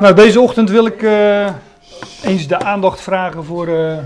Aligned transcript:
Nou, 0.00 0.14
deze 0.14 0.40
ochtend 0.40 0.70
wil 0.70 0.86
ik 0.86 1.02
eh, 1.02 1.52
eens 2.22 2.46
de 2.46 2.58
aandacht 2.58 3.00
vragen 3.00 3.44
voor 3.44 3.68
eh, 3.68 3.98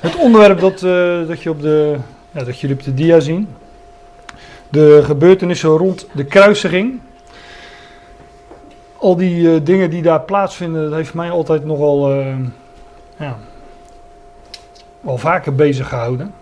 het 0.00 0.16
onderwerp 0.16 0.60
dat, 0.60 0.82
eh, 0.82 1.26
dat, 1.26 1.42
je 1.42 1.50
op 1.50 1.60
de, 1.62 1.96
ja, 2.30 2.44
dat 2.44 2.60
jullie 2.60 2.76
op 2.76 2.82
de 2.82 2.94
dia 2.94 3.20
zien. 3.20 3.48
De 4.68 5.00
gebeurtenissen 5.04 5.70
rond 5.70 6.06
de 6.12 6.24
kruisiging. 6.24 7.00
Al 8.96 9.16
die 9.16 9.62
dingen 9.62 9.90
die 9.90 10.02
daar 10.02 10.20
plaatsvinden, 10.20 10.82
dat 10.82 10.92
heeft 10.92 11.14
mij 11.14 11.30
altijd 11.30 11.64
nogal 11.64 12.12
ja, 13.16 13.38
wel 15.00 15.18
vaker 15.18 15.54
bezig 15.54 15.88
gehouden. 15.88 16.34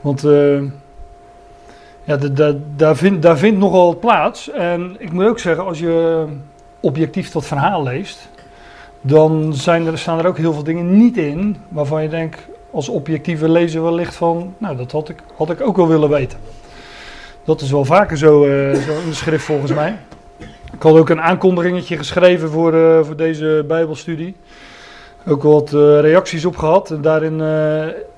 Want 0.00 0.22
ja, 2.04 2.18
daar, 2.76 2.96
vindt, 2.96 3.22
daar 3.22 3.38
vindt 3.38 3.58
nogal 3.58 3.98
plaats. 3.98 4.50
En 4.50 4.96
ik 4.98 5.12
moet 5.12 5.26
ook 5.26 5.38
zeggen, 5.38 5.64
als 5.64 5.78
je 5.78 6.26
objectief 6.82 7.30
dat 7.30 7.44
verhaal 7.44 7.82
leest, 7.82 8.28
dan 9.00 9.54
zijn 9.54 9.86
er, 9.86 9.98
staan 9.98 10.18
er 10.18 10.26
ook 10.26 10.38
heel 10.38 10.52
veel 10.52 10.62
dingen 10.62 10.96
niet 10.96 11.16
in 11.16 11.56
waarvan 11.68 12.02
je 12.02 12.08
denkt 12.08 12.38
als 12.70 12.88
objectieve 12.88 13.48
lezer 13.48 13.82
wellicht 13.82 14.14
van, 14.14 14.54
nou 14.58 14.76
dat 14.76 14.92
had 14.92 15.08
ik, 15.08 15.18
had 15.36 15.50
ik 15.50 15.60
ook 15.60 15.76
wel 15.76 15.88
willen 15.88 16.08
weten. 16.08 16.38
Dat 17.44 17.60
is 17.60 17.70
wel 17.70 17.84
vaker 17.84 18.18
zo, 18.18 18.44
eh, 18.44 18.74
zo 18.74 18.92
in 19.02 19.08
de 19.08 19.14
schrift 19.14 19.44
volgens 19.44 19.72
mij. 19.72 19.98
Ik 20.72 20.82
had 20.82 20.96
ook 20.96 21.08
een 21.08 21.20
aankondigingetje 21.20 21.96
geschreven 21.96 22.50
voor, 22.50 22.74
eh, 22.74 23.04
voor 23.04 23.16
deze 23.16 23.64
bijbelstudie. 23.68 24.36
Ook 25.26 25.42
wat 25.42 25.72
eh, 25.72 26.00
reacties 26.00 26.44
op 26.44 26.56
gehad. 26.56 26.90
En 26.90 27.00
daarin 27.00 27.40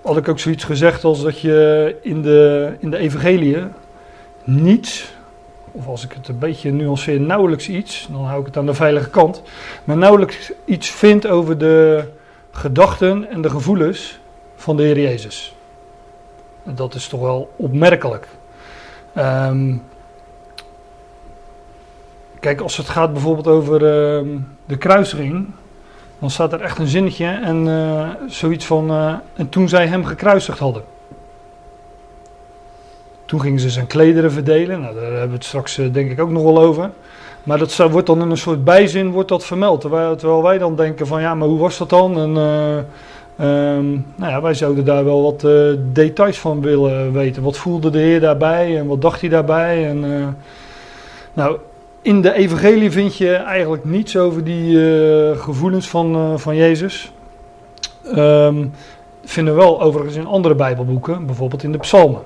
had 0.03 0.17
ik 0.17 0.29
ook 0.29 0.39
zoiets 0.39 0.65
gezegd 0.65 1.05
als 1.05 1.23
dat 1.23 1.41
je 1.41 1.97
in 2.03 2.23
de, 2.23 2.73
in 2.79 2.91
de 2.91 2.97
evangeliën 2.97 3.73
niets 4.45 5.15
of 5.77 5.87
als 5.87 6.05
ik 6.05 6.13
het 6.13 6.29
een 6.29 6.39
beetje 6.39 6.73
nuanceer, 6.73 7.21
nauwelijks 7.21 7.69
iets, 7.69 8.09
dan 8.13 8.25
hou 8.25 8.41
ik 8.41 8.47
het 8.47 8.57
aan 8.57 8.67
de 8.67 8.75
veilige 8.75 9.11
kant, 9.11 9.43
maar 9.85 9.97
nauwelijks 9.97 10.53
iets 10.65 10.91
vindt 10.91 11.27
over 11.27 11.59
de 11.59 12.05
gedachten 12.51 13.31
en 13.31 13.43
de 13.43 13.51
gevoelens 13.51 14.19
van 14.57 14.77
de 14.77 14.83
Heer 14.83 15.01
Jezus. 15.01 15.55
En 16.65 16.75
Dat 16.75 16.95
is 16.95 17.09
toch 17.09 17.21
wel 17.21 17.53
opmerkelijk. 17.57 18.29
Ehm, 19.13 19.77
kijk, 22.41 22.61
als 22.61 22.77
het 22.77 22.89
gaat 22.89 23.13
bijvoorbeeld 23.13 23.47
over 23.47 23.75
ehm, 23.75 24.29
de 24.67 24.77
kruisiging, 24.77 25.47
dan 26.19 26.31
staat 26.31 26.53
er 26.53 26.61
echt 26.61 26.79
een 26.79 26.87
zinnetje 26.87 27.27
en 27.27 27.69
eh, 27.69 28.09
zoiets 28.29 28.67
van, 28.67 28.91
eh, 28.91 29.15
en 29.35 29.49
toen 29.49 29.69
zij 29.69 29.87
hem 29.87 30.05
gekruisigd 30.05 30.59
hadden. 30.59 30.83
Toen 33.25 33.41
gingen 33.41 33.61
ze 33.61 33.71
zijn 33.71 33.87
klederen 33.87 34.33
verdelen. 34.33 34.81
Nou, 34.81 34.95
daar 34.95 35.05
hebben 35.05 35.29
we 35.29 35.35
het 35.35 35.45
straks 35.45 35.79
eh, 35.79 35.93
denk 35.93 36.11
ik 36.11 36.21
ook 36.21 36.31
nog 36.31 36.43
wel 36.43 36.59
over. 36.59 36.91
Maar 37.43 37.59
dat 37.59 37.77
wordt 37.77 38.07
dan 38.07 38.23
in 38.23 38.31
een 38.31 38.37
soort 38.37 38.65
bijzin 38.65 39.11
wordt 39.11 39.29
dat 39.29 39.45
vermeld. 39.45 39.81
Terwijl, 39.81 40.43
wij 40.43 40.59
dan 40.59 40.77
denken 40.77 41.07
van 41.07 41.21
ja, 41.21 41.35
maar 41.35 41.49
hoe 41.49 41.59
was 41.59 41.79
dat 41.79 41.91
dan? 41.91 42.19
En 42.19 42.37
eh, 42.37 42.77
ehm, 43.37 43.91
nou 44.17 44.33
ja, 44.33 44.43
wij 44.43 44.55
zouden 44.55 44.85
daar 44.85 45.05
wel 45.05 45.23
wat 45.23 45.45
eh, 45.45 45.53
details 45.93 46.39
van 46.39 46.61
willen 46.61 47.13
weten. 47.13 47.43
Wat 47.43 47.57
voelde 47.57 47.91
de 47.91 47.99
Heer 47.99 48.21
daarbij 48.21 48.79
en 48.79 48.87
wat 48.87 49.03
dacht 49.03 49.21
hij 49.21 49.31
daarbij? 49.31 49.89
En, 49.89 50.37
nou, 51.33 51.59
in 52.03 52.21
de 52.21 52.33
evangelie 52.33 52.91
vind 52.91 53.17
je 53.17 53.33
eigenlijk 53.33 53.85
niets 53.85 54.17
over 54.17 54.45
die 54.45 54.79
gevoelens 55.37 55.89
van, 55.89 56.41
van 56.41 56.57
Jezus. 56.57 57.13
Ehm, 58.15 58.67
vinden 59.25 59.55
we 59.55 59.61
wel 59.61 59.83
overigens 59.83 60.17
in 60.17 60.27
andere 60.27 60.55
bijbelboeken, 60.55 61.27
bijvoorbeeld 61.27 61.63
in 61.63 61.73
de 61.73 61.79
psalmen. 61.79 62.21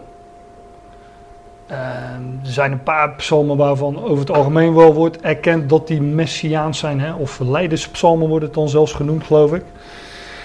Ehm, 1.69 2.23
er 2.45 2.53
zijn 2.53 2.73
een 2.73 2.83
paar 2.83 3.11
psalmen 3.11 3.57
waarvan 3.57 4.03
over 4.05 4.19
het 4.19 4.31
algemeen 4.31 4.75
wel 4.75 4.95
wordt 4.95 5.21
erkend 5.21 5.69
dat 5.69 5.87
die 5.87 6.03
messiaans 6.03 6.79
zijn. 6.79 7.01
Hè? 7.01 7.13
Of 7.13 7.39
leiderspsalmen 7.39 8.29
worden 8.29 8.49
het 8.49 8.57
dan 8.57 8.69
zelfs 8.69 8.93
genoemd, 8.93 9.25
geloof 9.25 9.53
ik. 9.55 9.63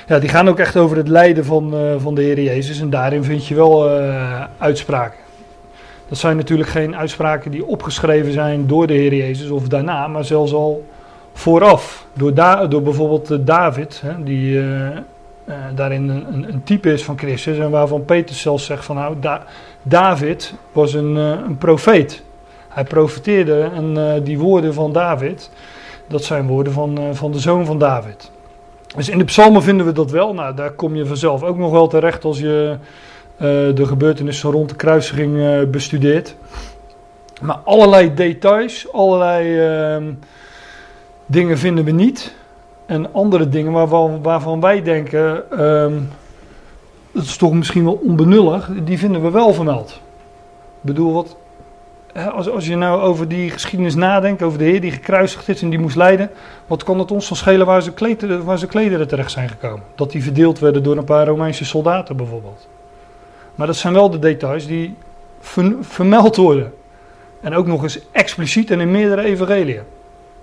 Ja, 0.07 0.19
die 0.19 0.29
gaan 0.29 0.49
ook 0.49 0.59
echt 0.59 0.77
over 0.77 0.97
het 0.97 1.07
lijden 1.07 1.45
van, 1.45 1.73
eh, 1.73 1.79
van 1.97 2.15
de 2.15 2.21
Heer 2.21 2.41
Jezus. 2.41 2.79
En 2.79 2.89
daarin 2.89 3.23
vind 3.23 3.47
je 3.47 3.55
wel 3.55 3.89
eh, 3.89 4.43
uitspraken. 4.57 5.19
Dat 6.07 6.17
zijn 6.17 6.37
natuurlijk 6.37 6.69
geen 6.69 6.95
uitspraken 6.95 7.51
die 7.51 7.65
opgeschreven 7.65 8.31
zijn 8.31 8.67
door 8.67 8.87
de 8.87 8.93
Heer 8.93 9.13
Jezus 9.13 9.49
of 9.49 9.67
daarna, 9.67 10.07
maar 10.07 10.25
zelfs 10.25 10.53
al 10.53 10.85
vooraf. 11.33 12.05
Door, 12.13 12.33
Da- 12.33 12.67
door 12.67 12.81
bijvoorbeeld 12.81 13.31
eh, 13.31 13.37
David, 13.41 14.01
hè, 14.05 14.23
die 14.23 14.61
eh, 15.45 15.55
daarin 15.75 16.09
een, 16.09 16.33
een, 16.33 16.53
een 16.53 16.63
type 16.63 16.93
is 16.93 17.03
van 17.03 17.17
Christus. 17.17 17.57
En 17.57 17.69
waarvan 17.69 18.05
Petrus 18.05 18.41
zelfs 18.41 18.65
zegt 18.65 18.85
van 18.85 18.95
nou, 18.95 19.15
Da- 19.19 19.45
David 19.81 20.53
was 20.71 20.93
een, 20.93 21.17
eh, 21.17 21.29
een 21.45 21.57
profeet. 21.57 22.23
Hij 22.69 22.83
profeteerde 22.83 23.69
en 23.73 23.97
eh, 23.97 24.23
die 24.23 24.39
woorden 24.39 24.73
van 24.73 24.91
David, 24.93 25.49
dat 26.07 26.23
zijn 26.23 26.47
woorden 26.47 26.73
van, 26.73 26.99
van 27.11 27.31
de 27.31 27.39
zoon 27.39 27.65
van 27.65 27.79
David. 27.79 28.31
Dus 28.95 29.09
in 29.09 29.17
de 29.17 29.23
psalmen 29.23 29.63
vinden 29.63 29.85
we 29.85 29.91
dat 29.91 30.11
wel. 30.11 30.33
Nou, 30.33 30.55
daar 30.55 30.71
kom 30.71 30.95
je 30.95 31.05
vanzelf 31.05 31.43
ook 31.43 31.57
nog 31.57 31.71
wel 31.71 31.87
terecht 31.87 32.23
als 32.25 32.39
je 32.39 32.77
de 33.75 33.85
gebeurtenissen 33.85 34.51
rond 34.51 34.69
de 34.69 34.75
kruisiging 34.75 35.69
bestudeert. 35.71 36.35
Maar 37.41 37.55
allerlei 37.63 38.13
details, 38.13 38.91
allerlei 38.91 39.59
ehm, 39.59 40.13
dingen 41.25 41.57
vinden 41.57 41.85
we 41.85 41.91
niet. 41.91 42.33
En 42.85 43.13
andere 43.13 43.49
dingen 43.49 43.71
waarvan, 43.71 44.21
waarvan 44.21 44.59
wij 44.59 44.81
denken, 44.81 45.51
ehm, 45.51 45.93
dat 47.11 47.23
is 47.23 47.37
toch 47.37 47.53
misschien 47.53 47.83
wel 47.83 47.99
onbenullig, 48.03 48.69
die 48.83 48.97
vinden 48.97 49.21
we 49.21 49.29
wel 49.29 49.53
vermeld. 49.53 49.89
Ik 49.89 50.81
bedoel, 50.81 51.13
wat, 51.13 51.35
als, 52.31 52.49
als 52.49 52.67
je 52.67 52.75
nou 52.75 53.01
over 53.01 53.27
die 53.27 53.49
geschiedenis 53.49 53.95
nadenkt, 53.95 54.41
over 54.41 54.57
de 54.57 54.63
Heer 54.63 54.81
die 54.81 54.91
gekruisigd 54.91 55.49
is 55.49 55.61
en 55.61 55.69
die 55.69 55.79
moest 55.79 55.95
lijden, 55.95 56.29
wat 56.67 56.83
kan 56.83 56.99
het 56.99 57.11
ons 57.11 57.27
dan 57.27 57.37
schelen 57.37 57.65
waar 57.65 57.81
zijn, 57.81 57.95
klederen, 57.95 58.43
waar 58.43 58.57
zijn 58.57 58.69
klederen 58.69 59.07
terecht 59.07 59.31
zijn 59.31 59.49
gekomen? 59.49 59.83
Dat 59.95 60.11
die 60.11 60.23
verdeeld 60.23 60.59
werden 60.59 60.83
door 60.83 60.97
een 60.97 61.03
paar 61.03 61.27
Romeinse 61.27 61.65
soldaten 61.65 62.17
bijvoorbeeld. 62.17 62.67
Maar 63.55 63.67
dat 63.67 63.75
zijn 63.75 63.93
wel 63.93 64.09
de 64.09 64.19
details 64.19 64.67
die 64.67 64.95
ver- 65.39 65.75
vermeld 65.81 66.35
worden. 66.35 66.73
En 67.41 67.53
ook 67.53 67.67
nog 67.67 67.83
eens 67.83 67.99
expliciet 68.11 68.71
en 68.71 68.79
in 68.79 68.91
meerdere 68.91 69.23
evangeliën. 69.23 69.81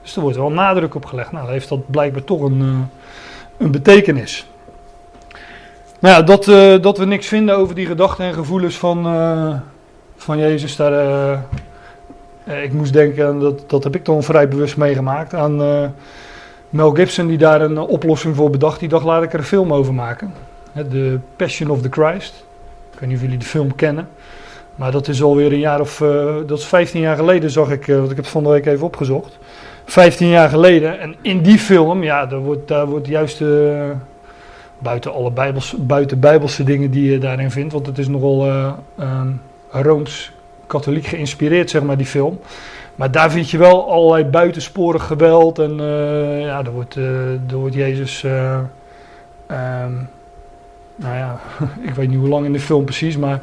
Dus 0.02 0.16
er 0.16 0.22
wordt 0.22 0.36
wel 0.36 0.50
nadruk 0.50 0.94
op 0.94 1.04
gelegd. 1.04 1.32
Nou, 1.32 1.44
dan 1.44 1.52
heeft 1.52 1.68
dat 1.68 1.90
blijkbaar 1.90 2.24
toch 2.24 2.40
een, 2.42 2.60
eh, 2.60 3.64
een 3.64 3.70
betekenis. 3.70 4.46
Nou 5.98 6.14
ja, 6.14 6.22
dat, 6.22 6.48
eh, 6.48 6.82
dat 6.82 6.98
we 6.98 7.04
niks 7.04 7.26
vinden 7.26 7.56
over 7.56 7.74
die 7.74 7.86
gedachten 7.86 8.24
en 8.24 8.34
gevoelens 8.34 8.78
van, 8.78 9.06
eh, 9.06 9.54
van 10.16 10.38
Jezus, 10.38 10.76
daar, 10.76 11.42
ik 12.44 12.72
moest 12.72 12.92
denken, 12.92 13.38
dat, 13.40 13.70
dat 13.70 13.84
heb 13.84 13.94
ik 13.94 14.04
dan 14.04 14.22
vrij 14.22 14.48
bewust 14.48 14.76
meegemaakt, 14.76 15.34
aan 15.34 15.56
Mel 16.70 16.90
Gibson 16.90 17.26
die 17.26 17.38
daar 17.38 17.60
een 17.60 17.78
oplossing 17.78 18.36
voor 18.36 18.50
bedacht. 18.50 18.80
Die 18.80 18.88
dacht, 18.88 19.04
laat 19.04 19.22
ik 19.22 19.32
er 19.32 19.38
een 19.38 19.44
film 19.44 19.72
over 19.72 19.94
maken. 19.94 20.34
The 20.74 21.18
Passion 21.36 21.70
of 21.70 21.80
the 21.80 21.88
Christ. 21.90 22.44
Ik 22.92 22.98
weet 22.98 23.08
niet 23.08 23.18
of 23.18 23.24
jullie 23.24 23.38
de 23.38 23.44
film 23.44 23.74
kennen. 23.74 24.08
Maar 24.74 24.92
dat 24.92 25.08
is 25.08 25.22
alweer 25.22 25.52
een 25.52 25.58
jaar 25.58 25.80
of, 25.80 26.02
dat 26.46 26.58
is 26.58 26.64
15 26.64 27.00
jaar 27.00 27.16
geleden 27.16 27.50
zag 27.50 27.70
ik, 27.70 27.86
want 27.86 28.10
ik 28.10 28.16
heb 28.16 28.24
het 28.24 28.28
van 28.28 28.42
de 28.42 28.48
week 28.48 28.66
even 28.66 28.86
opgezocht. 28.86 29.38
15 29.90 30.28
jaar 30.28 30.48
geleden. 30.48 31.00
En 31.00 31.14
in 31.22 31.42
die 31.42 31.58
film, 31.58 32.02
ja, 32.02 32.26
daar 32.26 32.38
wordt, 32.38 32.68
daar 32.68 32.86
wordt 32.86 33.06
juist, 33.06 33.40
eh, 33.40 33.90
buiten 34.78 35.12
alle 35.12 35.30
bijbels, 35.30 35.74
buiten 35.78 36.20
bijbelse 36.20 36.64
dingen 36.64 36.90
die 36.90 37.10
je 37.10 37.18
daarin 37.18 37.50
vindt, 37.50 37.72
want 37.72 37.86
het 37.86 37.98
is 37.98 38.08
nogal 38.08 38.46
eh, 38.46 38.72
ehm, 38.98 39.28
rooms-katholiek 39.70 41.06
geïnspireerd, 41.06 41.70
zeg 41.70 41.82
maar, 41.82 41.96
die 41.96 42.06
film. 42.06 42.40
Maar 42.94 43.10
daar 43.10 43.30
vind 43.30 43.50
je 43.50 43.58
wel 43.58 43.90
allerlei 43.90 44.24
buitensporig 44.24 45.06
geweld 45.06 45.58
en 45.58 45.80
eh, 45.80 46.40
ja, 46.40 46.62
daar 46.62 46.72
wordt, 46.72 46.94
daar 47.46 47.58
wordt 47.58 47.74
Jezus, 47.74 48.24
ehm, 49.46 49.94
nou 51.00 51.16
ja, 51.16 51.40
ik 51.88 51.94
weet 51.94 52.08
niet 52.08 52.18
hoe 52.18 52.28
lang 52.28 52.46
in 52.46 52.52
de 52.52 52.60
film 52.60 52.84
precies, 52.84 53.16
maar 53.16 53.40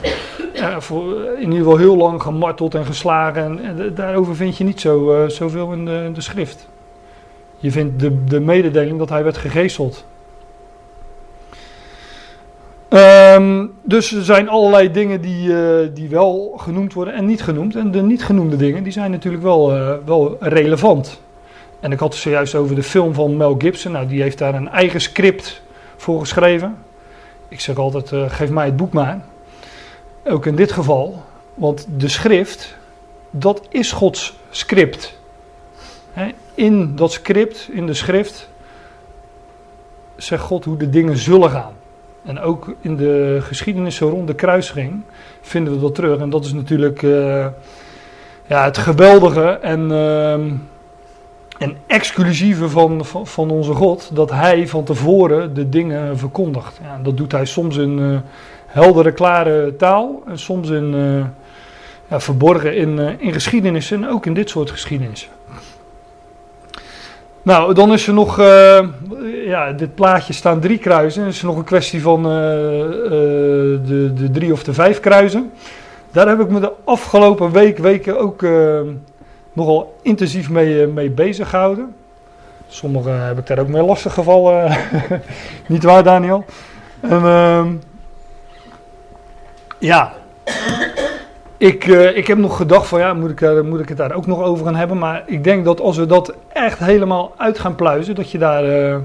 voor, 0.77 1.23
in 1.35 1.43
ieder 1.43 1.57
geval 1.57 1.77
heel 1.77 1.97
lang 1.97 2.21
gemarteld 2.21 2.75
en 2.75 2.85
geslagen. 2.85 3.43
En, 3.43 3.63
en 3.63 3.77
da- 3.77 4.03
daarover 4.03 4.35
vind 4.35 4.57
je 4.57 4.63
niet 4.63 4.81
zo, 4.81 5.13
eh, 5.13 5.29
zoveel 5.29 5.71
in 5.71 5.85
de, 5.85 6.09
de 6.13 6.21
schrift. 6.21 6.67
Je 7.57 7.71
vindt 7.71 7.99
de, 7.99 8.23
de 8.23 8.39
mededeling 8.39 8.97
dat 8.97 9.09
hij 9.09 9.23
werd 9.23 9.37
gegezeld. 9.37 10.05
Ehm, 12.89 13.65
dus 13.83 14.13
er 14.13 14.23
zijn 14.23 14.49
allerlei 14.49 14.91
dingen 14.91 15.21
die, 15.21 15.53
eh, 15.53 15.87
die 15.93 16.09
wel 16.09 16.53
genoemd 16.57 16.93
worden 16.93 17.13
en 17.13 17.25
niet 17.25 17.43
genoemd. 17.43 17.75
En 17.75 17.91
de 17.91 18.01
niet 18.01 18.23
genoemde 18.23 18.55
dingen 18.55 18.83
die 18.83 18.91
zijn 18.91 19.11
natuurlijk 19.11 19.43
wel, 19.43 19.73
eh, 19.73 19.93
wel 20.05 20.37
relevant. 20.39 21.21
En 21.79 21.91
ik 21.91 21.99
had 21.99 22.13
het 22.13 22.21
zojuist 22.21 22.55
over 22.55 22.75
de 22.75 22.83
film 22.83 23.13
van 23.13 23.37
Mel 23.37 23.55
Gibson. 23.57 23.91
Nou, 23.91 24.07
die 24.07 24.21
heeft 24.21 24.37
daar 24.37 24.55
een 24.55 24.69
eigen 24.69 25.01
script 25.01 25.61
voor 25.95 26.19
geschreven. 26.19 26.77
Ik 27.47 27.59
zeg 27.59 27.77
altijd, 27.77 28.11
eh, 28.11 28.29
geef 28.29 28.49
mij 28.49 28.65
het 28.65 28.77
boek 28.77 28.93
maar. 28.93 29.21
Ook 30.25 30.45
in 30.45 30.55
dit 30.55 30.71
geval. 30.71 31.23
Want 31.53 31.87
de 31.97 32.07
schrift, 32.07 32.75
dat 33.29 33.61
is 33.69 33.91
Gods 33.91 34.37
script. 34.49 35.15
In 36.53 36.95
dat 36.95 37.11
script, 37.11 37.69
in 37.71 37.85
de 37.85 37.93
schrift, 37.93 38.49
zegt 40.15 40.43
God 40.43 40.65
hoe 40.65 40.77
de 40.77 40.89
dingen 40.89 41.17
zullen 41.17 41.49
gaan. 41.49 41.73
En 42.23 42.39
ook 42.39 42.75
in 42.81 42.95
de 42.95 43.37
geschiedenissen 43.41 44.09
rond 44.09 44.27
de 44.27 44.35
kruising 44.35 45.01
vinden 45.41 45.73
we 45.73 45.79
dat 45.79 45.95
terug. 45.95 46.19
En 46.19 46.29
dat 46.29 46.45
is 46.45 46.53
natuurlijk 46.53 47.03
eh, 47.03 47.47
ja, 48.45 48.63
het 48.63 48.77
geweldige 48.77 49.49
en 49.49 49.91
ehm, 49.91 50.53
en 51.57 51.77
exclusieve 51.87 52.69
van, 52.69 53.05
van, 53.23 53.49
onze 53.49 53.73
God, 53.73 54.09
dat 54.13 54.31
hij 54.31 54.67
van 54.67 54.83
tevoren 54.83 55.53
de 55.53 55.69
dingen 55.69 56.17
verkondigt. 56.17 56.79
Ja, 56.83 56.99
dat 57.03 57.17
doet 57.17 57.31
hij 57.31 57.45
soms 57.45 57.77
in 57.77 57.97
uh, 57.97 58.17
heldere, 58.65 59.11
klare 59.11 59.75
taal 59.75 60.23
en 60.27 60.39
soms 60.39 60.69
in, 60.69 60.93
uh, 60.93 61.25
ja, 62.07 62.19
verborgen 62.19 62.75
in, 62.75 62.97
uh, 62.99 63.09
in 63.17 63.33
geschiedenissen 63.33 64.03
en 64.03 64.09
ook 64.09 64.25
in 64.25 64.33
dit 64.33 64.49
soort 64.49 64.71
geschiedenissen. 64.71 65.29
Nou, 67.41 67.73
dan 67.73 67.93
is 67.93 68.07
er 68.07 68.13
nog, 68.13 68.37
ja, 69.45 69.71
dit 69.71 69.95
plaatje 69.95 70.33
staan 70.33 70.59
drie 70.59 70.77
kruisen. 70.77 71.25
is 71.25 71.39
er 71.39 71.45
nog 71.45 71.57
een 71.57 71.63
kwestie 71.63 72.01
van 72.01 72.23
de, 72.23 74.11
de 74.15 74.31
drie 74.31 74.51
of 74.51 74.63
de 74.63 74.73
vijf 74.73 74.99
kruisen. 74.99 75.51
Daar 76.11 76.27
heb 76.27 76.39
ik 76.39 76.49
me 76.49 76.59
de 76.59 76.71
afgelopen 76.83 77.51
week, 77.51 77.77
weken 77.77 78.19
ook 78.19 78.41
nogal 79.57 79.97
intensief 80.01 80.49
mee, 80.49 80.81
eh, 80.81 80.87
mee 80.87 81.09
bezig 81.09 81.49
gehouden. 81.49 81.95
Sommigen 82.67 83.25
heb 83.25 83.37
ik 83.37 83.47
daar 83.47 83.59
ook 83.59 83.67
mee 83.67 83.83
lastig 83.83 84.13
gevallen. 84.13 84.77
Niet 85.67 85.83
waar, 85.83 86.03
Daniel? 86.03 86.45
En, 86.99 87.21
uh, 87.21 87.65
ja, 89.77 90.13
ik, 91.57 91.87
uh, 91.87 92.17
ik 92.17 92.27
heb 92.27 92.37
nog 92.37 92.57
gedacht 92.57 92.87
van 92.87 92.99
ja, 92.99 93.13
moet 93.13 93.29
ik, 93.29 93.41
uh, 93.41 93.61
moet 93.61 93.79
ik 93.79 93.89
het 93.89 93.97
daar 93.97 94.15
ook 94.15 94.25
nog 94.27 94.41
over 94.41 94.65
gaan 94.65 94.75
hebben. 94.75 94.97
Maar 94.97 95.23
ik 95.25 95.43
denk 95.43 95.65
dat 95.65 95.79
als 95.79 95.97
we 95.97 96.05
dat 96.05 96.33
echt 96.53 96.79
helemaal 96.79 97.33
uit 97.37 97.59
gaan 97.59 97.75
pluizen, 97.75 98.15
dat 98.15 98.31
je 98.31 98.37
daar 98.37 98.65
uh, 98.65 98.97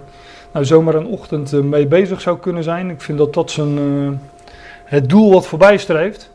nou, 0.53 0.65
zomaar 0.65 0.95
een 0.95 1.07
ochtend 1.07 1.53
mee 1.63 1.87
bezig 1.87 2.21
zou 2.21 2.39
kunnen 2.39 2.63
zijn. 2.63 2.91
Ik 2.91 3.01
vind 3.01 3.19
dat 3.19 3.35
dat 3.35 3.51
zijn, 3.51 4.21
het 4.85 5.09
doel 5.09 5.33
wat 5.33 5.47
voorbij 5.47 5.77
streeft. 5.77 6.32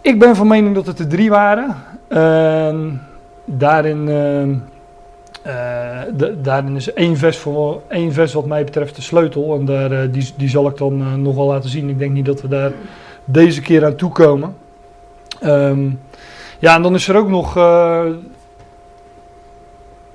Ik 0.00 0.18
ben 0.18 0.36
van 0.36 0.46
mening 0.46 0.74
dat 0.74 0.86
het 0.86 0.98
er 0.98 1.08
drie 1.08 1.30
waren. 1.30 1.76
Uh, 2.08 2.92
daarin, 3.44 4.00
uh, 4.08 6.02
de, 6.16 6.40
daarin 6.40 6.76
is 6.76 6.92
één 6.92 7.16
vers, 7.16 7.38
voor, 7.38 7.82
één 7.88 8.12
vers 8.12 8.32
wat 8.32 8.46
mij 8.46 8.64
betreft 8.64 8.96
de 8.96 9.02
sleutel. 9.02 9.54
En 9.54 9.64
daar, 9.64 9.92
uh, 9.92 9.98
die, 10.12 10.32
die 10.36 10.48
zal 10.48 10.68
ik 10.68 10.76
dan 10.76 11.00
uh, 11.00 11.14
nog 11.14 11.34
wel 11.34 11.46
laten 11.46 11.70
zien. 11.70 11.88
Ik 11.88 11.98
denk 11.98 12.12
niet 12.12 12.26
dat 12.26 12.40
we 12.40 12.48
daar 12.48 12.72
deze 13.24 13.60
keer 13.60 13.84
aan 13.84 13.96
toe 13.96 14.12
komen. 14.12 14.56
Um, 15.44 16.00
ja, 16.58 16.74
en 16.74 16.82
dan 16.82 16.94
is 16.94 17.08
er 17.08 17.16
ook 17.16 17.28
nog 17.28 17.52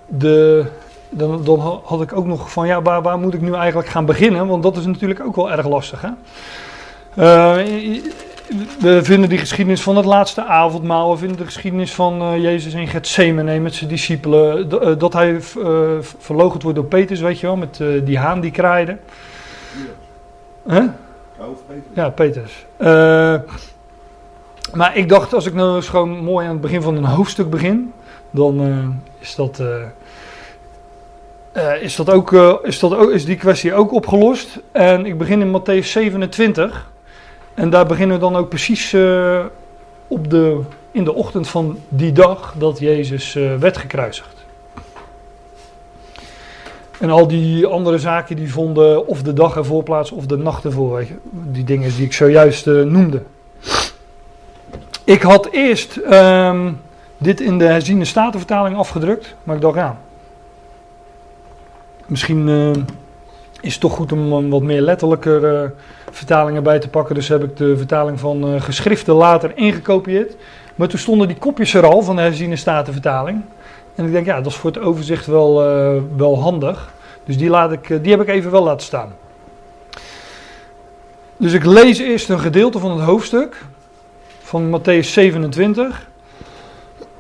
de... 0.08 0.66
Dan, 1.14 1.44
dan, 1.44 1.60
had 1.84 2.02
ik 2.02 2.16
ook 2.16 2.26
nog 2.26 2.52
van, 2.52 2.68
ja, 2.68 2.82
waar, 2.82 3.02
waar, 3.02 3.20
moet 3.20 3.34
ik 3.34 3.42
nu 3.42 3.54
eigenlijk 3.54 3.88
gaan 3.88 4.06
beginnen? 4.06 4.48
Want 4.48 4.64
dat 4.64 4.78
is 4.78 4.86
natuurlijk 4.86 5.26
ook 5.26 5.36
wel 5.36 5.52
erg 5.52 5.68
lastig, 5.68 6.02
hè? 6.02 6.10
We 8.80 9.04
vinden 9.04 9.30
die 9.30 9.38
geschiedenis 9.38 9.82
van 9.82 9.96
het 9.96 10.06
laatste 10.06 10.46
avondmaal. 10.46 11.12
We 11.12 11.18
vinden 11.18 11.38
de 11.38 11.46
geschiedenis 11.46 11.94
van 11.94 12.22
uh, 12.22 12.42
Jezus 12.42 12.74
in 12.74 12.88
Gethsemane 12.88 13.60
met 13.60 13.74
zijn 13.74 13.90
discipelen. 13.90 14.68
Uh, 14.74 14.98
dat 14.98 15.14
hij 15.14 15.40
uh, 15.58 16.00
wordt 16.28 16.76
door 16.76 16.86
Petrus, 16.86 17.20
weet 17.20 17.40
je 17.40 17.48
wel, 17.48 17.56
met 17.56 17.84
die 18.04 18.18
haan 18.18 18.40
die 18.40 18.52
kraaide. 18.52 18.98
Ja, 20.66 20.74
huh? 20.76 20.90
Petrus. 21.68 21.84
Ja, 21.94 22.10
Petrus. 22.10 22.66
maar 24.74 24.98
ik 24.98 25.10
dacht, 25.10 25.34
als 25.34 25.46
ik 25.46 25.54
nou 25.54 25.76
eens 25.76 25.90
gewoon 25.90 26.10
mooi 26.10 26.46
aan 26.46 26.52
het 26.52 26.62
begin 26.62 26.82
van 26.82 26.96
een 26.96 27.04
hoofdstuk 27.06 27.50
begin, 27.50 27.94
dan 28.30 28.62
is 29.20 29.36
dat... 29.36 29.62
is, 31.82 31.96
dat 31.96 32.10
ook, 32.10 32.32
is, 32.64 32.80
dat 32.80 32.96
ook, 32.96 33.10
is 33.10 33.26
die 33.26 33.38
kwestie 33.38 33.74
ook 33.74 33.94
opgelost? 33.94 34.60
En 34.72 35.06
ik 35.06 35.18
begin 35.18 35.42
in 35.42 35.62
Matthäus 35.62 35.86
27. 35.86 36.91
En 37.54 37.70
daar 37.70 37.86
beginnen 37.86 38.16
we 38.16 38.22
dan 38.22 38.36
ook 38.36 38.50
precies 38.50 38.94
uh, 38.94 39.46
op 40.08 40.30
de, 40.30 40.60
in 40.92 41.04
de 41.04 41.14
ochtend 41.14 41.48
van 41.48 41.80
die 41.90 42.12
dag 42.12 42.56
dat 42.58 42.80
Jezus 42.80 43.36
uh, 43.36 43.56
werd 43.56 43.78
gekruisigd. 43.78 44.46
En 47.00 47.10
al 47.10 47.28
die 47.28 47.66
andere 47.66 48.00
zaken 48.00 48.36
die 48.36 48.52
vonden 48.52 49.08
of 49.08 49.22
de 49.22 49.34
dag 49.34 49.56
ervoor 49.56 49.84
plaats 49.84 50.12
of 50.12 50.26
de 50.26 50.38
nacht 50.38 50.66
ervoor. 50.66 51.06
Die 51.32 51.64
dingen 51.64 51.96
die 51.96 52.06
ik 52.06 52.14
zojuist 52.14 52.68
uh, 52.68 52.84
noemde. 52.84 53.22
Ik 55.04 55.22
had 55.22 55.48
eerst 55.52 56.00
um, 56.12 56.82
dit 57.18 57.42
in 57.42 57.58
de 57.58 57.66
herziende 57.66 58.06
statenvertaling 58.06 58.78
afgedrukt. 58.78 59.36
Maar 59.44 59.56
ik 59.56 59.62
dacht 59.62 59.76
ja, 59.76 60.00
misschien 62.06 62.50
is 63.62 63.72
het 63.72 63.82
toch 63.82 63.94
goed 63.94 64.12
om 64.12 64.50
wat 64.50 64.62
meer 64.62 64.82
letterlijker 64.82 65.74
vertalingen 66.12 66.64
bij 66.64 66.80
te 66.80 66.90
pakken. 66.90 67.16
Dus 67.16 67.28
heb 67.28 67.44
ik 67.44 67.58
de 67.58 67.78
vertaling 67.78 68.20
van 68.20 68.54
uh, 68.54 68.62
geschriften 68.62 69.14
later 69.14 69.52
ingekopieerd. 69.56 70.36
Maar 70.76 70.88
toen 70.88 71.00
stonden 71.00 71.28
die 71.28 71.38
kopjes 71.38 71.74
er 71.74 71.86
al 71.86 72.02
van 72.02 72.16
de 72.16 72.22
herziene 72.22 72.56
statenvertaling. 72.56 73.42
En 73.96 74.06
ik 74.06 74.12
denk, 74.12 74.26
ja, 74.26 74.38
dat 74.38 74.52
is 74.52 74.58
voor 74.58 74.72
het 74.72 74.80
overzicht 74.80 75.26
wel, 75.26 75.66
uh, 75.66 76.02
wel 76.16 76.42
handig. 76.42 76.94
Dus 77.26 77.38
die, 77.38 77.50
laat 77.50 77.72
ik, 77.72 77.90
uh, 77.90 77.98
die 78.02 78.12
heb 78.12 78.22
ik 78.22 78.28
even 78.28 78.52
wel 78.52 78.64
laten 78.64 78.86
staan. 78.86 79.16
Dus 81.38 81.54
ik 81.54 81.66
lees 81.66 82.00
eerst 82.00 82.30
een 82.30 82.40
gedeelte 82.40 82.80
van 82.80 82.92
het 82.92 83.02
hoofdstuk 83.06 83.56
van 84.42 84.80
Matthäus 84.80 85.08
27. 85.08 86.08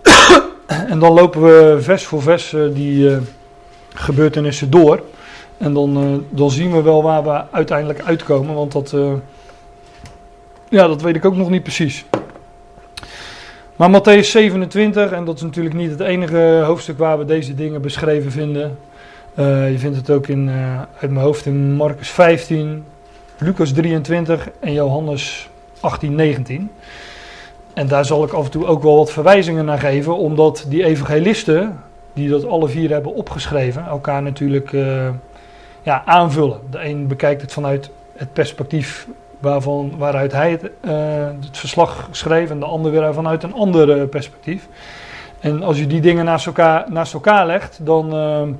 en 0.65 0.99
dan 0.99 1.13
lopen 1.13 1.41
we 1.41 1.77
vers 1.81 2.05
voor 2.05 2.21
vers 2.21 2.55
die 2.73 3.17
gebeurtenissen 3.93 4.69
door. 4.69 5.03
En 5.61 5.73
dan, 5.73 6.03
uh, 6.03 6.17
dan 6.29 6.51
zien 6.51 6.71
we 6.71 6.81
wel 6.81 7.03
waar 7.03 7.23
we 7.23 7.43
uiteindelijk 7.51 8.01
uitkomen, 8.01 8.55
want 8.55 8.71
dat, 8.71 8.91
uh, 8.91 9.11
ja, 10.69 10.87
dat 10.87 11.01
weet 11.01 11.15
ik 11.15 11.25
ook 11.25 11.35
nog 11.35 11.49
niet 11.49 11.63
precies. 11.63 12.05
Maar 13.75 14.01
Matthäus 14.01 14.25
27, 14.25 15.11
en 15.11 15.25
dat 15.25 15.35
is 15.35 15.41
natuurlijk 15.41 15.75
niet 15.75 15.89
het 15.89 15.99
enige 15.99 16.61
hoofdstuk 16.65 16.97
waar 16.97 17.17
we 17.17 17.25
deze 17.25 17.55
dingen 17.55 17.81
beschreven 17.81 18.31
vinden. 18.31 18.77
Uh, 19.35 19.71
je 19.71 19.79
vindt 19.79 19.97
het 19.97 20.09
ook 20.09 20.27
in, 20.27 20.49
uit 20.99 21.11
mijn 21.11 21.25
hoofd 21.25 21.45
in 21.45 21.73
Marcus 21.73 22.09
15, 22.09 22.83
Lucas 23.37 23.71
23 23.71 24.49
en 24.59 24.73
Johannes 24.73 25.49
18, 25.79 26.15
19. 26.15 26.71
En 27.73 27.87
daar 27.87 28.05
zal 28.05 28.23
ik 28.23 28.31
af 28.31 28.45
en 28.45 28.51
toe 28.51 28.65
ook 28.65 28.83
wel 28.83 28.95
wat 28.95 29.11
verwijzingen 29.11 29.65
naar 29.65 29.79
geven, 29.79 30.17
omdat 30.17 30.65
die 30.67 30.83
evangelisten, 30.83 31.79
die 32.13 32.29
dat 32.29 32.47
alle 32.47 32.67
vier 32.67 32.89
hebben 32.89 33.13
opgeschreven, 33.13 33.85
elkaar 33.85 34.21
natuurlijk 34.21 34.73
ja, 35.81 36.03
aanvullen. 36.05 36.59
De 36.69 36.85
een 36.85 37.07
bekijkt 37.07 37.41
het 37.41 37.53
vanuit 37.53 37.91
het 38.13 38.33
perspectief 38.33 39.07
waarvan, 39.39 39.93
waaruit 39.97 40.31
hij 40.31 40.51
het, 40.51 40.63
uh, 40.63 40.91
het 41.45 41.57
verslag 41.57 42.07
schreef 42.11 42.49
en 42.49 42.59
de 42.59 42.65
ander 42.65 42.91
weer 42.91 43.13
vanuit 43.13 43.43
een 43.43 43.53
ander 43.53 43.97
uh, 43.97 44.09
perspectief. 44.09 44.67
En 45.39 45.63
als 45.63 45.77
je 45.77 45.87
die 45.87 46.01
dingen 46.01 46.25
naast 46.25 46.45
elkaar, 46.45 46.91
naast 46.91 47.13
elkaar 47.13 47.45
legt, 47.45 47.79
dan, 47.85 48.15
uh, 48.15 48.55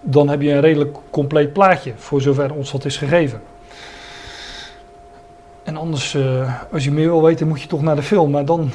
dan 0.00 0.28
heb 0.28 0.40
je 0.40 0.50
een 0.50 0.60
redelijk 0.60 0.98
compleet 1.10 1.52
plaatje 1.52 1.92
voor 1.96 2.20
zover 2.20 2.54
ons 2.54 2.72
dat 2.72 2.84
is 2.84 2.96
gegeven. 2.96 3.40
En 5.62 5.76
anders, 5.76 6.16
als 6.72 6.84
je 6.84 6.90
meer 6.90 7.08
wil 7.08 7.22
weten, 7.22 7.48
moet 7.48 7.62
je 7.62 7.68
toch 7.68 7.82
naar 7.82 7.96
de 7.96 8.02
film. 8.02 8.30
Maar 8.30 8.44
dan 8.44 8.70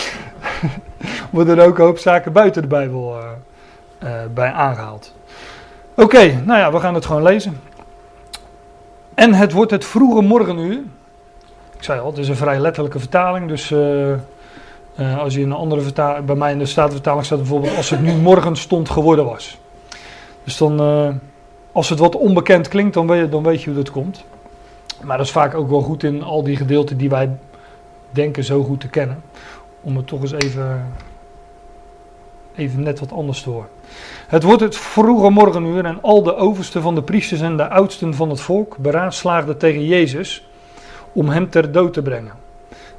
worden 1.30 1.58
er 1.58 1.66
ook 1.66 1.78
een 1.78 1.84
hoop 1.84 1.98
zaken 1.98 2.32
buiten 2.32 2.62
de 2.62 2.68
Bijbel 2.68 3.16
bij 4.34 4.52
aangehaald. 4.52 5.14
Oké, 5.96 6.42
nou 6.44 6.58
ja, 6.58 6.72
we 6.72 6.80
gaan 6.80 6.94
het 6.94 7.06
gewoon 7.06 7.22
lezen. 7.22 7.60
En 9.14 9.34
het 9.34 9.52
wordt 9.52 9.70
het 9.70 9.84
vroege 9.84 10.22
morgenuur. 10.22 10.80
Ik 11.76 11.82
zei 11.82 12.00
al, 12.00 12.06
het 12.06 12.18
is 12.18 12.28
een 12.28 12.36
vrij 12.36 12.58
letterlijke 12.58 12.98
vertaling. 12.98 13.48
Dus 13.48 13.70
uh, 13.70 14.08
uh, 14.08 15.18
als 15.18 15.34
je 15.34 15.42
een 15.42 15.52
andere 15.52 15.80
vertaling, 15.80 16.26
bij 16.26 16.34
mij 16.34 16.52
in 16.52 16.58
de 16.58 16.66
Statenvertaling 16.66 17.24
staat 17.24 17.38
bijvoorbeeld 17.38 17.76
als 17.76 17.90
het 17.90 18.00
nu 18.00 18.12
morgen 18.12 18.56
stond 18.56 18.90
geworden 18.90 19.24
was. 19.24 19.58
Dus 20.44 20.56
dan, 20.56 20.80
uh, 20.80 21.14
als 21.72 21.88
het 21.88 21.98
wat 21.98 22.16
onbekend 22.16 22.68
klinkt, 22.68 22.94
dan 22.94 23.06
weet, 23.06 23.30
dan 23.30 23.42
weet 23.42 23.62
je 23.62 23.70
hoe 23.70 23.82
dat 23.82 23.90
komt. 23.90 24.24
Maar 25.02 25.16
dat 25.16 25.26
is 25.26 25.32
vaak 25.32 25.54
ook 25.54 25.68
wel 25.68 25.82
goed 25.82 26.02
in 26.02 26.22
al 26.22 26.42
die 26.42 26.56
gedeelten 26.56 26.96
die 26.96 27.08
wij 27.08 27.30
denken 28.10 28.44
zo 28.44 28.62
goed 28.62 28.80
te 28.80 28.88
kennen. 28.88 29.22
Om 29.80 29.96
het 29.96 30.06
toch 30.06 30.20
eens 30.20 30.32
even, 30.32 30.92
even 32.56 32.82
net 32.82 33.00
wat 33.00 33.12
anders 33.12 33.44
horen. 33.44 33.68
Het 34.26 34.42
wordt 34.42 34.60
het 34.60 34.76
vroege 34.76 35.30
morgenuur 35.30 35.84
en 35.84 35.98
al 36.02 36.22
de 36.22 36.36
oversten 36.36 36.82
van 36.82 36.94
de 36.94 37.02
priesters 37.02 37.40
en 37.40 37.56
de 37.56 37.68
oudsten 37.68 38.14
van 38.14 38.30
het 38.30 38.40
volk 38.40 38.76
beraadslaagden 38.76 39.56
tegen 39.56 39.86
Jezus 39.86 40.48
om 41.12 41.28
hem 41.28 41.50
ter 41.50 41.72
dood 41.72 41.92
te 41.92 42.02
brengen. 42.02 42.32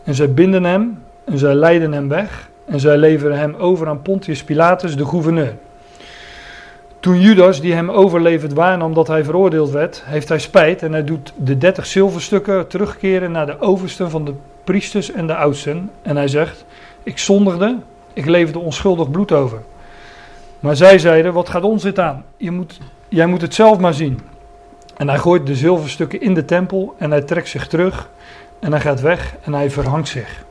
En 0.04 0.16
zij 0.16 0.34
binden 0.34 0.64
hem 0.64 1.04
en 1.24 1.38
zij 1.38 1.54
leiden 1.54 1.92
hem 1.92 2.08
weg 2.08 2.50
en 2.66 2.80
zij 2.80 2.98
leveren 2.98 3.38
hem 3.38 3.56
over 3.56 3.88
aan 3.88 4.02
Pontius 4.02 4.44
Pilatus, 4.44 4.96
de 4.96 5.06
gouverneur. 5.06 5.56
Toen 7.00 7.20
Judas, 7.20 7.62
die 7.62 7.74
hem 7.74 7.92
overleverd 7.92 8.54
waarnam 8.54 8.94
dat 8.94 9.08
hij 9.08 9.24
veroordeeld 9.24 9.70
werd, 9.70 10.04
heeft 10.06 10.30
hij 10.30 10.40
spijt 10.40 10.84
en 10.84 10.92
hij 10.92 11.04
doet 11.04 11.34
de 11.38 11.58
dertig 11.58 11.86
zilverstukken 11.86 12.68
terugkeren 12.68 13.32
naar 13.32 13.46
de 13.46 13.60
oversten 13.60 14.10
van 14.10 14.26
de 14.26 14.34
priesters 14.64 15.12
en 15.12 15.28
de 15.28 15.36
oudsten. 15.36 15.90
En 16.02 16.16
hij 16.16 16.28
zegt, 16.28 16.66
ik 17.04 17.18
zondigde, 17.18 17.78
ik 18.16 18.26
leverde 18.26 18.60
onschuldig 18.60 19.12
bloed 19.12 19.32
over. 19.32 19.62
Maar 20.60 20.76
zij 20.76 21.00
zeiden: 21.00 21.34
Wat 21.34 21.50
gaat 21.50 21.64
ons 21.64 21.84
dit 21.84 22.00
aan? 22.00 22.26
Je 22.38 22.52
moet, 22.52 22.80
jij 23.10 23.26
moet 23.26 23.42
het 23.42 23.54
zelf 23.54 23.78
maar 23.78 23.94
zien. 23.94 24.20
En 24.98 25.10
hij 25.10 25.18
gooit 25.18 25.48
de 25.48 25.56
zilverstukken 25.56 26.22
in 26.22 26.34
de 26.34 26.46
tempel 26.46 26.96
en 26.98 27.12
hij 27.12 27.22
trekt 27.22 27.50
zich 27.50 27.68
terug 27.68 28.10
en 28.60 28.72
hij 28.72 28.82
gaat 28.82 29.02
weg 29.02 29.36
en 29.42 29.54
hij 29.54 29.72
verhangt 29.72 30.08
zich. 30.08 30.46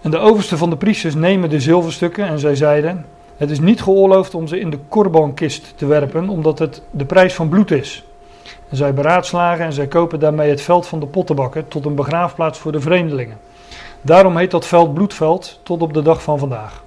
En 0.00 0.10
de 0.10 0.18
overste 0.18 0.56
van 0.56 0.70
de 0.70 0.76
priesters 0.76 1.14
nemen 1.14 1.50
de 1.50 1.60
zilverstukken 1.60 2.26
en 2.26 2.38
zij 2.38 2.54
zeiden: 2.54 3.06
Het 3.36 3.50
is 3.50 3.60
niet 3.60 3.82
geoorloofd 3.82 4.34
om 4.34 4.46
ze 4.46 4.60
in 4.60 4.70
de 4.70 4.78
korbankist 4.88 5.72
te 5.76 5.86
werpen, 5.86 6.28
omdat 6.28 6.58
het 6.58 6.82
de 6.90 7.04
prijs 7.04 7.34
van 7.34 7.48
bloed 7.48 7.70
is. 7.70 8.04
En 8.68 8.76
zij 8.76 8.94
beraadslagen 8.94 9.64
en 9.64 9.72
zij 9.72 9.86
kopen 9.86 10.20
daarmee 10.20 10.50
het 10.50 10.62
veld 10.62 10.86
van 10.86 11.00
de 11.00 11.06
pottenbakker 11.06 11.68
tot 11.68 11.84
een 11.84 11.94
begraafplaats 11.94 12.58
voor 12.58 12.72
de 12.72 12.80
vreemdelingen. 12.80 13.38
Daarom 14.02 14.36
heet 14.36 14.50
dat 14.50 14.66
veld 14.66 14.94
bloedveld 14.94 15.60
tot 15.62 15.82
op 15.82 15.94
de 15.94 16.02
dag 16.02 16.22
van 16.22 16.38
vandaag. 16.38 16.82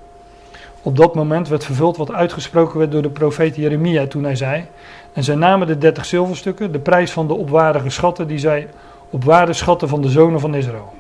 Op 0.82 0.98
dat 0.98 1.16
moment 1.16 1.48
werd 1.48 1.66
vervuld 1.66 1.98
wat 1.98 2.12
uitgesproken 2.12 2.80
werd 2.80 2.92
door 2.92 3.02
de 3.02 3.10
profeet 3.10 3.56
Jeremia 3.56 4.08
toen 4.08 4.24
hij 4.24 4.36
zei: 4.36 4.66
En 5.14 5.24
zij 5.24 5.36
namen 5.36 5.68
de 5.68 5.78
dertig 5.78 6.06
zilverstukken, 6.06 6.72
de 6.72 6.80
prijs 6.80 7.12
van 7.12 7.28
de 7.28 7.34
opwaardige 7.34 7.90
schatten 7.90 8.28
die 8.28 8.38
zij 8.38 8.68
op 9.10 9.24
waarde 9.24 9.54
schatten 9.54 9.88
van 9.88 10.02
de 10.02 10.10
zonen 10.10 10.40
van 10.40 10.56
Israël. 10.56 10.94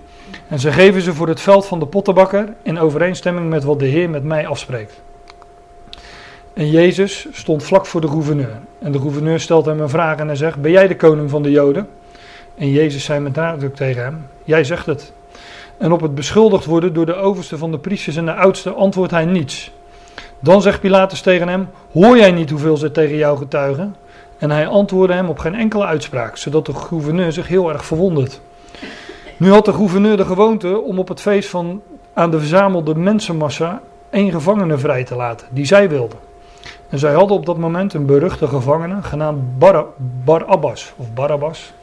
En 0.47 0.59
zij 0.59 0.71
geven 0.71 1.01
ze 1.01 1.13
voor 1.13 1.27
het 1.27 1.41
veld 1.41 1.65
van 1.65 1.79
de 1.79 1.85
pottenbakker 1.85 2.53
in 2.61 2.79
overeenstemming 2.79 3.49
met 3.49 3.63
wat 3.63 3.79
de 3.79 3.85
Heer 3.85 4.09
met 4.09 4.23
mij 4.23 4.47
afspreekt. 4.47 5.01
En 6.53 6.69
Jezus 6.69 7.27
stond 7.31 7.63
vlak 7.63 7.85
voor 7.85 8.01
de 8.01 8.07
gouverneur. 8.07 8.59
En 8.79 8.91
de 8.91 8.99
gouverneur 8.99 9.39
stelt 9.39 9.65
hem 9.65 9.79
een 9.79 9.89
vraag 9.89 10.17
en 10.17 10.27
hij 10.27 10.35
zegt: 10.35 10.61
Ben 10.61 10.71
jij 10.71 10.87
de 10.87 10.95
koning 10.95 11.29
van 11.29 11.43
de 11.43 11.51
Joden? 11.51 11.87
En 12.55 12.71
Jezus 12.71 13.03
zei 13.03 13.19
met 13.19 13.35
nadruk 13.35 13.75
tegen 13.75 14.03
hem: 14.03 14.27
Jij 14.43 14.63
zegt 14.63 14.85
het. 14.85 15.13
En 15.77 15.91
op 15.91 16.01
het 16.01 16.15
beschuldigd 16.15 16.65
worden 16.65 16.93
door 16.93 17.05
de 17.05 17.15
overste 17.15 17.57
van 17.57 17.71
de 17.71 17.77
priesters 17.77 18.15
en 18.15 18.25
de 18.25 18.33
oudste 18.33 18.71
antwoordt 18.71 19.11
hij 19.11 19.25
niets. 19.25 19.71
Dan 20.39 20.61
zegt 20.61 20.79
Pilatus 20.79 21.21
tegen 21.21 21.47
hem: 21.47 21.69
Hoor 21.91 22.17
jij 22.17 22.31
niet 22.31 22.49
hoeveel 22.49 22.77
ze 22.77 22.91
tegen 22.91 23.15
jou 23.15 23.37
getuigen? 23.37 23.95
En 24.37 24.51
hij 24.51 24.67
antwoordde 24.67 25.15
hem 25.15 25.29
op 25.29 25.39
geen 25.39 25.55
enkele 25.55 25.85
uitspraak, 25.85 26.37
zodat 26.37 26.65
de 26.65 26.73
gouverneur 26.73 27.31
zich 27.31 27.47
heel 27.47 27.69
erg 27.69 27.85
verwondert. 27.85 28.41
Nu 29.37 29.51
had 29.51 29.65
de 29.65 29.73
gouverneur 29.73 30.17
de 30.17 30.25
gewoonte 30.25 30.79
om 30.81 30.99
op 30.99 31.07
het 31.07 31.21
feest 31.21 31.49
van 31.49 31.81
aan 32.13 32.31
de 32.31 32.39
verzamelde 32.39 32.95
mensenmassa 32.95 33.81
één 34.09 34.31
gevangene 34.31 34.77
vrij 34.77 35.03
te 35.03 35.15
laten, 35.15 35.47
die 35.51 35.65
zij 35.65 35.89
wilden. 35.89 36.19
En 36.89 36.99
zij 36.99 37.13
hadden 37.13 37.37
op 37.37 37.45
dat 37.45 37.57
moment 37.57 37.93
een 37.93 38.05
beruchte 38.05 38.47
gevangene 38.47 39.01
genaamd 39.01 39.57
Bar 39.59 39.85
Barabbas, 40.23 40.93
of 40.95 41.13
Barabbas. 41.13 41.73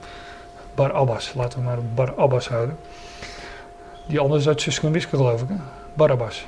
Barabbas, 0.75 1.33
laten 1.37 1.59
we 1.59 1.65
maar 1.65 1.79
Barabbas 1.95 2.49
houden. 2.49 2.77
Die 4.12 4.21
andere 4.21 4.40
is 4.40 4.49
uit 4.49 4.61
Suske 4.61 4.87
en 4.87 5.00
geloof 5.00 5.42
ik, 5.42 5.49
hè? 5.49 5.54
Barabbas. 5.95 6.47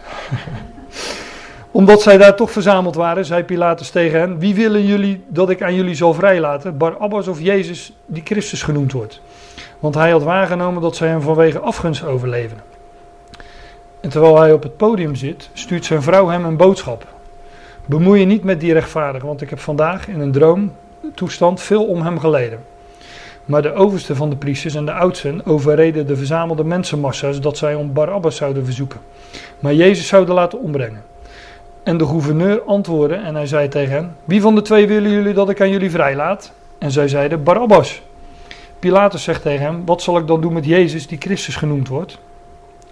Omdat 1.71 2.03
zij 2.03 2.17
daar 2.17 2.37
toch 2.37 2.51
verzameld 2.51 2.95
waren, 2.95 3.25
zei 3.25 3.43
Pilatus 3.43 3.91
tegen 3.91 4.21
hen: 4.21 4.39
Wie 4.39 4.55
willen 4.55 4.87
jullie 4.87 5.25
dat 5.29 5.51
ik 5.51 5.63
aan 5.63 5.75
jullie 5.75 5.95
zal 5.95 6.15
vrijlaten? 6.15 6.77
Barabbas 6.77 7.29
of 7.29 7.41
Jezus, 7.41 7.93
die 8.07 8.23
Christus 8.25 8.63
genoemd 8.63 8.93
wordt? 8.93 9.21
Want 9.79 9.95
hij 9.95 10.11
had 10.11 10.23
waargenomen 10.23 10.83
dat 10.83 10.97
zij 10.97 11.09
hem 11.09 11.21
vanwege 11.21 11.59
afgunst 11.59 12.05
overleven. 12.05 12.57
En 14.01 14.09
terwijl 14.11 14.41
hij 14.41 14.53
op 14.53 14.63
het 14.63 14.77
podium 14.77 15.15
zit, 15.15 15.51
stuurt 15.53 15.85
zijn 15.85 16.03
vrouw 16.03 16.29
hem 16.29 16.45
een 16.45 16.57
boodschap. 16.57 17.07
Bemoei 17.87 18.21
je 18.21 18.27
niet 18.27 18.45
met 18.45 18.61
die 18.61 18.73
rechtvaardige, 18.73 19.27
want 19.27 19.41
ik 19.41 19.51
heb 19.51 19.59
vandaag 19.59 20.09
in 20.09 20.21
een 20.21 20.33
droomtoestand 20.33 21.61
veel 21.61 21.85
om 21.85 22.03
hem 22.03 22.19
geleden. 22.19 22.59
Maar 23.45 23.63
de 23.63 23.73
overste 23.73 24.15
van 24.15 24.31
de 24.31 24.37
priesters 24.37 24.75
en 24.75 24.85
de 24.85 24.93
oudsten 24.93 25.47
overreden 25.47 26.07
de 26.07 26.17
verzamelde 26.17 26.65
mensenmassa's 26.65 27.41
dat 27.41 27.57
zij 27.57 27.75
om 27.75 27.93
Barabbas 27.93 28.37
zouden 28.37 28.65
verzoeken. 28.65 29.01
Maar 29.59 29.75
Jezus 29.75 30.07
zouden 30.07 30.35
laten 30.35 30.61
ombrengen. 30.61 31.03
En 31.83 31.97
de 31.97 32.07
gouverneur 32.07 32.63
antwoordde 32.63 33.15
en 33.15 33.35
hij 33.35 33.47
zei 33.47 33.69
tegen 33.69 33.95
hen: 33.95 34.17
Wie 34.25 34.41
van 34.41 34.55
de 34.55 34.63
twee 34.63 34.87
willen 34.87 35.11
jullie 35.11 35.35
dat 35.35 35.51
ik 35.51 35.61
aan 35.61 35.71
jullie 35.71 35.91
vrijlaat? 35.91 36.53
En 36.79 36.91
zij 36.91 37.09
zeiden: 37.09 37.43
Barabbas. 37.43 38.03
Pilatus 38.79 39.23
zegt 39.23 39.43
tegen 39.43 39.65
hem: 39.65 39.85
Wat 39.85 40.03
zal 40.03 40.19
ik 40.19 40.27
dan 40.27 40.41
doen 40.41 40.53
met 40.53 40.65
Jezus, 40.65 41.07
die 41.07 41.19
Christus 41.19 41.57
genoemd 41.57 41.89
wordt? 41.89 42.19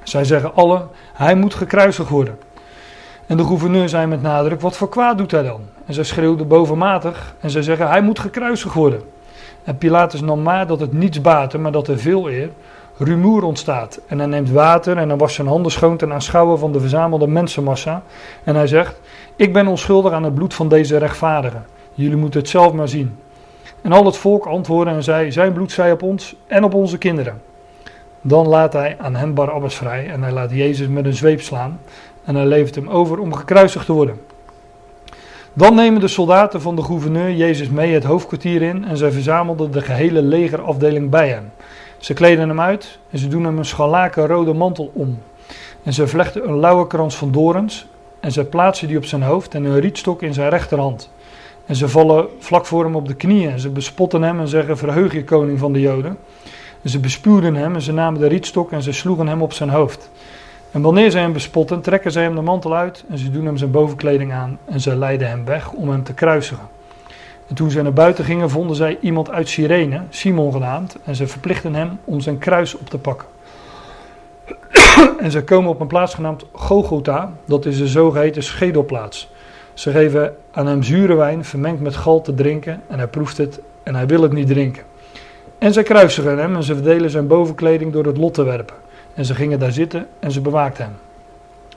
Zij 0.03 0.25
zeggen 0.25 0.55
alle: 0.55 0.87
Hij 1.13 1.35
moet 1.35 1.55
gekruisigd 1.55 2.09
worden. 2.09 2.39
En 3.27 3.37
de 3.37 3.45
gouverneur 3.45 3.89
zei 3.89 4.07
met 4.07 4.23
nadruk: 4.23 4.61
Wat 4.61 4.77
voor 4.77 4.89
kwaad 4.89 5.19
doet 5.19 5.31
hij 5.31 5.43
dan? 5.43 5.61
En 5.87 5.95
zij 5.95 6.05
schreeuwden 6.05 6.49
bovenmatig 6.49 7.35
en 7.41 7.51
zij 7.51 7.63
zeggen: 7.63 7.89
Hij 7.89 8.03
moet 8.03 8.19
gekruisigd 8.19 8.75
worden. 8.75 9.03
En 9.65 9.79
Pilatus 9.79 10.21
nam 10.21 10.43
maar 10.43 10.67
dat 10.67 10.81
het 10.81 10.93
niets 10.93 11.21
baatte, 11.21 11.59
maar 11.59 11.73
dat 11.73 11.89
er 11.89 11.99
veel 11.99 12.31
eer 12.31 12.51
rumoer 12.97 13.43
ontstaat. 13.43 14.01
En 14.07 14.19
hij 14.19 14.27
neemt 14.27 14.51
water 14.51 14.97
en 14.97 15.09
dan 15.09 15.19
was 15.19 15.35
zijn 15.35 15.47
handen 15.47 15.73
schoon 15.73 15.97
ten 15.97 16.13
aanschouwen 16.13 16.59
van 16.59 16.73
de 16.73 16.81
verzamelde 16.81 17.27
mensenmassa. 17.27 18.03
En 18.45 18.55
hij 18.55 18.67
zegt: 18.67 19.01
Ik 19.37 19.53
ben 19.53 19.67
onschuldig 19.67 20.13
aan 20.13 20.25
het 20.25 20.35
bloed 20.35 20.55
van 20.55 20.69
deze 20.69 20.97
rechtvaardigen. 20.97 21.65
Jullie 21.95 22.17
moeten 22.17 22.41
het 22.41 22.49
zelf 22.49 22.73
maar 22.73 22.89
zien. 22.89 23.19
En 23.83 23.93
al 23.93 24.05
het 24.05 24.17
volk 24.17 24.47
antwoordde 24.47 24.95
en 24.95 25.03
zei: 25.03 25.33
Zijn 25.33 25.53
bloed 25.53 25.73
zij 25.73 25.93
op 25.93 26.03
ons 26.03 26.37
en 26.47 26.65
op 26.65 26.75
onze 26.75 26.99
kinderen. 26.99 27.41
Dan 28.21 28.49
laat 28.49 28.73
hij 28.73 28.97
aan 28.99 29.17
hen 29.17 29.35
Barabbas 29.35 29.75
vrij 29.75 30.09
en 30.09 30.23
hij 30.23 30.33
laat 30.33 30.51
Jezus 30.51 30.89
met 30.89 31.05
een 31.05 31.15
zweep 31.15 31.41
slaan. 31.41 31.81
En 32.25 32.35
hij 32.35 32.47
levert 32.47 32.75
hem 32.75 32.89
over 32.89 33.19
om 33.19 33.35
gekruisigd 33.35 33.87
te 33.87 33.93
worden. 33.93 34.21
Dan 35.55 35.75
nemen 35.75 36.01
de 36.01 36.09
soldaten 36.09 36.61
van 36.61 36.77
de 36.77 36.83
gouverneur 36.83 37.33
Jezus 37.33 37.69
mee 37.69 37.95
het 37.95 38.05
hoofdkwartier 38.05 38.63
in 38.63 38.85
en 38.85 38.97
zij 38.97 39.13
verzamelden 39.13 39.71
de 39.71 39.81
gehele 39.81 40.23
legerafdeling 40.23 41.11
bij 41.11 41.29
hem. 41.29 41.51
Ze 41.99 42.13
kleden 42.13 42.49
hem 42.49 42.61
uit 42.61 42.99
en 43.11 43.19
ze 43.19 43.29
doen 43.29 43.45
hem 43.45 43.59
een 43.59 43.65
scharlaken 43.65 44.27
rode 44.27 44.53
mantel 44.53 44.91
om. 44.95 45.19
En 45.83 45.93
ze 45.93 46.07
vlechten 46.07 46.49
een 46.49 46.59
lauwe 46.59 46.87
krans 46.87 47.17
van 47.17 47.33
dorens 47.33 47.87
en 48.21 48.33
ze 48.33 48.45
plaatsen 48.45 48.89
die 48.89 48.97
op 48.97 49.05
zijn 49.05 49.23
hoofd 49.23 49.55
en 49.55 49.65
een 49.65 49.81
rietstok 49.81 50.23
in 50.23 50.35
zijn 50.35 50.51
rechterhand. 50.51 51.11
En 51.67 51.77
ze 51.77 51.89
vallen 51.89 52.27
vlak 52.39 52.67
voor 52.67 52.85
hem 52.85 52.97
op 52.97 53.09
de 53.09 53.15
knieën 53.15 53.51
en 53.51 53.61
ze 53.61 53.71
bespotten 53.71 54.23
hem 54.23 54.41
en 54.41 54.49
zeggen: 54.49 54.79
Verheug 54.79 55.13
je, 55.13 55.25
koning 55.25 55.59
van 55.59 55.73
de 55.73 55.81
Joden. 55.81 56.19
En 56.83 56.91
ze 56.91 56.99
bespuwden 56.99 57.55
hem 57.55 57.75
en 57.75 57.83
ze 57.83 57.93
namen 57.93 58.21
de 58.21 58.27
rietstok 58.27 58.73
en 58.73 58.83
ze 58.83 58.93
sloegen 58.93 59.27
hem 59.27 59.43
op 59.43 59.53
zijn 59.53 59.71
hoofd. 59.71 60.11
En 60.73 60.83
wanneer 60.83 61.11
zij 61.11 61.21
hem 61.21 61.33
bespotten, 61.33 61.81
trekken 61.81 62.13
zij 62.13 62.23
hem 62.23 62.35
de 62.35 62.41
mantel 62.41 62.75
uit 62.75 63.05
en 63.09 63.19
ze 63.19 63.31
doen 63.31 63.47
hem 63.47 63.57
zijn 63.57 63.71
bovenkleding 63.71 64.33
aan 64.33 64.59
en 64.65 64.81
ze 64.81 64.97
leiden 64.97 65.29
hem 65.29 65.45
weg 65.45 65.73
om 65.73 65.91
hem 65.91 66.03
te 66.03 66.15
kruisigen. 66.15 66.69
En 67.49 67.55
toen 67.55 67.71
zij 67.71 67.83
naar 67.83 67.93
buiten 67.93 68.25
gingen, 68.25 68.51
vonden 68.51 68.77
zij 68.77 68.99
iemand 69.01 69.31
uit 69.31 69.49
Cyrene, 69.49 70.01
Simon 70.09 70.53
genaamd, 70.53 70.97
en 71.05 71.15
ze 71.15 71.27
verplichten 71.27 71.75
hem 71.75 71.99
om 72.05 72.21
zijn 72.21 72.39
kruis 72.39 72.75
op 72.75 72.91
te 72.91 72.99
pakken. 72.99 73.29
en 75.19 75.31
ze 75.31 75.45
komen 75.45 75.71
op 75.71 75.81
een 75.81 75.87
plaats 75.87 76.15
genaamd 76.15 76.45
Gogota, 76.53 77.33
dat 77.45 77.67
is 77.67 77.79
de 77.79 77.87
zogeheten 77.87 78.43
schedelplaats. 78.43 79.31
Ze 79.75 79.91
geven 79.91 80.35
aan 80.51 80.67
hem 80.67 80.83
zure 80.83 81.15
wijn, 81.15 81.45
vermengd 81.45 81.81
met 81.81 81.97
gal 81.97 82.21
te 82.21 82.35
drinken, 82.35 82.83
en 82.89 82.99
hij 82.99 83.09
proeft 83.09 83.37
het 83.37 83.61
en 83.83 83.95
hij 83.95 84.07
wil 84.07 84.23
het 84.23 84.33
niet 84.33 84.47
drinken. 84.47 84.83
En 85.59 85.73
zij 85.73 85.83
kruisigen 85.83 86.39
hem 86.39 86.57
en 86.57 86.63
ze 86.63 86.75
verdelen 86.75 87.11
zijn 87.11 87.27
bovenkleding 87.27 87.93
door 87.93 88.05
het 88.05 88.17
lot 88.17 88.35
te 88.35 88.43
werpen. 88.43 88.77
En 89.15 89.25
ze 89.25 89.35
gingen 89.35 89.59
daar 89.59 89.73
zitten 89.73 90.09
en 90.19 90.33
ze 90.33 90.41
bewaakten 90.41 90.85
hem. 90.85 90.95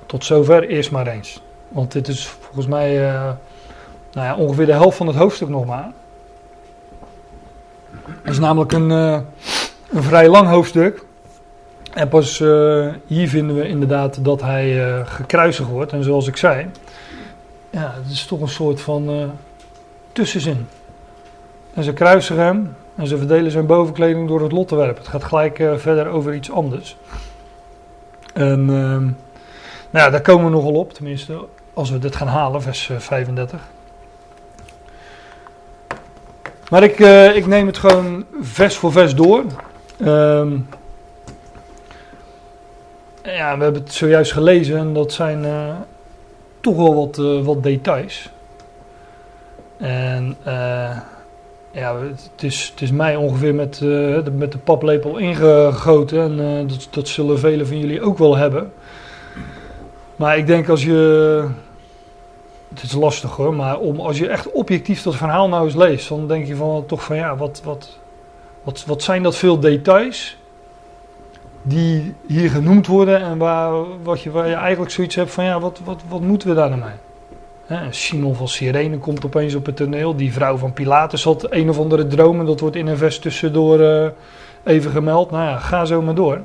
Tot 0.05 0.25
zover 0.25 0.67
eerst 0.67 0.91
maar 0.91 1.07
eens. 1.07 1.41
Want 1.67 1.91
dit 1.91 2.07
is 2.07 2.27
volgens 2.27 2.67
mij 2.67 3.13
uh, 3.13 3.31
nou 4.13 4.27
ja, 4.27 4.35
ongeveer 4.35 4.65
de 4.65 4.71
helft 4.71 4.97
van 4.97 5.07
het 5.07 5.15
hoofdstuk 5.15 5.49
nog 5.49 5.65
maar. 5.65 5.91
Het 8.21 8.31
is 8.31 8.39
namelijk 8.39 8.71
een, 8.71 8.89
uh, 8.89 9.19
een 9.91 10.03
vrij 10.03 10.29
lang 10.29 10.47
hoofdstuk. 10.47 11.05
En 11.93 12.07
pas 12.07 12.39
uh, 12.39 12.87
hier 13.05 13.29
vinden 13.29 13.55
we 13.55 13.67
inderdaad 13.67 14.23
dat 14.23 14.41
hij 14.41 15.03
gekruisigd 15.05 15.69
wordt. 15.69 15.91
En 15.91 16.03
zoals 16.03 16.27
ik 16.27 16.37
zei, 16.37 16.67
ja, 17.69 17.93
het 18.03 18.11
is 18.11 18.25
toch 18.25 18.41
een 18.41 18.47
soort 18.47 18.81
van 18.81 19.31
tussenzin. 20.11 20.67
En 21.73 21.83
ze 21.83 21.93
kruisigen 21.93 22.43
hem 22.43 22.75
en 22.95 23.07
ze 23.07 23.17
verdelen 23.17 23.51
zijn 23.51 23.65
bovenkleding 23.65 24.27
door 24.27 24.41
het 24.41 24.51
lot 24.51 24.67
te 24.67 24.75
werpen. 24.75 24.97
Het 24.97 25.07
gaat 25.07 25.23
gelijk 25.23 25.63
verder 25.75 26.07
over 26.07 26.33
iets 26.33 26.51
anders. 26.51 26.97
En 28.35 28.59
uh, 28.59 28.67
nou 29.89 30.05
ja, 30.05 30.09
daar 30.09 30.21
komen 30.21 30.45
we 30.45 30.51
nogal 30.51 30.73
op, 30.73 30.93
tenminste, 30.93 31.45
als 31.73 31.89
we 31.89 31.99
dit 31.99 32.15
gaan 32.15 32.27
halen, 32.27 32.61
vers 32.61 32.91
35. 32.97 33.59
Eh, 33.59 33.65
maar 36.69 36.83
ik, 36.83 36.99
uh, 36.99 37.35
ik 37.35 37.45
neem 37.45 37.67
het 37.67 37.77
gewoon 37.77 38.25
vers 38.41 38.75
voor 38.75 38.91
vers 38.91 39.15
door. 39.15 39.43
Um, 40.01 40.67
ja, 43.23 43.57
we 43.57 43.63
hebben 43.63 43.81
het 43.81 43.93
zojuist 43.93 44.31
gelezen 44.31 44.77
en 44.77 44.93
dat 44.93 45.13
zijn 45.13 45.45
toch 46.59 46.75
wel 46.75 46.95
wat, 46.95 47.43
wat 47.43 47.63
details. 47.63 48.29
En 49.77 50.37
ja, 51.75 51.99
het 51.99 52.43
is, 52.43 52.67
het 52.71 52.81
is 52.81 52.91
mij 52.91 53.15
ongeveer 53.15 53.55
met, 53.55 53.79
uh, 53.83 54.23
de, 54.23 54.31
met 54.31 54.51
de 54.51 54.57
paplepel 54.57 55.17
ingegoten. 55.17 56.21
En 56.21 56.39
uh, 56.39 56.69
dat, 56.69 56.87
dat 56.89 57.07
zullen 57.07 57.39
velen 57.39 57.67
van 57.67 57.79
jullie 57.79 58.01
ook 58.01 58.17
wel 58.17 58.35
hebben. 58.35 58.73
Maar 60.15 60.37
ik 60.37 60.47
denk 60.47 60.69
als 60.69 60.83
je. 60.83 61.47
Het 62.69 62.83
is 62.83 62.93
lastig 62.93 63.35
hoor, 63.35 63.53
maar 63.53 63.79
om, 63.79 63.99
als 63.99 64.17
je 64.17 64.27
echt 64.27 64.51
objectief 64.51 65.01
dat 65.01 65.15
verhaal 65.15 65.49
nou 65.49 65.65
eens 65.65 65.75
leest, 65.75 66.09
dan 66.09 66.27
denk 66.27 66.47
je 66.47 66.55
van 66.55 66.83
toch 66.85 67.03
van 67.03 67.15
ja, 67.15 67.35
wat, 67.35 67.61
wat, 67.63 67.97
wat, 68.63 68.83
wat 68.85 69.03
zijn 69.03 69.23
dat 69.23 69.35
veel 69.35 69.59
details 69.59 70.37
die 71.61 72.15
hier 72.27 72.49
genoemd 72.49 72.87
worden 72.87 73.21
en 73.21 73.37
waar, 73.37 73.73
wat 74.03 74.21
je, 74.21 74.31
waar 74.31 74.47
je 74.47 74.53
eigenlijk 74.53 74.91
zoiets 74.91 75.15
hebt 75.15 75.31
van 75.31 75.43
ja, 75.43 75.59
wat, 75.59 75.79
wat, 75.83 76.01
wat 76.07 76.21
moeten 76.21 76.47
we 76.47 76.55
daar 76.55 76.69
nou 76.69 76.81
mee? 76.81 76.93
Simon 77.89 78.35
van 78.35 78.47
Sirene 78.47 78.97
komt 78.97 79.25
opeens 79.25 79.55
op 79.55 79.65
het 79.65 79.75
toneel. 79.75 80.15
Die 80.15 80.33
vrouw 80.33 80.57
van 80.57 80.73
Pilatus 80.73 81.23
had 81.23 81.51
een 81.51 81.69
of 81.69 81.79
andere 81.79 82.07
droom. 82.07 82.39
En 82.39 82.45
dat 82.45 82.59
wordt 82.59 82.75
in 82.75 82.87
een 82.87 82.97
vers 82.97 83.19
tussendoor 83.19 83.79
uh, 83.79 84.07
even 84.63 84.91
gemeld. 84.91 85.31
Nou 85.31 85.43
ja, 85.43 85.57
ga 85.57 85.85
zo 85.85 86.01
maar 86.01 86.15
door. 86.15 86.41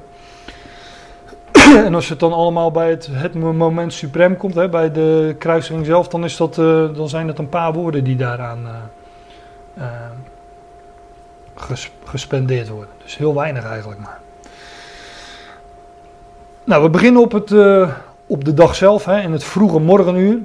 en 1.87 1.95
als 1.95 2.09
het 2.09 2.21
dan 2.21 2.33
allemaal 2.33 2.71
bij 2.71 2.91
het, 2.91 3.09
het 3.12 3.35
moment 3.35 3.93
suprem 3.93 4.37
komt, 4.37 4.55
hè, 4.55 4.69
bij 4.69 4.93
de 4.93 5.35
kruising 5.39 5.87
zelf, 5.87 6.09
dan, 6.09 6.25
is 6.25 6.37
dat, 6.37 6.59
uh, 6.59 6.95
dan 6.95 7.09
zijn 7.09 7.29
het 7.29 7.39
een 7.39 7.49
paar 7.49 7.73
woorden 7.73 8.05
die 8.05 8.17
daaraan 8.17 8.69
uh, 9.79 9.85
ges, 11.55 11.91
gespendeerd 12.05 12.69
worden. 12.69 12.95
Dus 13.03 13.17
heel 13.17 13.35
weinig 13.35 13.65
eigenlijk 13.65 14.00
maar. 14.00 14.19
Nou, 16.65 16.83
we 16.83 16.91
beginnen 16.91 17.23
op, 17.23 17.33
het, 17.33 17.50
op 18.27 18.45
de 18.45 18.55
dag 18.55 18.75
zelf, 18.75 19.05
hè, 19.05 19.21
in 19.21 19.33
het 19.33 19.45
vroege 19.45 19.79
morgenuur. 19.79 20.39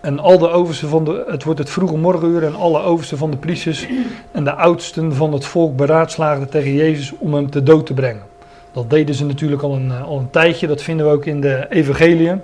En 0.00 0.18
al 0.18 0.38
de 0.38 0.48
oversten 0.48 0.88
van 0.88 1.04
de, 1.04 1.24
het 1.28 1.44
wordt 1.44 1.58
het 1.58 1.70
vroege 1.70 1.96
morgenuur 1.96 2.44
en 2.44 2.54
alle 2.54 2.82
oversten 2.82 3.18
van 3.18 3.30
de 3.30 3.36
priesters 3.36 3.86
en 4.32 4.44
de 4.44 4.54
oudsten 4.54 5.14
van 5.14 5.32
het 5.32 5.44
volk 5.44 5.76
beraadslaagden 5.76 6.48
tegen 6.48 6.74
Jezus 6.74 7.12
om 7.18 7.34
hem 7.34 7.50
te 7.50 7.62
dood 7.62 7.86
te 7.86 7.94
brengen. 7.94 8.22
Dat 8.72 8.90
deden 8.90 9.14
ze 9.14 9.24
natuurlijk 9.24 9.62
al 9.62 9.74
een, 9.74 9.92
al 9.92 10.18
een 10.18 10.30
tijdje, 10.30 10.66
dat 10.66 10.82
vinden 10.82 11.06
we 11.06 11.12
ook 11.12 11.24
in 11.24 11.40
de 11.40 11.66
evangeliën. 11.70 12.40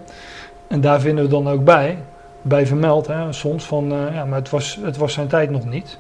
En 0.69 0.81
daar 0.81 1.01
vinden 1.01 1.25
we 1.25 1.31
dan 1.31 1.49
ook 1.49 1.65
bij, 1.65 1.99
bij 2.43 2.67
vermeld, 2.67 3.07
hè, 3.07 3.33
soms 3.33 3.65
van, 3.65 3.93
uh, 3.93 4.15
ja, 4.15 4.25
maar 4.25 4.39
het 4.39 4.51
was, 4.51 4.79
het 4.83 4.97
was 4.97 5.13
zijn 5.13 5.27
tijd 5.27 5.51
nog 5.51 5.65
niet. 5.65 5.99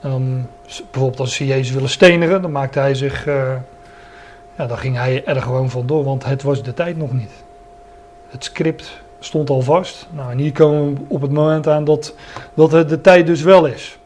Dan, 0.00 0.46
bijvoorbeeld 0.90 1.20
als 1.20 1.34
ze 1.34 1.46
Jezus 1.46 1.74
willen 1.74 1.88
stenigen, 1.88 2.42
dan 2.42 2.52
maakte 2.52 2.78
hij 2.78 2.94
zich, 2.94 3.26
uh, 3.26 3.52
ja, 4.56 4.66
dan 4.66 4.78
ging 4.78 4.96
hij 4.96 5.24
er 5.24 5.42
gewoon 5.42 5.70
vandoor, 5.70 6.04
want 6.04 6.24
het 6.24 6.42
was 6.42 6.62
de 6.62 6.74
tijd 6.74 6.96
nog 6.96 7.12
niet. 7.12 7.32
Het 8.28 8.44
script 8.44 9.02
stond 9.24 9.50
al 9.50 9.62
vast. 9.62 10.08
Nou, 10.10 10.30
en 10.30 10.38
hier 10.38 10.52
komen 10.52 10.94
we 10.94 11.00
op 11.08 11.20
het 11.20 11.32
moment 11.32 11.68
aan 11.68 11.84
dat, 11.84 12.14
dat 12.54 12.72
het 12.72 12.88
de 12.88 13.00
tijd 13.00 13.26
dus 13.26 13.42
wel 13.42 13.66
is. 13.66 13.98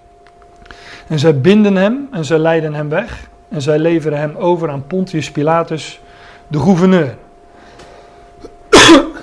En 1.09 1.19
zij 1.19 1.41
binden 1.41 1.77
hem 1.77 2.09
en 2.13 2.25
zij 2.25 2.39
leiden 2.39 2.75
hem 2.75 2.89
weg. 2.89 3.29
En 3.49 3.63
zij 3.63 3.79
leveren 3.79 4.19
hem 4.19 4.37
over 4.37 4.71
aan 4.71 4.87
Pontius 4.87 5.31
Pilatus, 5.31 6.01
de 6.47 6.59
gouverneur. 6.59 7.17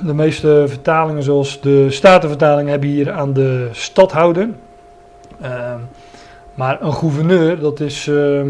De 0.05 0.13
meeste 0.13 0.63
vertalingen, 0.67 1.23
zoals 1.23 1.61
de 1.61 1.91
Statenvertaling, 1.91 2.69
hebben 2.69 2.89
hier 2.89 3.11
aan 3.11 3.33
de 3.33 3.69
stadhouder. 3.71 4.49
Uh, 5.41 5.73
maar 6.53 6.81
een 6.81 6.93
gouverneur, 6.93 7.59
dat 7.59 7.79
is, 7.79 8.07
uh, 8.07 8.45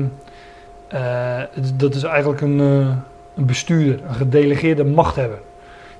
uh, 0.93 1.41
dat 1.75 1.95
is 1.95 2.03
eigenlijk 2.03 2.41
een, 2.41 2.59
een 2.59 3.45
bestuurder, 3.45 3.99
een 4.07 4.15
gedelegeerde 4.15 4.83
machthebber 4.83 5.39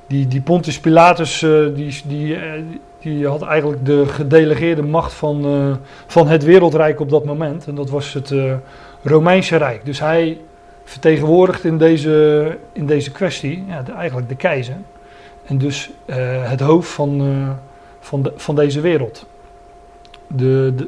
die, 0.07 0.27
die 0.27 0.41
Pontius 0.41 0.79
Pilatus 0.79 1.41
uh, 1.41 1.75
die, 1.75 2.01
die, 2.05 2.35
uh, 2.35 2.51
die 2.99 3.27
had 3.27 3.41
eigenlijk 3.41 3.85
de 3.85 4.05
gedelegeerde 4.07 4.81
macht 4.81 5.13
van, 5.13 5.45
uh, 5.45 5.75
van 6.07 6.27
het 6.27 6.43
wereldrijk 6.43 6.99
op 6.99 7.09
dat 7.09 7.25
moment. 7.25 7.67
En 7.67 7.75
dat 7.75 7.89
was 7.89 8.13
het 8.13 8.33
Romeinse 9.03 9.55
Rijk. 9.55 9.85
Dus 9.85 9.99
hij 9.99 10.41
vertegenwoordigt 10.83 11.63
in 11.63 11.77
deze, 11.77 12.57
in 12.71 12.85
deze 12.85 13.11
kwestie 13.11 13.63
ja, 13.67 13.83
eigenlijk 13.95 14.29
de 14.29 14.35
keizer. 14.35 14.77
En 15.45 15.57
dus 15.57 15.91
het 16.41 16.59
hoofd 16.59 16.89
van, 16.89 17.37
van, 17.99 18.21
de, 18.21 18.33
van 18.35 18.55
deze 18.55 18.81
wereld. 18.81 19.25
De, 20.27 20.73
de, 20.75 20.87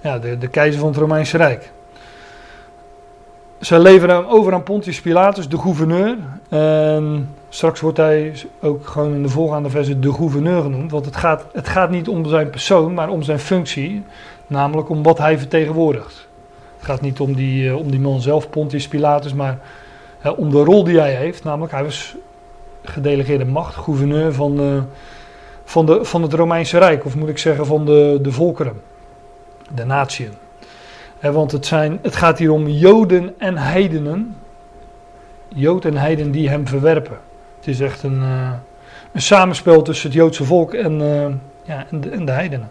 ja, 0.00 0.18
de, 0.18 0.38
de 0.38 0.48
keizer 0.48 0.80
van 0.80 0.88
het 0.88 0.98
Romeinse 0.98 1.36
Rijk. 1.36 1.70
Zij 3.60 3.78
leveren 3.78 4.16
hem 4.16 4.24
over 4.24 4.52
aan 4.52 4.62
Pontius 4.62 5.00
Pilatus, 5.00 5.48
de 5.48 5.58
gouverneur. 5.58 6.16
Straks 7.48 7.80
wordt 7.80 7.96
hij 7.96 8.32
ook 8.60 8.86
gewoon 8.86 9.14
in 9.14 9.22
de 9.22 9.28
volgende 9.28 9.70
versen 9.70 10.00
de 10.00 10.12
gouverneur 10.12 10.62
genoemd. 10.62 10.90
Want 10.90 11.04
het 11.04 11.16
gaat, 11.16 11.44
het 11.52 11.68
gaat 11.68 11.90
niet 11.90 12.08
om 12.08 12.26
zijn 12.26 12.50
persoon, 12.50 12.94
maar 12.94 13.08
om 13.08 13.22
zijn 13.22 13.38
functie. 13.38 14.02
Namelijk 14.46 14.88
om 14.88 15.02
wat 15.02 15.18
hij 15.18 15.38
vertegenwoordigt. 15.38 16.28
Het 16.76 16.84
gaat 16.84 17.00
niet 17.00 17.20
om 17.20 17.34
die, 17.34 17.64
uh, 17.64 17.76
om 17.76 17.90
die 17.90 18.00
man 18.00 18.20
zelf, 18.20 18.50
Pontius 18.50 18.88
Pilatus, 18.88 19.34
maar 19.34 19.58
uh, 20.26 20.38
om 20.38 20.50
de 20.50 20.64
rol 20.64 20.84
die 20.84 20.98
hij 20.98 21.14
heeft. 21.14 21.44
Namelijk, 21.44 21.72
hij 21.72 21.84
was 21.84 22.16
gedelegeerde 22.82 23.44
macht, 23.44 23.74
gouverneur 23.74 24.34
van, 24.34 24.60
uh, 24.60 24.82
van, 25.64 25.86
de, 25.86 26.04
van 26.04 26.22
het 26.22 26.32
Romeinse 26.32 26.78
Rijk. 26.78 27.04
Of 27.04 27.16
moet 27.16 27.28
ik 27.28 27.38
zeggen, 27.38 27.66
van 27.66 27.84
de, 27.84 28.18
de 28.22 28.32
volkeren, 28.32 28.80
de 29.74 29.84
natieën 29.84 30.32
want 31.20 31.52
het, 31.52 31.66
zijn, 31.66 31.98
het 32.02 32.16
gaat 32.16 32.38
hier 32.38 32.52
om 32.52 32.68
Joden 32.68 33.34
en 33.38 33.56
heidenen. 33.56 34.36
Jood 35.48 35.84
en 35.84 35.96
heiden 35.96 36.30
die 36.30 36.48
hem 36.48 36.66
verwerpen. 36.66 37.18
Het 37.56 37.66
is 37.66 37.80
echt 37.80 38.02
een, 38.02 38.22
uh, 38.22 38.52
een 39.12 39.22
samenspel 39.22 39.82
tussen 39.82 40.08
het 40.08 40.18
Joodse 40.18 40.44
volk 40.44 40.74
en, 40.74 41.00
uh, 41.00 41.26
ja, 41.62 41.86
en, 41.90 42.00
de, 42.00 42.10
en 42.10 42.24
de 42.24 42.32
heidenen. 42.32 42.70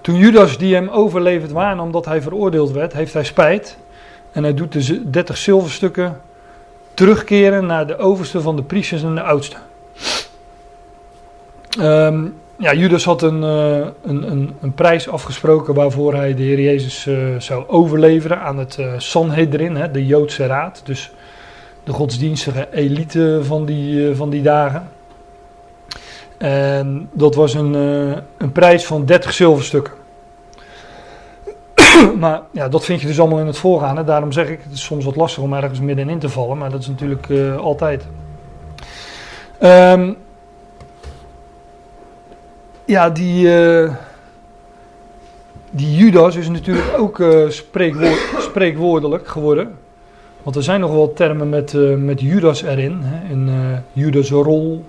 Toen 0.00 0.16
Judas 0.16 0.58
die 0.58 0.74
hem 0.74 0.88
overleverd 0.88 1.50
waren 1.50 1.80
omdat 1.80 2.04
hij 2.04 2.22
veroordeeld 2.22 2.70
werd, 2.70 2.92
heeft 2.92 3.12
hij 3.12 3.24
spijt. 3.24 3.78
En 4.32 4.42
hij 4.42 4.54
doet 4.54 4.72
de 4.72 5.10
30 5.10 5.36
zilverstukken 5.36 6.20
terugkeren 6.94 7.66
naar 7.66 7.86
de 7.86 7.96
overste 7.96 8.40
van 8.40 8.56
de 8.56 8.62
priesters 8.62 9.02
en 9.02 9.14
de 9.14 9.22
oudsten. 9.22 9.60
Um, 11.80 12.34
ja, 12.62 12.74
Judas 12.74 13.04
had 13.04 13.22
een, 13.22 13.42
uh, 13.42 13.86
een, 14.02 14.30
een, 14.30 14.54
een, 14.60 14.74
prijs 14.74 15.08
afgesproken 15.08 15.74
waarvoor 15.74 16.14
hij 16.14 16.34
de 16.34 16.42
Heer 16.42 16.60
Jezus 16.60 17.06
uh, 17.06 17.38
zou 17.38 17.68
overleveren 17.68 18.40
aan 18.40 18.58
het 18.58 18.76
uh, 18.80 18.92
Sanhedrin, 18.96 19.76
hè, 19.76 19.90
de 19.90 20.06
Joodse 20.06 20.46
raad. 20.46 20.82
Dus 20.84 21.12
de 21.84 21.92
godsdienstige 21.92 22.68
elite 22.72 23.40
van 23.42 23.64
die, 23.64 24.14
van 24.14 24.30
die 24.30 24.42
dagen. 24.42 24.88
En 26.38 27.08
dat 27.12 27.34
was 27.34 27.54
een, 27.54 27.74
een 28.38 28.52
prijs 28.52 28.86
van 28.86 29.04
30 29.04 29.32
zilverstukken. 29.32 29.92
maar 32.18 32.40
ja, 32.50 32.68
dat 32.68 32.84
vind 32.84 33.00
je 33.00 33.06
dus 33.06 33.20
allemaal 33.20 33.38
in 33.38 33.46
het 33.46 33.58
voorgaande. 33.58 34.04
Daarom 34.04 34.32
zeg 34.32 34.48
ik, 34.48 34.60
het 34.62 34.72
is 34.72 34.84
soms 34.84 35.04
wat 35.04 35.16
lastig 35.16 35.42
om 35.42 35.54
ergens 35.54 35.80
middenin 35.80 36.18
te 36.18 36.28
vallen, 36.28 36.58
maar 36.58 36.70
dat 36.70 36.80
is 36.80 36.88
natuurlijk 36.88 37.30
altijd. 37.58 38.06
Um, 39.60 40.16
ja, 42.92 43.10
die, 43.10 43.46
uh, 43.46 43.92
die 45.70 45.96
Judas 45.96 46.36
is 46.36 46.48
natuurlijk 46.48 46.98
ook 46.98 47.18
uh, 47.18 47.48
spreekwoord, 47.48 48.18
spreekwoordelijk 48.38 49.28
geworden. 49.28 49.78
Want 50.42 50.56
er 50.56 50.62
zijn 50.62 50.80
nog 50.80 50.90
wel 50.90 51.12
termen 51.12 51.48
met, 51.48 51.72
uh, 51.72 51.96
met 51.96 52.20
Judas 52.20 52.62
erin. 52.62 53.00
Hè? 53.02 53.32
Een 53.32 53.82
Judas 53.92 54.30
rol, 54.30 54.84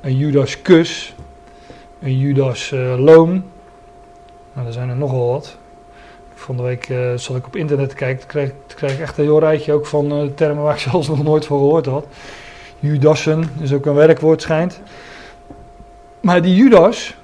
een 0.00 0.16
Judas 0.16 0.62
kus, 0.62 1.14
een 2.02 2.18
Judas 2.18 2.70
loon. 2.96 3.44
Nou, 4.52 4.66
er 4.66 4.72
zijn 4.72 4.88
er 4.88 4.96
nogal 4.96 5.30
wat. 5.30 5.56
Van 6.34 6.56
de 6.56 6.62
week 6.62 6.92
zat 7.16 7.36
ik 7.36 7.46
op 7.46 7.56
internet 7.56 7.94
kijken, 7.94 8.26
kreeg, 8.26 8.52
kreeg 8.66 8.92
ik 8.92 9.00
echt 9.00 9.18
een 9.18 9.24
heel 9.24 9.40
rijtje 9.40 9.72
ook 9.72 9.86
van 9.86 10.32
termen 10.34 10.62
waar 10.62 10.74
ik 10.74 10.80
zelfs 10.90 11.08
nog 11.08 11.22
nooit 11.22 11.46
van 11.46 11.58
gehoord 11.58 11.86
had. 11.86 12.06
Judassen 12.78 13.44
is 13.60 13.72
ook 13.72 13.86
een 13.86 13.94
werkwoord 13.94 14.42
schijnt. 14.42 14.80
Maar 16.20 16.42
die 16.42 16.54
Judas, 16.54 17.14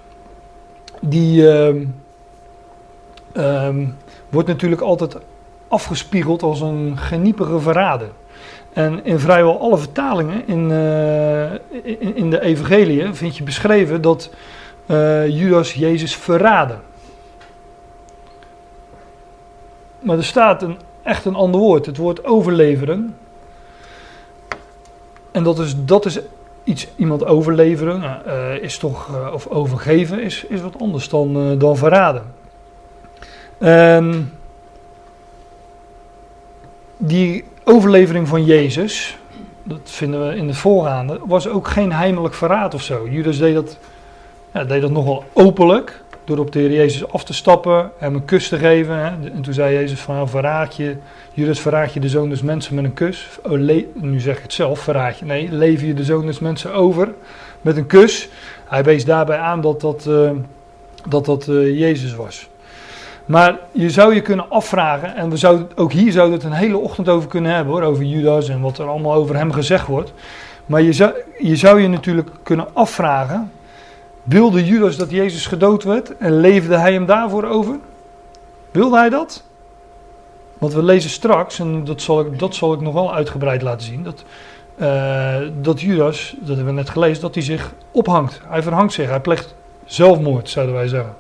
die 1.01 1.43
uh, 3.33 3.77
wordt 4.29 4.49
natuurlijk 4.49 4.81
altijd 4.81 5.17
afgespiegeld 5.69 6.43
als 6.43 6.61
een 6.61 6.99
geniepige 6.99 7.61
verrader. 7.61 8.09
En 8.73 9.05
in 9.05 9.19
vrijwel 9.19 9.61
alle 9.61 9.77
vertalingen 9.79 10.47
in, 10.47 10.71
uh, 10.71 11.53
in, 11.83 12.17
in, 12.17 12.31
de 12.31 12.41
Evangelie 12.41 13.15
vind 13.15 13.37
je 13.37 13.43
beschreven 13.43 14.03
dat 14.03 14.31
uh, 14.87 15.29
Judas 15.29 15.75
Jezus 15.75 16.17
verraadde. 16.17 16.77
Maar 20.01 20.17
er 20.17 20.25
staat 20.25 20.63
een, 20.63 20.79
echt 21.03 21.25
een 21.25 21.35
ander 21.35 21.61
woord, 21.61 21.87
het 21.87 21.97
woord 21.97 22.25
overleveren. 22.25 23.17
En 25.33 25.43
dat 25.43 25.59
is, 25.59 25.75
dat 25.85 26.07
is 26.07 26.19
iets 26.64 26.88
iemand 26.96 27.25
overleveren 27.25 28.23
uh, 28.27 28.57
is 28.62 28.79
toch, 28.79 29.09
uh, 29.09 29.33
of 29.33 29.46
overgeven 29.46 30.23
is, 30.23 30.44
is 30.44 30.61
wat 30.61 30.81
anders 30.81 31.09
dan, 31.09 31.37
uh, 31.37 31.59
dan 31.59 31.77
verraden. 31.77 32.23
Um, 33.59 34.33
die 36.96 37.44
overlevering 37.64 38.29
van 38.29 38.44
Jezus, 38.44 39.18
dat 39.62 39.81
vinden 39.85 40.29
we 40.29 40.37
in 40.37 40.49
het 40.49 40.57
voorgaande, 40.57 41.18
was 41.25 41.49
ook 41.49 41.68
geen 41.68 41.92
heimelijk 41.92 42.35
verraad 42.35 42.75
of 42.75 42.83
zo. 42.83 43.09
Judas 43.09 43.38
deed 43.38 43.55
dat, 43.55 43.79
ja, 44.53 44.64
deed 44.64 44.81
dat 44.83 44.90
nogal 44.90 45.25
openlijk 45.33 46.03
door 46.37 46.47
op 46.47 46.53
de 46.53 46.59
Heer 46.59 46.73
Jezus 46.73 47.12
af 47.12 47.25
te 47.25 47.35
stappen, 47.35 47.90
hem 47.99 48.14
een 48.14 48.25
kus 48.25 48.49
te 48.49 48.59
geven. 48.59 49.05
En 49.05 49.43
toen 49.43 49.55
zei 49.55 49.75
Jezus 49.75 50.01
van, 50.01 50.14
nou, 50.14 50.29
verraad 50.29 50.77
je, 50.77 50.97
Judas 51.33 51.61
verraad 51.61 51.93
je 51.93 52.01
de 52.01 52.09
zoon 52.09 52.29
des 52.29 52.43
mensen 52.43 52.75
met 52.75 52.85
een 52.85 52.95
kus. 52.95 53.29
Oh, 53.43 53.83
nu 53.95 54.21
zeg 54.21 54.37
ik 54.37 54.43
het 54.43 54.53
zelf, 54.53 54.81
verraad 54.81 55.19
je. 55.19 55.25
Nee, 55.25 55.49
lever 55.53 55.87
je 55.87 55.95
de 55.95 56.05
zoon 56.05 56.27
des 56.27 56.38
mensen 56.38 56.75
over 56.75 57.09
met 57.61 57.77
een 57.77 57.87
kus. 57.87 58.29
Hij 58.64 58.85
wees 58.85 59.05
daarbij 59.05 59.38
aan 59.38 59.61
dat 59.61 59.81
dat, 59.81 60.07
uh, 60.09 60.31
dat, 61.09 61.25
dat 61.25 61.47
uh, 61.47 61.79
Jezus 61.79 62.14
was. 62.14 62.49
Maar 63.25 63.59
je 63.73 63.90
zou 63.90 64.14
je 64.14 64.21
kunnen 64.21 64.51
afvragen, 64.51 65.16
en 65.16 65.31
we 65.31 65.37
zouden, 65.37 65.69
ook 65.77 65.93
hier 65.93 66.12
zouden 66.12 66.38
we 66.38 66.45
het 66.45 66.53
een 66.53 66.61
hele 66.61 66.79
ochtend 66.79 67.09
over 67.09 67.29
kunnen 67.29 67.55
hebben 67.55 67.73
hoor, 67.73 67.83
over 67.83 68.05
Judas 68.05 68.49
en 68.49 68.61
wat 68.61 68.79
er 68.79 68.87
allemaal 68.87 69.14
over 69.14 69.37
hem 69.37 69.53
gezegd 69.53 69.87
wordt. 69.87 70.12
Maar 70.66 70.83
je 70.83 70.93
zou 70.93 71.12
je, 71.38 71.57
zou 71.57 71.81
je 71.81 71.88
natuurlijk 71.88 72.29
kunnen 72.43 72.66
afvragen, 72.73 73.51
Wilde 74.31 74.64
Judas 74.64 74.97
dat 74.97 75.11
Jezus 75.11 75.47
gedood 75.47 75.83
werd 75.83 76.16
en 76.16 76.40
leefde 76.40 76.77
hij 76.77 76.93
hem 76.93 77.07
daarvoor 77.07 77.45
over? 77.45 77.79
Wilde 78.71 78.97
hij 78.97 79.09
dat? 79.09 79.45
Want 80.59 80.73
we 80.73 80.83
lezen 80.83 81.11
straks, 81.11 81.59
en 81.59 81.85
dat 81.85 82.03
zal 82.03 82.21
ik, 82.21 82.38
dat 82.38 82.55
zal 82.55 82.73
ik 82.73 82.81
nog 82.81 82.95
wel 82.95 83.14
uitgebreid 83.14 83.62
laten 83.62 83.87
zien, 83.87 84.03
dat, 84.03 84.25
uh, 84.77 85.37
dat 85.61 85.81
Judas, 85.81 86.35
dat 86.38 86.57
hebben 86.57 86.75
we 86.75 86.81
net 86.81 86.90
gelezen, 86.90 87.23
dat 87.23 87.35
hij 87.35 87.43
zich 87.43 87.73
ophangt. 87.90 88.40
Hij 88.45 88.62
verhangt 88.62 88.93
zich, 88.93 89.09
hij 89.09 89.21
pleegt 89.21 89.55
zelfmoord, 89.85 90.49
zouden 90.49 90.75
wij 90.75 90.88
zeggen. 90.88 91.14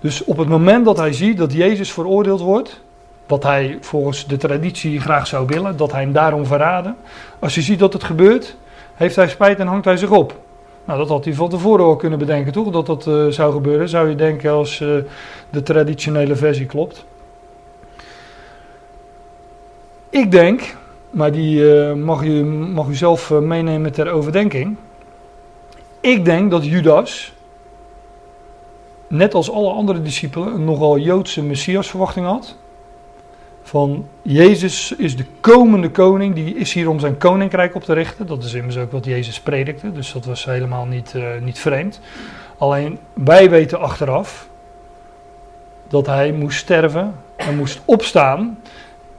Dus 0.00 0.24
op 0.24 0.36
het 0.36 0.48
moment 0.48 0.84
dat 0.84 0.96
hij 0.96 1.12
ziet 1.12 1.38
dat 1.38 1.52
Jezus 1.52 1.92
veroordeeld 1.92 2.40
wordt, 2.40 2.80
wat 3.26 3.42
hij 3.42 3.78
volgens 3.80 4.26
de 4.26 4.36
traditie 4.36 5.00
graag 5.00 5.26
zou 5.26 5.46
willen, 5.46 5.76
dat 5.76 5.92
hij 5.92 6.00
hem 6.00 6.12
daarom 6.12 6.46
verraden. 6.46 6.96
Als 7.38 7.54
je 7.54 7.62
ziet 7.62 7.78
dat 7.78 7.92
het 7.92 8.04
gebeurt, 8.04 8.56
heeft 8.94 9.16
hij 9.16 9.28
spijt 9.28 9.58
en 9.58 9.66
hangt 9.66 9.84
hij 9.84 9.96
zich 9.96 10.10
op. 10.10 10.44
Nou, 10.86 10.98
dat 10.98 11.08
had 11.08 11.24
hij 11.24 11.34
van 11.34 11.48
tevoren 11.48 11.84
al 11.84 11.96
kunnen 11.96 12.18
bedenken, 12.18 12.52
toch? 12.52 12.70
Dat 12.70 12.86
dat 12.86 13.06
uh, 13.06 13.26
zou 13.26 13.52
gebeuren, 13.52 13.88
zou 13.88 14.08
je 14.08 14.14
denken 14.14 14.50
als 14.50 14.80
uh, 14.80 14.96
de 15.50 15.62
traditionele 15.62 16.36
versie 16.36 16.66
klopt. 16.66 17.04
Ik 20.10 20.30
denk, 20.30 20.76
maar 21.10 21.32
die 21.32 21.58
uh, 21.58 21.92
mag, 21.92 22.22
u, 22.22 22.44
mag 22.44 22.88
u 22.88 22.94
zelf 22.94 23.30
meenemen 23.30 23.92
ter 23.92 24.10
overdenking. 24.10 24.76
Ik 26.00 26.24
denk 26.24 26.50
dat 26.50 26.64
Judas, 26.64 27.32
net 29.08 29.34
als 29.34 29.50
alle 29.50 29.70
andere 29.70 30.02
discipelen, 30.02 30.54
een 30.54 30.64
nogal 30.64 30.98
Joodse 30.98 31.42
messiasverwachting 31.42 32.26
had 32.26 32.56
van 33.66 34.08
Jezus 34.22 34.92
is 34.92 35.16
de 35.16 35.24
komende 35.40 35.90
koning, 35.90 36.34
die 36.34 36.56
is 36.56 36.72
hier 36.72 36.88
om 36.88 37.00
zijn 37.00 37.18
koninkrijk 37.18 37.74
op 37.74 37.82
te 37.82 37.92
richten. 37.92 38.26
Dat 38.26 38.44
is 38.44 38.54
immers 38.54 38.76
ook 38.76 38.92
wat 38.92 39.04
Jezus 39.04 39.40
predikte, 39.40 39.92
dus 39.92 40.12
dat 40.12 40.24
was 40.24 40.44
helemaal 40.44 40.86
niet, 40.86 41.12
uh, 41.16 41.26
niet 41.40 41.58
vreemd. 41.58 42.00
Alleen 42.58 42.98
wij 43.12 43.50
weten 43.50 43.80
achteraf 43.80 44.48
dat 45.88 46.06
hij 46.06 46.32
moest 46.32 46.58
sterven 46.58 47.14
en 47.36 47.56
moest 47.56 47.80
opstaan. 47.84 48.58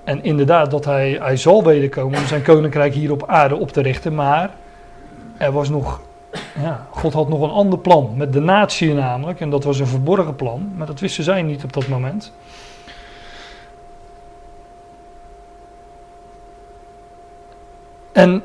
En 0.03 0.23
inderdaad, 0.23 0.71
dat 0.71 0.85
hij, 0.85 1.17
hij 1.21 1.37
zal 1.37 1.63
wederkomen 1.63 2.19
om 2.19 2.25
zijn 2.25 2.41
koninkrijk 2.41 2.93
hier 2.93 3.11
op 3.11 3.27
aarde 3.27 3.55
op 3.55 3.71
te 3.71 3.81
richten. 3.81 4.15
Maar 4.15 4.49
er 5.37 5.51
was 5.51 5.69
nog, 5.69 6.01
ja, 6.61 6.85
God 6.89 7.13
had 7.13 7.29
nog 7.29 7.41
een 7.41 7.49
ander 7.49 7.79
plan. 7.79 8.13
Met 8.15 8.33
de 8.33 8.41
natie 8.41 8.93
namelijk. 8.93 9.39
En 9.39 9.49
dat 9.49 9.63
was 9.63 9.79
een 9.79 9.87
verborgen 9.87 10.35
plan. 10.35 10.71
Maar 10.75 10.87
dat 10.87 10.99
wisten 10.99 11.23
zij 11.23 11.41
niet 11.41 11.63
op 11.63 11.73
dat 11.73 11.87
moment. 11.87 12.31
En 18.17 18.41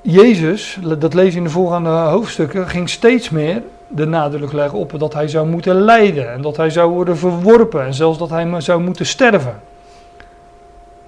Jezus, 0.00 0.78
dat 0.98 1.14
lees 1.14 1.32
je 1.32 1.38
in 1.38 1.44
de 1.44 1.50
voorgaande 1.50 1.88
hoofdstukken, 1.88 2.68
ging 2.68 2.88
steeds 2.88 3.30
meer 3.30 3.62
de 3.86 4.06
nadruk 4.06 4.52
leggen 4.52 4.78
op 4.78 4.98
dat 4.98 5.14
hij 5.14 5.28
zou 5.28 5.48
moeten 5.48 5.74
lijden 5.80 6.32
en 6.32 6.42
dat 6.42 6.56
hij 6.56 6.70
zou 6.70 6.92
worden 6.92 7.16
verworpen 7.16 7.84
en 7.84 7.94
zelfs 7.94 8.18
dat 8.18 8.30
hij 8.30 8.60
zou 8.60 8.82
moeten 8.82 9.06
sterven. 9.06 9.60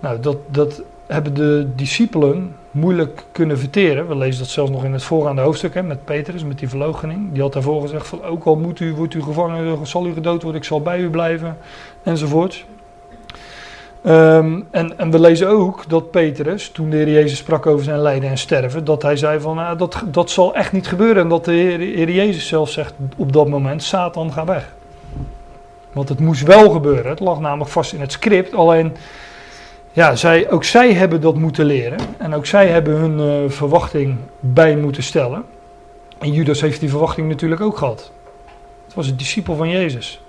Nou, 0.00 0.20
dat, 0.20 0.36
dat 0.46 0.82
hebben 1.06 1.34
de 1.34 1.68
discipelen 1.74 2.56
moeilijk 2.70 3.24
kunnen 3.32 3.58
verteren. 3.58 4.08
We 4.08 4.16
lezen 4.16 4.40
dat 4.40 4.50
zelfs 4.50 4.70
nog 4.70 4.84
in 4.84 4.92
het 4.92 5.02
voorgaande 5.02 5.42
hoofdstuk 5.42 5.74
hè, 5.74 5.82
met 5.82 6.04
Petrus, 6.04 6.44
met 6.44 6.58
die 6.58 6.68
verloochening. 6.68 7.32
Die 7.32 7.42
had 7.42 7.52
daarvoor 7.52 7.80
gezegd 7.80 8.22
ook 8.22 8.44
al 8.44 8.56
moet 8.56 8.80
u, 8.80 8.94
wordt 8.94 9.14
u 9.14 9.22
gevangen, 9.22 9.86
zal 9.86 10.06
u 10.06 10.12
gedood 10.12 10.42
worden, 10.42 10.60
ik 10.60 10.66
zal 10.66 10.80
bij 10.82 11.00
u 11.00 11.10
blijven 11.10 11.56
enzovoort. 12.02 12.64
Um, 14.06 14.66
en, 14.70 14.98
en, 14.98 15.10
we 15.10 15.20
lezen 15.20 15.48
ook 15.48 15.88
dat 15.88 16.10
Petrus, 16.10 16.70
toen 16.70 16.90
de 16.90 16.96
Heer 16.96 17.08
Jezus 17.10 17.38
sprak 17.38 17.66
over 17.66 17.84
zijn 17.84 18.00
lijden 18.00 18.30
en 18.30 18.38
sterven, 18.38 18.84
dat 18.84 19.02
hij 19.02 19.16
zei 19.16 19.40
van 19.40 19.56
nou, 19.56 19.76
dat, 19.76 20.02
dat 20.06 20.30
zal 20.30 20.54
echt 20.54 20.72
niet 20.72 20.86
gebeuren. 20.86 21.22
En 21.22 21.28
dat 21.28 21.44
de 21.44 21.52
Heer, 21.52 22.10
Jezus 22.10 22.46
zelf 22.46 22.70
zegt 22.70 22.94
op 23.16 23.32
dat 23.32 23.48
moment, 23.48 23.82
Satan 23.82 24.32
ga 24.32 24.44
weg. 24.44 24.74
Want 25.92 26.08
het 26.08 26.20
moest 26.20 26.42
wel 26.42 26.70
gebeuren, 26.70 27.10
het 27.10 27.20
lag 27.20 27.40
namelijk 27.40 27.70
vast 27.70 27.92
in 27.92 28.00
het 28.00 28.12
script, 28.12 28.54
alleen 28.54 28.96
ja, 29.92 30.16
zij, 30.16 30.50
ook 30.50 30.64
zij 30.64 30.92
hebben 30.92 31.20
dat 31.20 31.34
moeten 31.34 31.64
leren. 31.64 31.98
En 32.18 32.34
ook 32.34 32.46
zij 32.46 32.68
hebben 32.68 32.94
hun 32.94 33.44
uh, 33.44 33.50
verwachting 33.50 34.16
bij 34.40 34.76
moeten 34.76 35.02
stellen. 35.02 35.44
En 36.18 36.32
Judas 36.32 36.60
heeft 36.60 36.80
die 36.80 36.90
verwachting 36.90 37.28
natuurlijk 37.28 37.60
ook 37.60 37.76
gehad. 37.76 38.10
Het 38.84 38.94
was 38.94 39.08
een 39.08 39.16
discipel 39.16 39.56
van 39.56 39.68
Jezus. 39.68 40.22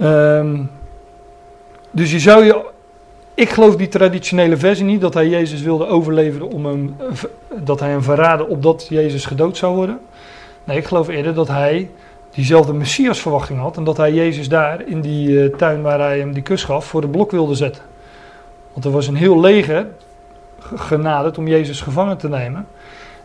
Um, 0.00 0.70
dus 1.90 2.10
je 2.10 2.18
zou 2.18 2.44
je. 2.44 2.64
Ik 3.34 3.50
geloof 3.50 3.76
die 3.76 3.88
traditionele 3.88 4.56
versie 4.56 4.84
niet 4.84 5.00
dat 5.00 5.14
hij 5.14 5.28
Jezus 5.28 5.62
wilde 5.62 5.86
overleveren 5.86 6.50
om 6.50 6.66
hem. 6.66 6.96
dat 7.62 7.80
hij 7.80 7.88
hem 7.88 8.02
verraden 8.02 8.48
opdat 8.48 8.86
Jezus 8.88 9.24
gedood 9.24 9.56
zou 9.56 9.74
worden. 9.74 9.98
Nee, 10.64 10.76
ik 10.76 10.86
geloof 10.86 11.08
eerder 11.08 11.34
dat 11.34 11.48
hij 11.48 11.90
diezelfde 12.30 12.72
Messias-verwachting 12.72 13.58
had. 13.58 13.76
En 13.76 13.84
dat 13.84 13.96
hij 13.96 14.12
Jezus 14.12 14.48
daar 14.48 14.86
in 14.86 15.00
die 15.00 15.28
uh, 15.28 15.54
tuin 15.56 15.82
waar 15.82 15.98
hij 15.98 16.18
hem 16.18 16.32
die 16.32 16.42
kus 16.42 16.64
gaf 16.64 16.84
voor 16.84 17.00
de 17.00 17.08
blok 17.08 17.30
wilde 17.30 17.54
zetten. 17.54 17.82
Want 18.72 18.84
er 18.84 18.90
was 18.90 19.06
een 19.06 19.16
heel 19.16 19.40
leger 19.40 19.86
genaderd 20.74 21.38
om 21.38 21.48
Jezus 21.48 21.80
gevangen 21.80 22.16
te 22.16 22.28
nemen. 22.28 22.66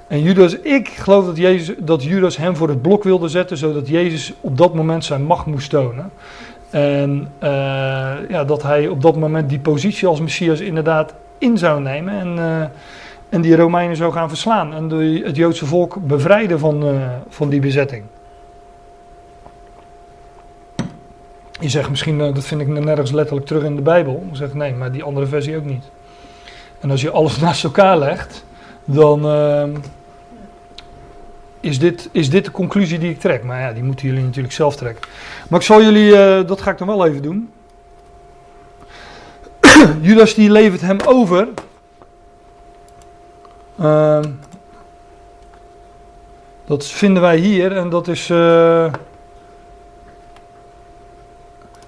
En 0.07 0.21
Judas, 0.21 0.59
ik 0.59 0.87
geloof 0.87 1.25
dat, 1.25 1.37
Jezus, 1.37 1.75
dat 1.79 2.03
Judas 2.03 2.37
hem 2.37 2.55
voor 2.55 2.69
het 2.69 2.81
blok 2.81 3.03
wilde 3.03 3.27
zetten, 3.27 3.57
zodat 3.57 3.87
Jezus 3.87 4.33
op 4.41 4.57
dat 4.57 4.73
moment 4.73 5.05
zijn 5.05 5.23
macht 5.23 5.45
moest 5.45 5.69
tonen. 5.69 6.11
En 6.69 7.31
uh, 7.43 7.49
ja, 8.29 8.43
dat 8.45 8.63
hij 8.63 8.87
op 8.87 9.01
dat 9.01 9.15
moment 9.15 9.49
die 9.49 9.59
positie 9.59 10.07
als 10.07 10.19
Messias 10.19 10.59
inderdaad 10.59 11.13
in 11.37 11.57
zou 11.57 11.81
nemen 11.81 12.19
en, 12.19 12.35
uh, 12.37 12.63
en 13.29 13.41
die 13.41 13.55
Romeinen 13.55 13.95
zou 13.95 14.11
gaan 14.11 14.29
verslaan 14.29 14.73
en 14.73 14.87
de, 14.87 15.21
het 15.25 15.35
Joodse 15.35 15.65
volk 15.65 16.07
bevrijden 16.07 16.59
van, 16.59 16.83
uh, 16.83 17.01
van 17.29 17.49
die 17.49 17.59
bezetting. 17.59 18.03
Je 21.59 21.69
zegt 21.69 21.89
misschien, 21.89 22.17
dat 22.17 22.45
vind 22.45 22.61
ik 22.61 22.67
nergens 22.67 23.11
letterlijk 23.11 23.45
terug 23.47 23.63
in 23.63 23.75
de 23.75 23.81
Bijbel. 23.81 24.23
Dan 24.27 24.35
zeg 24.35 24.47
ik 24.47 24.53
nee, 24.53 24.73
maar 24.73 24.91
die 24.91 25.03
andere 25.03 25.25
versie 25.25 25.57
ook 25.57 25.65
niet. 25.65 25.83
En 26.79 26.91
als 26.91 27.01
je 27.01 27.11
alles 27.11 27.39
naast 27.41 27.63
elkaar 27.63 27.97
legt, 27.97 28.45
dan 28.85 29.25
is 31.65 31.79
dit, 31.79 32.09
is 32.11 32.29
dit 32.29 32.45
de 32.45 32.51
conclusie 32.51 32.99
die 32.99 33.09
ik 33.09 33.19
trek? 33.19 33.43
Maar 33.43 33.59
ja, 33.59 33.73
die 33.73 33.83
moeten 33.83 34.07
jullie 34.07 34.23
natuurlijk 34.23 34.53
zelf 34.53 34.75
trekken. 34.75 35.09
Maar 35.49 35.59
ik 35.59 35.65
zal 35.65 35.81
jullie, 35.81 36.11
uh, 36.11 36.47
dat 36.47 36.61
ga 36.61 36.71
ik 36.71 36.77
dan 36.77 36.87
wel 36.87 37.05
even 37.05 37.21
doen. 37.21 37.51
Judas 40.01 40.33
die 40.33 40.51
levert 40.51 40.81
hem 40.81 40.97
over. 41.05 41.47
Uh, 43.81 44.19
dat 46.65 46.85
vinden 46.85 47.21
wij 47.21 47.37
hier 47.37 47.77
en 47.77 47.89
dat 47.89 48.07
is 48.07 48.29
uh, 48.29 48.93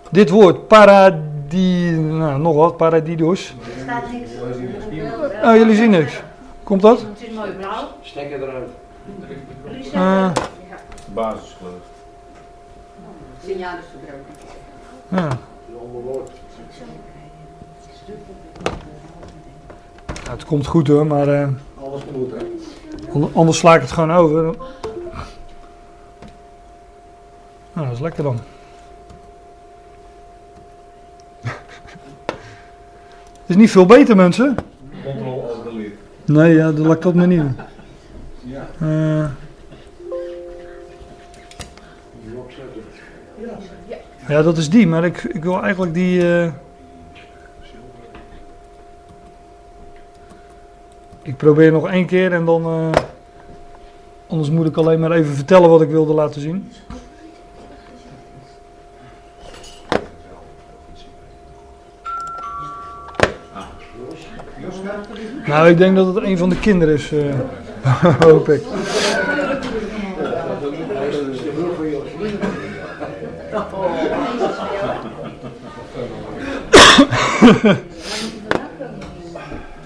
dit 0.10 0.30
woord, 0.30 0.68
paradie, 0.68 1.92
nou 1.92 2.40
nog 2.40 2.56
wat, 2.56 2.78
paradidos. 2.78 3.56
Er 3.76 3.82
staat 3.82 4.12
niks. 4.12 4.30
Oh, 5.44 5.56
jullie 5.56 5.76
zien 5.76 5.90
niks. 5.90 6.22
Komt 6.64 6.82
dat? 6.82 7.00
Het 7.00 7.30
is 7.30 7.36
mooi 7.36 7.52
blauw. 7.52 7.88
Stekker 8.02 8.42
eruit. 8.42 8.70
Uh, 9.94 10.32
Basisgeloof. 11.14 11.74
Signalisverbruik. 13.46 14.24
Ja. 15.10 15.28
Ja, 20.24 20.32
het 20.32 20.46
komt 20.46 20.68
goed 20.68 20.88
hoor, 20.88 21.08
maar. 21.08 21.28
Uh, 21.28 21.48
Alles 21.76 22.02
goed 22.14 22.32
hè? 22.32 23.28
Anders 23.34 23.58
sla 23.58 23.76
ik 23.76 23.82
het 23.82 23.92
gewoon 23.92 24.12
over. 24.12 24.44
Nou, 27.74 27.88
dat 27.88 27.92
is 27.92 28.00
lekker 28.00 28.24
dan. 28.24 28.40
Het 33.42 33.56
is 33.56 33.56
niet 33.56 33.72
veel 33.72 33.86
beter, 33.86 34.16
mensen. 34.16 34.56
Control 35.04 35.50
alt 35.50 35.64
delete. 35.64 35.96
Nee, 36.26 36.54
ja, 36.54 36.72
dat 36.72 36.86
laat 36.86 36.96
ik 36.96 37.02
dat 37.02 37.14
maar 37.14 37.28
niet 37.28 37.40
doen. 37.40 37.56
Uh, 38.82 39.26
ja, 44.28 44.42
dat 44.42 44.58
is 44.58 44.70
die, 44.70 44.88
maar 44.88 45.06
ik, 45.06 45.24
ik 45.24 45.44
wil 45.44 45.62
eigenlijk 45.62 45.94
die. 45.94 46.24
Uh, 46.24 46.48
ik 51.22 51.38
probeer 51.38 51.72
nog 51.72 51.88
één 51.88 52.06
keer 52.06 52.34
en 52.34 52.46
dan. 52.46 52.62
Uh, 52.62 52.90
anders 54.28 54.50
moet 54.50 54.68
ik 54.68 54.78
alleen 54.78 55.00
maar 55.00 55.12
even 55.12 55.34
vertellen 55.34 55.70
wat 55.70 55.82
ik 55.82 55.90
wilde 55.90 56.14
laten 56.14 56.42
zien. 56.42 56.72
Nou, 65.46 65.70
ik 65.70 65.78
denk 65.78 65.96
dat 65.96 66.16
het 66.16 66.24
een 66.24 66.38
van 66.38 66.50
de 66.50 66.60
kinderen 66.60 66.94
is. 66.94 67.12
Uh. 67.12 67.34
Hoop 68.26 68.50
ik. 68.50 68.64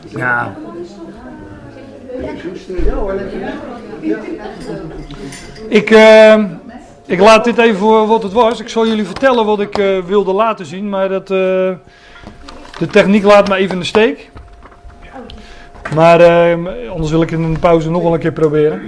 Ja. 0.05 0.55
Ik, 5.67 5.89
uh, 5.89 6.43
Ik 7.05 7.19
laat 7.19 7.43
dit 7.43 7.57
even 7.57 7.77
voor 7.77 8.07
wat 8.07 8.23
het 8.23 8.31
was. 8.31 8.59
Ik 8.59 8.69
zal 8.69 8.87
jullie 8.87 9.05
vertellen 9.05 9.45
wat 9.45 9.59
ik 9.59 9.77
uh, 9.77 9.99
wilde 9.99 10.33
laten 10.33 10.65
zien, 10.65 10.89
maar 10.89 11.09
dat, 11.09 11.31
uh, 11.31 11.37
de 12.77 12.87
techniek 12.91 13.23
laat 13.23 13.47
me 13.47 13.55
even 13.55 13.73
in 13.73 13.79
de 13.79 13.85
steek. 13.85 14.29
Maar 15.95 16.21
uh, 16.21 16.91
anders 16.91 17.11
wil 17.11 17.21
ik 17.21 17.31
in 17.31 17.43
een 17.43 17.59
pauze 17.59 17.89
nog 17.89 18.03
wel 18.03 18.13
een 18.13 18.19
keer 18.19 18.31
proberen. 18.31 18.81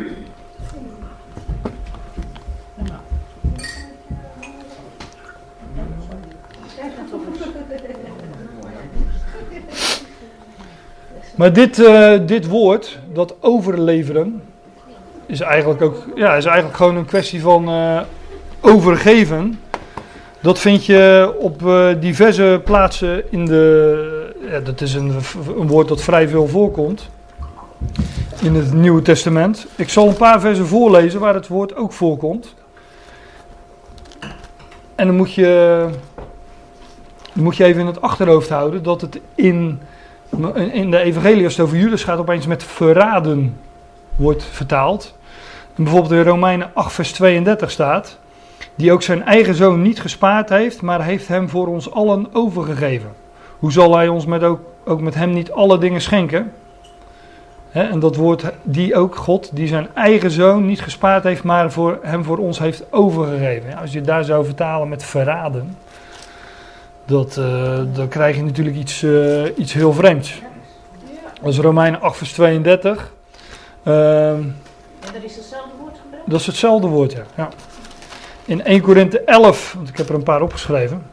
Maar 11.36 11.54
dit, 11.54 11.80
uh, 11.80 12.14
dit 12.26 12.48
woord, 12.48 13.00
dat 13.14 13.36
overleveren, 13.40 14.42
is 15.26 15.40
eigenlijk 15.40 15.82
ook, 15.82 16.08
ja, 16.16 16.36
is 16.36 16.46
eigenlijk 16.46 16.78
gewoon 16.78 16.96
een 16.96 17.06
kwestie 17.06 17.42
van 17.42 17.70
uh, 17.70 18.02
overgeven. 18.62 19.60
Dat 20.42 20.60
vind 20.60 20.86
je 20.86 21.34
op 21.38 21.62
uh, 21.62 21.88
diverse 22.00 22.62
plaatsen 22.64 23.32
in 23.32 23.46
de. 23.46 24.32
Ja, 24.50 24.60
dat 24.60 24.82
is 24.82 24.94
een, 24.94 25.14
een, 25.58 25.68
woord 25.68 25.88
dat 25.88 26.02
vrij 26.02 26.28
veel 26.28 26.48
voorkomt. 26.48 27.10
In 28.42 28.56
het 28.56 28.74
Nieuwe 28.74 29.02
Testament. 29.02 29.68
Ik 29.76 29.90
zal 29.90 30.08
een 30.08 30.16
paar 30.16 30.40
versen 30.40 30.68
voorlezen 30.68 31.20
waar 31.20 31.34
het 31.34 31.48
woord 31.48 31.76
ook 31.76 31.94
voorkomt. 31.94 32.56
En 34.96 35.08
dan 35.08 35.16
moet 35.16 35.34
je. 35.34 35.86
Dan 37.34 37.44
moet 37.44 37.58
je 37.58 37.64
even 37.64 37.82
in 37.82 37.88
het 37.88 38.02
achterhoofd 38.02 38.50
houden 38.50 38.84
dat 38.84 39.02
het 39.02 39.20
in 39.36 39.80
in 40.72 40.92
de 40.92 41.00
evangelie, 41.00 41.44
als 41.44 41.58
het 41.58 41.66
over 41.66 41.78
Judas 41.78 42.04
gaat, 42.04 42.20
opeens 42.20 42.48
met 42.48 42.64
verraden 42.64 43.58
wordt 44.16 44.44
vertaald. 44.44 45.16
Bijvoorbeeld 45.76 46.12
in 46.12 46.24
Romeinen 46.24 46.72
8, 46.74 46.94
vers 46.94 47.12
32 47.12 47.72
staat, 47.72 48.18
die 48.76 48.92
ook 48.92 49.02
zijn 49.02 49.24
eigen 49.24 49.56
zoon 49.56 49.82
niet 49.82 50.02
gespaard 50.02 50.50
heeft, 50.50 50.82
maar 50.82 51.04
heeft 51.04 51.28
hem 51.28 51.50
voor 51.50 51.68
ons 51.68 51.92
allen 51.92 52.28
overgegeven. 52.34 53.10
Hoe 53.60 53.72
zal 53.72 53.96
hij 53.96 54.08
ons 54.08 54.26
met 54.26 54.44
ook, 54.44 54.60
ook 54.86 55.02
met 55.02 55.16
hem 55.16 55.34
niet 55.34 55.52
alle 55.52 55.78
dingen 55.78 56.02
schenken? 56.02 56.52
en 57.74 58.00
dat 58.00 58.16
woord, 58.16 58.44
die 58.64 58.96
ook 58.96 59.16
God, 59.16 59.56
die 59.56 59.68
zijn 59.68 59.88
eigen 59.94 60.32
zoon 60.32 60.66
niet 60.66 60.82
gespaard 60.82 61.24
heeft, 61.24 61.44
maar 61.44 61.72
voor 61.72 62.00
hem 62.02 62.24
voor 62.24 62.38
ons 62.38 62.60
heeft 62.60 62.84
overgegeven. 62.90 63.78
als 63.78 63.94
je 63.94 64.02
daar 64.02 64.24
zou 64.24 64.46
vertalen 64.46 64.90
met 64.90 65.04
verraden, 65.04 65.78
dat, 67.06 67.38
uh, 67.40 67.80
dan 67.94 68.08
krijg 68.08 68.36
je 68.36 68.44
natuurlijk 68.44 68.78
iets, 68.78 69.02
uh, 69.02 69.58
iets 69.58 69.74
heel 69.74 69.94
vreemds. 69.94 70.42
Dat 71.42 71.52
is 71.52 71.60
Romeinen 71.60 72.02
8 72.02 72.18
vers 72.18 72.34
32. 72.34 73.14
Uh, 73.84 74.30
en 74.30 74.56
dat 75.14 75.24
is 75.24 75.36
hetzelfde 75.36 75.72
woord 75.80 76.00
gebruikt? 76.04 76.30
Dat 76.30 76.40
is 76.40 76.46
hetzelfde 76.46 76.88
woord, 76.88 77.12
ja. 77.12 77.24
ja. 77.38 77.50
In 78.46 78.64
1 78.64 78.82
Korinthe 78.82 79.20
11, 79.20 79.74
want 79.74 79.90
ik 79.90 79.98
heb 79.98 80.10
er 80.10 80.16
een 80.16 80.24
paar 80.24 80.42
opgeschreven. 80.42 81.04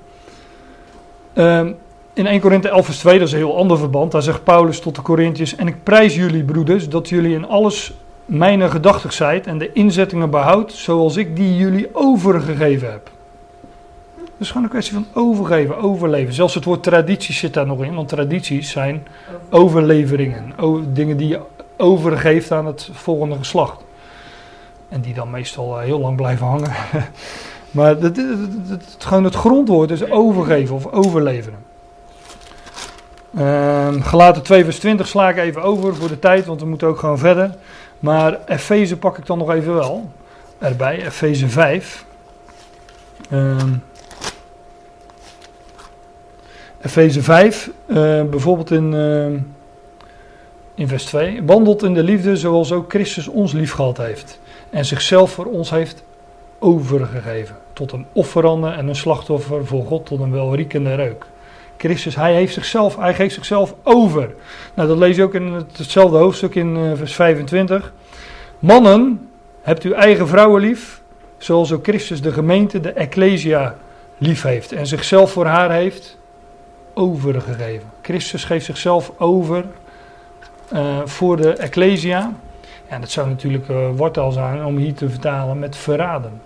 Ehm, 1.33 1.73
in 2.13 2.27
1 2.27 2.41
Korinthe 2.41 2.69
11 2.69 2.85
vers 2.85 2.99
2, 2.99 3.19
dat 3.19 3.27
is 3.27 3.33
een 3.33 3.39
heel 3.39 3.57
ander 3.57 3.79
verband. 3.79 4.13
Daar 4.13 4.23
zegt 4.23 4.45
Paulus 4.45 4.81
tot 4.81 4.95
de 4.95 5.03
Corinthiërs: 5.03 5.57
En 5.57 5.67
ik 5.67 5.83
prijs 5.83 6.15
jullie, 6.15 6.45
broeders, 6.45 6.89
dat 6.89 7.09
jullie 7.09 7.35
in 7.35 7.47
alles 7.47 7.93
mijn 8.25 8.71
gedachtig 8.71 9.13
zijt 9.13 9.47
en 9.47 9.59
de 9.59 9.73
inzettingen 9.73 10.31
behoudt, 10.31 10.73
zoals 10.73 11.17
ik 11.17 11.37
die 11.37 11.57
jullie 11.57 11.89
overgegeven 11.93 12.91
heb. 12.91 13.11
Is 14.41 14.49
gewoon 14.49 14.63
een 14.63 14.71
kwestie 14.71 14.95
van 14.95 15.07
overgeven, 15.13 15.77
overleven. 15.77 16.35
Zelfs 16.35 16.55
het 16.55 16.65
woord 16.65 16.83
traditie 16.83 17.35
zit 17.35 17.55
daar 17.55 17.67
nog 17.67 17.83
in, 17.83 17.95
want 17.95 18.09
tradities 18.09 18.71
zijn 18.71 19.07
overleveringen. 19.51 20.55
dingen 20.95 21.17
die 21.17 21.29
je 21.29 21.41
overgeeft 21.77 22.53
aan 22.53 22.67
het 22.67 22.89
volgende 22.93 23.37
geslacht. 23.37 23.83
En 24.89 25.01
die 25.01 25.15
dan 25.15 25.31
meestal 25.31 25.79
eh, 25.79 25.85
heel 25.85 26.01
lang 26.01 26.17
blijven 26.17 26.47
hangen. 26.47 26.73
maar 27.71 27.97
het, 27.97 28.17
het, 28.69 28.97
gewoon 28.99 29.25
het 29.25 29.35
grondwoord 29.35 29.91
is 29.91 30.11
overgeven 30.11 30.75
of 30.75 30.87
overleveren. 30.93 31.59
Uh, 33.31 33.89
Gelaten 34.01 34.43
2 34.43 34.65
vers 34.65 34.79
20 34.79 35.07
sla 35.07 35.29
ik 35.29 35.37
even 35.37 35.63
over 35.63 35.97
voor 35.97 36.09
de 36.09 36.19
tijd, 36.19 36.47
want 36.47 36.61
we 36.61 36.67
moeten 36.67 36.89
ook 36.89 36.99
gewoon 36.99 37.19
verder. 37.19 37.55
Maar 37.99 38.39
Efeze 38.47 38.97
pak 38.97 39.19
ik 39.19 39.27
dan 39.27 39.39
nog 39.39 39.51
even 39.51 39.75
wel 39.75 40.11
erbij, 40.59 41.05
Efeze 41.05 41.49
5. 41.49 42.05
Uh, 43.31 43.57
Efeze 46.83 47.23
5, 47.23 47.71
uh, 47.87 47.97
bijvoorbeeld 48.23 48.71
in, 48.71 48.93
uh, 48.93 49.27
in 50.75 50.89
vers 50.89 51.05
2. 51.05 51.43
Wandelt 51.43 51.83
in 51.83 51.95
de 51.95 52.03
liefde 52.03 52.37
zoals 52.37 52.73
ook 52.73 52.91
Christus 52.91 53.29
ons 53.29 53.53
lief 53.53 53.73
gehad 53.73 53.97
heeft. 53.97 54.41
En 54.71 54.85
zichzelf 54.85 55.31
voor 55.31 55.45
ons 55.45 55.71
heeft 55.71 56.05
overgegeven. 56.59 57.57
Tot 57.73 57.93
een 57.93 58.07
offerande 58.13 58.69
en 58.69 58.89
een 58.89 58.97
slachtoffer 58.97 59.67
voor 59.67 59.85
God 59.85 60.07
tot 60.07 60.21
een 60.21 60.33
welriekende 60.33 60.95
reuk. 60.95 61.27
Christus, 61.77 62.17
hij 62.17 62.35
heeft 62.35 62.55
zichzelf, 62.55 62.97
hij 62.97 63.15
geeft 63.15 63.35
zichzelf 63.35 63.75
over. 63.83 64.35
Nou, 64.75 64.89
dat 64.89 64.99
lees 64.99 65.17
je 65.17 65.23
ook 65.23 65.35
in 65.35 65.67
hetzelfde 65.77 66.17
hoofdstuk 66.17 66.55
in 66.55 66.77
uh, 66.77 66.93
vers 66.95 67.15
25. 67.15 67.93
Mannen, 68.59 69.29
hebt 69.61 69.83
uw 69.83 69.93
eigen 69.93 70.29
vrouwen 70.29 70.61
lief, 70.61 71.03
zoals 71.39 71.73
ook 71.73 71.83
Christus 71.83 72.23
de 72.23 72.33
gemeente, 72.33 72.81
de 72.81 72.93
ecclesia, 72.93 73.77
lief 74.19 74.43
heeft. 74.43 74.73
En 74.73 74.87
zichzelf 74.87 75.33
voor 75.33 75.47
haar 75.47 75.73
heeft 75.73 76.19
overgegeven. 77.01 77.89
Christus 78.03 78.45
geeft 78.45 78.65
zichzelf 78.65 79.13
over 79.19 79.65
uh, 80.73 80.99
voor 81.05 81.37
de 81.37 81.53
Ecclesia. 81.53 82.33
En 82.89 83.01
dat 83.01 83.11
zou 83.11 83.29
natuurlijk 83.29 83.69
uh, 83.69 83.77
wortel 83.97 84.33
zijn 84.33 84.65
om 84.65 84.77
hier 84.77 84.95
te 84.95 85.09
vertalen 85.09 85.59
met 85.59 85.77
verraden. 85.77 86.41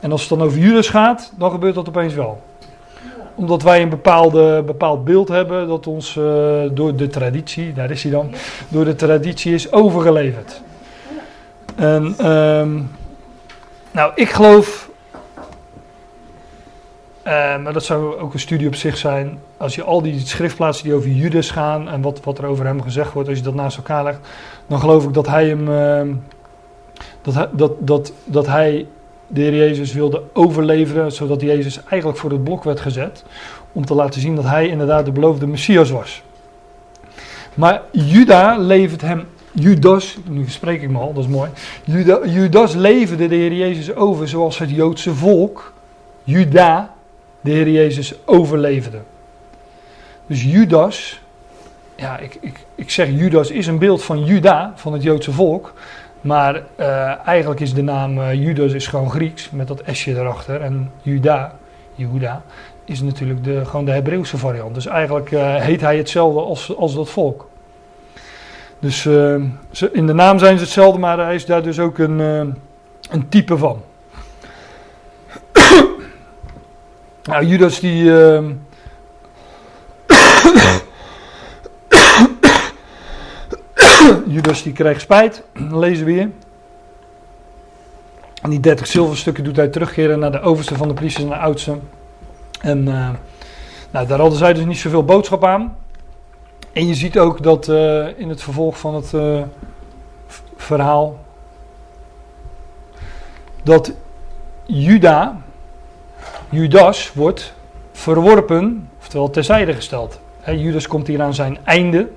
En 0.00 0.12
als 0.12 0.20
het 0.20 0.30
dan 0.30 0.42
over 0.42 0.58
Judas 0.58 0.88
gaat, 0.88 1.32
dan 1.36 1.50
gebeurt 1.50 1.74
dat 1.74 1.88
opeens 1.88 2.14
wel. 2.14 2.42
Omdat 3.34 3.62
wij 3.62 3.82
een 3.82 3.88
bepaalde, 3.88 4.62
bepaald 4.62 5.04
beeld 5.04 5.28
hebben 5.28 5.68
dat 5.68 5.86
ons 5.86 6.16
uh, 6.16 6.24
door 6.72 6.96
de 6.96 7.08
traditie, 7.08 7.72
daar 7.72 7.90
is 7.90 8.02
hij 8.02 8.12
dan, 8.12 8.34
door 8.68 8.84
de 8.84 8.94
traditie 8.94 9.54
is 9.54 9.72
overgeleverd. 9.72 10.62
En 11.74 12.30
um, 12.30 12.90
nou, 13.90 14.12
ik 14.14 14.28
geloof 14.28 14.90
uh, 17.26 17.32
maar 17.62 17.72
dat 17.72 17.84
zou 17.84 18.18
ook 18.18 18.32
een 18.32 18.40
studie 18.40 18.66
op 18.66 18.74
zich 18.74 18.96
zijn. 18.96 19.38
Als 19.56 19.74
je 19.74 19.82
al 19.82 20.02
die 20.02 20.20
schriftplaatsen 20.20 20.84
die 20.84 20.94
over 20.94 21.10
Judas 21.10 21.50
gaan 21.50 21.88
en 21.88 22.00
wat, 22.00 22.20
wat 22.24 22.38
er 22.38 22.44
over 22.44 22.66
hem 22.66 22.82
gezegd 22.82 23.12
wordt, 23.12 23.28
als 23.28 23.38
je 23.38 23.44
dat 23.44 23.54
naast 23.54 23.76
elkaar 23.76 24.04
legt, 24.04 24.18
dan 24.66 24.80
geloof 24.80 25.04
ik 25.04 25.14
dat 25.14 25.26
hij 25.26 25.48
hem. 25.48 25.68
Uh, 25.68 26.14
dat, 27.22 27.48
dat, 27.52 27.72
dat, 27.78 28.12
dat 28.24 28.46
hij 28.46 28.86
de 29.26 29.40
Heer 29.40 29.54
Jezus 29.54 29.92
wilde 29.92 30.22
overleveren, 30.32 31.12
zodat 31.12 31.40
Jezus 31.40 31.84
eigenlijk 31.84 32.20
voor 32.20 32.30
het 32.30 32.44
blok 32.44 32.64
werd 32.64 32.80
gezet. 32.80 33.24
Om 33.72 33.84
te 33.84 33.94
laten 33.94 34.20
zien 34.20 34.34
dat 34.34 34.44
hij 34.44 34.68
inderdaad 34.68 35.04
de 35.04 35.12
beloofde 35.12 35.46
Messias 35.46 35.90
was. 35.90 36.22
Maar 37.54 37.82
Juda 37.92 38.56
levert 38.58 39.00
hem 39.00 39.24
Judas, 39.52 40.18
nu 40.28 40.48
spreek 40.48 40.82
ik 40.82 40.90
me 40.90 40.98
al, 40.98 41.12
dat 41.12 41.24
is 41.24 41.30
mooi. 41.30 41.50
Juda, 41.84 42.26
Judas 42.26 42.74
leverde 42.74 43.28
de 43.28 43.34
Heer 43.34 43.52
Jezus 43.52 43.94
over 43.94 44.28
zoals 44.28 44.58
het 44.58 44.70
Joodse 44.70 45.14
volk, 45.14 45.72
Juda, 46.24 46.94
de 47.46 47.52
Heer 47.52 47.68
Jezus 47.68 48.14
overleefde. 48.24 48.98
Dus 50.26 50.42
Judas, 50.42 51.22
ja, 51.96 52.18
ik, 52.18 52.38
ik, 52.40 52.66
ik 52.74 52.90
zeg 52.90 53.08
Judas 53.08 53.50
is 53.50 53.66
een 53.66 53.78
beeld 53.78 54.04
van 54.04 54.24
Juda, 54.24 54.72
van 54.74 54.92
het 54.92 55.02
Joodse 55.02 55.32
volk. 55.32 55.74
Maar 56.20 56.62
uh, 56.76 57.26
eigenlijk 57.26 57.60
is 57.60 57.74
de 57.74 57.82
naam 57.82 58.18
uh, 58.18 58.34
Judas 58.34 58.72
is 58.72 58.86
gewoon 58.86 59.10
Grieks, 59.10 59.50
met 59.50 59.68
dat 59.68 59.82
S'je 59.90 60.18
erachter. 60.18 60.60
En 60.60 60.90
Juda, 61.02 61.54
Juda, 61.94 62.42
is 62.84 63.02
natuurlijk 63.02 63.44
de, 63.44 63.64
gewoon 63.64 63.84
de 63.84 63.90
Hebreeuwse 63.90 64.38
variant. 64.38 64.74
Dus 64.74 64.86
eigenlijk 64.86 65.30
uh, 65.30 65.56
heet 65.56 65.80
hij 65.80 65.96
hetzelfde 65.96 66.40
als, 66.40 66.76
als 66.76 66.94
dat 66.94 67.08
volk. 67.08 67.48
Dus 68.78 69.06
in 69.92 70.06
de 70.06 70.12
naam 70.12 70.38
zijn 70.38 70.56
ze 70.56 70.64
hetzelfde, 70.64 70.98
maar 70.98 71.18
hij 71.18 71.34
is 71.34 71.46
daar 71.46 71.62
dus 71.62 71.78
ook 71.78 71.98
een, 71.98 72.18
een 73.10 73.28
type 73.28 73.56
van. 73.58 73.82
Nou, 77.26 77.46
Judas 77.46 77.80
die. 77.80 78.02
Uh, 78.02 78.44
Judas 84.34 84.62
die 84.62 84.72
krijgt 84.72 85.00
spijt, 85.00 85.42
lezen 85.82 86.06
we 86.06 86.12
hier. 86.12 86.30
En 88.42 88.50
die 88.50 88.60
30 88.60 88.86
zilverstukken 88.86 89.44
doet 89.44 89.56
hij 89.56 89.68
terugkeren 89.68 90.18
naar 90.18 90.32
de 90.32 90.40
overste 90.40 90.76
van 90.76 90.88
de 90.88 90.94
priesters 90.94 91.24
en 91.24 91.30
de 91.30 91.36
oudste. 91.36 91.78
En 92.60 92.78
uh, 92.78 93.10
nou, 93.90 94.06
daar 94.06 94.18
hadden 94.18 94.38
zij 94.38 94.52
dus 94.52 94.64
niet 94.64 94.78
zoveel 94.78 95.04
boodschap 95.04 95.44
aan. 95.44 95.76
En 96.72 96.86
je 96.86 96.94
ziet 96.94 97.18
ook 97.18 97.42
dat 97.42 97.68
uh, 97.68 98.18
in 98.18 98.28
het 98.28 98.42
vervolg 98.42 98.78
van 98.78 98.94
het 98.94 99.12
uh, 99.12 99.42
verhaal. 100.56 101.24
dat 103.62 103.92
Juda, 104.64 105.40
Judas 106.50 107.12
wordt 107.12 107.54
verworpen, 107.92 108.88
oftewel 108.98 109.30
terzijde 109.30 109.72
gesteld. 109.72 110.20
Judas 110.46 110.86
komt 110.86 111.06
hier 111.06 111.22
aan 111.22 111.34
zijn 111.34 111.58
einde. 111.64 112.08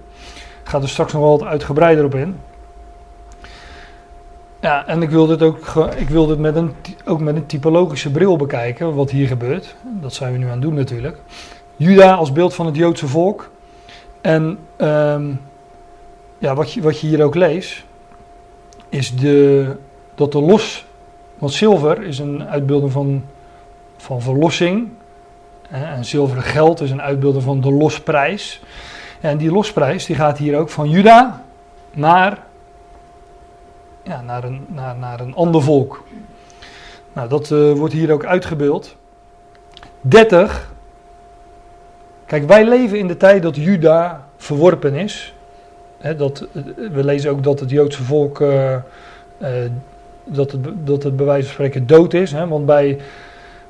Gaat 0.63 0.84
er 0.84 0.89
straks 0.89 1.13
nog 1.13 1.22
wel 1.22 1.38
wat 1.38 1.48
uitgebreider 1.48 2.06
op 2.06 2.15
in. 2.15 2.36
Ja, 4.62 4.88
en 4.88 5.02
ik 5.02 5.10
wil 5.10 5.28
dit 5.28 5.42
ook, 5.42 5.58
ik 5.98 6.10
wil 6.10 6.28
dit 6.28 6.39
met 6.39 6.56
een, 6.56 6.74
ook 7.06 7.20
met 7.20 7.36
een 7.36 7.46
typologische 7.46 8.12
bril 8.12 8.36
bekijken, 8.38 8.96
wat 8.96 9.12
hier 9.12 9.28
gebeurt. 9.28 9.76
Dat 10.02 10.13
zijn 10.13 10.32
we 10.32 10.38
nu 10.38 10.46
aan 10.46 10.52
het 10.52 10.62
doen 10.62 10.74
natuurlijk. 10.74 11.18
Juda 11.76 12.13
als 12.13 12.32
beeld 12.32 12.54
van 12.54 12.65
het 12.65 12.76
Joodse 12.76 13.08
volk. 13.08 13.50
En 14.22 14.60
ehm, 14.76 15.32
ja, 16.38 16.56
wat, 16.56 16.74
je, 16.74 16.82
wat 16.82 17.00
je 17.00 17.08
hier 17.08 17.24
ook 17.24 17.36
leest, 17.36 17.84
is 18.89 19.15
de, 19.15 19.72
dat 20.15 20.32
de 20.32 20.42
los, 20.42 20.86
want 21.38 21.54
zilver 21.54 22.04
is 22.04 22.20
een 22.20 22.44
uitbeelding 22.44 22.92
van, 22.92 23.24
van 24.02 24.22
verlossing. 24.22 24.90
En 25.70 26.06
zilveren 26.06 26.44
geld 26.44 26.82
is 26.82 26.92
een 26.92 27.02
uitbeelding 27.02 27.44
van 27.44 27.62
de 27.62 27.72
losprijs. 27.72 28.62
En 29.20 29.38
die 29.38 29.52
losprijs 29.52 30.06
die 30.06 30.16
gaat 30.16 30.38
hier 30.38 30.58
ook 30.58 30.70
van 30.70 30.90
Juda 30.90 31.44
naar, 31.92 32.38
ja, 34.04 34.22
naar, 34.22 34.44
een, 34.44 34.66
naar, 34.68 34.98
naar 34.98 35.20
een 35.20 35.36
ander 35.36 35.62
volk. 35.62 36.04
Nou, 37.14 37.30
dat 37.30 37.50
uh, 37.50 37.74
wordt 37.74 37.94
hier 37.94 38.12
ook 38.12 38.26
uitgebeeld. 38.26 38.96
30. 40.02 40.74
Kijk, 42.26 42.48
wij 42.48 42.66
leven 42.66 42.98
in 42.98 43.08
de 43.08 43.18
tijd 43.18 43.44
dat 43.44 43.56
Juda 43.56 44.28
verworpen 44.38 44.96
is. 44.96 45.34
dat, 46.18 46.48
we 46.76 47.04
lezen 47.04 47.32
ook 47.32 47.44
dat 47.44 47.60
het 47.60 47.70
Joodse 47.70 48.04
volk, 48.04 48.40
uh, 48.40 48.76
dat, 50.24 50.52
het, 50.52 50.88
dat 50.88 51.04
het 51.04 51.16
bij 51.16 51.26
wijze 51.26 51.46
van 51.46 51.54
spreken 51.54 51.88
dood 51.88 52.14
is. 52.14 52.32
Hè, 52.32 52.48
want 52.48 52.66
bij, 52.66 53.00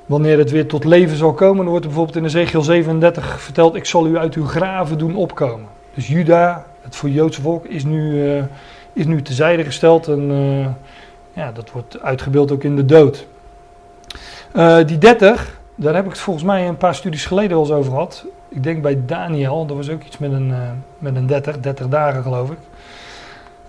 wanneer 0.09 0.37
het 0.37 0.51
weer 0.51 0.67
tot 0.67 0.83
leven 0.83 1.17
zal 1.17 1.33
komen, 1.33 1.57
dan 1.57 1.67
wordt 1.67 1.85
er 1.85 1.91
bijvoorbeeld 1.91 2.17
in 2.17 2.25
Ezekiel 2.25 2.61
37 2.61 3.41
verteld, 3.41 3.75
ik 3.75 3.85
zal 3.85 4.07
u 4.07 4.17
uit 4.17 4.33
uw 4.33 4.45
graven 4.45 4.97
doen 4.97 5.15
opkomen. 5.15 5.67
Dus 5.93 6.07
Juda, 6.07 6.65
het 6.81 6.95
voor 6.95 7.09
Joodse 7.09 7.41
volk, 7.41 7.65
is 7.65 7.83
nu, 7.83 8.33
uh, 8.35 8.43
is 8.93 9.05
nu 9.05 9.21
tezijde 9.21 9.63
gesteld 9.63 10.07
en 10.07 10.31
ja, 11.33 11.51
dat 11.51 11.71
wordt 11.71 12.01
uitgebeeld 12.01 12.51
ook 12.51 12.63
in 12.63 12.75
de 12.75 12.85
dood. 12.85 13.27
die 14.85 14.97
30, 14.97 15.59
daar 15.75 15.95
heb 15.95 16.05
ik 16.05 16.11
het 16.11 16.19
volgens 16.19 16.45
mij 16.45 16.67
een 16.67 16.77
paar 16.77 16.95
studies 16.95 17.25
geleden 17.25 17.49
wel 17.49 17.59
eens 17.59 17.71
over 17.71 17.91
gehad 17.91 18.25
ik 18.49 18.63
denk 18.63 18.81
bij 18.81 19.01
Daniel, 19.05 19.65
dat 19.65 19.77
was 19.77 19.89
ook 19.89 20.03
iets 20.03 20.17
met 20.17 20.31
een, 20.31 20.53
met 20.97 21.15
een 21.15 21.27
30, 21.27 21.59
30 21.59 21.87
dagen 21.87 22.23
geloof 22.23 22.49
ik. 22.49 22.57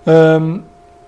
Um, 0.05 0.65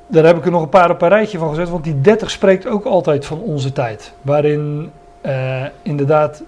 daar 0.07 0.25
heb 0.25 0.37
ik 0.37 0.45
er 0.45 0.51
nog 0.51 0.63
een 0.63 0.69
paar 0.69 0.91
op 0.91 1.03
een 1.03 1.09
rijtje 1.09 1.39
van 1.39 1.49
gezet, 1.49 1.69
want 1.69 1.85
die 1.85 2.01
30 2.01 2.31
spreekt 2.31 2.67
ook 2.67 2.85
altijd 2.85 3.27
van 3.27 3.39
onze 3.39 3.73
tijd. 3.73 4.13
Waarin 4.23 4.91
uh, 5.27 5.65
inderdaad 5.83 6.43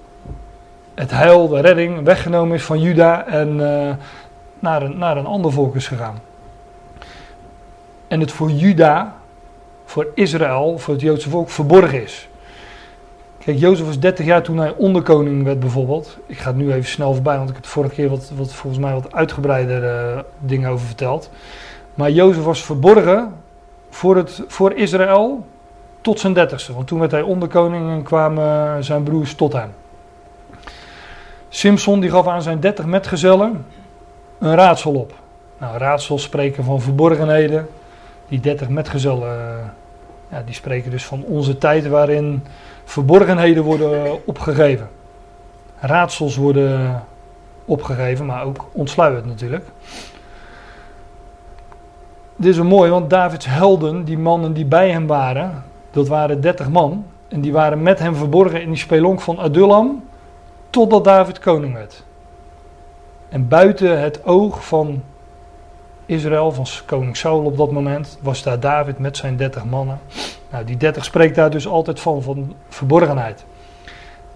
het 0.94 1.10
heil, 1.10 1.48
de 1.48 1.60
redding 1.60 2.04
weggenomen 2.04 2.56
is 2.56 2.64
van 2.64 2.80
Juda 2.80 3.26
en 3.26 3.48
uh, 3.58 3.90
naar, 4.58 4.82
een, 4.82 4.98
naar 4.98 5.16
een 5.16 5.26
ander 5.26 5.52
volk 5.52 5.74
is 5.74 5.88
gegaan. 5.88 6.18
En 8.08 8.20
het 8.20 8.32
voor 8.32 8.50
Juda, 8.50 9.14
voor 9.84 10.06
Israël, 10.14 10.78
voor 10.78 10.94
het 10.94 11.02
Joodse 11.02 11.30
volk 11.30 11.50
verborgen 11.50 12.02
is. 12.02 12.28
Kijk, 13.38 13.58
Jozef 13.58 13.86
was 13.86 13.98
30 13.98 14.26
jaar 14.26 14.42
toen 14.42 14.58
hij 14.58 14.74
onderkoning 14.76 15.44
werd 15.44 15.60
bijvoorbeeld. 15.60 16.18
Ik 16.26 16.38
ga 16.38 16.48
het 16.48 16.56
nu 16.56 16.72
even 16.72 16.90
snel 16.90 17.14
voorbij, 17.14 17.36
want 17.36 17.48
ik 17.48 17.54
heb 17.54 17.64
het 17.64 17.72
vorige 17.72 17.94
keer 17.94 18.08
wat, 18.08 18.30
wat 18.36 18.52
volgens 18.52 18.82
mij 18.82 18.92
wat 18.92 19.12
uitgebreider 19.12 19.82
uh, 19.82 20.18
dingen 20.38 20.70
over 20.70 20.86
verteld. 20.86 21.30
Maar 21.94 22.10
Jozef 22.10 22.44
was 22.44 22.64
verborgen 22.64 23.34
voor, 23.90 24.16
het, 24.16 24.42
voor 24.46 24.72
Israël 24.72 25.46
tot 26.04 26.20
zijn 26.20 26.32
dertigste. 26.32 26.74
Want 26.74 26.86
toen 26.86 26.98
werd 26.98 27.10
hij 27.10 27.22
onderkoning 27.22 27.90
en 27.90 28.02
kwamen 28.02 28.84
zijn 28.84 29.02
broers 29.02 29.34
tot 29.34 29.52
hem. 29.52 29.74
Simson 31.48 32.00
die 32.00 32.10
gaf 32.10 32.26
aan 32.26 32.42
zijn 32.42 32.60
dertig 32.60 32.84
metgezellen 32.84 33.66
een 34.38 34.54
raadsel 34.54 34.92
op. 34.92 35.12
Nou, 35.58 35.78
raadsels 35.78 36.22
spreken 36.22 36.64
van 36.64 36.80
verborgenheden. 36.80 37.68
Die 38.28 38.40
dertig 38.40 38.68
metgezellen, 38.68 39.28
uh, 39.28 39.66
ja, 40.28 40.42
die 40.46 40.54
spreken 40.54 40.90
dus 40.90 41.04
van 41.04 41.22
onze 41.22 41.58
tijd 41.58 41.86
waarin 41.86 42.44
verborgenheden 42.84 43.62
worden 43.62 44.26
opgegeven. 44.26 44.88
Raadsels 45.78 46.36
worden 46.36 47.02
opgegeven, 47.64 48.26
maar 48.26 48.44
ook 48.44 48.68
ontsluierd 48.72 49.26
natuurlijk. 49.26 49.64
Dit 52.36 52.54
is 52.54 52.62
mooi, 52.62 52.90
want 52.90 53.10
Davids 53.10 53.46
helden, 53.46 54.04
die 54.04 54.18
mannen 54.18 54.52
die 54.52 54.64
bij 54.64 54.90
hem 54.90 55.06
waren, 55.06 55.64
dat 55.94 56.08
waren 56.08 56.40
30 56.40 56.70
man. 56.70 57.04
En 57.28 57.40
die 57.40 57.52
waren 57.52 57.82
met 57.82 57.98
hem 57.98 58.14
verborgen 58.14 58.62
in 58.62 58.68
die 58.68 58.78
spelonk 58.78 59.20
van 59.20 59.38
Adullam, 59.38 60.04
totdat 60.70 61.04
David 61.04 61.38
koning 61.38 61.74
werd. 61.74 62.04
En 63.28 63.48
buiten 63.48 64.00
het 64.00 64.24
oog 64.24 64.66
van 64.66 65.02
Israël, 66.06 66.52
van 66.52 66.66
koning 66.86 67.16
Saul 67.16 67.44
op 67.44 67.56
dat 67.56 67.70
moment, 67.70 68.18
was 68.20 68.42
daar 68.42 68.60
David 68.60 68.98
met 68.98 69.16
zijn 69.16 69.36
30 69.36 69.64
mannen. 69.64 69.98
Nou, 70.50 70.64
die 70.64 70.76
30 70.76 71.04
spreekt 71.04 71.34
daar 71.34 71.50
dus 71.50 71.66
altijd 71.66 72.00
van, 72.00 72.22
van 72.22 72.54
verborgenheid. 72.68 73.44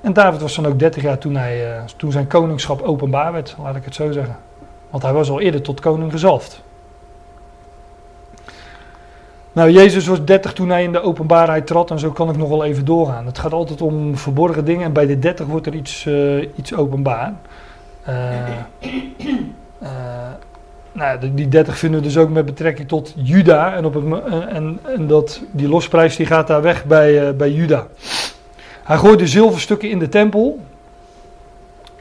En 0.00 0.12
David 0.12 0.40
was 0.40 0.54
dan 0.54 0.66
ook 0.66 0.78
30 0.78 1.02
jaar 1.02 1.18
toen, 1.18 1.36
hij, 1.36 1.76
uh, 1.76 1.84
toen 1.96 2.12
zijn 2.12 2.26
koningschap 2.26 2.82
openbaar 2.82 3.32
werd, 3.32 3.56
laat 3.62 3.76
ik 3.76 3.84
het 3.84 3.94
zo 3.94 4.12
zeggen. 4.12 4.36
Want 4.90 5.02
hij 5.02 5.12
was 5.12 5.30
al 5.30 5.40
eerder 5.40 5.62
tot 5.62 5.80
koning 5.80 6.12
gezalfd. 6.12 6.62
Nou, 9.58 9.70
Jezus 9.70 10.06
was 10.06 10.24
30 10.24 10.52
toen 10.52 10.68
hij 10.68 10.82
in 10.82 10.92
de 10.92 11.00
openbaarheid 11.00 11.66
trad 11.66 11.90
en 11.90 11.98
zo 11.98 12.10
kan 12.10 12.30
ik 12.30 12.36
nog 12.36 12.48
wel 12.48 12.64
even 12.64 12.84
doorgaan. 12.84 13.26
Het 13.26 13.38
gaat 13.38 13.52
altijd 13.52 13.82
om 13.82 14.16
verborgen 14.16 14.64
dingen 14.64 14.84
en 14.84 14.92
bij 14.92 15.06
de 15.06 15.18
30 15.18 15.46
wordt 15.46 15.66
er 15.66 15.74
iets, 15.74 16.04
uh, 16.04 16.48
iets 16.56 16.74
openbaar. 16.74 17.32
Uh, 18.08 18.16
nou, 20.92 21.34
die 21.34 21.48
30 21.48 21.78
vinden 21.78 22.00
we 22.00 22.06
dus 22.06 22.16
ook 22.16 22.30
met 22.30 22.44
betrekking 22.44 22.88
tot 22.88 23.14
Juda. 23.16 23.74
En, 23.74 23.84
op 23.84 23.94
het, 23.94 24.04
en, 24.48 24.78
en 24.96 25.06
dat, 25.06 25.42
die 25.50 25.68
losprijs 25.68 26.16
die 26.16 26.26
gaat 26.26 26.46
daar 26.46 26.62
weg 26.62 26.84
bij, 26.84 27.36
bij 27.36 27.50
Juda. 27.50 27.86
Hij 28.84 28.96
gooit 28.96 29.18
de 29.18 29.26
zilverstukken 29.26 29.90
in 29.90 29.98
de 29.98 30.08
tempel. 30.08 30.60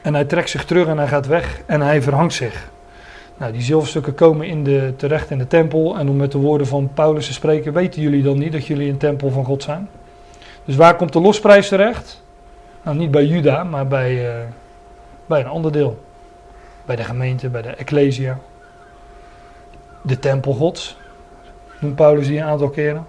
En 0.02 0.14
hij 0.14 0.24
trekt 0.24 0.50
zich 0.50 0.64
terug 0.64 0.86
en 0.86 0.98
hij 0.98 1.08
gaat 1.08 1.26
weg 1.26 1.60
en 1.66 1.80
hij 1.80 2.02
verhangt 2.02 2.34
zich. 2.34 2.70
Nou, 3.38 3.52
die 3.52 3.62
zilverstukken 3.62 4.14
komen 4.14 4.46
in 4.46 4.64
de, 4.64 4.92
terecht 4.96 5.30
in 5.30 5.38
de 5.38 5.46
tempel. 5.46 5.98
En 5.98 6.08
om 6.08 6.16
met 6.16 6.32
de 6.32 6.38
woorden 6.38 6.66
van 6.66 6.90
Paulus 6.94 7.26
te 7.26 7.32
spreken, 7.32 7.72
weten 7.72 8.02
jullie 8.02 8.22
dan 8.22 8.38
niet 8.38 8.52
dat 8.52 8.66
jullie 8.66 8.90
een 8.90 8.98
tempel 8.98 9.30
van 9.30 9.44
God 9.44 9.62
zijn? 9.62 9.88
Dus 10.64 10.76
waar 10.76 10.96
komt 10.96 11.12
de 11.12 11.20
losprijs 11.20 11.68
terecht? 11.68 12.22
Nou, 12.82 12.96
niet 12.96 13.10
bij 13.10 13.24
Juda, 13.24 13.64
maar 13.64 13.86
bij, 13.86 14.28
uh, 14.28 14.44
bij 15.26 15.40
een 15.40 15.46
ander 15.46 15.72
deel. 15.72 15.98
Bij 16.84 16.96
de 16.96 17.04
gemeente, 17.04 17.48
bij 17.48 17.62
de 17.62 17.68
Ecclesia 17.68 18.38
de 20.02 20.18
tempel 20.18 20.52
gods, 20.52 20.96
noemt 21.80 21.94
Paulus 21.94 22.26
die 22.26 22.38
een 22.38 22.44
aantal 22.44 22.68
keren. 22.68 23.06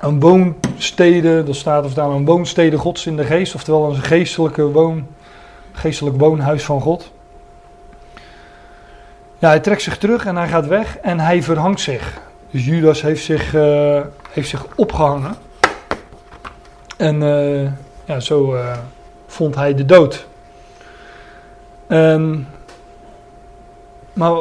Een 0.00 0.20
woonstede, 0.20 1.42
dat 1.42 1.56
staat 1.56 1.84
of 1.84 1.94
daar 1.94 2.10
een 2.10 2.24
woonstede 2.24 2.78
gods 2.78 3.06
in 3.06 3.16
de 3.16 3.24
geest, 3.24 3.54
oftewel 3.54 3.88
een 3.88 3.96
geestelijke 4.02 4.62
woon, 4.62 5.06
geestelijk 5.72 6.16
woonhuis 6.16 6.64
van 6.64 6.80
God. 6.80 7.12
Ja, 9.38 9.48
hij 9.48 9.60
trekt 9.60 9.82
zich 9.82 9.98
terug 9.98 10.26
en 10.26 10.36
hij 10.36 10.48
gaat 10.48 10.66
weg 10.66 10.98
en 10.98 11.20
hij 11.20 11.42
verhangt 11.42 11.80
zich. 11.80 12.20
Dus 12.50 12.64
Judas 12.64 13.02
heeft 13.02 13.24
zich, 13.24 13.54
uh, 13.54 14.00
heeft 14.30 14.48
zich 14.48 14.66
opgehangen. 14.74 15.36
En 16.96 17.22
uh, 17.22 17.70
ja, 18.04 18.20
zo 18.20 18.54
uh, 18.54 18.76
vond 19.26 19.54
hij 19.54 19.74
de 19.74 19.84
dood. 19.84 20.26
Um, 21.88 22.48
maar 24.12 24.32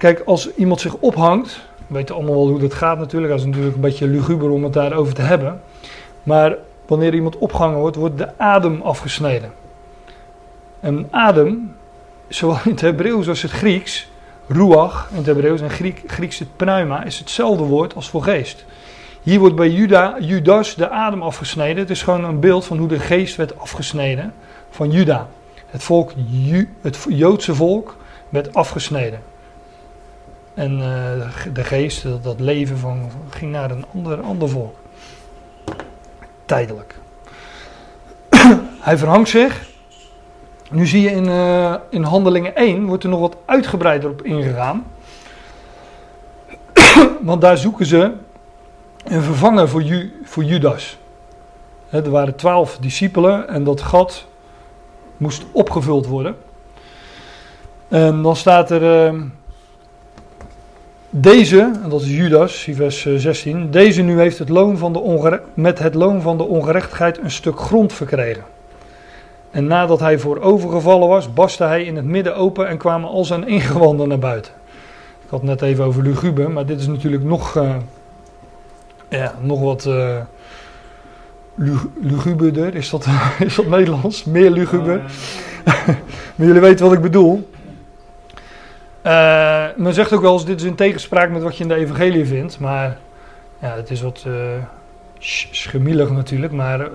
Kijk, 0.00 0.22
als 0.24 0.54
iemand 0.54 0.80
zich 0.80 0.94
ophangt, 0.94 1.60
we 1.86 1.94
weten 1.94 2.14
allemaal 2.14 2.34
wel 2.34 2.48
hoe 2.48 2.58
dat 2.58 2.74
gaat 2.74 2.98
natuurlijk. 2.98 3.32
Dat 3.32 3.40
is 3.40 3.46
natuurlijk 3.46 3.74
een 3.74 3.80
beetje 3.80 4.06
luguber 4.06 4.50
om 4.50 4.64
het 4.64 4.72
daarover 4.72 5.14
te 5.14 5.22
hebben. 5.22 5.60
Maar 6.22 6.56
wanneer 6.86 7.14
iemand 7.14 7.38
opgehangen 7.38 7.78
wordt, 7.78 7.96
wordt 7.96 8.18
de 8.18 8.38
adem 8.38 8.80
afgesneden. 8.82 9.52
En 10.80 11.08
adem, 11.10 11.76
zowel 12.28 12.58
in 12.64 12.70
het 12.70 12.80
Hebreeuws 12.80 13.28
als 13.28 13.42
het 13.42 13.50
Grieks, 13.50 14.09
ruach 14.52 15.08
in 15.10 15.16
het 15.16 15.26
Hebreeuws 15.26 15.60
en 15.60 15.70
Griek, 15.70 16.02
Grieks 16.06 16.38
het 16.38 16.56
pneuma, 16.56 17.04
is 17.04 17.18
hetzelfde 17.18 17.64
woord 17.64 17.94
als 17.94 18.10
voor 18.10 18.22
geest. 18.22 18.64
Hier 19.22 19.38
wordt 19.38 19.54
bij 19.54 19.68
Juda, 19.68 20.16
Judas 20.20 20.74
de 20.74 20.88
adem 20.88 21.22
afgesneden. 21.22 21.78
Het 21.78 21.90
is 21.90 22.02
gewoon 22.02 22.24
een 22.24 22.40
beeld 22.40 22.64
van 22.64 22.78
hoe 22.78 22.88
de 22.88 22.98
geest 22.98 23.36
werd 23.36 23.58
afgesneden 23.58 24.32
van 24.70 24.90
Juda. 24.90 25.28
Het, 25.66 25.82
volk, 25.82 26.12
het 26.80 27.06
Joodse 27.08 27.54
volk 27.54 27.96
werd 28.28 28.54
afgesneden. 28.54 29.22
En 30.54 30.78
uh, 30.78 30.84
de 31.52 31.64
geest, 31.64 32.02
dat, 32.02 32.22
dat, 32.24 32.40
leven 32.40 32.78
van, 32.78 33.10
ging 33.30 33.52
naar 33.52 33.70
een 33.70 33.84
ander, 33.94 34.20
ander 34.20 34.48
volk. 34.48 34.74
Tijdelijk. 36.44 36.94
Hij 38.80 38.98
verhangt 38.98 39.28
zich. 39.28 39.68
Nu 40.70 40.86
zie 40.86 41.02
je 41.02 41.10
in, 41.10 41.26
uh, 41.26 41.74
in 41.88 42.02
Handelingen 42.02 42.56
1 42.56 42.86
wordt 42.86 43.04
er 43.04 43.10
nog 43.10 43.20
wat 43.20 43.36
uitgebreider 43.44 44.10
op 44.10 44.22
ingegaan. 44.22 44.84
Want 47.20 47.40
daar 47.40 47.56
zoeken 47.58 47.86
ze 47.86 48.12
een 49.04 49.22
vervanger 49.22 49.68
voor, 49.68 49.82
Ju, 49.82 50.20
voor 50.24 50.44
Judas. 50.44 50.98
er 51.90 52.10
waren 52.10 52.36
twaalf 52.36 52.78
discipelen 52.80 53.48
en 53.48 53.64
dat 53.64 53.80
gat 53.80 54.26
moest 55.16 55.44
opgevuld 55.52 56.06
worden. 56.06 56.36
En 57.88 58.22
dan 58.22 58.36
staat 58.36 58.70
er. 58.70 59.12
Uh, 59.12 59.20
Deze, 61.12 61.70
en 61.82 61.88
dat 61.88 62.00
is 62.00 62.16
Judas, 62.16 62.68
vers 62.70 63.06
16, 63.16 63.70
deze 63.70 64.02
nu 64.02 64.18
heeft 64.18 64.38
het 64.38 64.48
loon 64.48 64.78
van 64.78 64.92
de 64.92 65.40
met 65.54 65.78
het 65.78 65.94
loon 65.94 66.20
van 66.22 66.36
de 66.36 66.42
ongerechtigheid 66.42 67.18
een 67.18 67.30
stuk 67.30 67.60
grond 67.60 67.92
verkregen. 67.92 68.44
En 69.50 69.66
nadat 69.66 70.00
hij 70.00 70.18
voorovergevallen 70.18 71.08
was, 71.08 71.32
barstte 71.32 71.64
hij 71.64 71.84
in 71.84 71.96
het 71.96 72.04
midden 72.04 72.36
open 72.36 72.68
en 72.68 72.76
kwamen 72.76 73.08
al 73.08 73.24
zijn 73.24 73.48
ingewanden 73.48 74.08
naar 74.08 74.18
buiten. 74.18 74.52
Ik 75.24 75.30
had 75.30 75.40
het 75.40 75.48
net 75.48 75.62
even 75.62 75.84
over 75.84 76.02
lugube, 76.02 76.48
maar 76.48 76.66
dit 76.66 76.80
is 76.80 76.86
natuurlijk 76.86 77.22
nog, 77.22 77.56
uh, 77.56 77.76
ja, 79.08 79.34
nog 79.40 79.60
wat 79.60 79.84
uh, 79.84 80.16
luguberder. 82.00 82.74
Is 82.74 82.90
dat, 82.90 83.06
is 83.38 83.54
dat 83.54 83.66
Nederlands? 83.66 84.24
Meer 84.24 84.50
luguber. 84.50 84.96
Oh, 84.96 85.86
maar 86.34 86.46
jullie 86.46 86.60
weten 86.60 86.86
wat 86.86 86.94
ik 86.94 87.02
bedoel. 87.02 87.48
Uh, 89.06 89.64
men 89.76 89.94
zegt 89.94 90.12
ook 90.12 90.20
wel 90.20 90.32
eens, 90.32 90.44
dit 90.44 90.60
is 90.60 90.66
in 90.66 90.74
tegenspraak 90.74 91.30
met 91.30 91.42
wat 91.42 91.56
je 91.56 91.62
in 91.62 91.68
de 91.68 91.74
evangelie 91.74 92.26
vindt. 92.26 92.58
Maar 92.58 92.98
ja, 93.60 93.76
het 93.76 93.90
is 93.90 94.00
wat 94.00 94.24
uh, 94.26 94.34
schemielig 95.50 96.10
natuurlijk. 96.10 96.52
Maar 96.52 96.90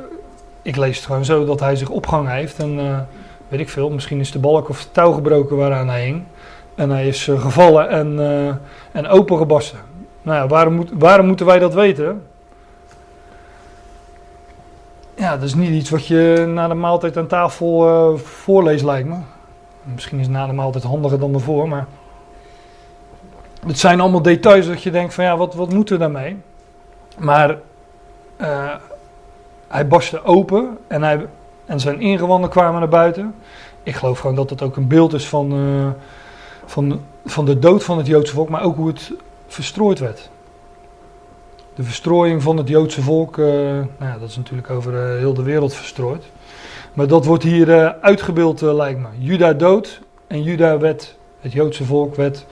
ik 0.65 0.75
lees 0.75 0.95
het 0.95 1.05
gewoon 1.05 1.25
zo 1.25 1.45
dat 1.45 1.59
hij 1.59 1.75
zich 1.75 1.89
opgehangen 1.89 2.31
heeft. 2.31 2.59
En 2.59 2.79
uh, 2.79 2.99
weet 3.47 3.59
ik 3.59 3.69
veel, 3.69 3.89
misschien 3.89 4.19
is 4.19 4.31
de 4.31 4.39
balk 4.39 4.69
of 4.69 4.79
het 4.79 4.93
touw 4.93 5.11
gebroken 5.11 5.57
waaraan 5.57 5.89
hij 5.89 6.03
hing. 6.05 6.23
En 6.75 6.89
hij 6.89 7.07
is 7.07 7.29
gevallen 7.35 7.89
en, 7.89 8.19
en 8.91 9.07
opengebarsten. 9.07 9.79
Nou 10.21 10.37
ja, 10.37 10.47
waarom, 10.47 10.73
moet, 10.73 10.89
waarom 10.93 11.27
moeten 11.27 11.45
wij 11.45 11.59
dat 11.59 11.73
weten? 11.73 12.21
Ja, 15.15 15.35
dat 15.35 15.43
is 15.43 15.53
niet 15.53 15.69
iets 15.69 15.89
wat 15.89 16.07
je 16.07 16.45
na 16.47 16.67
de 16.67 16.73
maaltijd 16.73 17.17
aan 17.17 17.27
tafel 17.27 18.17
voorleest, 18.17 18.83
lijkt 18.83 19.07
me. 19.07 19.15
Misschien 19.83 20.19
is 20.19 20.27
na 20.27 20.47
de 20.47 20.53
maaltijd 20.53 20.83
handiger 20.83 21.19
dan 21.19 21.33
ervoor, 21.33 21.67
maar 21.67 21.87
het 23.67 23.79
zijn 23.79 23.99
allemaal 23.99 24.21
details 24.21 24.67
dat 24.67 24.83
je 24.83 24.91
denkt 24.91 25.13
van 25.13 25.23
ja, 25.23 25.37
wat, 25.37 25.53
wat 25.53 25.73
moet 25.73 25.89
er 25.89 25.99
daarmee? 25.99 26.37
Maar 27.17 27.57
hij 29.67 29.87
barstte 29.87 30.23
open 30.23 30.77
en, 30.87 31.03
hij, 31.03 31.27
en 31.65 31.79
zijn 31.79 32.01
ingewanden 32.01 32.49
kwamen 32.49 32.79
naar 32.79 32.89
buiten. 32.89 33.35
Ik 33.83 33.95
geloof 33.95 34.19
gewoon 34.19 34.35
dat 34.35 34.49
het 34.49 34.61
ook 34.61 34.75
een 34.75 34.87
beeld 34.87 35.13
is 35.13 35.27
van, 35.27 35.53
uh, 35.53 35.87
van, 36.65 37.01
van 37.25 37.45
de 37.45 37.59
dood 37.59 37.83
van 37.83 37.97
het 37.97 38.07
Joodse 38.07 38.33
volk, 38.33 38.49
maar 38.49 38.63
ook 38.63 38.75
hoe 38.75 38.87
het 38.87 39.11
verstrooid 39.47 39.99
werd. 39.99 40.29
De 41.75 41.83
verstrooiing 41.83 42.43
van 42.43 42.57
het 42.57 42.67
Joodse 42.67 43.01
volk, 43.01 43.37
uh, 43.37 43.45
nou 43.47 43.87
ja, 43.99 44.17
dat 44.19 44.29
is 44.29 44.37
natuurlijk 44.37 44.69
over 44.69 45.17
heel 45.17 45.33
de 45.33 45.43
wereld 45.43 45.73
verstrooid. 45.73 46.23
Maar 46.93 47.07
dat 47.07 47.25
wordt 47.25 47.43
hier 47.43 47.95
uitgebeeld, 48.01 48.61
lijkt 48.61 48.99
me. 48.99 49.07
Juda 49.17 49.53
dood 49.53 50.01
en 50.27 50.43
Juda 50.43 50.77
werd, 50.77 51.15
het 51.39 51.51
Joodse 51.51 51.83
volk 51.85 52.15
werd 52.15 52.45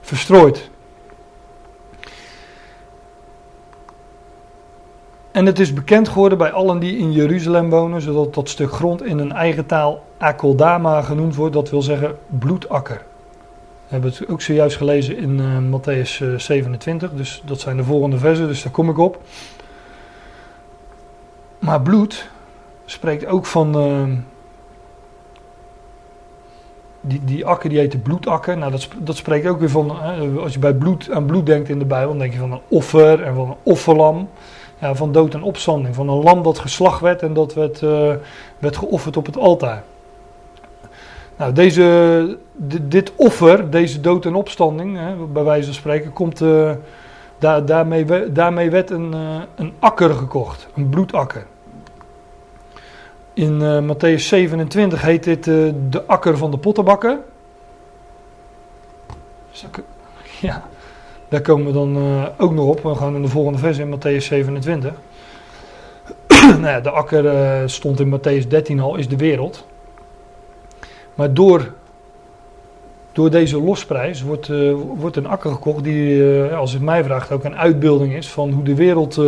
verstrooid. 0.00 0.70
En 5.32 5.46
het 5.46 5.58
is 5.58 5.72
bekend 5.72 6.08
geworden 6.08 6.38
bij 6.38 6.52
allen 6.52 6.78
die 6.78 6.96
in 6.96 7.12
Jeruzalem 7.12 7.70
wonen, 7.70 8.00
zodat 8.00 8.34
dat 8.34 8.48
stuk 8.48 8.72
grond 8.72 9.04
in 9.04 9.18
een 9.18 9.32
eigen 9.32 9.66
taal 9.66 10.02
Akoldama 10.18 11.02
genoemd 11.02 11.34
wordt, 11.34 11.54
dat 11.54 11.70
wil 11.70 11.82
zeggen 11.82 12.16
bloedakker. 12.26 13.02
We 13.86 13.98
hebben 13.98 14.10
het 14.10 14.28
ook 14.28 14.42
zojuist 14.42 14.76
gelezen 14.76 15.16
in 15.16 15.38
uh, 15.38 15.80
Matthäus 15.80 16.36
27, 16.36 17.10
eh, 17.10 17.16
dus 17.16 17.42
dat 17.44 17.60
zijn 17.60 17.76
de 17.76 17.84
volgende 17.84 18.18
versen, 18.18 18.46
dus 18.46 18.62
daar 18.62 18.72
kom 18.72 18.90
ik 18.90 18.98
op. 18.98 19.20
Maar 21.58 21.82
bloed 21.82 22.28
spreekt 22.84 23.26
ook 23.26 23.46
van, 23.46 23.78
uh, 23.78 24.18
die, 27.00 27.20
die 27.24 27.46
akker 27.46 27.68
die 27.68 27.78
heet 27.78 27.92
de 27.92 27.98
bloedakker. 27.98 28.58
Nou, 28.58 28.70
dat, 28.70 28.88
dat 28.98 29.16
spreekt 29.16 29.46
ook 29.46 29.60
weer 29.60 29.70
van, 29.70 29.90
als 30.40 30.52
je 30.52 30.58
bij 30.58 30.74
bloed, 30.74 31.10
aan 31.10 31.26
bloed 31.26 31.46
denkt 31.46 31.68
in 31.68 31.78
de 31.78 31.84
Bijbel, 31.84 32.08
dan 32.08 32.18
denk 32.18 32.32
je 32.32 32.38
van 32.38 32.52
een 32.52 32.60
offer 32.68 33.22
en 33.22 33.34
van 33.34 33.48
een 33.48 33.56
offerlam. 33.62 34.28
Van 34.82 35.12
dood 35.12 35.34
en 35.34 35.42
opstanding. 35.42 35.94
Van 35.94 36.08
een 36.08 36.22
lam 36.22 36.42
dat 36.42 36.58
geslacht 36.58 37.00
werd 37.00 37.22
en 37.22 37.32
dat 37.34 37.54
werd, 37.54 37.80
uh, 37.80 38.12
werd 38.58 38.76
geofferd 38.76 39.16
op 39.16 39.26
het 39.26 39.36
altaar. 39.36 39.82
Nou, 41.36 41.52
deze, 41.52 42.38
dit 42.82 43.12
offer, 43.16 43.70
deze 43.70 44.00
dood 44.00 44.24
en 44.24 44.34
opstanding, 44.34 44.98
hè, 44.98 45.14
bij 45.14 45.44
wijze 45.44 45.64
van 45.64 45.74
spreken, 45.74 46.12
komt, 46.12 46.38
daar, 47.38 47.66
daarmee, 47.66 48.32
daarmee 48.32 48.70
werd 48.70 48.90
een, 48.90 49.12
uh, 49.14 49.42
een 49.54 49.72
akker 49.78 50.14
gekocht, 50.14 50.68
een 50.74 50.88
bloedakker. 50.88 51.46
In 53.34 53.60
uh, 53.60 53.94
Matthäus 53.94 54.22
27 54.22 55.02
heet 55.02 55.24
dit 55.24 55.44
de 55.44 56.02
akker 56.06 56.38
van 56.38 56.50
de 56.50 56.58
pottenbakker. 56.58 57.18
Ja, 60.40 60.62
daar 61.32 61.40
komen 61.40 61.66
we 61.66 61.72
dan 61.72 61.96
uh, 61.96 62.26
ook 62.38 62.52
nog 62.52 62.66
op. 62.66 62.82
We 62.82 62.94
gaan 62.94 63.14
in 63.14 63.22
de 63.22 63.28
volgende 63.28 63.58
vers 63.58 63.78
in 63.78 63.94
Matthäus 63.96 64.24
27. 64.24 64.92
nou 66.60 66.66
ja, 66.66 66.80
de 66.80 66.90
akker 66.90 67.70
stond 67.70 68.00
in 68.00 68.18
Matthäus 68.18 68.48
13 68.48 68.80
al, 68.80 68.96
is 68.96 69.08
de 69.08 69.16
wereld. 69.16 69.66
Maar 71.14 71.34
door, 71.34 71.72
door 73.12 73.30
deze 73.30 73.62
losprijs 73.62 74.22
wordt, 74.22 74.50
wordt 74.96 75.16
een 75.16 75.26
akker 75.26 75.52
gekocht 75.52 75.84
die, 75.84 76.42
als 76.44 76.72
het 76.72 76.82
mij 76.82 77.04
vraagt, 77.04 77.32
ook 77.32 77.44
een 77.44 77.56
uitbeelding 77.56 78.14
is 78.14 78.30
van 78.30 78.50
hoe 78.50 78.64
de 78.64 78.74
wereld 78.74 79.20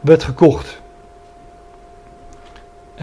werd 0.00 0.24
gekocht 0.24 0.80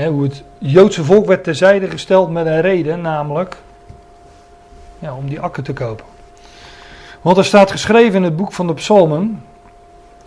hoe 0.08 0.24
het 0.24 0.44
Joodse 0.58 1.04
volk 1.04 1.26
werd 1.26 1.44
terzijde 1.44 1.88
gesteld 1.88 2.32
met 2.32 2.46
een 2.46 2.62
reden, 2.62 3.02
namelijk 3.02 3.58
ja, 5.00 5.16
om 5.16 5.28
die 5.28 5.40
akker 5.40 5.64
te 5.64 5.74
kopen. 5.74 6.09
Want 7.22 7.38
er 7.38 7.46
staat 7.46 7.72
geschreven 7.72 8.16
in 8.16 8.24
het 8.24 8.36
boek 8.36 8.54
van 8.54 8.68
de 8.68 8.74
Psalmen: 8.74 9.44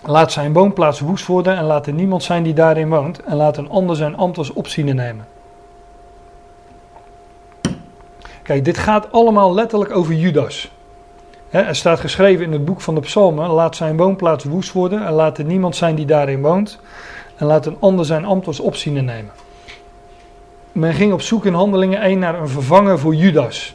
Laat 0.05 0.33
zijn 0.33 0.53
woonplaats 0.53 1.01
woest 1.01 1.27
worden 1.27 1.57
en 1.57 1.65
laat 1.65 1.87
er 1.87 1.93
niemand 1.93 2.23
zijn 2.23 2.43
die 2.43 2.55
daarin 2.55 2.89
woont, 2.89 3.23
en 3.23 3.37
laat 3.37 3.57
een 3.57 3.71
ander 3.71 3.97
zijn 3.97 4.17
ambt 4.17 4.39
als 4.39 4.77
nemen. 4.77 5.27
Kijk, 8.43 8.65
dit 8.65 8.79
gaat 8.79 9.13
allemaal 9.13 9.55
letterlijk 9.55 9.97
over 9.97 10.15
Judas. 10.15 10.71
er 11.51 11.77
staat 11.77 12.01
geschreven 12.01 12.45
in 12.45 12.53
het 12.53 12.65
boek 12.65 12.81
van 12.81 12.95
de 12.95 13.01
Psalmen: 13.01 13.51
Laat 13.51 13.77
zijn 13.77 13.97
woonplaats 13.97 14.45
woest 14.45 14.73
worden 14.73 15.07
en 15.07 15.13
laat 15.13 15.39
er 15.39 15.45
niemand 15.45 15.77
zijn 15.77 15.95
die 15.95 16.07
daarin 16.07 16.43
woont, 16.43 16.79
en 17.37 17.47
laat 17.47 17.67
een 17.67 17.77
ander 17.81 18.05
zijn 18.05 18.25
ambt 18.25 18.47
als 18.47 18.85
nemen 18.85 19.31
men 20.73 20.95
ging 20.95 21.13
op 21.13 21.23
zoek 21.23 21.47
in 21.47 21.55
Handelingen 21.55 22.01
1 22.01 22.19
naar 22.19 22.41
een 22.41 22.49
vervanger 22.49 22.99
voor 22.99 23.15
Judas. 23.15 23.75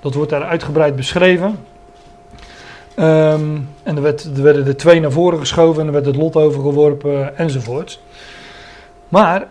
Dat 0.00 0.14
wordt 0.14 0.30
daar 0.30 0.44
uitgebreid 0.44 0.96
beschreven. 0.96 1.58
Ehm, 2.98 3.58
en 3.82 3.96
er, 3.96 4.02
werd, 4.02 4.24
er, 4.24 4.42
werden 4.42 4.66
er 4.66 4.76
twee 4.76 5.00
naar 5.00 5.12
voren 5.12 5.38
geschoven 5.38 5.80
en 5.80 5.86
er 5.86 5.92
werd 5.92 6.06
het 6.06 6.16
lot 6.16 6.36
overgeworpen 6.36 7.36
enzovoort. 7.36 8.00
Maar 9.08 9.48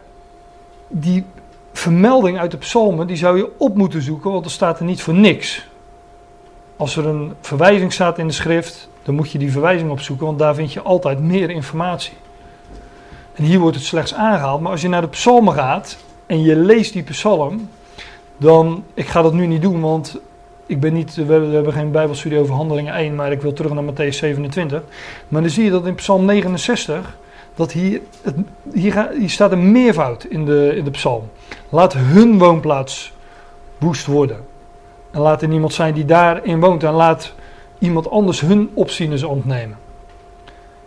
die 0.88 1.26
vermelding 1.74 2.40
uit 2.40 2.52
de 2.52 2.58
psalmen, 2.58 3.08
die 3.08 3.16
zou 3.16 3.38
je 3.38 3.52
op 3.58 3.76
moeten 3.76 4.02
zoeken, 4.02 4.32
want 4.32 4.46
er 4.46 4.52
staat 4.52 4.80
er 4.80 4.86
niet 4.86 5.02
voor 5.02 5.14
niks. 5.14 5.68
Als 6.78 6.96
er 6.96 7.06
een 7.06 7.34
verwijzing 7.42 7.94
staat 7.94 8.18
in 8.18 8.28
de 8.28 8.34
schrift, 8.34 8.90
dan 9.04 9.16
moet 9.16 9.32
je 9.32 9.38
die 9.38 9.52
verwijzing 9.52 9.92
opzoeken, 9.92 10.26
want 10.26 10.40
daar 10.40 10.56
vind 10.56 10.74
je 10.74 10.82
altijd 10.82 11.20
meer 11.20 11.50
informatie. 11.50 12.14
En 13.34 13.44
hier 13.44 13.60
wordt 13.60 13.76
het 13.76 13.86
slechts 13.86 14.14
aangehaald, 14.14 14.62
maar 14.62 14.72
als 14.72 14.82
je 14.82 14.90
naar 14.90 15.02
de 15.02 15.08
psalmen 15.08 15.54
gaat, 15.54 15.98
en 16.26 16.42
je 16.42 16.56
leest 16.56 16.94
die 16.94 17.04
psalm, 17.04 17.70
dan, 18.38 18.84
ik 18.94 19.08
ga 19.08 19.22
dat 19.22 19.34
nu 19.34 19.48
niet 19.48 19.62
doen, 19.62 19.82
want 19.82 20.20
ik 20.68 20.80
ben 20.80 20.94
niet, 20.94 21.16
we 21.16 21.34
hebben, 21.34 21.74
geen 21.74 21.92
bijbelstudie 21.92 22.40
over 22.40 22.56
handelingen 22.56 22.94
1, 22.94 23.16
maar 23.16 23.32
ik 23.32 23.42
wil 23.42 23.54
terug 23.54 23.74
naar 23.74 23.84
Matthäus 23.84 24.16
27. 24.16 24.84
Maar 25.28 25.42
dan 25.42 25.50
zie 25.50 25.64
je 25.64 25.72
dat 25.72 25.86
in 25.86 25.96
psalm 25.96 26.26
69, 26.26 27.18
dat 27.56 27.72
hier, 27.72 28.02
het, 28.22 28.36
hier, 28.74 29.10
hier 29.18 29.30
staat 29.30 29.52
een 29.52 29.72
meervoud 29.72 30.24
in 30.24 30.46
de, 30.46 30.74
in 30.76 30.84
de 30.84 30.92
psalm. 30.92 31.30
Laat 31.70 31.94
hun 31.94 32.38
woonplaats 32.38 33.14
woest 33.78 34.06
worden. 34.06 34.38
En 35.12 35.22
laat 35.22 35.42
er 35.42 35.48
niemand 35.48 35.74
zijn 35.74 35.94
die 35.94 36.06
daarin 36.06 36.60
woont. 36.60 36.84
En 36.84 36.94
laat 36.94 37.34
iemand 37.80 38.10
anders 38.10 38.42
hun 38.42 38.70
opzieners 38.74 39.24
ontnemen. 39.24 39.78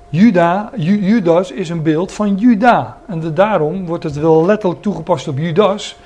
Juda, 0.08 0.70
Judas 0.76 1.50
is 1.50 1.68
een 1.68 1.82
beeld 1.82 2.12
van 2.12 2.36
Juda. 2.36 2.98
En 3.06 3.34
daarom 3.34 3.86
wordt 3.86 4.04
het 4.04 4.16
wel 4.16 4.44
letterlijk 4.44 4.82
toegepast 4.82 5.28
op 5.28 5.38
Judas. 5.38 5.96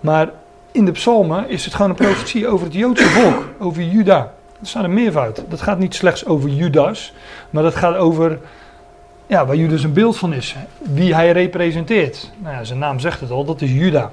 Maar 0.00 0.30
in 0.72 0.84
de 0.84 0.92
psalmen 0.92 1.48
is 1.48 1.64
het 1.64 1.74
gewoon 1.74 1.90
een 1.90 1.96
profetie 1.96 2.48
over 2.48 2.66
het 2.66 2.74
Joodse 2.74 3.08
volk, 3.08 3.44
over 3.58 3.82
Juda. 3.82 4.32
Er 4.60 4.66
staat 4.66 4.84
een 4.84 4.94
meervoud. 4.94 5.44
Dat 5.48 5.60
gaat 5.60 5.78
niet 5.78 5.94
slechts 5.94 6.26
over 6.26 6.48
Judas, 6.48 7.12
maar 7.50 7.62
dat 7.62 7.74
gaat 7.74 7.96
over 7.96 8.38
ja, 9.26 9.46
waar 9.46 9.56
Judas 9.56 9.82
een 9.82 9.92
beeld 9.92 10.16
van 10.16 10.32
is. 10.32 10.56
Wie 10.78 11.14
hij 11.14 11.32
representeert. 11.32 12.30
Nou 12.38 12.54
ja, 12.54 12.64
zijn 12.64 12.78
naam 12.78 12.98
zegt 13.00 13.20
het 13.20 13.30
al, 13.30 13.44
dat 13.44 13.60
is 13.60 13.70
Juda. 13.70 14.12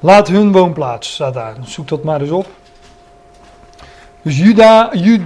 Laat 0.00 0.28
hun 0.28 0.52
woonplaats, 0.52 1.12
staat 1.12 1.34
daar. 1.34 1.56
Zoek 1.62 1.88
dat 1.88 2.04
maar 2.04 2.20
eens 2.20 2.30
op. 2.30 2.46
Dus 4.22 4.38
Juda, 4.38 4.90
Juda 4.92 5.24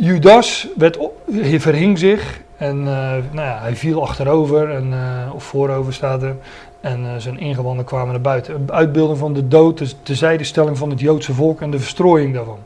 Judas 0.00 0.68
werd, 0.76 0.98
hij 1.32 1.60
verhing 1.60 1.98
zich 1.98 2.40
en 2.56 2.78
uh, 2.78 2.84
nou 2.84 3.46
ja, 3.46 3.58
hij 3.60 3.76
viel 3.76 4.02
achterover 4.02 4.70
en, 4.70 4.92
uh, 4.92 5.34
of 5.34 5.44
voorover 5.44 5.92
staat 5.92 6.22
er. 6.22 6.36
En 6.80 7.00
uh, 7.00 7.10
zijn 7.16 7.38
ingewanden 7.38 7.84
kwamen 7.84 8.08
naar 8.08 8.20
buiten. 8.20 8.54
Een 8.54 8.72
uitbeelding 8.72 9.18
van 9.18 9.32
de 9.32 9.48
dood, 9.48 9.78
de, 9.78 9.90
de 10.02 10.14
zijdestelling 10.14 10.78
van 10.78 10.90
het 10.90 11.00
Joodse 11.00 11.34
volk 11.34 11.60
en 11.60 11.70
de 11.70 11.78
verstrooiing 11.78 12.34
daarvan. 12.34 12.58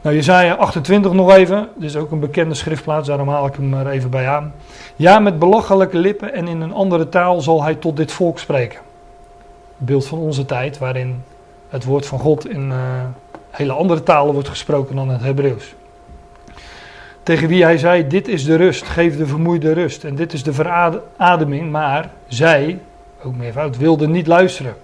Nou, 0.00 0.18
Jezaja 0.18 0.54
28 0.54 1.12
nog 1.12 1.32
even. 1.32 1.68
Dit 1.74 1.88
is 1.88 1.96
ook 1.96 2.10
een 2.10 2.20
bekende 2.20 2.54
schriftplaats, 2.54 3.08
daarom 3.08 3.28
haal 3.28 3.46
ik 3.46 3.54
hem 3.54 3.74
er 3.74 3.88
even 3.88 4.10
bij 4.10 4.28
aan. 4.28 4.54
Ja, 4.96 5.18
met 5.18 5.38
belachelijke 5.38 5.98
lippen 5.98 6.34
en 6.34 6.48
in 6.48 6.60
een 6.60 6.72
andere 6.72 7.08
taal 7.08 7.40
zal 7.40 7.62
hij 7.62 7.74
tot 7.74 7.96
dit 7.96 8.12
volk 8.12 8.38
spreken. 8.38 8.80
Beeld 9.76 10.06
van 10.06 10.18
onze 10.18 10.44
tijd, 10.44 10.78
waarin 10.78 11.22
het 11.68 11.84
woord 11.84 12.06
van 12.06 12.18
God 12.18 12.48
in 12.48 12.68
uh, 12.68 12.76
hele 13.50 13.72
andere 13.72 14.02
talen 14.02 14.32
wordt 14.32 14.48
gesproken 14.48 14.96
dan 14.96 15.08
het 15.08 15.20
Hebreeuws. 15.22 15.74
Tegen 17.22 17.48
wie 17.48 17.62
hij 17.62 17.78
zei: 17.78 18.06
Dit 18.06 18.28
is 18.28 18.44
de 18.44 18.54
rust, 18.54 18.84
geef 18.84 19.16
de 19.16 19.26
vermoeide 19.26 19.72
rust. 19.72 20.04
En 20.04 20.14
dit 20.14 20.32
is 20.32 20.42
de 20.42 20.52
verademing. 20.52 21.70
Maar 21.70 22.10
zij, 22.28 22.78
ook 23.26 23.36
meervoud, 23.36 23.76
wilden 23.76 24.10
niet 24.10 24.26
luisteren. 24.26 24.76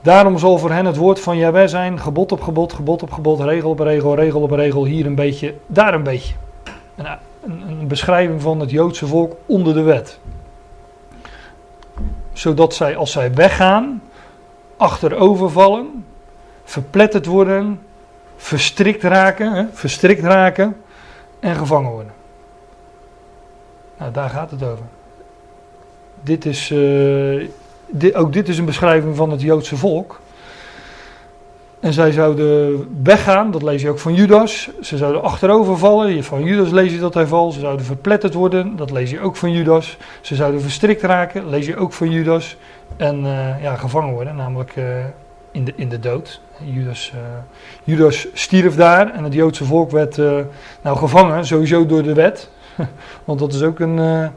Daarom 0.00 0.38
zal 0.38 0.58
voor 0.58 0.70
hen 0.70 0.84
het 0.84 0.96
woord 0.96 1.20
van 1.20 1.36
Jahweh 1.36 1.66
zijn: 1.66 2.00
gebod 2.00 2.32
op 2.32 2.42
gebod, 2.42 2.72
gebod 2.72 3.02
op 3.02 3.12
gebod, 3.12 3.40
regel 3.40 3.70
op 3.70 3.78
regel, 3.78 4.14
regel 4.14 4.40
op 4.40 4.50
regel. 4.50 4.84
Hier 4.84 5.06
een 5.06 5.14
beetje, 5.14 5.54
daar 5.66 5.94
een 5.94 6.02
beetje. 6.02 6.34
Een, 6.94 7.06
een, 7.44 7.62
een 7.68 7.88
beschrijving 7.88 8.42
van 8.42 8.60
het 8.60 8.70
Joodse 8.70 9.06
volk 9.06 9.36
onder 9.46 9.74
de 9.74 9.82
wet. 9.82 10.18
Zodat 12.32 12.74
zij, 12.74 12.96
als 12.96 13.12
zij 13.12 13.34
weggaan, 13.34 14.02
achterovervallen, 14.76 16.04
verpletterd 16.64 17.26
worden, 17.26 17.80
verstrikt 18.36 19.02
raken, 19.02 19.52
hè, 19.52 19.64
verstrikt 19.72 20.22
raken 20.22 20.76
en 21.40 21.56
gevangen 21.56 21.90
worden. 21.90 22.12
Nou, 23.98 24.12
daar 24.12 24.30
gaat 24.30 24.50
het 24.50 24.62
over. 24.62 24.84
Dit 26.26 26.44
is, 26.44 26.74
dit, 27.86 28.14
ook 28.14 28.32
dit 28.32 28.48
is 28.48 28.58
een 28.58 28.64
beschrijving 28.64 29.16
van 29.16 29.30
het 29.30 29.40
Joodse 29.40 29.76
volk. 29.76 30.20
En 31.80 31.92
zij 31.92 32.12
zouden 32.12 32.86
weggaan, 33.02 33.50
dat 33.50 33.62
lees 33.62 33.82
je 33.82 33.90
ook 33.90 33.98
van 33.98 34.14
Judas. 34.14 34.70
Ze 34.80 34.96
zouden 34.96 35.22
achterover 35.22 35.78
vallen, 35.78 36.24
van 36.24 36.42
Judas 36.42 36.70
lees 36.70 36.92
je 36.92 36.98
dat 36.98 37.14
hij 37.14 37.26
valt. 37.26 37.54
Ze 37.54 37.60
zouden 37.60 37.86
verpletterd 37.86 38.34
worden, 38.34 38.76
dat 38.76 38.90
lees 38.90 39.10
je 39.10 39.20
ook 39.20 39.36
van 39.36 39.52
Judas. 39.52 39.96
Ze 40.20 40.34
zouden 40.34 40.60
verstrikt 40.60 41.02
raken, 41.02 41.48
lees 41.48 41.66
je 41.66 41.76
ook 41.76 41.92
van 41.92 42.10
Judas. 42.10 42.56
En 42.96 43.24
uh, 43.24 43.62
ja, 43.62 43.76
gevangen 43.76 44.14
worden, 44.14 44.36
namelijk 44.36 44.76
uh, 44.76 44.84
in, 45.50 45.64
de, 45.64 45.72
in 45.76 45.88
de 45.88 45.98
dood. 45.98 46.40
Judas, 46.64 47.12
Judas 47.84 48.26
stierf 48.32 48.76
daar 48.76 49.12
en 49.12 49.24
het 49.24 49.32
Joodse 49.32 49.64
volk 49.64 49.90
werd 49.90 50.16
nou 50.82 50.96
gevangen, 50.96 51.46
sowieso 51.46 51.86
door 51.86 52.02
de 52.02 52.14
wet. 52.14 52.50
Want 53.24 53.38
dat 53.38 53.52
is 53.52 53.62
ook 53.62 53.78
een, 53.78 54.30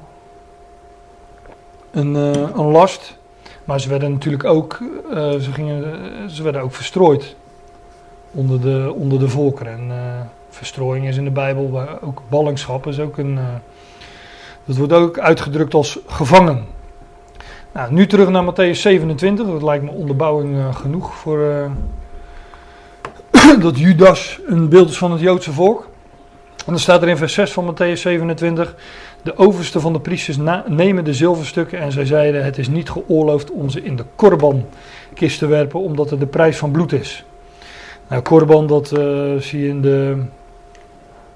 een, 1.92 2.16
een 2.16 2.72
last. 2.72 3.18
Maar 3.64 3.80
ze 3.80 3.90
werden 3.90 4.12
natuurlijk 4.12 4.44
ook, 4.44 4.78
ze, 5.14 5.48
gingen, 5.52 5.84
ze 6.30 6.44
werden 6.44 6.62
ook 6.62 6.74
verstrooid 6.74 7.36
onder 8.32 8.62
de, 8.62 8.94
onder 8.96 9.20
de 9.20 9.30
volkeren. 9.30 9.74
En 9.74 9.92
verstrooiing 10.50 11.08
is 11.08 11.18
in 11.18 11.24
de 11.24 11.32
Bijbel, 11.32 11.82
ook 12.02 12.22
ballingschap 12.30 12.88
is 12.88 13.00
ook 13.00 13.18
een... 13.18 13.40
dat 14.66 14.78
wordt 14.78 14.94
ook 14.94 15.20
uitgedrukt 15.20 15.74
als 15.74 16.00
gevangen. 16.08 16.66
Nou, 17.72 17.94
nu 17.94 18.08
terug 18.08 18.30
naar 18.30 18.54
Matthäus 18.54 18.80
27. 18.80 19.46
Dat 19.46 19.64
lijkt 19.64 19.84
me 19.84 19.92
onderbouwing 19.92 20.76
genoeg 20.76 21.16
voor 21.16 21.72
dat 23.62 23.80
Judas 23.80 24.40
een 24.48 24.70
beeld 24.70 24.90
is 24.90 24.98
van 24.98 25.12
het 25.12 25.22
Joodse 25.22 25.52
volk. 25.52 25.89
Dan 26.70 26.80
staat 26.80 27.02
er 27.02 27.08
in 27.08 27.18
vers 27.18 27.34
6 27.34 27.52
van 27.52 27.74
Matthäus 27.74 28.00
27. 28.00 28.76
De 29.22 29.38
overste 29.38 29.80
van 29.80 29.94
de 29.94 30.00
priesters 30.00 30.38
nemen 30.68 31.04
de 31.04 31.14
zilverstukken 31.14 31.80
en 31.80 31.92
zij 31.92 32.06
zeiden: 32.06 32.44
Het 32.44 32.58
is 32.58 32.68
niet 32.68 32.90
geoorloofd 32.90 33.52
om 33.52 33.70
ze 33.70 33.84
in 33.84 33.96
de 33.96 34.04
korbankist 34.16 35.40
te 35.40 35.46
werpen, 35.46 35.80
omdat 35.80 36.10
het 36.10 36.20
de 36.20 36.26
prijs 36.26 36.58
van 36.58 36.72
bloed 36.72 36.92
is. 36.92 37.26
Nou, 38.08 38.22
korban, 38.22 38.68
dat 38.68 38.92
uh, 38.98 39.36
zie 39.40 39.62
je 39.62 39.68
in 39.68 39.82
de. 39.82 40.24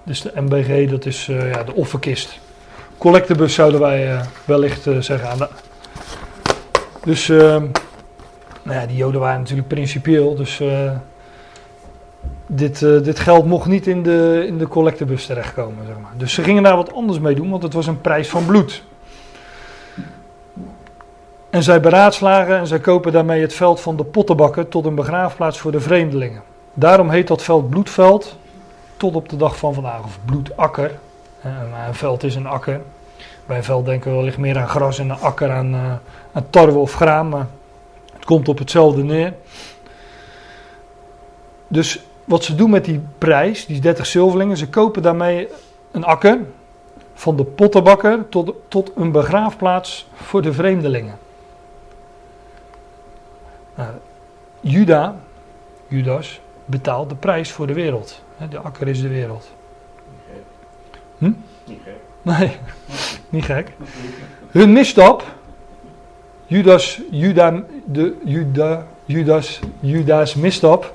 Dus 0.03 0.21
de 0.21 0.31
MBG, 0.35 0.89
dat 0.89 1.05
is 1.05 1.25
ja, 1.25 1.63
de 1.63 1.73
offerkist. 1.73 2.39
Collectebus 2.97 3.53
zouden 3.53 3.79
wij 3.79 4.21
wellicht 4.45 4.87
zeggen. 4.99 5.49
Dus, 7.03 7.27
uh, 7.27 7.37
nou 8.63 8.79
ja, 8.79 8.85
die 8.85 8.97
Joden 8.97 9.19
waren 9.19 9.39
natuurlijk 9.39 9.67
principieel. 9.67 10.35
Dus 10.35 10.61
dit, 12.55 12.81
uh, 12.81 13.03
dit 13.03 13.19
geld 13.19 13.45
mocht 13.45 13.67
niet 13.67 13.87
in 13.87 14.03
de, 14.03 14.43
in 14.47 14.57
de 14.57 14.67
collectebus 14.67 15.25
terechtkomen. 15.25 15.85
Zeg 15.85 15.95
maar. 16.01 16.11
Dus 16.17 16.33
ze 16.33 16.43
gingen 16.43 16.63
daar 16.63 16.75
wat 16.75 16.93
anders 16.93 17.19
mee 17.19 17.35
doen, 17.35 17.49
want 17.49 17.63
het 17.63 17.73
was 17.73 17.87
een 17.87 18.01
prijs 18.01 18.29
van 18.29 18.45
bloed. 18.45 18.83
En 21.49 21.63
zij 21.63 21.79
beraadslagen 21.79 22.57
en 22.57 22.67
zij 22.67 22.79
kopen 22.79 23.11
daarmee 23.11 23.41
het 23.41 23.53
veld 23.53 23.81
van 23.81 23.95
de 23.95 24.03
pottenbakken 24.03 24.69
tot 24.69 24.85
een 24.85 24.95
begraafplaats 24.95 25.59
voor 25.59 25.71
de 25.71 25.79
vreemdelingen. 25.79 26.41
Daarom 26.73 27.09
heet 27.09 27.27
dat 27.27 27.43
veld 27.43 27.69
bloedveld 27.69 28.37
tot 28.97 29.15
op 29.15 29.29
de 29.29 29.37
dag 29.37 29.57
van 29.57 29.73
vandaag, 29.73 30.03
of 30.03 30.19
bloedakker. 30.25 30.91
een 31.87 31.95
veld 31.95 32.23
is 32.23 32.35
een 32.35 32.47
akker. 32.47 32.81
Bij 33.45 33.57
een 33.57 33.63
veld 33.63 33.85
denken 33.85 34.11
we 34.11 34.17
wellicht 34.17 34.37
meer 34.37 34.57
aan 34.57 34.67
gras 34.67 34.99
en 34.99 35.09
een 35.09 35.19
akker 35.19 35.51
aan, 35.51 35.73
uh, 35.73 35.93
aan 36.33 36.45
tarwe 36.49 36.77
of 36.77 36.93
graan, 36.93 37.29
maar 37.29 37.47
het 38.13 38.25
komt 38.25 38.47
op 38.47 38.57
hetzelfde 38.57 39.03
neer. 39.03 39.33
Dus 41.67 42.03
wat 42.25 42.43
ze 42.43 42.55
doen 42.55 42.69
met 42.69 42.85
die 42.85 43.01
prijs, 43.17 43.65
die 43.65 43.79
30 43.79 44.05
zilverlingen, 44.05 44.57
ze 44.57 44.69
kopen 44.69 45.01
daarmee 45.01 45.47
een 45.91 46.03
akker 46.03 46.39
van 47.13 47.35
de 47.35 47.43
pottenbakker 47.43 48.29
tot, 48.29 48.53
tot 48.67 48.91
een 48.95 49.11
begraafplaats 49.11 50.07
voor 50.13 50.41
de 50.41 50.53
vreemdelingen. 50.53 51.17
Nou, 53.75 53.89
Juda, 54.59 55.15
Judas, 55.87 56.41
betaalt 56.65 57.09
de 57.09 57.15
prijs 57.15 57.51
voor 57.51 57.67
de 57.67 57.73
wereld. 57.73 58.21
De 58.49 58.59
akker 58.59 58.87
is 58.87 59.01
de 59.01 59.07
wereld. 59.07 59.51
Hm? 61.17 61.31
Niet 61.65 61.79
gek. 61.83 61.93
Nee, 62.21 62.57
niet 63.29 63.45
gek. 63.45 63.71
Hun 64.49 64.71
misstap, 64.71 65.23
Judas, 66.45 67.01
Juda, 67.11 67.63
de, 67.85 68.15
Juda, 68.25 68.85
Judas, 69.05 69.59
Judas 69.79 70.35
misstap, 70.35 70.93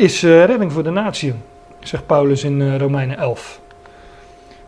is 0.00 0.22
uh, 0.22 0.44
redding 0.44 0.72
voor 0.72 0.82
de 0.82 0.90
natie, 0.90 1.34
zegt 1.80 2.06
Paulus 2.06 2.44
in 2.44 2.60
uh, 2.60 2.76
Romeinen 2.76 3.18
11. 3.18 3.60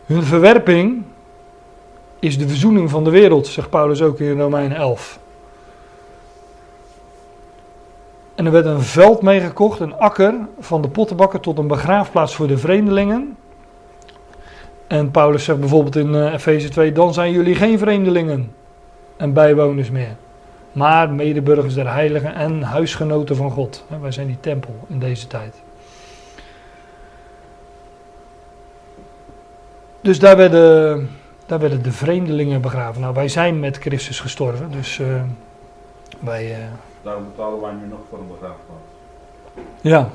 Hun 0.05 0.23
verwerping 0.23 1.03
is 2.19 2.37
de 2.37 2.47
verzoening 2.47 2.89
van 2.89 3.03
de 3.03 3.09
wereld, 3.09 3.47
zegt 3.47 3.69
Paulus 3.69 4.01
ook 4.01 4.19
in 4.19 4.39
Romeinen 4.39 4.77
11. 4.77 5.19
En 8.35 8.45
er 8.45 8.51
werd 8.51 8.65
een 8.65 8.81
veld 8.81 9.21
meegekocht, 9.21 9.79
een 9.79 9.95
akker, 9.95 10.33
van 10.59 10.81
de 10.81 10.87
pottenbakker 10.89 11.39
tot 11.39 11.57
een 11.57 11.67
begraafplaats 11.67 12.35
voor 12.35 12.47
de 12.47 12.57
vreemdelingen. 12.57 13.37
En 14.87 15.11
Paulus 15.11 15.43
zegt 15.43 15.59
bijvoorbeeld 15.59 15.95
in 15.95 16.13
uh, 16.13 16.33
Efeze 16.33 16.69
2: 16.69 16.91
Dan 16.91 17.13
zijn 17.13 17.31
jullie 17.31 17.55
geen 17.55 17.77
vreemdelingen 17.77 18.53
en 19.17 19.33
bijwoners 19.33 19.89
meer, 19.89 20.15
maar 20.73 21.09
medeburgers 21.09 21.73
der 21.73 21.93
heiligen 21.93 22.35
en 22.35 22.61
huisgenoten 22.61 23.35
van 23.35 23.51
God. 23.51 23.85
Wij 24.01 24.11
zijn 24.11 24.27
die 24.27 24.39
tempel 24.39 24.75
in 24.87 24.99
deze 24.99 25.27
tijd. 25.27 25.55
Dus 30.01 30.19
daar 30.19 30.37
werden, 30.37 31.09
daar 31.45 31.59
werden 31.59 31.83
de 31.83 31.91
vreemdelingen 31.91 32.61
begraven. 32.61 33.01
Nou, 33.01 33.13
wij 33.13 33.27
zijn 33.27 33.59
met 33.59 33.77
Christus 33.77 34.19
gestorven, 34.19 34.71
dus 34.71 34.97
uh, 34.99 35.07
wij. 36.19 36.51
Uh, 36.51 36.57
Daarom 37.01 37.23
betalen 37.31 37.61
wij 37.61 37.71
nu 37.71 37.87
nog 37.87 37.99
voor 38.09 38.19
een 38.19 38.27
begraafplaats. 38.27 38.81
Ja. 39.81 40.09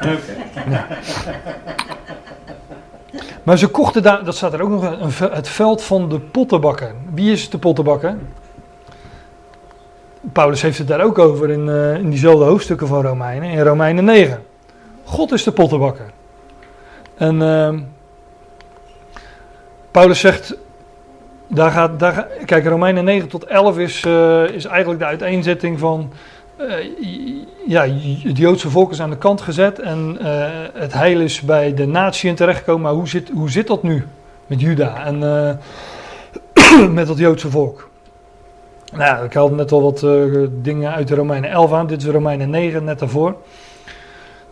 Oké. 0.00 0.18
Okay. 0.54 0.70
Ja. 0.70 0.86
Maar 3.42 3.58
ze 3.58 3.68
kochten 3.68 4.02
daar, 4.02 4.24
dat 4.24 4.36
staat 4.36 4.52
er 4.52 4.62
ook 4.62 4.68
nog, 4.68 4.82
een, 4.82 5.30
het 5.32 5.48
veld 5.48 5.82
van 5.82 6.08
de 6.08 6.20
pottenbakker. 6.20 6.94
Wie 7.14 7.32
is 7.32 7.50
de 7.50 7.58
pottenbakker? 7.58 8.16
Paulus 10.32 10.62
heeft 10.62 10.78
het 10.78 10.88
daar 10.88 11.00
ook 11.00 11.18
over 11.18 11.50
in, 11.50 11.66
uh, 11.66 11.94
in 11.94 12.10
diezelfde 12.10 12.44
hoofdstukken 12.44 12.86
van 12.86 13.02
Romeinen, 13.02 13.50
in 13.50 13.60
Romeinen 13.60 14.04
9. 14.04 14.42
God 15.04 15.32
is 15.32 15.44
de 15.44 15.52
pottenbakker. 15.52 16.10
En 17.16 17.34
uh, 17.34 17.74
Paulus 19.90 20.20
zegt, 20.20 20.56
daar 21.46 21.70
gaat, 21.70 21.98
daar, 21.98 22.26
kijk, 22.44 22.66
Romeinen 22.66 23.04
9 23.04 23.28
tot 23.28 23.44
11 23.44 23.78
is, 23.78 24.04
uh, 24.04 24.48
is 24.48 24.64
eigenlijk 24.64 25.00
de 25.00 25.06
uiteenzetting 25.06 25.78
van 25.78 26.12
uh, 26.60 26.74
ja, 27.66 27.86
het 28.22 28.36
Joodse 28.36 28.70
volk 28.70 28.90
is 28.90 29.00
aan 29.00 29.10
de 29.10 29.18
kant 29.18 29.40
gezet 29.40 29.78
en 29.78 30.16
het 30.74 30.92
heil 30.92 31.20
is 31.20 31.40
bij 31.40 31.74
de 31.74 31.86
natieën 31.86 32.34
terechtgekomen. 32.34 32.82
Maar 32.82 32.92
hoe 32.92 33.08
zit, 33.08 33.30
hoe 33.30 33.50
zit 33.50 33.66
dat 33.66 33.82
nu 33.82 34.06
met 34.46 34.60
Juda 34.60 35.04
en 35.04 35.18
met 36.94 37.08
het 37.08 37.18
Joodse 37.18 37.50
volk? 37.50 37.89
Nou, 38.92 39.24
ik 39.24 39.32
haalde 39.32 39.54
net 39.54 39.72
al 39.72 39.82
wat 39.82 40.06
dingen 40.62 40.92
uit 40.92 41.08
de 41.08 41.14
Romeinen 41.14 41.50
11 41.50 41.72
aan. 41.72 41.86
Dit 41.86 42.02
is 42.02 42.08
Romeinen 42.08 42.50
9, 42.50 42.84
net 42.84 42.98
daarvoor. 42.98 43.36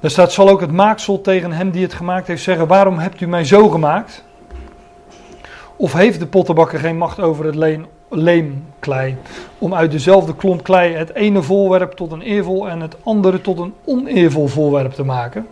Daar 0.01 0.11
staat, 0.11 0.33
zal 0.33 0.49
ook 0.49 0.61
het 0.61 0.73
maaksel 0.73 1.21
tegen 1.21 1.53
hem 1.53 1.71
die 1.71 1.83
het 1.83 1.95
gemaakt 1.95 2.27
heeft 2.27 2.43
zeggen, 2.43 2.67
waarom 2.67 2.99
hebt 2.99 3.21
u 3.21 3.27
mij 3.27 3.45
zo 3.45 3.69
gemaakt? 3.69 4.25
Of 5.77 5.93
heeft 5.93 6.19
de 6.19 6.27
pottenbakker 6.27 6.79
geen 6.79 6.97
macht 6.97 7.21
over 7.21 7.45
het 7.45 7.85
leemklei. 8.09 9.17
Om 9.59 9.75
uit 9.75 9.91
dezelfde 9.91 10.35
klomp 10.35 10.63
klei 10.63 10.95
het 10.95 11.15
ene 11.15 11.43
voorwerp 11.43 11.93
tot 11.93 12.13
een 12.13 12.23
eervol 12.23 12.69
en 12.69 12.81
het 12.81 12.97
andere 13.03 13.41
tot 13.41 13.59
een 13.59 13.75
oneervol 13.85 14.47
voorwerp 14.47 14.93
te 14.93 15.05
maken. 15.05 15.47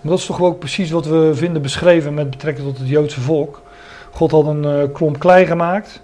Maar 0.00 0.10
dat 0.10 0.18
is 0.18 0.26
toch 0.26 0.42
ook 0.42 0.58
precies 0.58 0.90
wat 0.90 1.06
we 1.06 1.30
vinden 1.34 1.62
beschreven 1.62 2.14
met 2.14 2.30
betrekking 2.30 2.66
tot 2.66 2.78
het 2.78 2.88
Joodse 2.88 3.20
volk. 3.20 3.62
God 4.10 4.30
had 4.30 4.46
een 4.46 4.64
uh, 4.64 4.82
klomp 4.92 5.18
klei 5.18 5.46
gemaakt. 5.46 6.00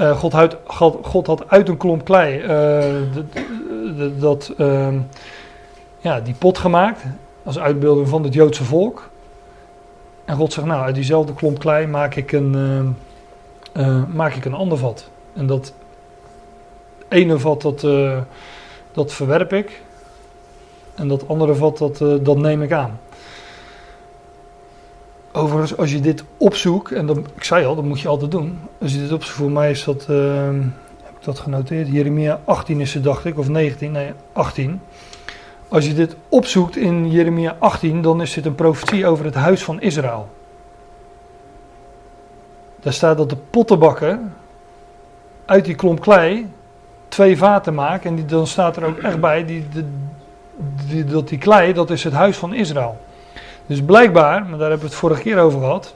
Uh, 0.00 0.18
God, 0.18 0.32
had, 0.32 0.56
God, 0.64 1.06
God, 1.06 1.26
had 1.26 1.50
uit 1.50 1.68
een 1.68 1.76
klomp 1.76 2.04
klei 2.04 2.42
uh, 2.42 4.20
dat, 4.20 4.52
ehm, 4.58 4.98
ja, 5.98 6.20
die 6.20 6.34
pot 6.34 6.58
gemaakt. 6.58 7.02
Als 7.42 7.58
uitbeelding 7.58 8.08
van 8.08 8.22
het 8.24 8.34
Joodse 8.34 8.64
volk. 8.64 9.10
En 10.24 10.36
God 10.36 10.52
zegt, 10.52 10.66
nou, 10.66 10.82
uit 10.82 10.94
diezelfde 10.94 11.34
klomp 11.34 11.58
klei 11.58 11.86
maak 11.86 12.14
ik 12.14 12.32
een, 12.32 12.96
maak 14.14 14.34
ik 14.34 14.44
een 14.44 14.54
ander 14.54 14.78
vat. 14.78 15.10
En 15.34 15.46
dat 15.46 15.72
ene 17.08 17.38
vat, 17.38 17.62
dat, 17.62 17.86
dat 18.92 19.12
verwerp 19.12 19.52
ik. 19.52 19.82
En 20.94 21.08
dat 21.08 21.28
andere 21.28 21.54
vat, 21.54 21.78
dat, 21.78 21.98
dat 22.24 22.36
neem 22.36 22.62
ik 22.62 22.72
aan. 22.72 22.98
Overigens, 25.32 25.76
als 25.76 25.92
je 25.92 26.00
dit 26.00 26.24
opzoekt, 26.36 26.92
en 26.92 27.08
ik 27.34 27.44
zei 27.44 27.64
al, 27.64 27.74
dat 27.74 27.84
moet 27.84 28.00
je 28.00 28.08
altijd 28.08 28.30
doen. 28.30 28.58
Als 28.80 28.92
je 28.92 28.98
dit 28.98 29.12
opzoekt, 29.12 29.36
voor 29.36 29.50
mij 29.50 29.70
is 29.70 29.84
dat, 29.84 30.06
uh, 30.10 30.46
heb 31.02 31.16
ik 31.18 31.24
dat 31.24 31.38
genoteerd, 31.38 31.88
Jeremia 31.88 32.40
18 32.44 32.80
is 32.80 32.94
het, 32.94 33.04
dacht 33.04 33.24
ik, 33.24 33.38
of 33.38 33.48
19, 33.48 33.92
nee, 33.92 34.12
18. 34.32 34.80
Als 35.68 35.86
je 35.86 35.94
dit 35.94 36.16
opzoekt 36.28 36.76
in 36.76 37.10
Jeremia 37.10 37.56
18, 37.58 38.02
dan 38.02 38.22
is 38.22 38.32
dit 38.32 38.46
een 38.46 38.54
profetie 38.54 39.06
over 39.06 39.24
het 39.24 39.34
huis 39.34 39.64
van 39.64 39.80
Israël. 39.80 40.28
Daar 42.80 42.92
staat 42.92 43.16
dat 43.16 43.30
de 43.30 43.36
pottenbakker 43.50 44.18
uit 45.44 45.64
die 45.64 45.74
klomp 45.74 46.00
klei 46.00 46.50
twee 47.08 47.38
vaten 47.38 47.74
maken. 47.74 48.10
En 48.10 48.16
die, 48.16 48.24
dan 48.24 48.46
staat 48.46 48.76
er 48.76 48.84
ook 48.84 48.98
echt 48.98 49.20
bij, 49.20 49.44
die, 49.44 49.64
dat 51.04 51.28
die 51.28 51.38
klei, 51.38 51.72
dat 51.72 51.90
is 51.90 52.04
het 52.04 52.12
huis 52.12 52.36
van 52.36 52.54
Israël. 52.54 52.98
Dus 53.68 53.82
blijkbaar, 53.82 54.40
maar 54.40 54.58
daar 54.58 54.68
hebben 54.68 54.86
we 54.86 54.92
het 54.92 55.02
vorige 55.02 55.22
keer 55.22 55.38
over 55.38 55.60
gehad, 55.60 55.94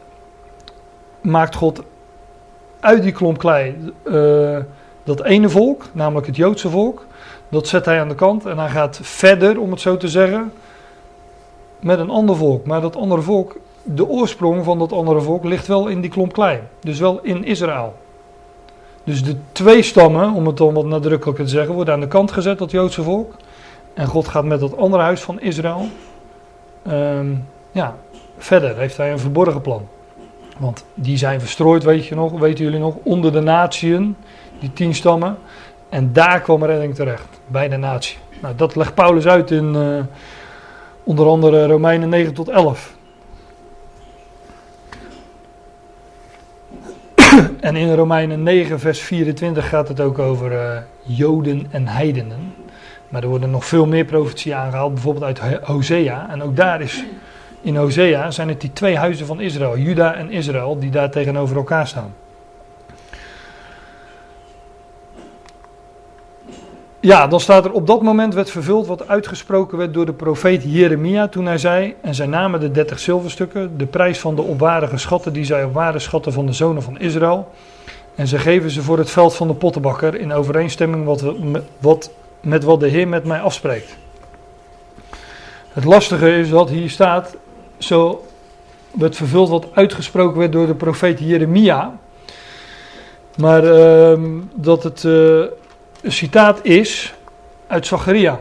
maakt 1.21 1.55
God 1.55 1.83
uit 2.81 3.03
die 3.03 3.13
klomp 3.13 3.39
klei 3.39 3.93
uh, 4.05 4.59
dat 5.05 5.25
ene 5.25 5.49
volk, 5.49 5.85
namelijk 5.93 6.27
het 6.27 6.37
Joodse 6.37 6.69
volk, 6.69 7.07
dat 7.49 7.69
zet 7.69 7.85
hij 7.85 8.01
aan 8.01 8.09
de 8.09 8.15
kant 8.15 8.47
en 8.47 8.59
hij 8.59 8.69
gaat 8.69 8.99
verder, 9.03 9.61
om 9.61 9.71
het 9.71 9.81
zo 9.81 9.97
te 9.97 10.09
zeggen, 10.09 10.53
met 11.81 11.99
een 11.99 12.11
ander 12.11 12.37
volk. 12.37 12.67
Maar 12.67 12.81
dat 12.81 12.97
andere 12.97 13.23
volk, 13.23 13.57
de 13.83 14.09
oorsprong 14.09 14.65
van 14.65 14.79
dat 14.79 14.93
andere 14.93 15.21
volk 15.21 15.45
ligt 15.45 15.67
wel 15.67 15.89
in 15.89 16.01
die 16.01 16.11
klomp 16.11 16.33
klei, 16.33 16.61
dus 16.81 16.99
wel 16.99 17.21
in 17.23 17.45
Israël. 17.45 17.95
Dus 19.05 19.25
de 19.25 19.37
twee 19.53 19.83
stammen, 19.83 20.33
om 20.33 20.47
het 20.47 20.57
dan 20.57 20.75
wat 20.75 20.85
nadrukkelijker 20.85 21.45
te 21.45 21.51
zeggen, 21.51 21.75
worden 21.75 21.95
aan 21.95 22.01
de 22.01 22.09
kant 22.09 22.33
gezet, 22.33 22.59
dat 22.59 22.71
Joodse 22.71 23.03
volk. 23.03 23.35
En 23.95 24.07
God 24.07 24.29
gaat 24.29 24.45
met 24.45 24.61
dat 24.61 24.77
andere 24.77 25.03
huis 25.03 25.21
van 25.21 25.41
Israël. 25.41 25.89
Um, 26.89 27.45
ja, 27.73 27.97
verder 28.39 28.77
heeft 28.77 28.97
hij 28.97 29.13
een 29.13 29.19
verborgen 29.19 29.61
plan. 29.61 29.89
Want 30.59 30.85
die 30.95 31.17
zijn 31.17 31.41
verstrooid, 31.41 31.83
weet 31.83 32.07
je 32.07 32.15
nog, 32.15 32.39
weten 32.39 32.65
jullie 32.65 32.79
nog, 32.81 32.95
onder 33.03 33.33
de 33.33 33.41
natieën, 33.41 34.17
die 34.59 34.73
tien 34.73 34.95
stammen. 34.95 35.39
En 35.89 36.13
daar 36.13 36.41
kwam 36.41 36.65
redding 36.65 36.95
terecht, 36.95 37.41
bij 37.47 37.69
de 37.69 37.77
natie. 37.77 38.19
Nou, 38.41 38.55
dat 38.57 38.77
legt 38.77 38.95
Paulus 38.95 39.27
uit 39.27 39.51
in 39.51 39.75
uh, 39.75 39.99
onder 41.03 41.27
andere 41.27 41.67
Romeinen 41.67 42.09
9 42.09 42.35
tot 42.35 42.49
11. 42.49 42.95
en 47.61 47.77
in 47.77 47.95
Romeinen 47.95 48.43
9, 48.43 48.81
vers 48.81 49.01
24 49.01 49.69
gaat 49.69 49.89
het 49.89 50.01
ook 50.01 50.19
over 50.19 50.53
uh, 50.53 50.77
Joden 51.03 51.67
en 51.71 51.87
heidenen. 51.87 52.55
Maar 53.09 53.23
er 53.23 53.29
worden 53.29 53.51
nog 53.51 53.65
veel 53.65 53.87
meer 53.87 54.05
profetieën 54.05 54.57
aangehaald, 54.57 54.95
bijvoorbeeld 54.95 55.25
uit 55.25 55.61
Hosea. 55.63 56.31
En 56.31 56.43
ook 56.43 56.57
daar 56.57 56.81
is, 56.81 57.05
in 57.63 57.77
Hosea 57.77 58.31
zijn 58.31 58.49
het 58.49 58.61
die 58.61 58.73
twee 58.73 58.97
huizen 58.97 59.27
van 59.27 59.41
Israël, 59.41 59.79
Juda 59.79 60.15
en 60.15 60.31
Israël, 60.31 60.79
die 60.79 60.91
daar 60.91 61.11
tegenover 61.11 61.57
elkaar 61.57 61.87
staan. 61.87 62.15
Ja, 67.01 67.27
dan 67.27 67.41
staat 67.41 67.65
er 67.65 67.73
op 67.73 67.87
dat 67.87 68.03
moment 68.03 68.35
werd 68.35 68.51
vervuld 68.51 68.87
wat 68.87 69.09
uitgesproken 69.09 69.79
werd 69.79 69.95
door 69.95 70.07
de 70.07 70.13
profeet 70.13 70.63
Jeremia 70.65 71.29
toen 71.29 71.47
hij 71.47 71.59
zei, 71.59 71.95
en 72.01 72.15
zij 72.15 72.27
namen 72.27 72.61
de 72.61 72.71
dertig 72.71 72.99
zilverstukken, 72.99 73.79
de 73.79 73.87
prijs 73.87 74.19
van 74.19 74.35
de 74.35 74.43
opwaardige 74.43 74.99
schatten 74.99 75.33
die 75.33 75.45
zij 75.45 75.65
op 75.65 75.73
waarde 75.73 75.99
schatten 75.99 76.33
van 76.33 76.47
de 76.47 76.53
zonen 76.53 76.83
van 76.83 76.99
Israël, 76.99 77.51
en 78.15 78.27
ze 78.27 78.39
geven 78.39 78.71
ze 78.71 78.83
voor 78.83 78.99
het 78.99 79.11
veld 79.11 79.35
van 79.35 79.49
de 79.49 79.55
pottenbakker 79.55 80.15
in 80.15 80.33
overeenstemming 80.33 81.05
wat, 81.05 81.25
wat 81.79 82.11
met 82.41 82.65
wat 82.65 82.81
de 82.81 82.89
Heer 82.89 83.09
met 83.09 83.25
mij 83.25 83.41
afspreekt. 83.41 83.97
Het 85.73 85.85
lastige 85.85 86.37
is 86.37 86.51
dat 86.51 86.71
hier 86.71 86.91
staat, 86.91 87.37
zo 87.83 88.25
werd 88.91 89.17
vervuld 89.17 89.49
wat 89.49 89.67
uitgesproken 89.73 90.39
werd 90.39 90.53
door 90.53 90.67
de 90.67 90.75
profeet 90.75 91.19
Jeremia. 91.19 91.99
Maar 93.37 93.65
uh, 93.65 94.19
dat 94.55 94.83
het 94.83 95.03
uh, 95.03 95.45
een 96.01 96.13
citaat 96.13 96.65
is 96.65 97.15
uit 97.67 97.87
Zacharia. 97.87 98.41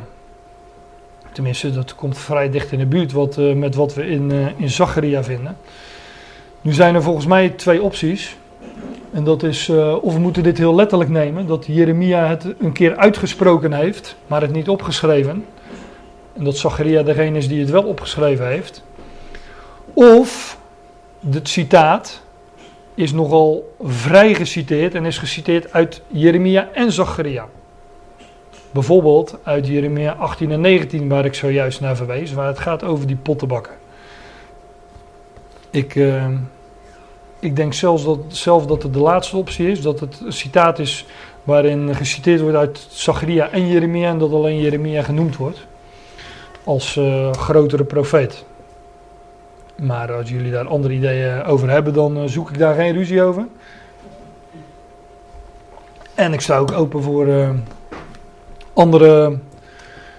Tenminste, 1.32 1.72
dat 1.72 1.96
komt 1.96 2.18
vrij 2.18 2.50
dicht 2.50 2.72
in 2.72 2.80
de 2.80 2.86
buurt 2.86 3.12
wat, 3.12 3.38
uh, 3.38 3.56
met 3.56 3.76
wat 3.76 3.94
we 3.94 4.08
in, 4.08 4.32
uh, 4.32 4.48
in 4.56 4.70
Zacharia 4.70 5.24
vinden. 5.24 5.58
Nu 6.62 6.74
zijn 6.74 6.96
er 6.96 7.04
volgens 7.04 7.26
mij 7.26 7.50
twee 7.50 7.82
opties. 7.82 8.38
En 9.12 9.24
dat 9.24 9.44
is, 9.44 9.70
of 10.02 10.14
we 10.14 10.20
moeten 10.20 10.44
dit 10.44 10.58
heel 10.58 10.76
letterlijk 10.76 11.10
nemen, 11.10 11.48
dat 11.48 11.66
Jeremia 11.66 12.28
het 12.28 12.46
een 12.60 12.72
keer 12.72 12.96
uitgesproken 12.96 13.74
heeft, 13.74 14.16
maar 14.28 14.42
het 14.42 14.52
niet 14.52 14.70
opgeschreven. 14.70 15.46
En 16.34 16.44
dat 16.44 16.58
Zacharia 16.58 17.04
degene 17.04 17.38
is 17.38 17.48
die 17.48 17.60
het 17.60 17.70
wel 17.70 17.84
opgeschreven 17.84 18.48
heeft. 18.48 18.84
Of 19.94 20.58
het 21.32 21.50
citaat 21.50 22.22
is 22.94 23.12
nogal 23.12 23.76
vrij 23.82 24.34
geciteerd 24.34 24.96
en 24.96 25.06
is 25.06 25.18
geciteerd 25.18 25.74
uit 25.74 26.02
Jeremia 26.08 26.70
en 26.74 26.92
Zacharia. 26.92 27.48
Bijvoorbeeld 28.72 29.38
uit 29.44 29.68
Jeremia 29.68 30.12
18 30.12 30.52
en 30.52 30.62
19, 30.62 31.10
waar 31.10 31.26
ik 31.26 31.34
zojuist 31.34 31.82
naar 31.82 31.96
verwees, 31.96 32.34
waar 32.34 32.48
het 32.48 32.60
gaat 32.60 32.84
over 32.84 33.08
die 33.08 33.16
pottenbakken. 33.16 33.74
Ik. 35.70 35.96
Uh, 35.96 36.26
ik 37.42 37.56
denk 37.56 37.74
zelfs 37.74 38.04
dat, 38.04 38.20
zelf 38.28 38.66
dat 38.66 38.84
het 38.84 38.94
de 38.94 39.00
laatste 39.00 39.38
optie 39.38 39.72
is. 39.72 39.82
Dat 39.82 40.00
het 40.00 40.22
een 40.26 40.34
citaat 40.34 40.80
is 40.80 41.06
waarin 41.44 41.96
geciteerd 41.96 42.42
wordt 42.42 42.58
uit 42.58 42.88
Zacharia 42.90 43.50
en 43.50 43.68
Jeremia. 43.68 44.10
En 44.10 44.18
dat 44.18 44.32
alleen 44.32 44.60
Jeremia 44.60 45.02
genoemd 45.02 45.38
wordt. 45.38 45.66
Als 46.64 46.96
uh, 46.96 47.32
grotere 47.32 47.84
profeet. 47.84 48.46
Maar 49.82 50.14
als 50.14 50.30
jullie 50.30 50.52
daar 50.52 50.68
andere 50.68 50.94
ideeën 50.94 51.44
over 51.44 51.70
hebben, 51.70 51.94
dan 51.94 52.18
uh, 52.18 52.24
zoek 52.26 52.50
ik 52.50 52.58
daar 52.58 52.76
geen 52.76 52.94
ruzie 52.94 53.22
over. 53.22 53.46
En 56.16 56.34
ik 56.34 56.42
sta 56.42 56.58
ook 56.58 56.72
open 56.72 57.04
voor 57.04 57.28
uh, 57.28 57.50
andere 58.74 59.38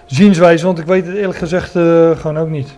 zienswijzen, 0.05 0.65
want 0.65 0.79
ik 0.79 0.85
weet 0.85 1.05
het 1.05 1.15
eerlijk 1.15 1.37
gezegd 1.37 1.71
gewoon 2.19 2.37
ook 2.37 2.49
niet. 2.49 2.77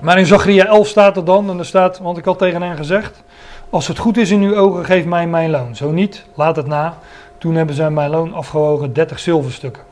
Maar 0.00 0.18
in 0.18 0.26
Zacharia 0.26 0.66
11 0.66 0.86
staat 0.88 1.16
er 1.16 1.24
dan, 1.24 1.50
en 1.50 1.58
er 1.58 1.66
staat, 1.66 1.98
want 1.98 2.18
ik 2.18 2.24
had 2.24 2.38
tegen 2.38 2.62
hen 2.62 2.76
gezegd, 2.76 3.22
als 3.70 3.88
het 3.88 3.98
goed 3.98 4.16
is 4.16 4.30
in 4.30 4.42
uw 4.42 4.56
ogen, 4.56 4.84
geef 4.84 5.04
mij 5.04 5.26
mijn 5.26 5.50
loon. 5.50 5.76
Zo 5.76 5.90
niet, 5.90 6.24
laat 6.34 6.56
het 6.56 6.66
na. 6.66 6.98
Toen 7.38 7.54
hebben 7.54 7.74
zij 7.74 7.90
mijn 7.90 8.10
loon 8.10 8.34
afgewogen 8.34 8.92
30 8.92 9.18
zilverstukken. 9.18 9.82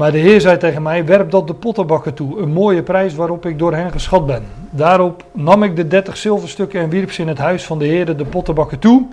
Maar 0.00 0.12
de 0.12 0.18
Heer 0.18 0.40
zei 0.40 0.56
tegen 0.56 0.82
mij: 0.82 1.04
Werp 1.04 1.30
dat 1.30 1.46
de 1.46 1.54
pottenbakken 1.54 2.14
toe, 2.14 2.40
een 2.40 2.52
mooie 2.52 2.82
prijs 2.82 3.14
waarop 3.14 3.46
ik 3.46 3.58
door 3.58 3.74
hen 3.74 3.92
geschat 3.92 4.26
ben. 4.26 4.44
Daarop 4.70 5.24
nam 5.32 5.62
ik 5.62 5.76
de 5.76 5.86
30 5.86 6.16
zilverstukken 6.16 6.80
en 6.80 6.88
wierp 6.88 7.12
ze 7.12 7.22
in 7.22 7.28
het 7.28 7.38
huis 7.38 7.64
van 7.64 7.78
de 7.78 7.84
Heer 7.84 8.16
de 8.16 8.24
pottenbakken 8.24 8.78
toe. 8.78 9.06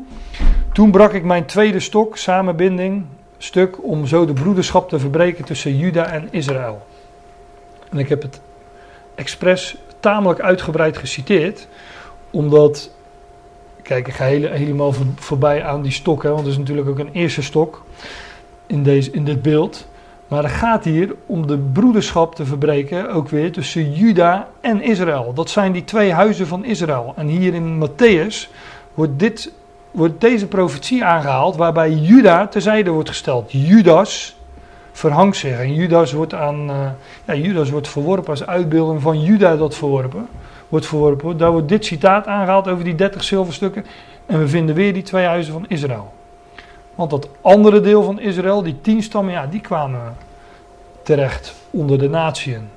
Toen 0.73 0.91
brak 0.91 1.13
ik 1.13 1.23
mijn 1.23 1.45
tweede 1.45 1.79
stok, 1.79 2.17
samenbinding, 2.17 3.05
stuk, 3.37 3.83
om 3.83 4.05
zo 4.05 4.25
de 4.25 4.33
broederschap 4.33 4.89
te 4.89 4.99
verbreken 4.99 5.45
tussen 5.45 5.77
Juda 5.77 6.11
en 6.11 6.27
Israël. 6.31 6.85
En 7.89 7.97
ik 7.97 8.09
heb 8.09 8.21
het 8.21 8.41
expres 9.15 9.77
tamelijk 9.99 10.39
uitgebreid 10.39 10.97
geciteerd, 10.97 11.67
omdat 12.31 12.91
Kijk, 13.81 14.07
ik 14.07 14.13
ga 14.13 14.25
helemaal 14.25 14.93
voorbij 15.15 15.63
aan 15.63 15.81
die 15.81 15.91
stok, 15.91 16.23
hè, 16.23 16.29
want 16.29 16.41
het 16.41 16.51
is 16.51 16.57
natuurlijk 16.57 16.89
ook 16.89 16.99
een 16.99 17.13
eerste 17.13 17.41
stok 17.41 17.83
in, 18.65 18.83
deze, 18.83 19.11
in 19.11 19.25
dit 19.25 19.41
beeld. 19.41 19.87
Maar 20.27 20.43
het 20.43 20.51
gaat 20.51 20.83
hier 20.83 21.15
om 21.25 21.47
de 21.47 21.57
broederschap 21.57 22.35
te 22.35 22.45
verbreken, 22.45 23.11
ook 23.13 23.29
weer 23.29 23.51
tussen 23.51 23.93
Juda 23.93 24.47
en 24.61 24.81
Israël. 24.81 25.33
Dat 25.33 25.49
zijn 25.49 25.71
die 25.71 25.83
twee 25.83 26.13
huizen 26.13 26.47
van 26.47 26.65
Israël. 26.65 27.13
En 27.15 27.27
hier 27.27 27.53
in 27.53 27.87
Matthäus 27.87 28.49
wordt, 28.93 29.19
dit, 29.19 29.53
wordt 29.91 30.21
deze 30.21 30.47
profetie 30.47 31.05
aangehaald, 31.05 31.55
waarbij 31.55 31.91
Juda 31.91 32.47
terzijde 32.47 32.89
wordt 32.89 33.09
gesteld. 33.09 33.51
Judas 33.51 34.37
verhangt 34.91 35.37
zich. 35.37 35.59
En 35.59 35.73
Judas 35.73 36.11
wordt, 36.11 36.33
aan, 36.33 36.69
uh, 36.69 36.89
ja, 37.25 37.35
Judas 37.35 37.69
wordt 37.69 37.87
verworpen 37.87 38.29
als 38.29 38.45
uitbeelding 38.45 39.01
van 39.01 39.21
Juda 39.21 39.55
dat 39.55 39.75
verworpen 39.75 40.27
wordt 40.67 40.85
verworpen. 40.85 41.37
Daar 41.37 41.51
wordt 41.51 41.69
dit 41.69 41.85
citaat 41.85 42.27
aangehaald 42.27 42.67
over 42.67 42.83
die 42.83 42.95
30 42.95 43.23
zilverstukken. 43.23 43.85
En 44.25 44.39
we 44.39 44.47
vinden 44.47 44.75
weer 44.75 44.93
die 44.93 45.03
twee 45.03 45.25
huizen 45.25 45.53
van 45.53 45.65
Israël. 45.67 46.13
Want 46.97 47.09
dat 47.09 47.29
andere 47.41 47.81
deel 47.81 48.03
van 48.03 48.19
Israël, 48.19 48.63
die 48.63 48.81
tien 48.81 49.03
stammen, 49.03 49.33
ja, 49.33 49.45
die 49.47 49.61
kwamen 49.61 50.15
terecht 51.03 51.53
onder 51.69 51.99
de 51.99 52.09
natieën. 52.09 52.69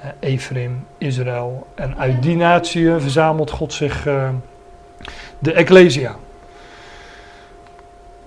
eh, 0.00 0.08
Ephraim, 0.20 0.86
Israël. 0.98 1.66
En 1.74 1.98
uit 1.98 2.22
die 2.22 2.36
natie 2.36 2.90
verzamelt 2.90 3.50
God 3.50 3.72
zich 3.72 4.06
uh, 4.06 4.28
de 5.38 5.52
Ecclesia. 5.52 6.16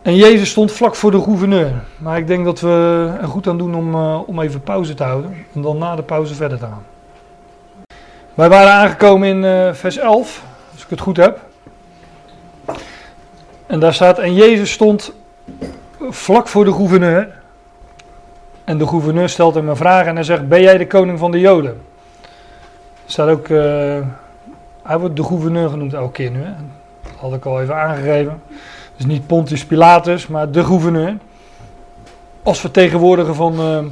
En 0.01 0.16
Jezus 0.16 0.49
stond 0.49 0.72
vlak 0.72 0.95
voor 0.95 1.12
de 1.12 1.22
gouverneur. 1.22 1.72
Maar 1.97 2.18
ik 2.18 2.28
denk 2.28 2.45
dat 2.45 2.59
we 2.59 3.09
er 3.22 3.28
goed 3.28 3.47
aan 3.47 3.57
doen 3.57 3.76
om, 3.76 3.95
uh, 3.95 4.20
om 4.26 4.39
even 4.39 4.62
pauze 4.62 4.93
te 4.93 5.03
houden. 5.03 5.45
En 5.53 5.62
dan 5.62 5.78
na 5.78 5.95
de 5.95 6.03
pauze 6.03 6.36
verder 6.36 6.57
te 6.57 6.66
gaan. 6.66 6.86
Wij 8.34 8.49
waren 8.49 8.72
aangekomen 8.72 9.28
in 9.28 9.43
uh, 9.43 9.74
vers 9.74 9.97
11, 9.97 10.43
als 10.74 10.84
ik 10.84 10.89
het 10.89 10.99
goed 10.99 11.18
heb. 11.18 11.51
En 13.72 13.80
daar 13.80 13.94
staat, 13.94 14.20
en 14.20 14.34
Jezus 14.34 14.72
stond 14.72 15.14
vlak 16.10 16.48
voor 16.48 16.66
de 16.66 16.74
gouverneur. 16.74 17.28
En 18.64 18.78
de 18.78 18.88
gouverneur 18.88 19.30
stelt 19.30 19.56
hem 19.56 19.70
een 19.70 19.76
vraag 19.76 20.06
en 20.06 20.16
hij 20.16 20.24
zegt, 20.24 20.48
ben 20.48 20.62
jij 20.62 20.78
de 20.78 20.88
koning 20.88 21.20
van 21.20 21.32
de 21.32 21.40
Joden? 21.40 21.82
Staat 23.06 23.30
ook, 23.30 23.48
uh, 23.48 23.60
hij 24.84 25.00
wordt 25.00 25.16
de 25.16 25.24
gouverneur 25.24 25.70
genoemd 25.70 25.94
elke 25.94 26.12
keer 26.12 26.32
nu. 26.32 26.44
Hè? 26.44 26.52
Dat 27.02 27.12
had 27.20 27.34
ik 27.34 27.46
al 27.46 27.62
even 27.62 27.76
aangegeven. 27.76 28.42
Dus 28.96 29.06
niet 29.06 29.28
Pontius 29.28 29.66
Pilatus, 29.66 30.28
maar 30.28 30.52
de 30.52 30.64
gouverneur. 30.64 31.18
Als 32.44 32.60
vertegenwoordiger 32.60 33.36
van, 33.36 33.54
uh, 33.60 33.84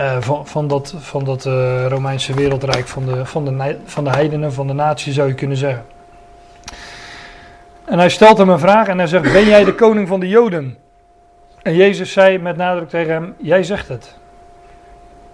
uh, 0.00 0.16
van, 0.20 0.46
van 0.46 0.68
dat, 0.68 0.94
van 0.98 1.24
dat 1.24 1.44
Romeinse 1.88 2.34
wereldrijk, 2.34 2.88
van 2.88 3.06
de, 3.06 3.26
van, 3.26 3.44
de, 3.44 3.76
van 3.84 4.04
de 4.04 4.10
heidenen, 4.10 4.52
van 4.52 4.66
de 4.66 4.72
natie 4.72 5.12
zou 5.12 5.28
je 5.28 5.34
kunnen 5.34 5.56
zeggen. 5.56 5.84
En 7.86 7.98
hij 7.98 8.08
stelt 8.08 8.38
hem 8.38 8.48
een 8.48 8.58
vraag 8.58 8.88
en 8.88 8.98
hij 8.98 9.06
zegt, 9.06 9.32
ben 9.32 9.44
jij 9.44 9.64
de 9.64 9.74
koning 9.74 10.08
van 10.08 10.20
de 10.20 10.28
Joden? 10.28 10.76
En 11.66 11.74
Jezus 11.74 12.12
zei 12.12 12.38
met 12.38 12.56
nadruk 12.56 12.88
tegen 12.88 13.12
hem: 13.12 13.34
Jij 13.38 13.62
zegt 13.62 13.88
het. 13.88 14.16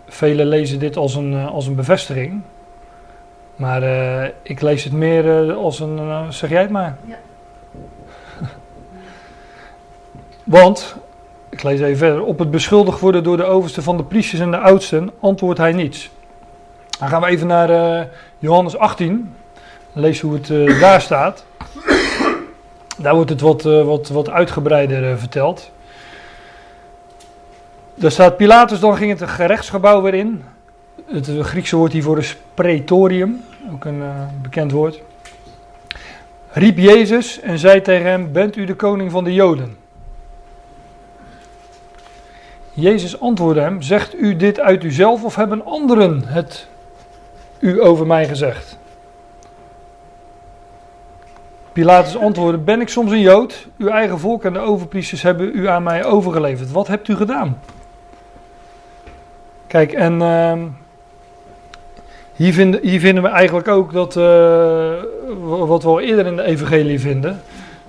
Velen 0.08 0.46
lezen 0.46 0.78
dit 0.78 0.96
als 0.96 1.14
een, 1.14 1.32
eh, 1.32 1.46
als 1.46 1.66
een 1.66 1.74
bevestiging. 1.74 2.42
Maar 3.56 3.82
uh, 3.82 4.24
ik 4.42 4.60
lees 4.60 4.84
het 4.84 4.92
meer 4.92 5.46
uh, 5.46 5.56
als 5.56 5.80
een. 5.80 5.98
Uh, 5.98 6.28
zeg 6.28 6.50
jij 6.50 6.60
het 6.60 6.70
maar. 6.70 6.96
Ja. 7.04 7.16
Want, 10.44 10.96
ik 11.50 11.62
lees 11.62 11.80
even 11.80 11.96
verder. 11.96 12.24
Op 12.24 12.38
het 12.38 12.50
beschuldigd 12.50 13.00
worden 13.00 13.22
door 13.22 13.36
de 13.36 13.44
overste 13.44 13.82
van 13.82 13.96
de 13.96 14.04
priesters 14.04 14.40
en 14.40 14.50
de 14.50 14.58
oudsten 14.58 15.10
antwoordt 15.20 15.58
hij 15.58 15.72
niets. 15.72 16.10
Dan 16.98 17.08
gaan 17.08 17.20
we 17.20 17.26
even 17.26 17.46
naar 17.46 18.08
Johannes 18.38 18.76
18. 18.76 19.34
Lees 19.92 20.20
hoe 20.20 20.34
het 20.34 20.80
daar 20.80 21.00
staat. 21.00 21.44
Daar 23.02 23.14
wordt 23.14 23.30
het 23.30 23.40
wat, 23.40 23.62
wat, 23.62 24.08
wat 24.08 24.30
uitgebreider 24.30 25.18
verteld. 25.18 25.70
Daar 27.94 28.10
staat 28.10 28.36
Pilatus, 28.36 28.80
dan 28.80 28.96
ging 28.96 29.18
het 29.18 29.30
gerechtsgebouw 29.30 30.02
weer 30.02 30.14
in. 30.14 30.44
Het 31.06 31.30
Griekse 31.40 31.76
woord 31.76 31.92
hiervoor 31.92 32.18
is 32.18 32.36
praetorium, 32.54 33.44
ook 33.72 33.84
een 33.84 34.02
bekend 34.42 34.72
woord. 34.72 35.00
Riep 36.50 36.78
Jezus 36.78 37.40
en 37.40 37.58
zei 37.58 37.80
tegen 37.80 38.06
hem: 38.06 38.32
Bent 38.32 38.56
u 38.56 38.64
de 38.64 38.74
koning 38.74 39.10
van 39.10 39.24
de 39.24 39.34
Joden? 39.34 39.76
Jezus 42.72 43.20
antwoordde 43.20 43.60
hem: 43.60 43.82
Zegt 43.82 44.14
u 44.14 44.36
dit 44.36 44.60
uit 44.60 44.84
uzelf 44.84 45.24
of 45.24 45.36
hebben 45.36 45.64
anderen 45.64 46.24
het 46.26 46.66
u 47.58 47.82
over 47.82 48.06
mij 48.06 48.28
gezegd? 48.28 48.78
Pilatus 51.72 52.18
antwoordde: 52.18 52.58
Ben 52.58 52.80
ik 52.80 52.88
soms 52.88 53.10
een 53.10 53.20
Jood? 53.20 53.66
Uw 53.78 53.88
eigen 53.88 54.18
volk 54.18 54.44
en 54.44 54.52
de 54.52 54.58
overpriesters 54.58 55.22
hebben 55.22 55.50
u 55.54 55.68
aan 55.68 55.82
mij 55.82 56.04
overgeleverd. 56.04 56.70
Wat 56.70 56.86
hebt 56.86 57.08
u 57.08 57.16
gedaan? 57.16 57.58
Kijk, 59.66 59.92
en 59.92 60.20
uh, 60.20 60.52
hier, 62.34 62.52
vinden, 62.52 62.80
hier 62.82 63.00
vinden 63.00 63.22
we 63.22 63.28
eigenlijk 63.28 63.68
ook 63.68 63.92
dat, 63.92 64.16
uh, 64.16 64.92
wat 65.40 65.82
we 65.82 65.88
al 65.88 66.00
eerder 66.00 66.26
in 66.26 66.36
de 66.36 66.42
evangelie 66.42 67.00
vinden, 67.00 67.40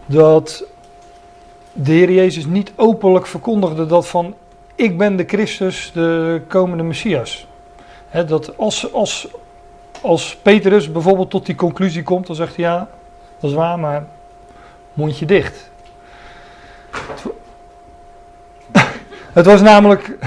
dat 0.05 0.65
de 1.73 1.91
Heer 1.91 2.11
Jezus 2.11 2.45
niet 2.45 2.71
openlijk 2.75 3.27
verkondigde 3.27 3.85
dat 3.85 4.07
van 4.07 4.35
ik 4.75 4.97
ben 4.97 5.15
de 5.15 5.23
Christus, 5.27 5.91
de 5.93 6.41
komende 6.47 6.83
Messias. 6.83 7.47
Dat 8.27 8.57
als, 8.57 8.93
als, 8.93 9.27
als 10.01 10.37
Petrus 10.41 10.91
bijvoorbeeld 10.91 11.29
tot 11.29 11.45
die 11.45 11.55
conclusie 11.55 12.03
komt, 12.03 12.27
dan 12.27 12.35
zegt 12.35 12.55
hij 12.55 12.65
ja, 12.65 12.89
dat 13.43 13.51
is 13.51 13.57
waar, 13.57 13.79
maar 13.79 14.05
mondje 14.93 15.25
dicht. 15.25 15.71
Het 19.33 19.45
was 19.45 19.61
namelijk 19.61 20.17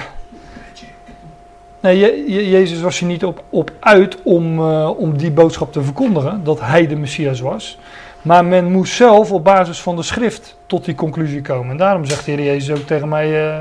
Nee, 1.80 1.98
je, 1.98 2.50
Jezus 2.50 2.80
was 2.80 3.00
er 3.00 3.06
niet 3.06 3.24
op, 3.24 3.42
op 3.50 3.72
uit 3.80 4.22
om, 4.22 4.58
uh, 4.58 4.90
om 4.98 5.16
die 5.16 5.30
boodschap 5.30 5.72
te 5.72 5.82
verkondigen, 5.82 6.44
dat 6.44 6.60
hij 6.60 6.86
de 6.86 6.96
Messias 6.96 7.40
was. 7.40 7.78
Maar 8.22 8.44
men 8.44 8.72
moest 8.72 8.94
zelf 8.94 9.32
op 9.32 9.44
basis 9.44 9.80
van 9.80 9.96
de 9.96 10.02
schrift 10.02 10.56
tot 10.66 10.84
die 10.84 10.94
conclusie 10.94 11.42
komen. 11.42 11.70
En 11.70 11.76
daarom 11.76 12.04
zegt 12.04 12.24
de 12.24 12.30
Heer 12.30 12.44
Jezus 12.44 12.78
ook 12.78 12.86
tegen 12.86 13.08
mij, 13.08 13.46
uh, 13.46 13.60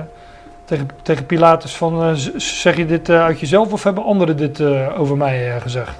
tegen, 0.66 0.88
tegen 1.02 1.26
Pilatus 1.26 1.76
van, 1.76 2.10
uh, 2.10 2.14
zeg 2.38 2.78
je 2.78 2.86
dit 2.86 3.10
uit 3.10 3.40
jezelf 3.40 3.74
of 3.74 3.84
hebben 3.84 4.04
anderen 4.04 4.38
dit 4.38 4.62
over 4.98 5.18
mij 5.18 5.62
gezegd? 5.62 5.96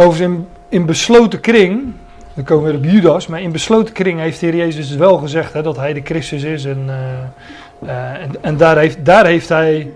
Overigens 0.00 0.38
in, 0.38 0.48
in 0.68 0.86
besloten 0.86 1.40
kring, 1.40 1.92
dan 2.34 2.44
komen 2.44 2.70
we 2.70 2.76
op 2.76 2.84
Judas, 2.84 3.26
maar 3.26 3.40
in 3.40 3.52
besloten 3.52 3.94
kring 3.94 4.20
heeft 4.20 4.40
de 4.40 4.46
Heer 4.46 4.56
Jezus 4.56 4.90
wel 4.90 5.16
gezegd 5.16 5.52
hè, 5.52 5.62
dat 5.62 5.76
hij 5.76 5.92
de 5.92 6.00
Christus 6.04 6.42
is 6.42 6.64
en 6.64 6.84
uh, 6.86 8.22
en, 8.22 8.42
en 8.42 8.56
daar, 8.56 8.78
heeft, 8.78 9.04
daar 9.04 9.26
heeft 9.26 9.48
hij 9.48 9.92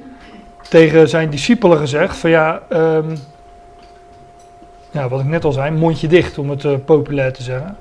tegen 0.69 1.09
zijn 1.09 1.31
discipelen 1.31 1.79
gezegd: 1.79 2.17
van 2.17 2.31
ja, 2.31 2.63
um, 2.73 3.17
ja, 4.91 5.09
wat 5.09 5.21
ik 5.21 5.27
net 5.27 5.45
al 5.45 5.53
zei, 5.53 5.71
mondje 5.71 6.09
dicht 6.09 6.39
om 6.39 6.51
het 6.51 6.65
uh, 6.65 6.75
populair 6.85 7.33
te 7.33 7.43
zeggen. 7.43 7.77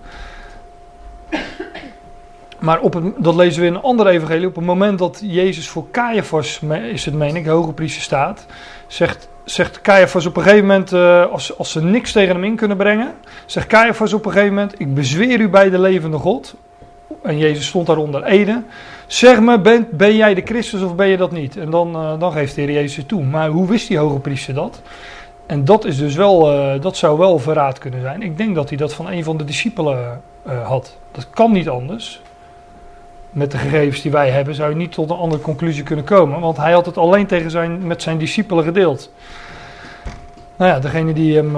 Maar 2.59 2.79
op 2.79 3.13
dat 3.17 3.35
lezen 3.35 3.61
we 3.61 3.67
in 3.67 3.73
een 3.73 3.81
andere 3.81 4.09
evangelie. 4.09 4.47
Op 4.47 4.55
het 4.55 4.65
moment 4.65 4.99
dat 4.99 5.21
Jezus 5.23 5.69
voor 5.69 5.85
Caiaphas, 5.91 6.61
is 6.91 7.05
het 7.05 7.13
meen 7.13 7.35
ik, 7.35 7.45
hoge 7.45 7.73
priester 7.73 8.01
staat, 8.01 8.45
zegt, 8.87 9.27
zegt 9.43 9.81
Caiaphas 9.81 10.25
op 10.25 10.37
een 10.37 10.43
gegeven 10.43 10.65
moment, 10.65 10.91
uh, 10.91 11.31
als, 11.31 11.57
als 11.57 11.71
ze 11.71 11.83
niks 11.83 12.11
tegen 12.11 12.35
hem 12.35 12.43
in 12.43 12.55
kunnen 12.55 12.77
brengen, 12.77 13.13
zegt 13.45 13.67
Caiaphas 13.67 14.13
op 14.13 14.25
een 14.25 14.31
gegeven 14.31 14.53
moment, 14.53 14.79
ik 14.79 14.93
bezweer 14.93 15.39
u 15.39 15.49
bij 15.49 15.69
de 15.69 15.79
levende 15.79 16.17
God. 16.17 16.55
En 17.21 17.37
Jezus 17.37 17.67
stond 17.67 17.87
daar 17.87 17.97
onder 17.97 18.23
Ede. 18.23 18.61
Zeg 19.07 19.39
me, 19.39 19.59
ben, 19.59 19.87
ben 19.91 20.15
jij 20.15 20.33
de 20.33 20.41
Christus 20.45 20.81
of 20.81 20.95
ben 20.95 21.07
je 21.07 21.17
dat 21.17 21.31
niet? 21.31 21.57
En 21.57 21.69
dan, 21.69 21.95
uh, 21.95 22.19
dan 22.19 22.31
geeft 22.31 22.55
de 22.55 22.61
Heer 22.61 22.71
Jezus 22.71 23.03
toe. 23.05 23.23
Maar 23.23 23.49
hoe 23.49 23.67
wist 23.67 23.87
die 23.87 23.97
hoge 23.97 24.19
priester 24.19 24.53
dat? 24.53 24.81
En 25.45 25.65
dat, 25.65 25.85
is 25.85 25.97
dus 25.97 26.15
wel, 26.15 26.53
uh, 26.53 26.81
dat 26.81 26.97
zou 26.97 27.17
wel 27.17 27.39
verraad 27.39 27.77
kunnen 27.77 28.01
zijn. 28.01 28.21
Ik 28.21 28.37
denk 28.37 28.55
dat 28.55 28.69
hij 28.69 28.77
dat 28.77 28.93
van 28.93 29.09
een 29.09 29.23
van 29.23 29.37
de 29.37 29.43
discipelen 29.43 30.21
had. 30.63 30.97
Dat 31.11 31.29
kan 31.29 31.51
niet 31.51 31.69
anders. 31.69 32.21
Met 33.33 33.51
de 33.51 33.57
gegevens 33.57 34.01
die 34.01 34.11
wij 34.11 34.29
hebben 34.29 34.55
zou 34.55 34.69
je 34.69 34.75
niet 34.75 34.91
tot 34.91 35.09
een 35.09 35.15
andere 35.15 35.41
conclusie 35.41 35.83
kunnen 35.83 36.05
komen. 36.05 36.39
Want 36.39 36.57
hij 36.57 36.71
had 36.71 36.85
het 36.85 36.97
alleen 36.97 37.25
tegen 37.25 37.51
zijn, 37.51 37.87
met 37.87 38.01
zijn 38.01 38.17
discipelen 38.17 38.63
gedeeld. 38.63 39.11
Nou 40.55 40.71
ja, 40.71 40.79
degene 40.79 41.13
die 41.13 41.35
hem... 41.35 41.55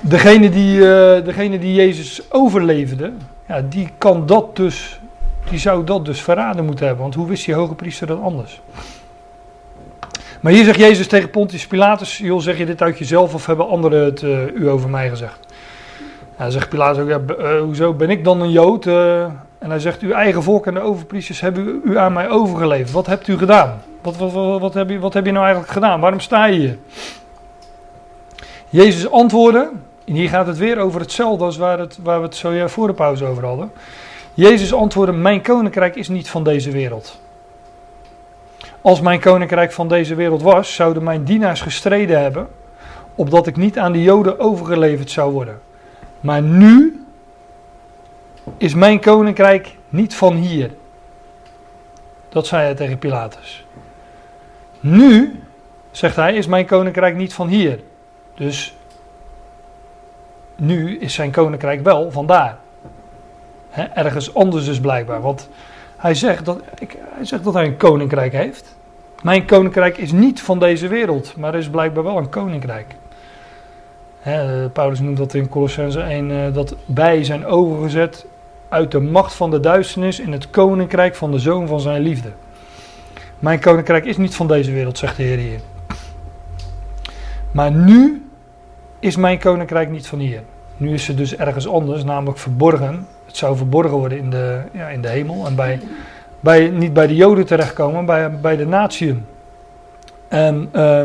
Degene 0.00 0.50
die, 0.50 0.78
uh, 0.78 0.84
degene 1.24 1.58
die 1.58 1.74
Jezus 1.74 2.32
overleefde, 2.32 3.12
ja, 3.48 3.62
die 3.68 3.88
kan 3.98 4.26
dat 4.26 4.56
dus, 4.56 5.00
die 5.50 5.58
zou 5.58 5.84
dat 5.84 6.04
dus 6.04 6.22
verraden 6.22 6.64
moeten 6.64 6.86
hebben. 6.86 7.02
Want 7.02 7.14
hoe 7.14 7.26
wist 7.26 7.44
die 7.44 7.54
hoge 7.54 7.74
priester 7.74 8.06
dat 8.06 8.20
anders? 8.20 8.60
Maar 10.44 10.52
hier 10.52 10.64
zegt 10.64 10.78
Jezus 10.78 11.06
tegen 11.06 11.30
Pontius 11.30 11.66
Pilatus, 11.66 12.18
joh, 12.18 12.40
zeg 12.40 12.58
je 12.58 12.66
dit 12.66 12.82
uit 12.82 12.98
jezelf 12.98 13.34
of 13.34 13.46
hebben 13.46 13.68
anderen 13.68 14.04
het 14.04 14.22
uh, 14.22 14.54
u 14.54 14.68
over 14.68 14.90
mij 14.90 15.08
gezegd? 15.08 15.38
Ja, 16.38 16.50
zegt 16.50 16.68
Pilatus 16.68 17.02
ook, 17.02 17.38
uh, 17.40 17.60
hoezo 17.60 17.92
ben 17.92 18.10
ik 18.10 18.24
dan 18.24 18.40
een 18.40 18.50
Jood? 18.50 18.86
en 18.86 19.70
hij 19.70 19.78
zegt, 19.78 20.00
uw 20.00 20.10
eigen 20.10 20.42
volk 20.42 20.66
en 20.66 20.74
de 20.74 20.80
overpriesters 20.80 21.40
hebben 21.40 21.80
u, 21.84 21.98
aan 21.98 22.12
mij 22.12 22.30
overgeleverd. 22.30 22.90
Wat 22.90 23.06
hebt 23.06 23.28
u 23.28 23.38
gedaan? 23.38 23.82
Wat, 24.02 24.16
wat, 24.16 24.32
wat, 24.32 24.60
wat, 24.60 24.74
heb 24.74 24.90
je, 24.90 24.98
wat 24.98 25.14
heb 25.14 25.24
je 25.24 25.32
nou 25.32 25.44
eigenlijk 25.44 25.72
gedaan? 25.72 26.00
Waarom 26.00 26.20
sta 26.20 26.44
je 26.44 26.58
hier? 26.58 26.78
Jezus 28.68 29.10
antwoordde, 29.10 29.70
en 30.04 30.14
hier 30.14 30.28
gaat 30.28 30.46
het 30.46 30.58
weer 30.58 30.78
over 30.78 31.00
hetzelfde 31.00 31.44
als 31.44 31.56
waar, 31.56 31.78
het, 31.78 31.98
waar 32.02 32.18
we 32.18 32.26
het 32.26 32.36
zo 32.36 32.66
voor 32.66 32.86
de 32.86 32.94
pauze 32.94 33.24
over 33.24 33.44
hadden. 33.44 33.72
Jezus 34.34 34.74
antwoordde: 34.74 35.16
Mijn 35.16 35.42
koninkrijk 35.42 35.96
is 35.96 36.08
niet 36.08 36.30
van 36.30 36.44
deze 36.44 36.70
wereld. 36.70 37.22
Als 38.84 39.00
mijn 39.00 39.20
koninkrijk 39.20 39.72
van 39.72 39.88
deze 39.88 40.14
wereld 40.14 40.42
was, 40.42 40.74
zouden 40.74 41.02
mijn 41.02 41.24
dienaars 41.24 41.60
gestreden 41.60 42.20
hebben, 42.20 42.48
opdat 43.14 43.46
ik 43.46 43.56
niet 43.56 43.78
aan 43.78 43.92
de 43.92 44.02
Joden 44.02 44.38
overgeleverd 44.38 45.10
zou 45.10 45.32
worden. 45.32 45.60
Maar 46.20 46.42
nu 46.42 47.04
is 48.56 48.74
mijn 48.74 49.00
koninkrijk 49.00 49.76
niet 49.88 50.14
van 50.14 50.34
hier. 50.34 50.70
Dat 52.28 52.46
zei 52.46 52.62
hij 52.62 52.74
tegen 52.74 52.98
Pilatus. 52.98 53.66
Nu, 54.80 55.40
zegt 55.90 56.16
hij, 56.16 56.34
is 56.34 56.46
mijn 56.46 56.66
koninkrijk 56.66 57.16
niet 57.16 57.34
van 57.34 57.48
hier. 57.48 57.80
Dus 58.34 58.76
nu 60.56 60.98
is 60.98 61.14
zijn 61.14 61.30
koninkrijk 61.30 61.82
wel 61.82 62.10
vandaar. 62.10 62.58
Ergens 63.94 64.34
anders 64.34 64.64
dus 64.64 64.80
blijkbaar. 64.80 65.20
Want 65.20 65.48
hij 65.96 66.14
zegt, 66.14 66.44
dat, 66.44 66.60
ik, 66.78 66.96
hij 67.00 67.24
zegt 67.24 67.44
dat 67.44 67.54
hij 67.54 67.64
een 67.64 67.76
koninkrijk 67.76 68.32
heeft. 68.32 68.73
Mijn 69.24 69.44
koninkrijk 69.44 69.98
is 69.98 70.12
niet 70.12 70.42
van 70.42 70.58
deze 70.58 70.88
wereld, 70.88 71.36
maar 71.36 71.52
er 71.52 71.58
is 71.58 71.68
blijkbaar 71.68 72.04
wel 72.04 72.16
een 72.16 72.28
koninkrijk. 72.28 72.94
Hè, 74.20 74.68
Paulus 74.68 75.00
noemt 75.00 75.16
dat 75.16 75.34
in 75.34 75.48
Colossense 75.48 76.00
1, 76.00 76.30
uh, 76.30 76.54
dat 76.54 76.76
bij 76.86 77.24
zijn 77.24 77.46
overgezet 77.46 78.26
uit 78.68 78.90
de 78.90 79.00
macht 79.00 79.34
van 79.34 79.50
de 79.50 79.60
duisternis 79.60 80.20
in 80.20 80.32
het 80.32 80.50
koninkrijk 80.50 81.14
van 81.14 81.30
de 81.30 81.38
zoon 81.38 81.66
van 81.66 81.80
zijn 81.80 82.02
liefde. 82.02 82.28
Mijn 83.38 83.60
koninkrijk 83.60 84.04
is 84.04 84.16
niet 84.16 84.34
van 84.34 84.48
deze 84.48 84.72
wereld, 84.72 84.98
zegt 84.98 85.16
de 85.16 85.22
Heer 85.22 85.38
hier. 85.38 85.60
Maar 87.50 87.72
nu 87.72 88.28
is 88.98 89.16
mijn 89.16 89.38
koninkrijk 89.38 89.90
niet 89.90 90.06
van 90.06 90.18
hier. 90.18 90.42
Nu 90.76 90.92
is 90.92 91.06
het 91.06 91.16
dus 91.16 91.36
ergens 91.36 91.68
anders, 91.68 92.04
namelijk 92.04 92.38
verborgen. 92.38 93.06
Het 93.26 93.36
zou 93.36 93.56
verborgen 93.56 93.98
worden 93.98 94.18
in 94.18 94.30
de, 94.30 94.60
ja, 94.72 94.88
in 94.88 95.00
de 95.00 95.08
hemel. 95.08 95.46
En 95.46 95.54
bij, 95.54 95.80
bij, 96.44 96.68
niet 96.68 96.92
bij 96.92 97.06
de 97.06 97.14
Joden 97.14 97.46
terechtkomen, 97.46 98.04
bij, 98.04 98.40
bij 98.40 98.56
de 98.56 98.66
natieën. 98.66 99.26
En 100.28 100.68
uh, 100.72 101.02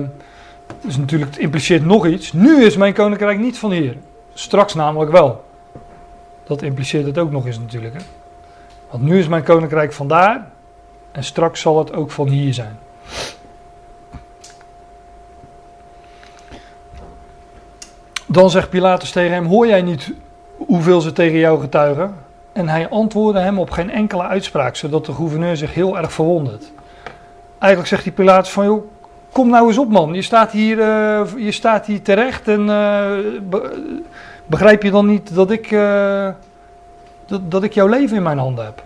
dus 0.82 0.98
natuurlijk, 0.98 1.32
het 1.32 1.40
impliceert 1.40 1.86
nog 1.86 2.08
iets. 2.08 2.34
Nu 2.34 2.64
is 2.64 2.78
mijn 2.78 2.94
koninkrijk 2.94 3.40
niet 3.40 3.58
van 3.58 3.72
hier. 3.72 3.98
Straks 4.34 4.74
namelijk 4.74 5.12
wel. 5.12 5.44
Dat 6.44 6.62
impliceert 6.62 7.06
het 7.06 7.18
ook 7.18 7.32
nog 7.32 7.46
eens 7.46 7.60
natuurlijk. 7.60 7.94
Hè? 7.94 8.00
Want 8.90 9.04
nu 9.04 9.20
is 9.20 9.28
mijn 9.28 9.44
koninkrijk 9.44 9.94
vandaar. 9.94 10.48
En 11.12 11.24
straks 11.24 11.62
zal 11.62 11.78
het 11.78 11.94
ook 11.94 12.12
van 12.12 12.28
hier 12.28 12.54
zijn. 12.54 12.80
Dan 18.26 18.50
zegt 18.50 18.70
Pilatus 18.70 19.12
tegen 19.12 19.34
hem: 19.34 19.46
Hoor 19.46 19.68
jij 19.68 19.82
niet 19.82 20.14
hoeveel 20.58 21.02
ze 21.02 21.12
tegen 21.12 21.40
jou 21.40 21.60
getuigen? 21.60 22.16
En 22.60 22.70
hij 22.70 22.89
antwoordde 22.89 23.39
hem 23.39 23.60
op 23.60 23.70
geen 23.70 23.91
enkele 23.91 24.24
uitspraak, 24.24 24.76
zodat 24.76 25.05
de 25.05 25.14
gouverneur 25.14 25.57
zich 25.57 25.74
heel 25.74 25.97
erg 25.97 26.14
verwondert. 26.14 26.72
Eigenlijk 27.57 27.89
zegt 27.91 28.03
die 28.03 28.12
Pilatus 28.12 28.51
van, 28.51 28.66
joh, 28.66 28.84
kom 29.32 29.49
nou 29.49 29.68
eens 29.68 29.78
op 29.78 29.89
man, 29.89 30.14
je 30.14 30.22
staat 30.22 30.51
hier, 30.51 30.78
uh, 30.78 31.22
je 31.38 31.51
staat 31.51 31.86
hier 31.86 32.01
terecht 32.01 32.47
en 32.47 32.68
uh, 32.68 33.12
begrijp 34.45 34.84
je 34.84 34.91
dan 34.91 35.05
niet 35.05 35.36
dat 35.36 35.51
ik, 35.51 35.72
uh, 35.72 36.30
dat, 37.26 37.51
dat 37.51 37.64
ik 37.64 37.74
jouw 37.74 37.88
leven 37.88 38.18
in 38.18 38.24
mijn 38.24 38.38
handen 38.38 38.66
heb? 38.66 38.84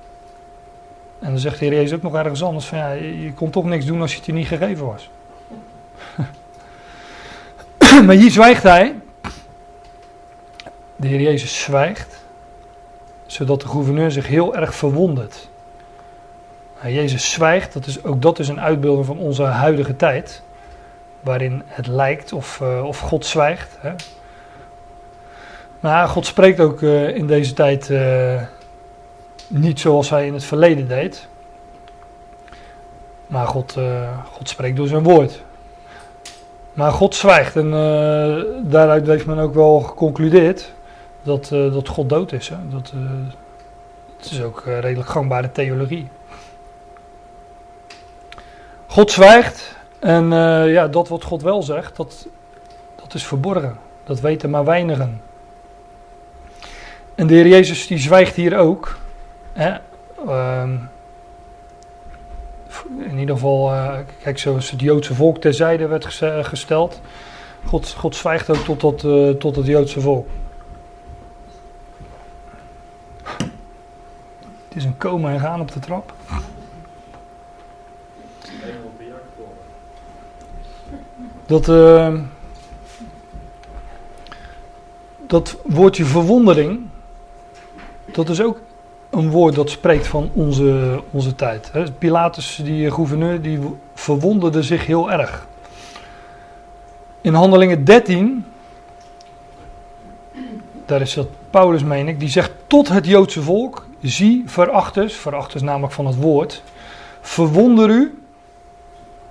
En 1.20 1.30
dan 1.30 1.40
zegt 1.40 1.60
de 1.60 1.66
Heer 1.66 1.74
Jezus 1.74 1.94
ook 1.94 2.04
nog 2.04 2.16
ergens 2.16 2.44
anders 2.44 2.66
van, 2.66 2.78
ja, 2.78 2.92
je 2.92 3.34
kon 3.36 3.50
toch 3.50 3.66
niks 3.66 3.86
doen 3.86 4.02
als 4.02 4.12
je 4.12 4.18
het 4.18 4.26
je 4.26 4.34
niet 4.34 4.48
gegeven 4.48 4.86
was. 4.86 5.10
maar 8.06 8.16
hier 8.16 8.32
zwijgt 8.32 8.64
hij. 8.64 8.96
De 10.96 11.08
Heer 11.08 11.22
Jezus 11.22 11.62
zwijgt 11.62 12.23
zodat 13.34 13.62
de 13.62 13.68
gouverneur 13.68 14.12
zich 14.12 14.28
heel 14.28 14.56
erg 14.56 14.76
verwondert. 14.76 15.50
Nou, 16.82 16.96
Jezus 16.96 17.32
zwijgt, 17.32 17.74
dat 17.74 17.86
is, 17.86 18.04
ook 18.04 18.22
dat 18.22 18.40
is 18.40 18.48
een 18.48 18.60
uitbeelding 18.62 19.06
van 19.06 19.18
onze 19.18 19.44
huidige 19.44 19.96
tijd, 19.96 20.42
waarin 21.20 21.62
het 21.66 21.88
lijkt 21.88 22.34
of, 22.34 22.60
uh, 22.60 22.86
of 22.86 23.00
God 23.00 23.26
zwijgt. 23.26 23.78
Hè. 23.80 23.92
Maar 25.80 26.08
God 26.08 26.26
spreekt 26.26 26.60
ook 26.60 26.82
uh, 26.82 27.16
in 27.16 27.28
deze 27.28 27.54
tijd 27.54 27.90
uh, 27.90 28.42
niet 29.48 29.80
zoals 29.80 30.10
hij 30.10 30.26
in 30.26 30.34
het 30.34 30.44
verleden 30.44 30.88
deed. 30.88 31.28
Maar 33.28 33.48
God, 33.48 33.78
God 34.32 34.50
spreekt 34.50 34.78
door 34.78 34.88
zijn 34.88 35.04
woord. 35.04 35.44
Maar 36.74 36.92
God 36.92 37.16
zwijgt 37.16 37.56
en 37.56 37.70
daaruit 38.64 39.08
heeft 39.08 39.26
men 39.26 39.40
ook 39.40 39.54
wel 39.54 39.80
geconcludeerd 39.80 40.74
dat, 41.24 41.50
uh, 41.54 41.74
dat 41.74 41.88
God 41.88 42.10
dood 42.10 42.32
is. 42.32 42.50
Hè? 42.50 42.56
Dat, 42.70 42.92
uh, 42.96 43.02
het 44.18 44.32
is 44.32 44.42
ook 44.42 44.64
uh, 44.68 44.80
redelijk 44.80 45.10
gangbare 45.10 45.52
theologie. 45.52 46.08
God 48.88 49.12
zwijgt 49.12 49.76
en 50.00 50.32
ja, 50.68 50.88
dat 50.88 51.08
wat 51.08 51.24
God 51.24 51.42
wel 51.42 51.64
zegt, 51.64 51.96
dat, 51.96 52.28
dat 52.96 53.14
is 53.14 53.26
verborgen. 53.26 53.78
Dat 54.04 54.20
weten 54.20 54.50
maar 54.50 54.66
weinigen. 54.66 55.22
En 57.16 57.28
de 57.28 57.34
Heer 57.34 57.48
Jezus 57.48 57.88
die 57.88 57.98
zwijgt 57.98 58.36
hier 58.36 58.58
ook. 58.58 58.98
Hè? 59.54 59.78
Ehm, 60.28 60.76
in 62.98 63.20
ieder 63.20 63.36
geval, 63.36 63.72
kijk, 64.24 64.40
zoals 64.40 64.72
het 64.72 64.82
Joodse 64.82 65.16
volk 65.16 65.38
terzijde 65.38 65.88
werd 65.88 66.06
gesteld. 66.42 67.02
God, 67.66 67.96
God 67.98 68.16
zwijgt 68.16 68.50
ook 68.50 68.80
tot, 68.80 68.82
dat, 68.82 69.40
tot 69.40 69.56
het 69.56 69.66
Joodse 69.66 70.02
volk. 70.02 70.28
Het 74.74 74.82
is 74.82 74.88
een 74.88 74.98
komen 74.98 75.32
en 75.32 75.40
gaan 75.40 75.62
op 75.62 75.72
de 75.72 75.80
trap. 75.80 76.14
Dat, 81.46 81.68
uh, 81.68 82.14
dat 85.28 85.58
woordje 85.64 86.06
verwondering, 86.06 86.82
dat 88.06 88.30
is 88.30 88.42
ook 88.42 88.60
een 89.10 89.30
woord 89.30 89.56
dat 89.56 89.70
spreekt 89.70 90.08
van 90.08 90.30
onze, 90.34 91.02
onze 91.12 91.36
tijd. 91.36 91.72
Pilatus, 91.98 92.62
die 92.64 92.92
gouverneur, 92.92 93.42
die 93.42 93.60
verwonderde 93.94 94.64
zich 94.64 94.86
heel 94.86 95.12
erg. 95.12 95.48
In 97.22 97.34
Handelingen 97.34 97.84
13, 97.84 98.46
daar 100.86 101.02
is 101.02 101.14
dat 101.14 101.28
Paulus, 101.50 101.84
meen 101.84 102.08
ik, 102.08 102.20
die 102.20 102.30
zegt 102.30 102.52
tot 102.68 102.90
het 102.90 103.06
Joodse 103.06 103.42
volk: 103.42 103.86
Zie, 104.04 104.44
verachters, 104.46 105.16
verachters 105.16 105.64
namelijk 105.64 105.94
van 105.94 106.06
het 106.06 106.16
woord, 106.16 106.64
verwonder 107.22 107.90
u 107.90 108.24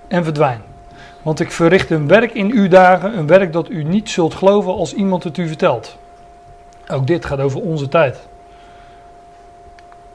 en 0.07 0.23
verdwijn. 0.23 0.61
Want 1.21 1.39
ik 1.39 1.51
verricht 1.51 1.89
een 1.89 2.07
werk 2.07 2.33
in 2.33 2.51
uw 2.51 2.67
dagen, 2.67 3.17
een 3.17 3.27
werk 3.27 3.53
dat 3.53 3.69
u 3.69 3.83
niet 3.83 4.09
zult 4.09 4.33
geloven 4.33 4.73
als 4.73 4.93
iemand 4.93 5.23
het 5.23 5.37
u 5.37 5.47
vertelt. 5.47 5.97
Ook 6.87 7.07
dit 7.07 7.25
gaat 7.25 7.39
over 7.39 7.61
onze 7.61 7.87
tijd. 7.87 8.27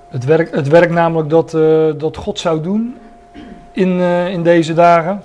Het 0.09 0.25
werk, 0.25 0.55
het 0.55 0.69
werk 0.69 0.91
namelijk 0.91 1.31
dat, 1.31 1.55
uh, 1.55 1.93
dat 1.97 2.17
God 2.17 2.39
zou 2.39 2.61
doen 2.61 2.99
in, 3.73 3.89
uh, 3.89 4.29
in 4.29 4.43
deze 4.43 4.75
dagen. 4.75 5.23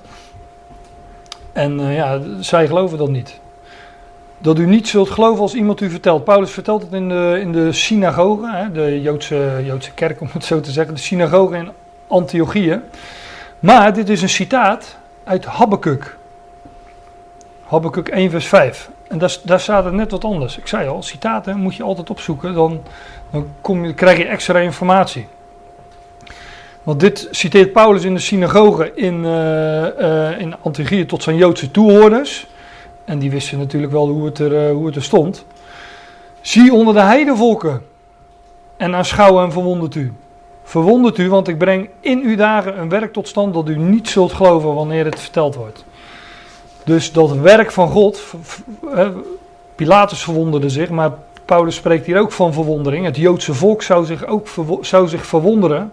En 1.54 1.80
uh, 1.80 1.96
ja, 1.96 2.20
zij 2.40 2.68
geloven 2.68 2.98
dat 2.98 3.10
niet 3.10 3.42
dat 4.44 4.60
u 4.60 4.66
niet 4.66 4.88
zult 4.88 5.10
geloven 5.10 5.42
als 5.42 5.54
iemand 5.54 5.82
u 5.82 5.90
vertelt. 5.90 6.24
Paulus 6.24 6.52
vertelt 6.52 6.82
het 6.82 6.94
in 6.94 7.10
de, 7.10 7.38
in 7.42 7.52
de 7.52 7.72
synagoge, 7.72 8.50
hè, 8.52 8.72
de 8.72 9.02
Joodse, 9.02 9.62
Joodse 9.66 9.92
kerk 9.92 10.22
om 10.22 10.30
het 10.34 10.46
zo 10.46 10.60
te 10.60 10.72
zeggen, 10.72 10.94
de 10.94 11.00
synagoge 11.00 11.56
in 11.56 11.70
Antiochië. 12.08 12.80
Maar 13.60 13.94
dit 13.94 14.10
is 14.10 14.22
een 14.22 14.30
citaat 14.30 14.98
uit 15.24 15.46
Habakkuk. 15.46 16.18
Habakkuk 17.64 18.08
1 18.08 18.30
vers 18.30 18.48
5. 18.48 18.90
En 19.08 19.18
daar, 19.18 19.38
daar 19.44 19.60
staat 19.60 19.86
het 19.86 19.94
net 19.94 20.12
wat 20.12 20.24
anders. 20.24 20.58
Ik 20.58 20.68
zei 20.68 20.88
al, 20.88 21.04
citaten 21.04 21.58
moet 21.58 21.76
je 21.76 21.84
altijd 21.84 22.10
opzoeken, 22.10 22.54
dan, 22.54 22.82
dan 23.32 23.48
kom 23.62 23.86
je, 23.86 23.94
krijg 23.94 24.18
je 24.18 24.26
extra 24.26 24.60
informatie. 24.60 25.28
Want 26.84 27.00
dit 27.00 27.28
citeert 27.32 27.74
Paulus 27.74 28.04
in 28.04 28.14
de 28.14 28.20
synagoge 28.20 28.92
in, 28.96 29.24
uh, 29.24 29.84
uh, 30.00 30.40
in 30.40 30.56
Antiochië 30.62 31.06
tot 31.06 31.24
zijn 31.24 31.36
Joodse 31.36 31.72
toehoorders. 31.72 32.48
En 33.06 33.20
die 33.20 33.32
wisten 33.32 33.58
natuurlijk 33.58 33.92
wel 33.92 34.08
hoe 34.08 34.26
het 34.26 34.40
er, 34.40 34.68
uh, 34.68 34.76
hoe 34.76 34.86
het 34.86 34.96
er 34.96 35.04
stond. 35.04 35.46
Zie 36.42 36.74
onder 36.74 36.94
de 36.94 37.02
heidevolken 37.02 37.82
en 38.78 38.96
aanschouw 38.96 39.44
en 39.44 39.52
verwondert 39.52 39.96
u. 39.96 40.14
Verwondert 40.64 41.18
u, 41.18 41.30
want 41.30 41.48
ik 41.48 41.58
breng 41.58 41.90
in 42.00 42.22
uw 42.24 42.36
dagen 42.36 42.80
een 42.80 42.90
werk 42.90 43.14
tot 43.14 43.28
stand 43.28 43.54
dat 43.54 43.70
u 43.70 43.78
niet 43.78 44.10
zult 44.10 44.34
geloven 44.34 44.74
wanneer 44.74 45.06
het 45.06 45.20
verteld 45.20 45.56
wordt. 45.56 45.86
Dus 46.84 47.12
dat 47.12 47.36
werk 47.36 47.72
van 47.72 47.90
God, 47.90 48.24
Pilatus 49.76 50.24
verwonderde 50.24 50.70
zich, 50.70 50.90
maar 50.90 51.12
Paulus 51.46 51.76
spreekt 51.76 52.06
hier 52.06 52.20
ook 52.20 52.32
van 52.32 52.54
verwondering. 52.54 53.06
Het 53.06 53.18
Joodse 53.18 53.54
volk 53.54 53.82
zou 53.82 54.06
zich 54.06 54.26
ook 54.26 54.48
zou 54.82 55.08
zich 55.08 55.26
verwonderen, 55.26 55.92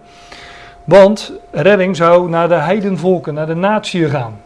want 0.84 1.32
redding 1.50 1.96
zou 1.96 2.28
naar 2.28 2.48
de 2.48 2.54
heidenvolken, 2.54 3.34
naar 3.34 3.46
de 3.46 3.54
natie 3.54 4.08
gaan. 4.08 4.40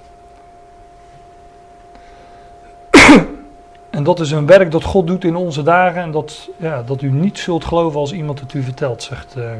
En 3.94 4.02
dat 4.02 4.20
is 4.20 4.30
een 4.30 4.46
werk 4.46 4.70
dat 4.70 4.82
God 4.82 5.06
doet 5.06 5.24
in 5.24 5.36
onze 5.36 5.62
dagen 5.62 6.02
en 6.02 6.10
dat, 6.10 6.48
ja, 6.56 6.82
dat 6.82 7.02
u 7.02 7.10
niet 7.10 7.38
zult 7.38 7.64
geloven 7.64 8.00
als 8.00 8.12
iemand 8.12 8.40
het 8.40 8.52
u 8.52 8.62
vertelt, 8.62 9.02
zegt 9.02 9.34
uh, 9.36 9.50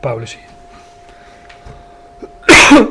Paulus 0.00 0.36
hier. 0.36 0.48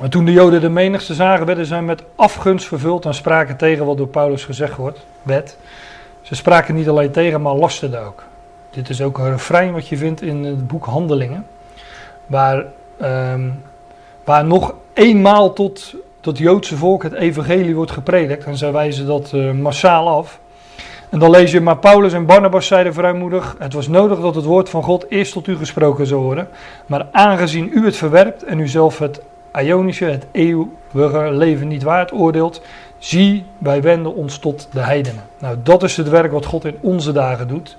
maar 0.00 0.08
toen 0.08 0.24
de 0.24 0.32
Joden 0.32 0.60
de 0.60 0.68
menigste 0.68 1.14
zagen, 1.14 1.46
werden 1.46 1.66
zij 1.66 1.82
met 1.82 2.02
afgunst 2.14 2.66
vervuld 2.66 3.04
en 3.04 3.14
spraken 3.14 3.56
tegen 3.56 3.86
wat 3.86 3.96
door 3.96 4.08
Paulus 4.08 4.44
gezegd 4.44 4.76
wordt, 4.76 5.06
werd. 5.22 5.56
Ze 6.22 6.34
spraken 6.34 6.74
niet 6.74 6.88
alleen 6.88 7.10
tegen, 7.12 7.42
maar 7.42 7.54
lasterden 7.54 8.06
ook. 8.06 8.24
Dit 8.70 8.88
is 8.88 9.02
ook 9.02 9.18
een 9.18 9.30
refrein 9.30 9.72
wat 9.72 9.88
je 9.88 9.96
vindt 9.96 10.22
in 10.22 10.44
het 10.44 10.66
boek 10.66 10.84
Handelingen, 10.84 11.46
waar, 12.26 12.64
um, 13.02 13.62
waar 14.24 14.44
nog 14.44 14.74
eenmaal 14.92 15.52
tot 15.52 15.94
dat 16.28 16.38
Joodse 16.38 16.76
volk 16.76 17.02
het 17.02 17.12
evangelie 17.12 17.74
wordt 17.74 17.90
gepredikt. 17.90 18.44
En 18.44 18.56
zij 18.56 18.72
wijzen 18.72 19.06
dat 19.06 19.32
uh, 19.34 19.52
massaal 19.52 20.08
af. 20.08 20.40
En 21.08 21.18
dan 21.18 21.30
lees 21.30 21.52
je, 21.52 21.60
maar 21.60 21.78
Paulus 21.78 22.12
en 22.12 22.26
Barnabas 22.26 22.66
zeiden 22.66 22.94
vrijmoedig, 22.94 23.56
het 23.58 23.72
was 23.72 23.88
nodig 23.88 24.20
dat 24.20 24.34
het 24.34 24.44
woord 24.44 24.68
van 24.68 24.82
God 24.82 25.06
eerst 25.08 25.32
tot 25.32 25.46
u 25.46 25.56
gesproken 25.56 26.06
zou 26.06 26.22
worden. 26.22 26.48
Maar 26.86 27.06
aangezien 27.12 27.70
u 27.74 27.84
het 27.84 27.96
verwerpt 27.96 28.44
en 28.44 28.58
u 28.58 28.68
zelf 28.68 28.98
het 28.98 29.22
Ionische, 29.60 30.04
het 30.04 30.26
eeuwige 30.32 31.28
leven 31.32 31.68
niet 31.68 31.82
waard 31.82 32.12
oordeelt, 32.12 32.62
zie, 32.98 33.44
wij 33.58 33.82
wenden 33.82 34.14
ons 34.14 34.38
tot 34.38 34.68
de 34.72 34.80
heidenen. 34.80 35.22
Nou, 35.38 35.56
dat 35.62 35.82
is 35.82 35.96
het 35.96 36.08
werk 36.08 36.32
wat 36.32 36.46
God 36.46 36.64
in 36.64 36.76
onze 36.80 37.12
dagen 37.12 37.48
doet. 37.48 37.76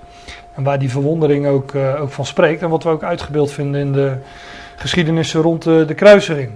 En 0.54 0.62
waar 0.62 0.78
die 0.78 0.90
verwondering 0.90 1.46
ook, 1.46 1.72
uh, 1.72 2.00
ook 2.02 2.10
van 2.10 2.26
spreekt. 2.26 2.62
En 2.62 2.68
wat 2.68 2.82
we 2.82 2.88
ook 2.88 3.02
uitgebeeld 3.02 3.52
vinden 3.52 3.80
in 3.80 3.92
de 3.92 4.12
geschiedenissen 4.76 5.42
rond 5.42 5.62
de, 5.62 5.84
de 5.86 5.94
kruisiging. 5.94 6.50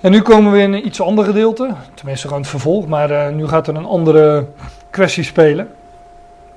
En 0.00 0.10
nu 0.10 0.22
komen 0.22 0.52
we 0.52 0.58
in 0.58 0.72
een 0.72 0.86
iets 0.86 1.00
ander 1.00 1.24
gedeelte. 1.24 1.70
Tenminste, 1.94 2.26
gewoon 2.26 2.42
het 2.42 2.50
vervolg. 2.50 2.86
Maar 2.86 3.10
uh, 3.10 3.28
nu 3.28 3.48
gaat 3.48 3.66
er 3.66 3.76
een 3.76 3.86
andere 3.86 4.46
kwestie 4.90 5.24
spelen. 5.24 5.68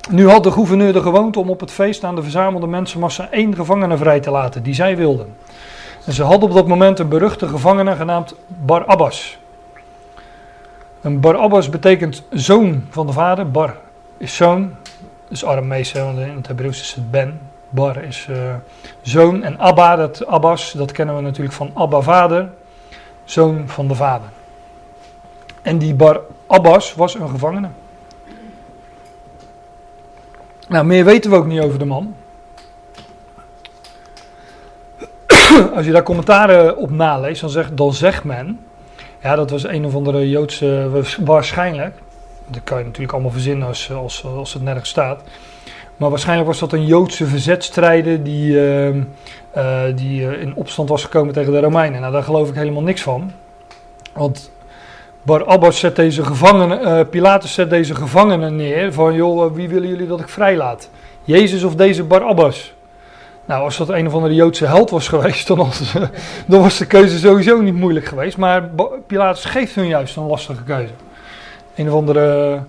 Nu 0.10 0.30
had 0.30 0.44
de 0.44 0.52
gouverneur 0.52 0.94
de 0.94 1.02
gewoonte 1.02 1.40
om 1.40 1.50
op 1.50 1.60
het 1.60 1.72
feest 1.72 2.04
aan 2.04 2.16
de 2.16 2.22
verzamelde 2.22 2.68
mensenmassa 2.68 3.28
één 3.32 3.56
gevangene 3.56 3.98
vrij 3.98 4.20
te 4.20 4.32
laten, 4.32 4.64
die 4.64 4.74
zij 4.74 4.98
wilden. 4.98 5.36
En 6.06 6.14
ze 6.14 6.24
hadden 6.24 6.50
op 6.50 6.56
dat 6.56 6.68
moment 6.68 7.00
een 7.00 7.10
beruchte 7.10 7.48
gevangene 7.48 7.96
genaamd 7.96 8.36
Bar 8.48 8.86
Abbas. 8.86 9.38
Een 11.02 11.20
Bar 11.20 11.38
Abbas 11.38 11.70
betekent 11.70 12.24
zoon 12.30 12.84
van 12.90 13.06
de 13.06 13.14
vader. 13.14 13.52
Bar 13.52 13.76
is 14.18 14.36
zoon. 14.36 14.76
Dus 15.28 15.46
Aramees, 15.46 15.92
want 15.92 16.20
in 16.20 16.36
het 16.36 16.48
Hebreeuws 16.48 16.82
is 16.82 16.94
het 16.94 17.12
Ben. 17.12 17.40
Bar 17.70 18.04
is 18.04 18.28
uh, 18.30 18.38
zoon. 19.02 19.44
En 19.44 19.60
Abba, 19.60 19.96
dat 19.96 20.28
Abbas, 20.28 20.72
dat 20.72 20.92
kennen 20.92 21.16
we 21.16 21.22
natuurlijk 21.22 21.56
van 21.56 21.72
Abba 21.74 22.02
vader. 22.02 22.50
Zoon 23.30 23.64
van 23.68 23.88
de 23.88 23.96
vader. 23.96 24.28
En 25.62 25.78
die 25.78 25.94
Bar 25.94 26.22
Abbas 26.48 26.94
was 26.94 27.16
een 27.16 27.30
gevangene. 27.30 27.70
Nou, 30.68 30.86
meer 30.86 31.06
weten 31.06 31.32
we 31.32 31.38
ook 31.38 31.46
niet 31.46 31.62
over 31.62 31.80
de 31.80 31.86
man. 31.86 32.16
Als 35.76 35.86
je 35.86 35.92
daar 35.92 36.04
commentaren 36.04 36.78
op 36.78 36.90
naleest, 36.90 37.42
dan 37.42 37.50
zegt, 37.50 37.78
dan 37.78 37.94
zegt 37.94 38.24
men. 38.24 38.60
Ja, 39.22 39.36
dat 39.36 39.50
was 39.50 39.64
een 39.64 39.86
of 39.86 39.96
andere 39.96 40.30
Joodse. 40.30 40.90
Waarschijnlijk. 41.20 41.96
Dat 42.48 42.64
kan 42.64 42.78
je 42.78 42.84
natuurlijk 42.84 43.14
allemaal 43.14 43.32
verzinnen 43.32 43.68
als, 43.68 43.92
als, 43.92 44.26
als 44.26 44.54
het 44.54 44.64
nergens 44.64 44.90
staat. 44.90 45.22
Maar 45.98 46.10
waarschijnlijk 46.10 46.48
was 46.48 46.60
dat 46.60 46.74
een 46.74 46.86
Joodse 46.86 47.26
verzetstrijder 47.26 48.24
die, 48.24 48.52
uh, 48.52 49.04
uh, 49.58 49.82
die 49.95 50.39
in 50.39 50.56
opstand 50.56 50.89
was 50.89 51.04
gekomen 51.04 51.34
tegen 51.34 51.52
de 51.52 51.60
Romeinen. 51.60 52.02
Nou, 52.02 52.14
daar 52.14 52.24
geloof 52.24 52.50
ik 52.50 52.56
helemaal 52.56 52.82
niks 52.82 53.02
van. 53.02 53.32
Want 54.14 54.52
Bar 55.22 55.45
Abbas 55.45 55.80
zet 55.80 55.95
deze 55.95 56.24
gevangenen, 56.24 56.82
uh, 56.82 57.00
Pilatus 57.10 57.54
zet 57.54 57.70
deze 57.70 57.95
gevangenen 57.95 58.56
neer 58.56 58.93
van 58.93 59.14
joh, 59.14 59.54
wie 59.54 59.70
willen 59.70 59.88
jullie 59.89 60.08
dat 60.08 60.20
ik 60.20 60.30
vrijlaat? 60.30 60.89
Jezus 61.24 61.64
of 61.64 61.76
deze 61.76 62.04
Bar 62.04 62.24
Abbas? 62.24 62.74
Nou, 63.45 63.64
als 63.64 63.78
dat 63.78 63.89
een 63.89 64.08
of 64.08 64.14
andere 64.14 64.34
Joodse 64.34 64.66
held 64.66 64.89
was 64.89 65.08
geweest, 65.18 65.47
dan 65.47 65.58
was, 65.58 65.93
dan 66.47 66.62
was 66.62 66.78
de 66.78 66.86
keuze 66.86 67.18
sowieso 67.18 67.62
niet 67.62 67.76
moeilijk 67.76 68.06
geweest. 68.06 68.38
Maar 68.38 68.70
Pilatus 69.08 69.45
geeft 69.45 69.76
hun 69.76 69.88
juist 69.88 70.16
een 70.16 70.28
lastige 70.28 70.64
keuze. 70.64 70.93
Een 71.76 71.88
of 71.88 71.93
andere 71.93 72.60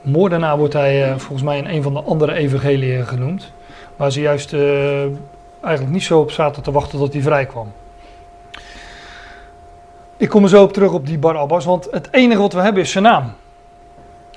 moordenaar 0.00 0.58
wordt 0.58 0.72
hij 0.72 1.14
volgens 1.16 1.42
mij 1.42 1.58
in 1.58 1.66
een 1.66 1.82
van 1.82 1.94
de 1.94 2.02
andere 2.02 2.34
evangeliën 2.34 3.06
genoemd. 3.06 3.52
Waar 3.96 4.12
ze 4.12 4.20
juist 4.20 4.52
eigenlijk 5.66 5.96
niet 5.96 6.04
zo 6.04 6.20
op 6.20 6.30
zaten 6.30 6.62
te 6.62 6.70
wachten 6.70 6.98
tot 6.98 7.12
hij 7.12 7.22
vrij 7.22 7.46
kwam. 7.46 7.72
Ik 10.16 10.28
kom 10.28 10.42
er 10.42 10.48
zo 10.48 10.62
op 10.62 10.72
terug 10.72 10.92
op 10.92 11.06
die 11.06 11.18
Bar 11.18 11.36
Abbas, 11.36 11.64
want 11.64 11.88
het 11.90 12.08
enige 12.10 12.40
wat 12.40 12.52
we 12.52 12.60
hebben 12.60 12.82
is 12.82 12.90
zijn 12.90 13.04
naam. 13.04 13.32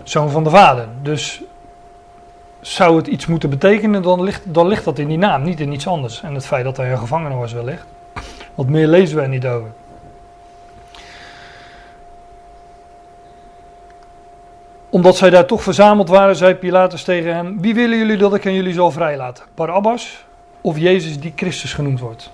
Zoon 0.03 0.29
van 0.29 0.43
de 0.43 0.49
vader. 0.49 0.87
Dus 1.01 1.41
zou 2.61 2.97
het 2.97 3.07
iets 3.07 3.25
moeten 3.25 3.49
betekenen, 3.49 4.01
dan 4.01 4.23
ligt, 4.23 4.41
dan 4.53 4.67
ligt 4.67 4.83
dat 4.83 4.99
in 4.99 5.07
die 5.07 5.17
naam, 5.17 5.43
niet 5.43 5.59
in 5.59 5.71
iets 5.71 5.87
anders. 5.87 6.21
En 6.21 6.33
het 6.33 6.45
feit 6.45 6.63
dat 6.63 6.77
hij 6.77 6.91
een 6.91 6.97
gevangene 6.97 7.35
was 7.35 7.53
wellicht. 7.53 7.85
Wat 8.55 8.67
meer 8.67 8.87
lezen 8.87 9.15
we 9.15 9.21
er 9.21 9.29
niet 9.29 9.45
over. 9.45 9.71
Omdat 14.89 15.17
zij 15.17 15.29
daar 15.29 15.45
toch 15.45 15.63
verzameld 15.63 16.09
waren, 16.09 16.35
zei 16.35 16.55
Pilatus 16.55 17.03
tegen 17.03 17.35
hem: 17.35 17.61
Wie 17.61 17.73
willen 17.73 17.97
jullie 17.97 18.17
dat 18.17 18.33
ik 18.33 18.45
aan 18.45 18.53
jullie 18.53 18.73
zal 18.73 18.91
vrijlaten? 18.91 19.43
Barabbas 19.55 20.27
of 20.61 20.77
Jezus 20.77 21.19
die 21.19 21.33
Christus 21.35 21.73
genoemd 21.73 21.99
wordt? 21.99 22.31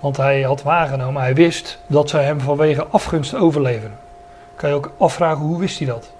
Want 0.00 0.16
hij 0.16 0.42
had 0.42 0.62
waargenomen, 0.62 1.22
hij 1.22 1.34
wist 1.34 1.78
dat 1.86 2.10
zij 2.10 2.24
hem 2.24 2.40
vanwege 2.40 2.86
afgunst 2.86 3.34
overleveren. 3.34 3.98
Kan 4.56 4.68
je 4.68 4.74
ook 4.74 4.92
afvragen, 4.98 5.44
hoe 5.44 5.58
wist 5.58 5.78
hij 5.78 5.86
dat? 5.86 6.12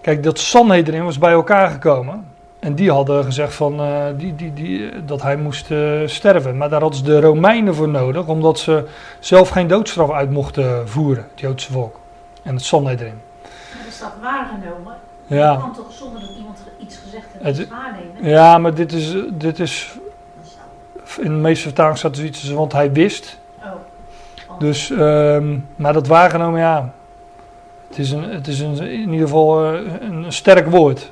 Kijk, 0.00 0.22
dat 0.22 0.38
Sanhedrin 0.38 1.04
was 1.04 1.18
bij 1.18 1.32
elkaar 1.32 1.70
gekomen. 1.70 2.26
En 2.58 2.74
die 2.74 2.90
hadden 2.90 3.24
gezegd 3.24 3.54
van, 3.54 3.80
uh, 3.80 4.04
die, 4.16 4.34
die, 4.34 4.52
die, 4.52 5.04
dat 5.04 5.22
hij 5.22 5.36
moest 5.36 5.70
uh, 5.70 6.06
sterven. 6.06 6.56
Maar 6.56 6.68
daar 6.68 6.80
hadden 6.80 6.98
ze 6.98 7.04
de 7.04 7.20
Romeinen 7.20 7.74
voor 7.74 7.88
nodig, 7.88 8.26
omdat 8.26 8.58
ze 8.58 8.88
zelf 9.18 9.48
geen 9.48 9.66
doodstraf 9.66 10.10
uit 10.10 10.30
mochten 10.30 10.88
voeren, 10.88 11.26
het 11.30 11.40
Joodse 11.40 11.72
volk. 11.72 12.00
En 12.42 12.54
het 12.54 12.64
Sanhedrin. 12.64 13.20
Maar 13.42 13.86
is 13.88 13.98
dat 13.98 14.12
waargenomen? 14.22 14.94
Ja. 15.26 15.52
Je 15.52 15.58
kan 15.58 15.74
toch 15.74 15.92
zonder 15.92 16.20
dat 16.20 16.30
iemand 16.36 16.58
iets 16.92 17.00
gezegd 17.04 17.26
heeft, 17.38 17.58
het 17.58 17.68
waarnemen? 17.68 18.30
Ja, 18.30 18.58
maar 18.58 18.74
dit 18.74 18.92
is, 18.92 19.16
dit 19.30 19.58
is 19.58 19.98
in 21.18 21.22
de 21.22 21.40
meeste 21.40 21.62
vertalingen 21.62 21.98
staat 21.98 22.16
er 22.16 22.24
iets, 22.24 22.50
want 22.50 22.72
hij 22.72 22.92
wist. 22.92 23.38
Oh. 23.58 23.66
oh. 24.48 24.58
Dus, 24.58 24.90
um, 24.90 25.66
maar 25.76 25.92
dat 25.92 26.06
waargenomen, 26.06 26.60
ja. 26.60 26.92
Het 27.88 27.98
is, 27.98 28.10
een, 28.10 28.22
het 28.22 28.46
is 28.46 28.60
een, 28.60 28.78
in 28.78 29.12
ieder 29.12 29.26
geval 29.26 29.74
uh, 29.74 29.80
een 30.00 30.32
sterk 30.32 30.66
woord. 30.66 31.10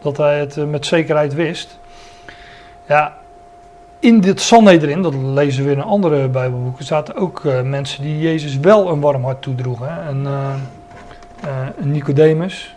Dat 0.00 0.16
hij 0.16 0.38
het 0.38 0.56
uh, 0.56 0.64
met 0.64 0.86
zekerheid 0.86 1.34
wist. 1.34 1.78
Ja, 2.86 3.16
in 3.98 4.20
dit 4.20 4.40
Sanhedrin, 4.40 5.02
dat 5.02 5.14
lezen 5.14 5.64
we 5.64 5.70
in 5.70 5.78
een 5.78 5.84
andere 5.84 6.28
Bijbelboeken, 6.28 6.84
zaten 6.84 7.14
ook 7.14 7.40
uh, 7.44 7.62
mensen 7.62 8.02
die 8.02 8.18
Jezus 8.18 8.58
wel 8.58 8.88
een 8.88 9.00
warm 9.00 9.24
hart 9.24 9.42
toedroegen. 9.42 9.94
Hè? 9.94 10.08
En, 10.08 10.26
een 11.80 11.90
Nicodemus, 11.90 12.76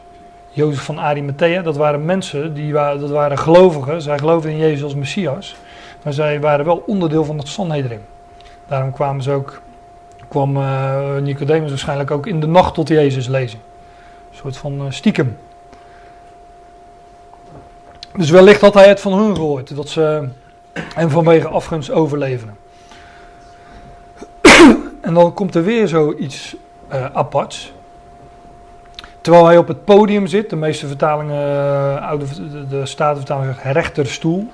Jozef 0.56 0.84
van 0.84 1.00
Arimathea, 1.00 1.62
dat 1.62 1.76
waren 1.76 2.06
mensen, 2.06 2.54
die 2.54 2.74
waren, 2.74 3.00
dat 3.00 3.10
waren 3.10 3.38
gelovigen. 3.38 4.02
Zij 4.02 4.18
geloofden 4.18 4.52
in 4.52 4.58
Jezus 4.58 4.84
als 4.84 4.96
Messias. 4.96 5.56
Maar 6.04 6.14
zij 6.14 6.40
waren 6.40 6.66
wel 6.66 6.84
onderdeel 6.86 7.26
van 7.26 7.38
het 7.38 7.48
Sanhedrin. 7.48 8.02
Daarom 8.68 8.92
kwamen 8.92 9.24
ze 9.24 9.32
ook, 9.32 9.62
kwam 10.28 10.58
uh, 10.58 11.18
Nicodemus 11.22 11.70
waarschijnlijk 11.70 12.12
ook 12.12 12.28
in 12.28 12.40
de 12.40 12.48
nacht 12.48 12.74
tot 12.74 12.88
Jezus 12.88 13.28
lezen. 13.28 13.60
Een 14.32 14.38
soort 14.38 14.58
van 14.58 14.74
uh, 14.74 14.92
stiekem. 14.92 15.38
Dus 18.16 18.30
wellicht 18.30 18.62
had 18.62 18.74
hij 18.74 18.88
het 18.88 19.02
van 19.02 19.14
hun 19.14 19.36
gehoord, 19.36 19.76
dat 19.76 19.90
ze 19.90 20.28
hem 20.94 21.10
vanwege 21.10 21.48
afgunst 21.48 21.92
overleveren. 21.92 22.58
en 25.02 25.14
dan 25.14 25.34
komt 25.34 25.56
er 25.56 25.64
weer 25.64 25.88
zoiets 25.88 26.56
uh, 26.94 27.06
aparts. 27.14 27.73
Terwijl 29.24 29.46
hij 29.46 29.58
op 29.58 29.68
het 29.68 29.84
podium 29.84 30.28
zit, 30.28 30.50
de 30.50 30.56
meeste 30.56 30.88
vertalingen, 30.88 32.02
oude, 32.02 32.26
de, 32.26 32.68
de 32.68 32.86
Statenvertaling 32.86 33.54
zegt 33.54 33.74
rechterstoel. 33.74 34.52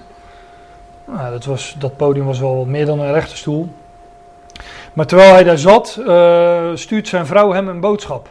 Nou, 1.06 1.32
dat, 1.32 1.46
was, 1.46 1.76
dat 1.80 1.98
podium 1.98 2.26
was 2.26 2.40
wel 2.40 2.66
meer 2.66 2.86
dan 2.86 3.00
een 3.00 3.12
rechterstoel. 3.12 3.70
Maar 4.94 5.06
terwijl 5.06 5.34
hij 5.34 5.44
daar 5.44 5.58
zat, 5.58 6.00
uh, 6.00 6.70
stuurt 6.74 7.08
zijn 7.08 7.26
vrouw 7.26 7.52
hem 7.52 7.68
een 7.68 7.80
boodschap. 7.80 8.30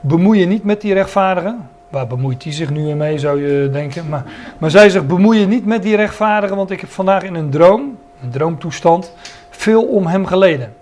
Bemoei 0.00 0.38
je 0.38 0.46
niet 0.46 0.64
met 0.64 0.80
die 0.80 0.94
rechtvaardigen. 0.94 1.68
Waar 1.88 2.06
bemoeit 2.06 2.42
hij 2.42 2.52
zich 2.52 2.70
nu 2.70 2.94
mee, 2.94 3.18
zou 3.18 3.46
je 3.46 3.70
denken. 3.70 4.08
Maar, 4.08 4.24
maar 4.58 4.70
zij 4.70 4.90
zegt, 4.90 5.06
bemoei 5.06 5.38
je 5.38 5.46
niet 5.46 5.66
met 5.66 5.82
die 5.82 5.96
rechtvaardigen, 5.96 6.56
want 6.56 6.70
ik 6.70 6.80
heb 6.80 6.90
vandaag 6.90 7.22
in 7.22 7.34
een 7.34 7.50
droom, 7.50 7.98
een 8.22 8.30
droomtoestand, 8.30 9.12
veel 9.50 9.84
om 9.84 10.06
hem 10.06 10.26
geleden. 10.26 10.74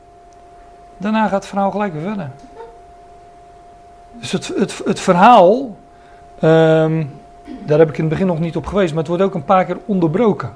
Daarna 0.97 1.23
gaat 1.23 1.33
het 1.33 1.47
verhaal 1.47 1.71
gelijk 1.71 1.93
weer 1.93 2.03
verder. 2.03 2.31
Dus 4.21 4.33
het, 4.33 4.53
het, 4.57 4.83
het 4.85 5.01
verhaal, 5.01 5.77
um, 6.43 7.11
daar 7.65 7.79
heb 7.79 7.89
ik 7.89 7.97
in 7.97 8.05
het 8.05 8.13
begin 8.13 8.27
nog 8.27 8.41
niet 8.41 8.57
op 8.57 8.67
geweest, 8.67 8.91
maar 8.91 8.99
het 8.99 9.09
wordt 9.09 9.23
ook 9.23 9.35
een 9.35 9.45
paar 9.45 9.65
keer 9.65 9.79
onderbroken. 9.87 10.53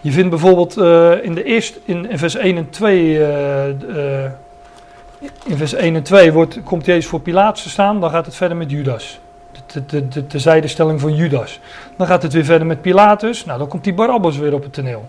Je 0.00 0.12
vindt 0.12 0.30
bijvoorbeeld 0.30 0.76
uh, 0.76 1.24
in, 1.24 1.34
de 1.34 1.44
eerste, 1.44 1.78
in, 1.84 2.08
vers 2.18 2.34
1 2.34 2.56
en 2.56 2.70
2, 2.70 3.04
uh, 3.04 3.68
uh, 3.68 4.24
in 5.44 5.56
vers 5.56 5.72
1 5.72 5.94
en 5.94 6.02
2 6.02 6.32
wordt, 6.32 6.62
komt 6.62 6.84
Jezus 6.84 7.06
voor 7.06 7.20
Pilatus 7.20 7.62
te 7.62 7.68
staan, 7.68 8.00
dan 8.00 8.10
gaat 8.10 8.26
het 8.26 8.34
verder 8.34 8.56
met 8.56 8.70
Judas. 8.70 9.20
De, 9.72 9.84
de, 9.86 10.08
de, 10.08 10.26
de 10.26 10.38
zijdestelling 10.38 11.00
van 11.00 11.14
Judas. 11.14 11.60
Dan 11.96 12.06
gaat 12.06 12.22
het 12.22 12.32
weer 12.32 12.44
verder 12.44 12.66
met 12.66 12.80
Pilatus, 12.80 13.44
nou 13.44 13.58
dan 13.58 13.68
komt 13.68 13.84
die 13.84 13.94
Barabbas 13.94 14.36
weer 14.36 14.54
op 14.54 14.62
het 14.62 14.72
toneel. 14.72 15.08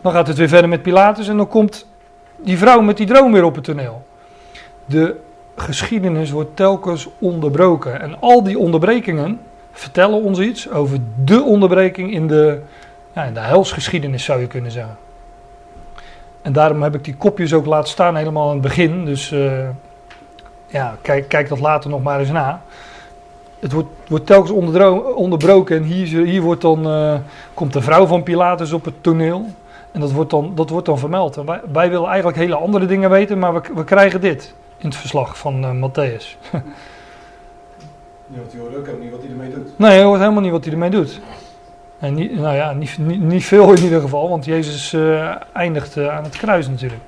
Dan 0.00 0.12
gaat 0.12 0.26
het 0.26 0.36
weer 0.36 0.48
verder 0.48 0.68
met 0.68 0.82
Pilatus 0.82 1.28
en 1.28 1.36
dan 1.36 1.48
komt 1.48 1.86
die 2.36 2.58
vrouw 2.58 2.80
met 2.80 2.96
die 2.96 3.06
droom 3.06 3.32
weer 3.32 3.44
op 3.44 3.54
het 3.54 3.64
toneel. 3.64 4.04
De 4.84 5.16
geschiedenis 5.56 6.30
wordt 6.30 6.56
telkens 6.56 7.08
onderbroken. 7.18 8.00
En 8.00 8.20
al 8.20 8.42
die 8.42 8.58
onderbrekingen 8.58 9.40
vertellen 9.72 10.22
ons 10.22 10.38
iets 10.38 10.70
over 10.70 10.98
de 11.24 11.42
onderbreking 11.42 12.12
in 12.12 12.26
de, 12.26 12.60
ja, 13.12 13.22
in 13.22 13.34
de 13.34 13.40
helsgeschiedenis 13.40 14.24
zou 14.24 14.40
je 14.40 14.46
kunnen 14.46 14.70
zeggen. 14.70 14.96
En 16.42 16.52
daarom 16.52 16.82
heb 16.82 16.94
ik 16.94 17.04
die 17.04 17.16
kopjes 17.16 17.52
ook 17.52 17.66
laten 17.66 17.88
staan 17.88 18.16
helemaal 18.16 18.46
aan 18.46 18.52
het 18.52 18.62
begin. 18.62 19.04
Dus 19.04 19.32
uh, 19.32 19.68
ja, 20.66 20.96
kijk, 21.02 21.28
kijk 21.28 21.48
dat 21.48 21.60
later 21.60 21.90
nog 21.90 22.02
maar 22.02 22.20
eens 22.20 22.30
na. 22.30 22.62
Het 23.58 23.72
wordt, 23.72 23.88
wordt 24.08 24.26
telkens 24.26 24.50
onderbroken 25.14 25.76
en 25.76 25.82
hier, 25.82 26.24
hier 26.24 26.42
wordt 26.42 26.60
dan, 26.60 26.86
eh, 26.86 27.14
komt 27.54 27.72
de 27.72 27.80
vrouw 27.80 28.06
van 28.06 28.22
Pilatus 28.22 28.72
op 28.72 28.84
het 28.84 28.94
toneel. 29.00 29.46
En 29.92 30.00
dat 30.00 30.12
wordt 30.12 30.30
dan, 30.30 30.52
dat 30.54 30.70
wordt 30.70 30.86
dan 30.86 30.98
vermeld. 30.98 31.34
Wij, 31.34 31.60
wij 31.72 31.90
willen 31.90 32.08
eigenlijk 32.08 32.36
hele 32.36 32.56
andere 32.56 32.86
dingen 32.86 33.10
weten, 33.10 33.38
maar 33.38 33.54
we, 33.54 33.60
we 33.74 33.84
krijgen 33.84 34.20
dit 34.20 34.54
in 34.78 34.86
het 34.88 34.96
verslag 34.96 35.38
van 35.38 35.64
eh, 35.64 35.88
Matthäus. 35.88 36.36
Ja, 38.28 38.38
want 38.38 38.50
die 38.50 38.60
hoort 38.60 38.76
ook 38.76 38.84
helemaal 38.86 39.02
niet 39.04 39.12
wat 39.14 39.22
hij 39.22 39.30
ermee 39.30 39.50
doet. 39.50 39.78
Nee, 39.78 39.90
hij 39.90 40.02
hoort 40.02 40.20
helemaal 40.20 40.42
niet 40.42 40.50
wat 40.50 40.64
hij 40.64 40.72
ermee 40.72 40.90
doet. 40.90 41.20
En 41.98 42.14
niet, 42.14 42.34
nou 42.34 42.54
ja, 42.56 42.72
niet, 42.72 42.98
niet, 42.98 43.20
niet 43.20 43.44
veel 43.44 43.72
in 43.72 43.82
ieder 43.82 44.00
geval, 44.00 44.28
want 44.28 44.44
Jezus 44.44 44.92
eh, 44.92 45.36
eindigt 45.52 45.96
eh, 45.96 46.16
aan 46.16 46.24
het 46.24 46.36
kruis 46.36 46.68
natuurlijk. 46.68 47.02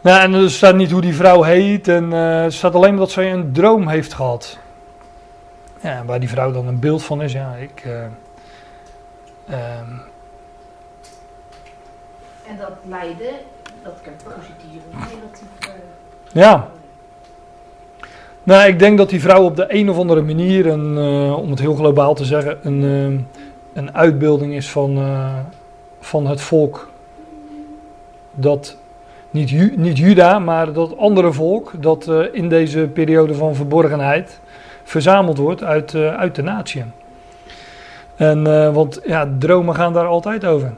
Nou, 0.00 0.20
en 0.22 0.34
er 0.34 0.50
staat 0.50 0.74
niet 0.74 0.90
hoe 0.90 1.00
die 1.00 1.14
vrouw 1.14 1.42
heet, 1.42 1.88
en 1.88 2.12
eh, 2.12 2.44
er 2.44 2.52
staat 2.52 2.74
alleen 2.74 2.90
maar 2.90 2.98
dat 2.98 3.10
zij 3.10 3.32
een 3.32 3.52
droom 3.52 3.88
heeft 3.88 4.14
gehad. 4.14 4.58
Ja, 5.80 5.90
en 5.96 6.06
waar 6.06 6.20
die 6.20 6.28
vrouw 6.28 6.52
dan 6.52 6.66
een 6.66 6.78
beeld 6.80 7.02
van 7.02 7.22
is, 7.22 7.32
ja, 7.32 7.54
ik. 7.54 7.82
eh, 7.84 8.04
ehm, 9.48 9.90
En 12.46 12.56
dat 12.58 12.72
lijden, 12.84 13.34
dat 13.82 13.94
kan 14.02 14.12
positief 14.24 14.82
of 14.92 14.98
negatief. 14.98 15.72
Ja, 16.32 16.70
nou, 18.44 18.68
ik 18.68 18.78
denk 18.78 18.98
dat 18.98 19.10
die 19.10 19.20
vrouw 19.20 19.44
op 19.44 19.56
de 19.56 19.64
een 19.68 19.90
of 19.90 19.98
andere 19.98 20.22
manier, 20.22 20.66
een, 20.66 20.98
eh, 20.98 21.38
om 21.38 21.50
het 21.50 21.60
heel 21.60 21.74
globaal 21.74 22.14
te 22.14 22.24
zeggen, 22.24 22.58
een, 22.62 22.82
eh, 22.82 23.80
een 23.82 23.94
uitbeelding 23.94 24.54
is 24.54 24.70
van, 24.70 24.96
eh, 24.96 25.34
van 26.00 26.26
het 26.26 26.40
volk. 26.40 26.90
Dat 28.34 28.76
niet, 29.30 29.76
niet 29.76 29.98
Juda, 29.98 30.38
maar 30.38 30.72
dat 30.72 30.96
andere 30.96 31.32
volk 31.32 31.72
dat 31.80 32.10
in 32.32 32.48
deze 32.48 32.88
periode 32.92 33.34
van 33.34 33.54
verborgenheid 33.54 34.40
verzameld 34.84 35.38
wordt 35.38 35.62
uit, 35.62 35.94
uit 35.94 36.34
de 36.34 36.42
natie. 36.42 36.84
En, 38.16 38.72
want 38.72 39.00
ja, 39.04 39.28
dromen 39.38 39.74
gaan 39.74 39.92
daar 39.92 40.06
altijd 40.06 40.44
over. 40.44 40.72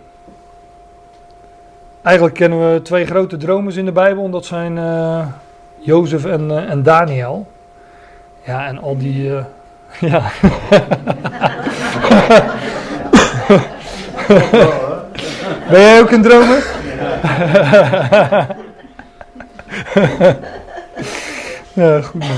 Eigenlijk 2.03 2.37
kennen 2.37 2.73
we 2.73 2.83
twee 2.83 3.07
grote 3.07 3.37
dromers 3.37 3.77
in 3.77 3.85
de 3.85 3.93
Bijbel, 3.93 4.25
en 4.25 4.31
dat 4.31 4.45
zijn 4.45 4.79
Jozef 5.85 6.25
en, 6.25 6.51
eh, 6.51 6.71
en 6.71 6.83
Daniel. 6.83 7.47
Ja, 8.45 8.67
en 8.67 8.79
al 8.79 8.97
die. 8.99 9.37
eh, 9.37 9.45
ja. 10.11 10.23
ben 15.71 15.81
jij 15.81 16.01
ook 16.01 16.11
een 16.11 16.23
dromer? 16.23 16.65
ja, 21.73 22.01
goed 22.01 22.21
man. 22.21 22.37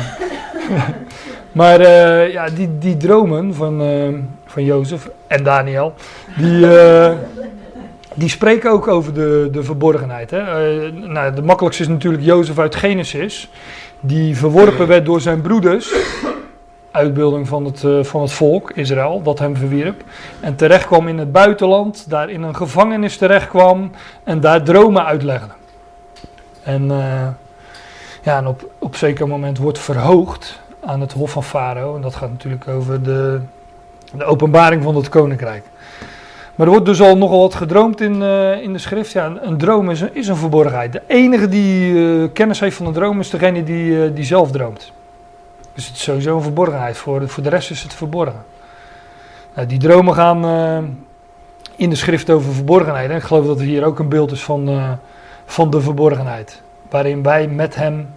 maar 1.53 1.80
eh, 1.80 2.32
ja, 2.32 2.49
die, 2.49 2.78
die 2.78 2.97
dromen 2.97 3.55
van, 3.55 3.82
van 4.47 4.64
Jozef 4.64 5.09
en 5.26 5.42
Daniel, 5.44 5.94
die, 6.36 6.66
die 8.17 8.29
spreken 8.29 8.71
ook 8.71 8.89
over 8.89 9.14
de, 9.14 9.49
de 9.53 9.62
verborgenheid. 9.62 10.31
Hè? 10.31 10.39
Eh, 10.39 10.93
nou, 10.93 11.35
de 11.35 11.43
makkelijkste 11.43 11.83
is 11.83 11.89
natuurlijk 11.89 12.25
Jozef 12.25 12.59
uit 12.59 12.75
Genesis, 12.75 13.51
die 14.01 14.37
verworpen 14.37 14.87
werd 14.87 15.07
door 15.07 15.21
zijn 15.21 15.41
broeders. 15.41 15.95
Uitbeelding 16.91 17.49
van 17.49 17.64
het, 17.64 17.85
eh, 17.85 18.03
van 18.03 18.21
het 18.21 18.33
volk, 18.33 18.71
Israël, 18.71 19.23
dat 19.23 19.39
hem 19.39 19.57
verwierp. 19.57 20.03
En 20.41 20.57
terecht 20.57 20.87
kwam 20.87 21.09
in 21.09 21.19
het 21.19 21.33
buitenland, 21.33 22.11
daar 22.11 22.31
in 22.31 22.43
een 22.43 22.57
gevangenis 22.57 23.17
terecht 23.17 23.49
kwam 23.49 23.91
en 24.25 24.41
daar 24.41 24.62
dromen 24.62 25.05
uitlegde. 25.05 25.53
En, 26.62 26.91
eh, 26.91 27.29
ja, 28.23 28.37
en 28.37 28.47
op, 28.47 28.71
op 28.79 28.97
zeker 28.97 29.29
moment 29.29 29.59
wordt 29.59 29.79
verhoogd 29.79 30.61
aan 30.85 31.01
het 31.01 31.12
hof 31.12 31.31
van 31.31 31.45
Farao. 31.45 31.97
En 31.97 32.03
dat 32.03 32.14
gaat 32.14 32.31
natuurlijk 32.31 32.69
over 32.69 33.03
de, 33.03 33.41
de 34.14 34.25
openbaring 34.25 34.83
van 34.83 34.97
het 34.97 35.09
koninkrijk. 35.09 35.64
Maar 36.57 36.66
er 36.66 36.72
wordt 36.72 36.86
dus 36.86 37.00
al 37.00 37.16
nogal 37.16 37.40
wat 37.40 37.54
gedroomd 37.54 38.00
in, 38.00 38.22
eh, 38.22 38.62
in 38.62 38.72
de 38.72 38.78
schrift. 38.78 39.12
Ja, 39.12 39.32
een, 39.40 39.59
droom 39.59 39.90
is 39.90 40.00
een, 40.00 40.14
is 40.14 40.28
een 40.28 40.36
verborgenheid. 40.36 40.92
De 40.92 41.02
enige 41.07 41.48
die 41.48 41.98
eh, 42.22 42.28
kennis 42.32 42.61
heeft 42.61 42.76
van 42.76 42.86
een 42.86 42.92
droom 42.92 43.20
is 43.20 43.30
degene 43.30 43.62
die, 43.62 44.04
eh, 44.04 44.11
die 44.14 44.24
zelf 44.24 44.50
droomt. 44.50 44.92
Dus 45.74 45.86
het 45.86 45.96
is 45.96 46.02
sowieso 46.02 46.36
een 46.36 46.42
verborgenheid. 46.42 46.96
Voor, 46.96 47.28
voor 47.28 47.42
de 47.42 47.48
rest 47.48 47.70
is 47.70 47.82
het 47.82 47.94
verborgen. 47.94 48.44
Nou, 49.54 49.66
die 49.68 49.78
dromen 49.78 50.14
gaan 50.14 50.44
in 51.76 51.90
de 51.90 51.96
schrift 51.96 52.30
over 52.30 52.52
verborgenheid. 52.52 53.11
En 53.11 53.16
ik 53.16 53.22
geloof 53.22 53.46
dat 53.46 53.59
er 53.59 53.64
hier 53.64 53.84
ook 53.84 53.98
een 53.98 54.09
beeld 54.09 54.32
is 54.32 54.42
van, 54.42 54.98
van 55.44 55.70
de 55.70 55.80
verborgenheid. 55.80 56.62
Waarin 56.90 57.22
wij 57.22 57.48
met 57.48 57.74
hem 57.74 58.09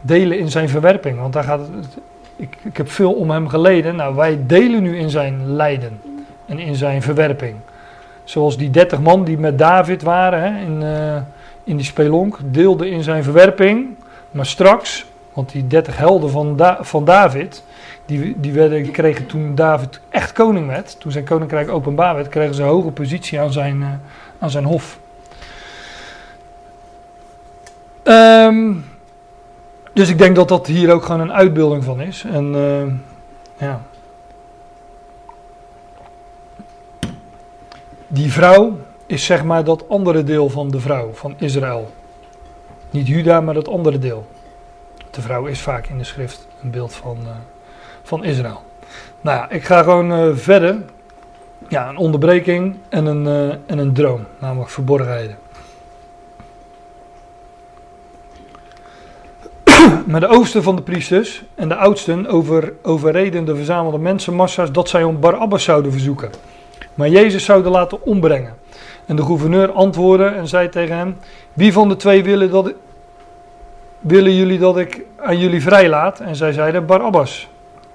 delen 0.00 0.38
in 0.38 0.50
zijn 0.50 0.68
verwerping. 0.68 1.18
Want 1.20 1.32
daar 1.32 1.44
gaat 1.44 1.60
ik, 2.36 2.56
ik 2.62 2.76
heb 2.76 2.90
veel 2.90 3.12
om 3.12 3.30
hem 3.30 3.48
geleden. 3.48 3.96
Nou, 3.96 4.14
wij 4.14 4.38
delen 4.46 4.82
nu 4.82 4.98
in 4.98 5.10
zijn 5.10 5.54
lijden 5.54 6.00
en 6.46 6.58
in 6.58 6.74
zijn 6.74 7.02
verwerping. 7.02 7.56
Zoals 8.24 8.56
die 8.56 8.70
dertig 8.70 9.00
man 9.00 9.24
die 9.24 9.38
met 9.38 9.58
David 9.58 10.02
waren 10.02 10.40
hè, 10.42 10.60
in, 10.60 10.82
eh, 10.82 11.16
in 11.64 11.76
die 11.76 11.86
spelonk, 11.86 12.38
deelden 12.44 12.90
in 12.90 13.02
zijn 13.02 13.24
verwerping. 13.24 13.96
Maar 14.30 14.46
straks, 14.46 15.06
want 15.32 15.52
die 15.52 15.66
dertig 15.66 15.96
helden 15.96 16.30
van, 16.30 16.60
van 16.80 17.04
David, 17.04 17.64
die, 18.06 18.40
die, 18.40 18.52
werden, 18.52 18.90
kregen 18.90 19.26
toen 19.26 19.54
David 19.54 20.00
echt 20.08 20.32
koning 20.32 20.66
werd, 20.66 21.00
toen 21.00 21.12
zijn 21.12 21.24
koninkrijk 21.24 21.70
openbaar 21.70 22.14
werd, 22.14 22.28
kregen 22.28 22.54
ze 22.54 22.62
een 22.62 22.68
hoge 22.68 22.90
positie 22.90 23.40
aan 23.40 23.52
zijn, 23.52 23.82
eh, 23.82 23.88
aan 24.38 24.50
zijn 24.50 24.64
hof. 24.64 24.98
Ehm, 28.02 28.72
dus 29.92 30.08
ik 30.08 30.18
denk 30.18 30.36
dat 30.36 30.48
dat 30.48 30.66
hier 30.66 30.92
ook 30.92 31.04
gewoon 31.04 31.20
een 31.20 31.32
uitbeelding 31.32 31.84
van 31.84 32.00
is. 32.00 32.24
En 32.32 32.54
eh, 32.54 33.66
ja. 33.66 33.80
Die 38.08 38.32
vrouw 38.32 38.78
is 39.06 39.24
zeg 39.24 39.44
maar 39.44 39.64
dat 39.64 39.88
andere 39.88 40.24
deel 40.24 40.48
van 40.48 40.70
de 40.70 40.80
vrouw, 40.80 41.10
van 41.12 41.34
Israël. 41.38 41.90
Niet 42.90 43.06
Juda, 43.06 43.40
maar 43.40 43.54
dat 43.54 43.68
andere 43.68 43.98
deel. 43.98 44.26
De 45.10 45.20
vrouw 45.20 45.46
is 45.46 45.60
vaak 45.60 45.86
in 45.86 45.98
de 45.98 46.04
schrift 46.04 46.46
een 46.62 46.70
beeld 46.70 46.94
van, 46.94 47.18
eh, 47.24 47.30
van 48.02 48.24
Israël. 48.24 48.62
Nou 49.20 49.36
ja, 49.36 49.50
ik 49.50 49.64
ga 49.64 49.82
gewoon 49.82 50.12
eh, 50.12 50.28
verder. 50.34 50.76
Ja, 51.68 51.88
een 51.88 51.96
onderbreking 51.96 52.76
en 52.88 53.06
een, 53.06 53.26
eh, 53.26 53.56
en 53.66 53.78
een 53.78 53.92
droom, 53.92 54.24
namelijk 54.38 54.70
verborgenheden. 54.70 55.36
Maar 60.06 60.20
de 60.20 60.26
oudsten 60.26 60.62
van 60.62 60.76
de 60.76 60.82
priesters 60.82 61.44
en 61.54 61.68
de 61.68 61.76
oudsten 61.76 62.26
over, 62.26 62.72
overreden 62.82 63.44
de 63.44 63.56
verzamelde 63.56 63.98
mensenmassa's 63.98 64.72
dat 64.72 64.88
zij 64.88 65.04
om 65.04 65.20
Barabbas 65.20 65.64
zouden 65.64 65.92
verzoeken. 65.92 66.30
Maar 66.96 67.08
Jezus 67.08 67.44
zouden 67.44 67.72
laten 67.72 68.02
ombrengen. 68.06 68.54
En 69.06 69.16
de 69.16 69.22
gouverneur 69.22 69.72
antwoordde 69.72 70.24
en 70.26 70.48
zei 70.48 70.68
tegen 70.68 70.96
hem: 70.96 71.18
Wie 71.52 71.72
van 71.72 71.88
de 71.88 71.96
twee 71.96 72.24
willen, 72.24 72.50
dat 72.50 72.68
ik- 72.68 72.76
willen 74.00 74.34
jullie 74.34 74.58
dat 74.58 74.76
ik 74.78 75.04
aan 75.16 75.38
jullie 75.38 75.62
vrijlaat? 75.62 76.20
En 76.20 76.36
zij 76.36 76.52
zeiden: 76.52 76.86
Barabbas. 76.86 77.48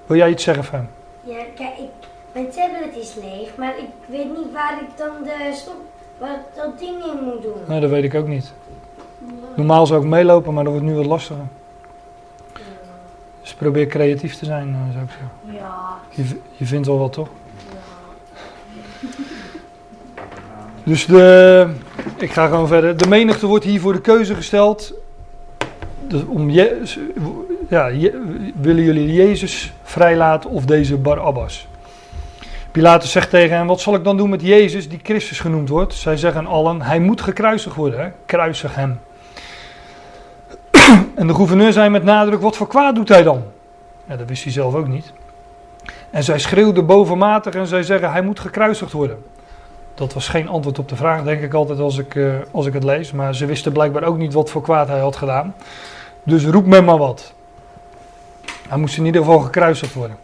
Wil 0.06 0.16
jij 0.16 0.30
iets 0.30 0.44
zeggen 0.44 0.64
van 0.64 0.74
hem? 0.78 0.88
Ja, 1.22 1.42
kijk, 1.54 1.78
ik, 1.78 1.88
mijn 2.32 2.50
tablet 2.50 2.96
is 3.00 3.14
leeg, 3.14 3.56
maar 3.56 3.74
ik 3.78 3.88
weet 4.06 4.24
niet 4.36 4.52
waar 4.52 4.78
ik 4.80 4.88
dan 4.98 5.10
de 5.24 5.50
stop, 5.54 5.76
waar 6.18 6.40
dat 6.56 6.78
ding 6.78 7.04
in 7.04 7.24
moet 7.24 7.42
doen. 7.42 7.52
Nee, 7.66 7.80
dat 7.80 7.90
weet 7.90 8.04
ik 8.04 8.14
ook 8.14 8.26
niet. 8.28 8.52
Normaal 9.56 9.86
zou 9.86 10.02
ik 10.02 10.08
meelopen, 10.08 10.54
maar 10.54 10.64
dat 10.64 10.72
wordt 10.72 10.88
nu 10.88 10.94
wat 10.94 11.06
lastiger. 11.06 11.44
Dus 13.40 13.54
probeer 13.54 13.86
creatief 13.86 14.34
te 14.36 14.44
zijn, 14.44 14.68
eh, 14.68 14.92
zou 14.92 15.04
ik 15.04 15.10
zeggen. 15.10 15.30
Ja, 15.60 15.98
Je, 16.10 16.40
je 16.56 16.64
vindt 16.66 16.86
wel 16.86 16.98
wat, 16.98 17.12
toch? 17.12 17.28
ja. 17.72 17.78
Dus 20.84 21.06
de, 21.06 21.66
ik 22.18 22.32
ga 22.32 22.46
gewoon 22.46 22.66
verder. 22.66 22.96
De 22.96 23.08
menigte 23.08 23.46
wordt 23.46 23.64
hier 23.64 23.80
voor 23.80 23.92
de 23.92 24.00
keuze 24.00 24.34
gesteld. 24.34 24.94
Om 26.26 26.50
je, 26.50 26.82
ja, 27.68 27.90
willen 28.60 28.84
jullie 28.84 29.12
Jezus 29.12 29.72
vrijlaten 29.82 30.50
of 30.50 30.64
deze 30.64 30.96
Barabbas? 30.96 31.66
Pilatus 32.70 33.10
zegt 33.10 33.30
tegen 33.30 33.56
hem: 33.56 33.66
Wat 33.66 33.80
zal 33.80 33.94
ik 33.94 34.04
dan 34.04 34.16
doen 34.16 34.30
met 34.30 34.42
Jezus, 34.42 34.88
die 34.88 35.00
Christus 35.02 35.40
genoemd 35.40 35.68
wordt? 35.68 35.94
Zij 35.94 36.16
zeggen 36.16 36.46
allen: 36.46 36.82
Hij 36.82 37.00
moet 37.00 37.20
gekruisigd 37.20 37.76
worden, 37.76 38.00
hè? 38.00 38.08
kruisig 38.26 38.74
hem. 38.74 39.00
en 41.14 41.26
de 41.26 41.34
gouverneur 41.34 41.72
zei 41.72 41.88
met 41.88 42.04
nadruk: 42.04 42.40
Wat 42.40 42.56
voor 42.56 42.66
kwaad 42.66 42.94
doet 42.94 43.08
hij 43.08 43.22
dan? 43.22 43.42
Ja, 44.08 44.16
dat 44.16 44.28
wist 44.28 44.42
hij 44.42 44.52
zelf 44.52 44.74
ook 44.74 44.88
niet. 44.88 45.12
En 46.10 46.24
zij 46.24 46.38
schreeuwden 46.38 46.86
bovenmatig 46.86 47.54
en 47.54 47.66
zij 47.66 47.82
zeggen: 47.82 48.12
Hij 48.12 48.22
moet 48.22 48.40
gekruisigd 48.40 48.92
worden. 48.92 49.24
Dat 49.94 50.14
was 50.14 50.28
geen 50.28 50.48
antwoord 50.48 50.78
op 50.78 50.88
de 50.88 50.96
vraag, 50.96 51.22
denk 51.22 51.42
ik 51.42 51.54
altijd 51.54 51.78
als 51.78 51.98
ik, 51.98 52.14
eh, 52.14 52.34
als 52.50 52.66
ik 52.66 52.72
het 52.72 52.84
lees. 52.84 53.12
Maar 53.12 53.34
ze 53.34 53.46
wisten 53.46 53.72
blijkbaar 53.72 54.02
ook 54.02 54.16
niet 54.16 54.32
wat 54.32 54.50
voor 54.50 54.62
kwaad 54.62 54.88
hij 54.88 55.00
had 55.00 55.16
gedaan. 55.16 55.54
Dus 56.22 56.44
roep 56.44 56.66
me 56.66 56.80
maar 56.80 56.98
wat. 56.98 57.32
Hij 58.68 58.78
moest 58.78 58.98
in 58.98 59.04
ieder 59.04 59.20
geval 59.20 59.38
gekruisigd 59.38 59.94
worden. 59.94 60.16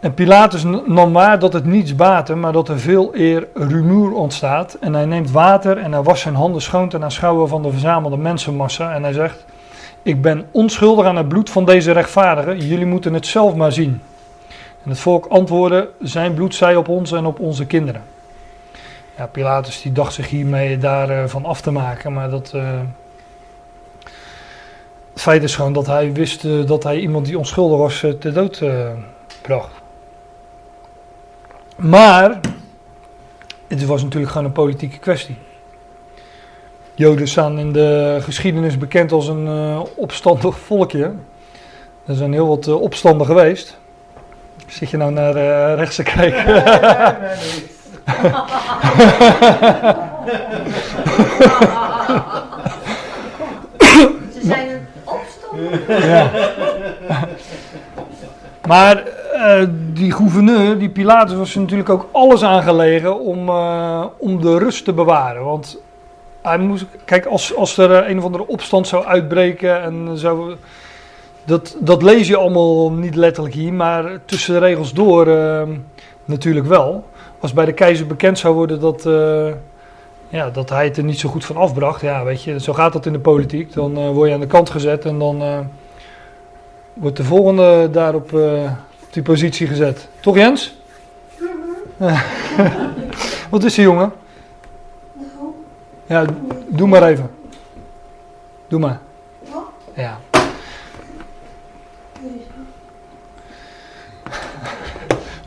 En 0.00 0.14
Pilatus 0.14 0.64
nam 0.86 1.12
waar 1.12 1.38
dat 1.38 1.52
het 1.52 1.64
niets 1.64 1.94
baatte, 1.94 2.34
maar 2.34 2.52
dat 2.52 2.68
er 2.68 2.78
veel 2.78 3.10
eer 3.12 3.48
rumoer 3.54 4.12
ontstaat. 4.12 4.76
En 4.80 4.94
hij 4.94 5.04
neemt 5.04 5.30
water 5.30 5.78
en 5.78 5.92
hij 5.92 6.02
wast 6.02 6.22
zijn 6.22 6.34
handen 6.34 6.62
schoon 6.62 6.88
ten 6.88 7.02
aanschouwen 7.02 7.48
van 7.48 7.62
de 7.62 7.70
verzamelde 7.70 8.16
mensenmassa. 8.16 8.94
En 8.94 9.02
hij 9.02 9.12
zegt, 9.12 9.44
Ik 10.02 10.22
ben 10.22 10.46
onschuldig 10.50 11.06
aan 11.06 11.16
het 11.16 11.28
bloed 11.28 11.50
van 11.50 11.64
deze 11.64 11.92
rechtvaardigen. 11.92 12.58
Jullie 12.58 12.86
moeten 12.86 13.14
het 13.14 13.26
zelf 13.26 13.54
maar 13.54 13.72
zien. 13.72 14.00
En 14.88 14.94
het 14.94 15.02
volk 15.02 15.26
antwoordde: 15.26 15.90
Zijn 16.00 16.34
bloed 16.34 16.54
zij 16.54 16.76
op 16.76 16.88
ons 16.88 17.12
en 17.12 17.26
op 17.26 17.40
onze 17.40 17.66
kinderen. 17.66 18.02
Ja, 19.16 19.26
Pilatus 19.26 19.82
die 19.82 19.92
dacht 19.92 20.12
zich 20.14 20.28
hiermee 20.28 20.78
daarvan 20.78 21.28
van 21.28 21.44
af 21.44 21.60
te 21.60 21.70
maken, 21.70 22.12
maar 22.12 22.30
dat. 22.30 22.52
eh, 22.54 22.80
het 25.12 25.22
feit 25.22 25.42
is 25.42 25.56
gewoon 25.56 25.72
dat 25.72 25.86
hij 25.86 26.12
wist 26.12 26.44
eh, 26.44 26.66
dat 26.66 26.82
hij 26.82 26.98
iemand 26.98 27.26
die 27.26 27.38
onschuldig 27.38 27.78
was 27.78 28.02
eh, 28.02 28.10
te 28.10 28.32
dood 28.32 28.60
eh, 28.60 28.90
bracht. 29.42 29.72
Maar 31.76 32.40
het 33.66 33.84
was 33.84 34.02
natuurlijk 34.02 34.32
gewoon 34.32 34.46
een 34.46 34.52
politieke 34.52 34.98
kwestie. 34.98 35.36
Joden 36.94 37.28
staan 37.28 37.58
in 37.58 37.72
de 37.72 38.18
geschiedenis 38.20 38.78
bekend 38.78 39.12
als 39.12 39.28
een 39.28 39.46
eh, 39.46 39.80
opstandig 39.94 40.58
volkje. 40.58 41.12
Er 42.06 42.14
zijn 42.14 42.32
heel 42.32 42.48
wat 42.48 42.66
eh, 42.66 42.80
opstanden 42.80 43.26
geweest. 43.26 43.78
Zit 44.68 44.90
je 44.90 44.96
nou 44.96 45.12
naar 45.12 45.36
eh, 45.36 45.74
rechts 45.76 45.96
te 45.96 46.02
kijken? 46.02 46.64
Ze 54.32 54.40
zijn 54.42 54.68
een 54.68 54.86
opstand. 55.04 56.02
Ja. 56.04 56.30
Maar 58.66 59.02
eh, 59.32 59.66
die 59.92 60.12
gouverneur, 60.12 60.78
die 60.78 60.88
Pilatus, 60.88 61.36
was 61.36 61.54
er 61.54 61.60
natuurlijk 61.60 61.88
ook 61.88 62.08
alles 62.12 62.42
aangelegen 62.42 63.20
om, 63.20 63.48
eh, 63.48 64.04
om 64.18 64.40
de 64.40 64.58
rust 64.58 64.84
te 64.84 64.92
bewaren. 64.92 65.44
Want 65.44 65.78
hij 66.42 66.58
moest, 66.58 66.84
kijk, 67.04 67.26
als, 67.26 67.54
als 67.54 67.76
er 67.76 68.10
een 68.10 68.18
of 68.18 68.24
andere 68.24 68.46
opstand 68.46 68.86
zou 68.86 69.04
uitbreken 69.04 69.82
en 69.82 70.18
zo. 70.18 70.56
Dat, 71.48 71.76
dat 71.80 72.02
lees 72.02 72.28
je 72.28 72.36
allemaal 72.36 72.92
niet 72.92 73.14
letterlijk 73.14 73.54
hier, 73.54 73.72
maar 73.72 74.20
tussen 74.24 74.54
de 74.54 74.60
regels 74.60 74.92
door 74.92 75.26
eh, 75.26 75.62
natuurlijk 76.24 76.66
wel. 76.66 77.04
Als 77.40 77.52
bij 77.52 77.64
de 77.64 77.72
keizer 77.72 78.06
bekend 78.06 78.38
zou 78.38 78.54
worden 78.54 78.80
dat, 78.80 79.06
eh, 79.06 79.48
ja, 80.28 80.50
dat 80.50 80.68
hij 80.68 80.84
het 80.84 80.96
er 80.96 81.04
niet 81.04 81.18
zo 81.18 81.28
goed 81.28 81.44
van 81.44 81.56
afbracht, 81.56 82.00
ja, 82.00 82.24
weet 82.24 82.42
je, 82.42 82.60
zo 82.60 82.72
gaat 82.72 82.92
dat 82.92 83.06
in 83.06 83.12
de 83.12 83.18
politiek. 83.18 83.72
Dan 83.72 83.96
eh, 83.96 84.10
word 84.10 84.28
je 84.28 84.34
aan 84.34 84.40
de 84.40 84.46
kant 84.46 84.70
gezet 84.70 85.04
en 85.04 85.18
dan 85.18 85.42
eh, 85.42 85.58
wordt 86.92 87.16
de 87.16 87.24
volgende 87.24 87.88
daar 87.90 88.14
op, 88.14 88.30
die 89.10 89.22
positie 89.22 89.66
gezet. 89.66 90.08
Toch 90.20 90.36
Jens? 90.36 90.76
Wat 93.50 93.64
is 93.64 93.76
er 93.76 93.82
jongen? 93.82 94.12
Ja, 96.06 96.24
doe 96.68 96.88
maar 96.88 97.02
even. 97.02 97.30
Doe 98.68 98.80
maar. 98.80 99.00
Ja. 99.94 100.18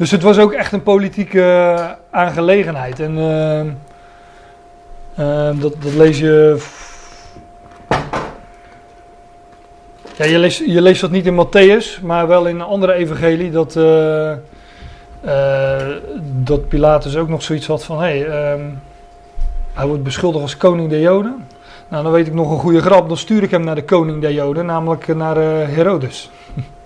Dus 0.01 0.11
het 0.11 0.21
was 0.21 0.37
ook 0.37 0.51
echt 0.51 0.71
een 0.71 0.83
politieke 0.83 1.75
aangelegenheid. 2.09 2.99
En 2.99 3.17
eh, 3.17 3.59
eh, 5.15 5.59
dat, 5.59 5.73
dat 5.81 5.93
lees 5.93 6.19
je. 6.19 6.61
Ja, 10.15 10.25
je 10.25 10.39
leest, 10.39 10.59
je 10.65 10.81
leest 10.81 11.01
dat 11.01 11.11
niet 11.11 11.25
in 11.25 11.45
Matthäus, 11.45 12.01
maar 12.01 12.27
wel 12.27 12.47
in 12.47 12.55
een 12.55 12.61
andere 12.61 12.93
evangelie. 12.93 13.51
Dat, 13.51 13.75
eh, 13.75 14.31
eh, 14.31 14.37
dat 16.23 16.67
Pilatus 16.67 17.15
ook 17.15 17.29
nog 17.29 17.43
zoiets 17.43 17.67
had 17.67 17.83
van: 17.83 18.01
hé, 18.01 18.19
hey, 18.19 18.25
ehm, 18.25 18.65
hij 19.73 19.87
wordt 19.87 20.03
beschuldigd 20.03 20.43
als 20.43 20.57
koning 20.57 20.89
der 20.89 21.01
Joden. 21.01 21.47
Nou, 21.87 22.03
dan 22.03 22.11
weet 22.11 22.27
ik 22.27 22.33
nog 22.33 22.51
een 22.51 22.59
goede 22.59 22.81
grap. 22.81 23.07
Dan 23.07 23.17
stuur 23.17 23.43
ik 23.43 23.51
hem 23.51 23.63
naar 23.63 23.75
de 23.75 23.85
koning 23.85 24.21
der 24.21 24.33
Joden, 24.33 24.65
namelijk 24.65 25.15
naar 25.15 25.37
eh, 25.37 25.67
Herodes. 25.75 26.29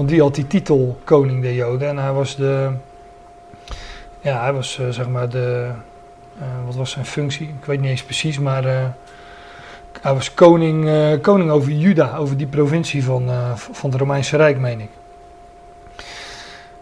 Want 0.00 0.12
die 0.12 0.20
had 0.20 0.34
die 0.34 0.46
titel 0.46 0.98
koning 1.04 1.42
der 1.42 1.54
Joden. 1.54 1.88
En 1.88 1.98
hij 1.98 2.12
was 2.12 2.36
de. 2.36 2.70
Ja, 4.20 4.40
hij 4.40 4.52
was 4.52 4.78
eh, 4.78 4.88
zeg 4.88 5.08
maar 5.08 5.28
de. 5.28 5.70
eh, 6.38 6.46
wat 6.66 6.74
was 6.74 6.90
zijn 6.90 7.04
functie? 7.04 7.46
Ik 7.48 7.64
weet 7.64 7.80
niet 7.80 7.90
eens 7.90 8.02
precies, 8.02 8.38
maar. 8.38 8.64
eh, 8.64 8.84
hij 10.00 10.14
was 10.14 10.34
koning, 10.34 10.88
koning 11.20 11.50
over 11.50 11.72
Juda, 11.72 12.16
over 12.16 12.36
die 12.36 12.46
provincie 12.46 13.04
van, 13.04 13.30
van 13.54 13.90
het 13.90 13.98
Romeinse 14.00 14.36
Rijk, 14.36 14.58
meen 14.58 14.80
ik. 14.80 14.88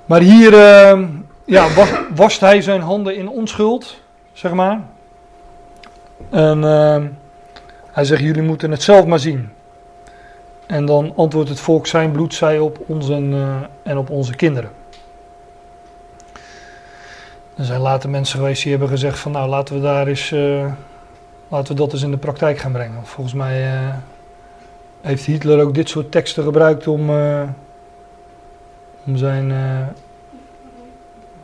Maar 0.06 0.20
hier 0.20 0.54
eh, 0.54 1.02
ja, 1.44 1.68
was, 2.14 2.40
hij 2.40 2.60
zijn 2.60 2.80
handen 2.80 3.16
in 3.16 3.28
onschuld, 3.28 4.00
zeg 4.32 4.52
maar. 4.52 4.80
En 6.30 6.64
eh, 6.64 7.02
hij 7.92 8.04
zegt: 8.04 8.22
Jullie 8.22 8.42
moeten 8.42 8.70
het 8.70 8.82
zelf 8.82 9.06
maar 9.06 9.18
zien. 9.18 9.48
En 10.68 10.86
dan 10.86 11.12
antwoordt 11.16 11.48
het 11.48 11.60
volk: 11.60 11.86
Zijn 11.86 12.10
bloed 12.10 12.34
zij 12.34 12.58
op 12.58 12.78
ons 12.86 13.08
en, 13.08 13.32
eh, 13.32 13.56
en 13.82 13.98
op 13.98 14.10
onze 14.10 14.34
kinderen. 14.34 14.70
Er 17.54 17.64
zijn 17.64 17.80
later 17.80 18.10
mensen 18.10 18.38
geweest 18.38 18.62
die 18.62 18.70
hebben 18.70 18.88
gezegd: 18.88 19.18
van 19.18 19.32
nou 19.32 19.48
laten 19.48 19.74
we 19.74 19.80
daar 19.80 20.06
eens. 20.06 20.32
eh, 20.32 20.72
laten 21.48 21.74
we 21.74 21.80
dat 21.80 21.92
eens 21.92 22.02
in 22.02 22.10
de 22.10 22.16
praktijk 22.16 22.58
gaan 22.58 22.72
brengen. 22.72 23.06
Volgens 23.06 23.34
mij 23.34 23.72
eh, 23.72 23.94
heeft 25.00 25.24
Hitler 25.24 25.60
ook 25.60 25.74
dit 25.74 25.88
soort 25.88 26.10
teksten 26.10 26.42
gebruikt 26.42 26.86
om, 26.86 27.10
om 29.04 29.16
zijn. 29.16 29.48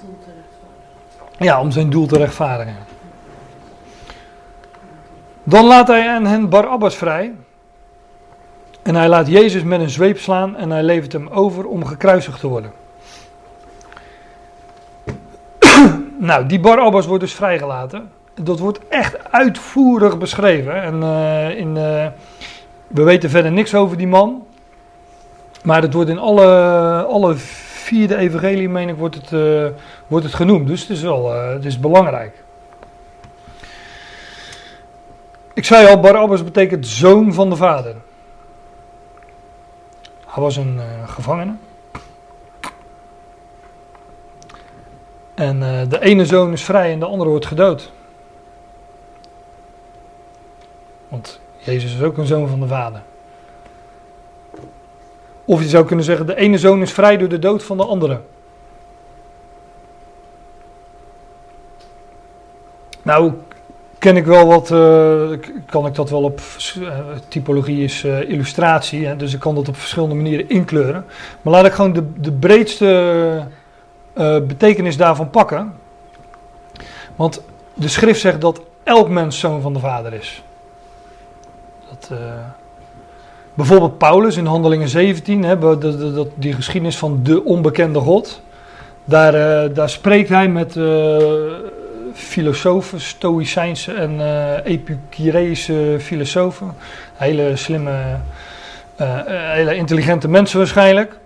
Doel 0.00 0.18
te 0.18 0.30
rechtvaardigen. 0.34 1.38
ja, 1.38 1.60
om 1.60 1.70
zijn 1.70 1.90
doel 1.90 2.06
te 2.06 2.16
rechtvaardigen. 2.16 2.76
Dan 5.42 5.64
laat 5.64 5.88
hij 5.88 6.08
aan 6.08 6.26
hen 6.26 6.48
Barabbas 6.48 6.94
vrij. 6.94 7.32
En 8.84 8.94
hij 8.94 9.08
laat 9.08 9.28
Jezus 9.28 9.62
met 9.62 9.80
een 9.80 9.90
zweep 9.90 10.18
slaan 10.18 10.56
en 10.56 10.70
hij 10.70 10.82
levert 10.82 11.12
hem 11.12 11.28
over 11.28 11.66
om 11.66 11.84
gekruisigd 11.84 12.40
te 12.40 12.46
worden. 12.46 12.72
nou, 16.18 16.46
die 16.46 16.60
Barabbas 16.60 17.06
wordt 17.06 17.22
dus 17.22 17.34
vrijgelaten. 17.34 18.10
Dat 18.34 18.58
wordt 18.58 18.88
echt 18.88 19.30
uitvoerig 19.30 20.18
beschreven. 20.18 20.82
En 20.82 21.02
eh, 21.02 21.58
in, 21.58 21.76
eh, 21.76 22.06
we 22.86 23.02
weten 23.02 23.30
verder 23.30 23.52
niks 23.52 23.74
over 23.74 23.96
die 23.96 24.06
man. 24.06 24.46
Maar 25.62 25.82
het 25.82 25.94
wordt 25.94 26.10
in 26.10 26.18
alle, 26.18 26.46
alle 27.08 27.34
vierde 27.36 28.16
evangelie, 28.16 28.68
meen 28.68 28.88
ik, 28.88 28.96
wordt 28.96 29.14
het, 29.14 29.32
eh, 29.32 29.66
wordt 30.06 30.24
het 30.24 30.34
genoemd. 30.34 30.66
Dus 30.66 30.80
het 30.80 30.90
is 30.90 31.02
wel 31.02 31.32
het 31.32 31.64
is 31.64 31.80
belangrijk. 31.80 32.42
Ik 35.54 35.64
zei 35.64 35.86
al, 35.86 36.00
Barabbas 36.00 36.44
betekent 36.44 36.86
zoon 36.86 37.32
van 37.32 37.50
de 37.50 37.56
vader. 37.56 37.94
Hij 40.34 40.42
was 40.42 40.56
een 40.56 40.78
eh, 40.78 41.08
gevangene. 41.08 41.54
En 45.34 45.62
eh, 45.62 45.88
de 45.88 46.00
ene 46.00 46.26
zoon 46.26 46.52
is 46.52 46.64
vrij 46.64 46.92
en 46.92 46.98
de 46.98 47.06
andere 47.06 47.30
wordt 47.30 47.46
gedood. 47.46 47.92
Want 51.08 51.40
Jezus 51.56 51.94
is 51.94 52.02
ook 52.02 52.16
een 52.16 52.26
zoon 52.26 52.48
van 52.48 52.60
de 52.60 52.66
vader. 52.66 53.02
Of 55.44 55.60
je 55.60 55.68
zou 55.68 55.84
kunnen 55.84 56.04
zeggen, 56.04 56.26
de 56.26 56.36
ene 56.36 56.58
zoon 56.58 56.82
is 56.82 56.92
vrij 56.92 57.16
door 57.16 57.28
de 57.28 57.38
dood 57.38 57.62
van 57.62 57.76
de 57.76 57.84
andere. 57.84 58.20
Nou, 63.02 63.32
ken 64.04 64.16
ik 64.16 64.26
wel 64.26 64.46
wat, 64.46 64.70
eh, 64.70 65.48
kan 65.66 65.86
ik 65.86 65.94
dat 65.94 66.10
wel 66.10 66.22
op, 66.22 66.40
eh, 66.82 66.98
typologie 67.28 67.84
is 67.84 68.04
eh, 68.04 68.20
illustratie, 68.30 69.06
hè, 69.06 69.16
dus 69.16 69.34
ik 69.34 69.40
kan 69.40 69.54
dat 69.54 69.68
op 69.68 69.76
verschillende 69.76 70.14
manieren 70.14 70.48
inkleuren. 70.48 71.04
Maar 71.42 71.52
laat 71.52 71.66
ik 71.66 71.72
gewoon 71.72 71.92
de, 71.92 72.04
de 72.16 72.32
breedste 72.32 73.46
betekenis 74.46 74.96
daarvan 74.96 75.30
pakken. 75.30 75.72
Want 77.16 77.42
de 77.74 77.88
schrift 77.88 78.20
zegt 78.20 78.40
dat 78.40 78.60
elk 78.82 79.08
mens 79.08 79.38
zoon 79.38 79.60
van 79.60 79.72
de 79.72 79.78
vader 79.78 80.12
is. 80.12 80.42
Dat, 81.88 82.18
bijvoorbeeld 83.54 83.98
Paulus 83.98 84.36
in 84.36 84.46
Handelingen 84.46 84.88
17, 84.88 85.44
hè, 85.44 85.56
be- 85.56 85.78
de- 85.78 85.96
de- 85.96 86.12
dat- 86.12 86.28
die 86.34 86.52
geschiedenis 86.52 86.98
van 86.98 87.20
de 87.22 87.44
onbekende 87.44 87.98
God. 87.98 88.40
Daar, 89.04 89.72
daar 89.72 89.90
spreekt 89.90 90.28
hij 90.28 90.48
met 90.48 90.76
filosofen, 92.14 93.00
Stoïcijnse 93.00 93.92
en 93.92 94.20
eh 94.20 94.72
Epicureïsche 94.72 95.96
filosofen. 96.00 96.74
Hele 97.14 97.56
slimme, 97.56 98.18
eh, 98.96 99.20
hele 99.26 99.74
intelligente 99.76 100.28
mensen 100.28 100.58
waarschijnlijk. 100.58 101.18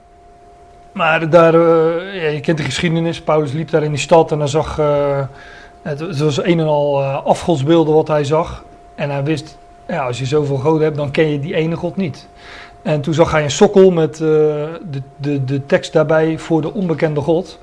Maar 0.92 1.30
daar, 1.30 1.54
eh, 1.54 2.22
ja, 2.22 2.28
je 2.28 2.40
kent 2.40 2.58
de 2.58 2.64
geschiedenis. 2.64 3.20
Paulus 3.20 3.52
liep 3.52 3.70
daar 3.70 3.82
in 3.82 3.90
die 3.90 4.00
stad 4.00 4.32
en 4.32 4.38
hij 4.38 4.48
zag. 4.48 4.76
het, 5.82 6.00
het 6.00 6.18
was 6.18 6.44
een 6.44 6.60
en 6.60 6.66
al 6.66 7.02
afgodsbeelden 7.04 7.94
wat 7.94 8.08
hij 8.08 8.24
zag. 8.24 8.64
En 8.94 9.10
hij 9.10 9.24
wist, 9.24 9.58
ja, 9.88 10.06
als 10.06 10.18
je 10.18 10.26
zoveel 10.26 10.56
goden 10.56 10.82
hebt, 10.82 10.96
dan 10.96 11.10
ken 11.10 11.30
je 11.30 11.40
die 11.40 11.54
ene 11.54 11.76
God 11.76 11.96
niet. 11.96 12.28
En 12.82 13.00
toen 13.00 13.14
zag 13.14 13.30
hij 13.30 13.42
een 13.42 13.50
sokkel 13.50 13.90
met 13.90 14.16
de, 14.16 15.00
de, 15.16 15.44
de 15.44 15.66
tekst 15.66 15.92
daarbij 15.92 16.38
voor 16.38 16.60
de 16.60 16.72
onbekende 16.72 17.20
God. 17.20 17.58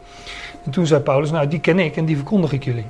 En 0.65 0.72
toen 0.72 0.85
zei 0.85 1.02
Paulus, 1.02 1.31
nou 1.31 1.47
die 1.47 1.60
ken 1.60 1.80
ik 1.80 1.97
en 1.97 2.06
die 2.06 2.15
verkondig 2.15 2.52
ik 2.52 2.64
jullie. 2.64 2.85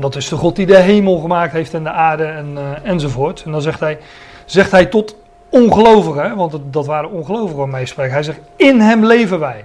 Dat 0.00 0.16
is 0.16 0.28
de 0.28 0.36
God 0.36 0.56
die 0.56 0.66
de 0.66 0.76
hemel 0.76 1.18
gemaakt 1.18 1.52
heeft 1.52 1.74
en 1.74 1.82
de 1.82 1.90
aarde 1.90 2.24
en, 2.24 2.52
eh, 2.56 2.90
enzovoort. 2.90 3.42
En 3.42 3.52
dan 3.52 3.62
zegt 3.62 3.80
hij, 3.80 3.98
zegt 4.44 4.70
hij 4.70 4.86
tot 4.86 5.16
ongelovigen, 5.48 6.36
want 6.36 6.58
dat 6.70 6.86
waren 6.86 7.10
ongelovigen 7.10 7.56
waarmee 7.56 7.76
hij 7.76 7.86
spreekt. 7.86 8.12
Hij 8.12 8.22
zegt, 8.22 8.40
in 8.56 8.80
hem 8.80 9.04
leven 9.04 9.38
wij. 9.38 9.64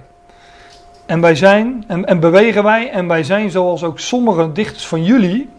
En 1.06 1.20
wij 1.20 1.34
zijn, 1.34 1.84
en, 1.86 2.04
en 2.04 2.20
bewegen 2.20 2.62
wij, 2.62 2.90
en 2.90 3.06
wij 3.06 3.24
zijn 3.24 3.50
zoals 3.50 3.84
ook 3.84 3.98
sommige 3.98 4.52
dichters 4.52 4.86
van 4.86 5.04
jullie 5.04 5.50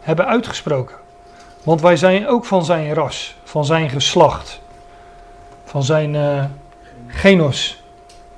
hebben 0.00 0.26
uitgesproken. 0.26 0.96
Want 1.62 1.80
wij 1.80 1.96
zijn 1.96 2.28
ook 2.28 2.44
van 2.44 2.64
zijn 2.64 2.94
ras, 2.94 3.36
van 3.44 3.64
zijn 3.64 3.90
geslacht, 3.90 4.60
van 5.64 5.82
zijn 5.82 6.14
eh, 6.14 6.44
genos. 7.06 7.82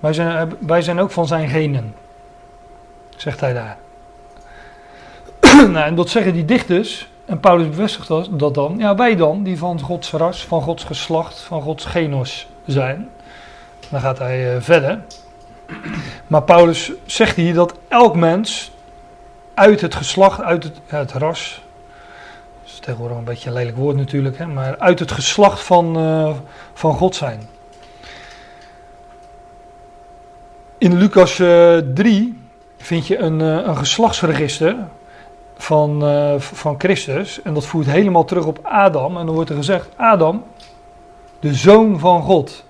Wij 0.01 0.13
zijn, 0.13 0.53
wij 0.59 0.83
zijn 0.83 1.01
ook 1.01 1.11
van 1.11 1.27
zijn 1.27 1.49
genen, 1.49 1.95
zegt 3.17 3.41
hij 3.41 3.53
daar. 3.53 3.77
nou, 5.73 5.87
en 5.87 5.95
dat 5.95 6.09
zeggen 6.09 6.33
die 6.33 6.45
dichters, 6.45 7.09
en 7.25 7.41
Paulus 7.41 7.69
bevestigt 7.69 8.09
dat, 8.09 8.29
dat 8.33 8.55
dan. 8.55 8.75
Ja, 8.79 8.95
wij 8.95 9.17
dan, 9.17 9.43
die 9.43 9.59
van 9.59 9.81
Gods 9.81 10.13
ras, 10.13 10.45
van 10.45 10.63
Gods 10.63 10.85
geslacht, 10.85 11.41
van 11.41 11.63
Gods 11.63 11.85
genos 11.85 12.47
zijn. 12.67 13.09
Dan 13.89 14.01
gaat 14.01 14.19
hij 14.19 14.55
eh, 14.55 14.63
verder. 14.63 15.01
Maar 16.27 16.43
Paulus 16.43 16.93
zegt 17.05 17.37
hier 17.37 17.55
dat 17.55 17.75
elk 17.89 18.17
mens 18.17 18.73
uit 19.55 19.81
het 19.81 19.95
geslacht, 19.95 20.41
uit 20.41 20.65
het, 20.65 20.81
het 20.87 21.13
ras, 21.13 21.63
dat 22.63 22.73
is 22.73 22.79
tegenwoordig 22.79 23.17
een 23.17 23.25
beetje 23.25 23.49
een 23.49 23.55
lelijk 23.55 23.77
woord 23.77 23.97
natuurlijk, 23.97 24.39
hè, 24.39 24.47
maar 24.47 24.79
uit 24.79 24.99
het 24.99 25.13
geslacht 25.13 25.61
van, 25.61 25.97
eh, 25.97 26.31
van 26.73 26.95
God 26.95 27.15
zijn. 27.15 27.49
In 30.79 30.97
Lucas 30.97 31.39
eh 31.39 31.77
3 31.95 32.41
vind 32.77 33.07
je 33.07 33.19
een, 33.19 33.41
een 33.41 33.77
geslachtsregister 33.77 34.77
van, 35.63 36.05
eh, 36.05 36.35
van 36.39 36.75
Christus. 36.79 37.43
En 37.43 37.55
dat 37.55 37.67
voert 37.67 37.87
helemaal 37.87 38.25
terug 38.25 38.47
op 38.47 38.59
Adam. 38.63 39.17
En 39.17 39.27
dan 39.27 39.35
wordt 39.35 39.51
er 39.51 39.57
gezegd: 39.57 39.89
Adam, 39.97 40.43
de 41.41 41.55
zoon 41.55 41.99
van 41.99 42.23
God. 42.23 42.65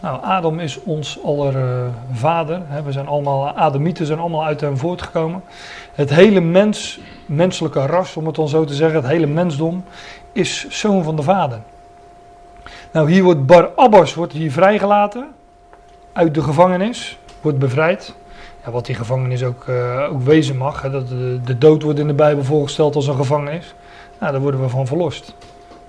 Nou, 0.00 0.22
Adam 0.22 0.58
is 0.58 0.82
ons 0.82 1.18
aller 1.24 1.54
vader. 2.12 2.62
Hè. 2.66 2.82
We 2.82 2.92
zijn 2.92 3.06
allemaal, 3.06 3.56
Adamieten 3.56 4.06
zijn 4.06 4.18
allemaal 4.18 4.44
uit 4.44 4.60
hem 4.60 4.76
voortgekomen. 4.76 5.42
Het 5.92 6.10
hele 6.10 6.40
mens, 6.40 7.00
menselijke 7.26 7.86
ras, 7.86 8.16
om 8.16 8.26
het 8.26 8.34
dan 8.34 8.48
zo 8.48 8.64
te 8.64 8.74
zeggen, 8.74 9.00
het 9.00 9.10
hele 9.10 9.26
mensdom, 9.26 9.84
is 10.32 10.68
zoon 10.68 11.04
van 11.04 11.16
de 11.16 11.22
vader. 11.22 11.60
Nou, 12.90 13.10
hier 13.10 13.22
wordt 13.22 13.46
Bar 13.46 13.70
Abbas 13.76 14.14
wordt 14.14 14.32
hier 14.32 14.52
vrijgelaten 14.52 15.28
uit 16.12 16.34
de 16.34 16.42
gevangenis, 16.42 17.18
wordt 17.40 17.58
bevrijd. 17.58 18.14
Wat 18.70 18.86
die 18.86 18.94
gevangenis 18.94 19.44
ook, 19.44 19.64
eh, 19.68 20.08
ook 20.10 20.22
wezen 20.22 20.56
mag. 20.56 20.82
Hè, 20.82 20.90
dat 20.90 21.08
de, 21.44 21.58
dood 21.58 21.82
wordt 21.82 21.98
in 21.98 22.06
de 22.06 22.14
Bijbel 22.14 22.44
voorgesteld 22.44 22.94
als 22.94 23.06
een 23.06 23.14
gevangenis. 23.14 23.74
Nou, 24.18 24.32
daar 24.32 24.40
worden 24.40 24.60
we 24.60 24.68
van 24.68 24.86
verlost. 24.86 25.34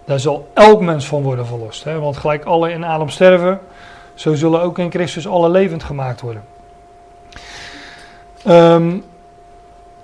Daar 0.05 0.19
zal 0.19 0.47
elk 0.53 0.81
mens 0.81 1.07
van 1.07 1.21
worden 1.21 1.45
verlost. 1.45 1.83
Hè, 1.83 1.99
want 1.99 2.17
gelijk 2.17 2.45
alle 2.45 2.71
in 2.71 2.83
Adam 2.83 3.09
sterven, 3.09 3.59
zo 4.13 4.33
zullen 4.33 4.61
ook 4.61 4.79
in 4.79 4.91
Christus 4.91 5.27
alle 5.27 5.49
levend 5.49 5.83
gemaakt 5.83 6.21
worden. 6.21 6.43
Ehm, 8.45 8.97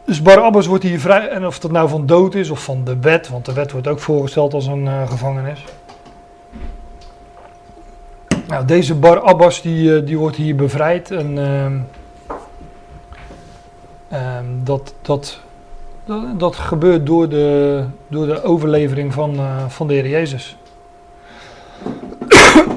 dus 0.05 0.21
Barabbas 0.21 0.65
wordt 0.65 0.83
hier 0.83 0.99
vrij, 0.99 1.27
en 1.27 1.45
of 1.45 1.59
dat 1.59 1.71
nou 1.71 1.89
van 1.89 2.05
dood 2.05 2.35
is 2.35 2.49
of 2.49 2.63
van 2.63 2.83
de 2.83 2.99
wet, 2.99 3.29
want 3.29 3.45
de 3.45 3.53
wet 3.53 3.71
wordt 3.71 3.87
ook 3.87 3.99
voorgesteld 3.99 4.53
als 4.53 4.65
een 4.65 4.87
eh, 4.87 5.09
gevangenis. 5.09 5.63
Nou, 8.47 8.65
deze 8.65 8.95
Barabbas 8.95 9.61
die, 9.61 9.95
eh, 9.95 10.05
die 10.05 10.17
wordt 10.17 10.35
hier 10.35 10.55
bevrijd 10.55 11.11
en 11.11 11.37
ehm, 11.37 11.77
ehm, 14.09 14.45
dat, 14.63 14.93
dat, 15.01 15.39
dat, 16.37 16.55
gebeurt 16.55 17.05
door 17.05 17.29
de, 17.29 17.83
door 18.07 18.25
de 18.25 18.43
overlevering 18.43 19.13
van, 19.13 19.35
eh, 19.35 19.65
van 19.67 19.87
de 19.87 19.93
Heer 19.93 20.07
Jezus. 20.07 20.57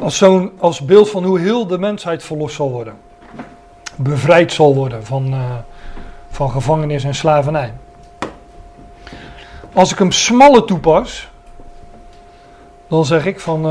Als, 0.01 0.17
zo'n, 0.17 0.53
als 0.59 0.81
beeld 0.81 1.11
van 1.11 1.25
hoe 1.25 1.41
heel 1.41 1.67
de 1.67 1.79
mensheid 1.79 2.23
verlost 2.23 2.57
zal 2.57 2.71
worden. 2.71 2.95
Bevrijd 3.97 4.53
zal 4.53 4.75
worden 4.75 5.05
van, 5.05 5.33
eh, 5.33 5.55
van 6.29 6.51
gevangenis 6.51 7.05
en 7.05 7.15
slavernij. 7.15 7.73
Als 9.73 9.93
ik 9.93 9.99
hem 9.99 10.13
smalle 10.13 10.65
toepas, 10.65 11.29
dan 12.89 13.05
zeg 13.05 13.27
ik 13.27 13.41
van 13.41 13.67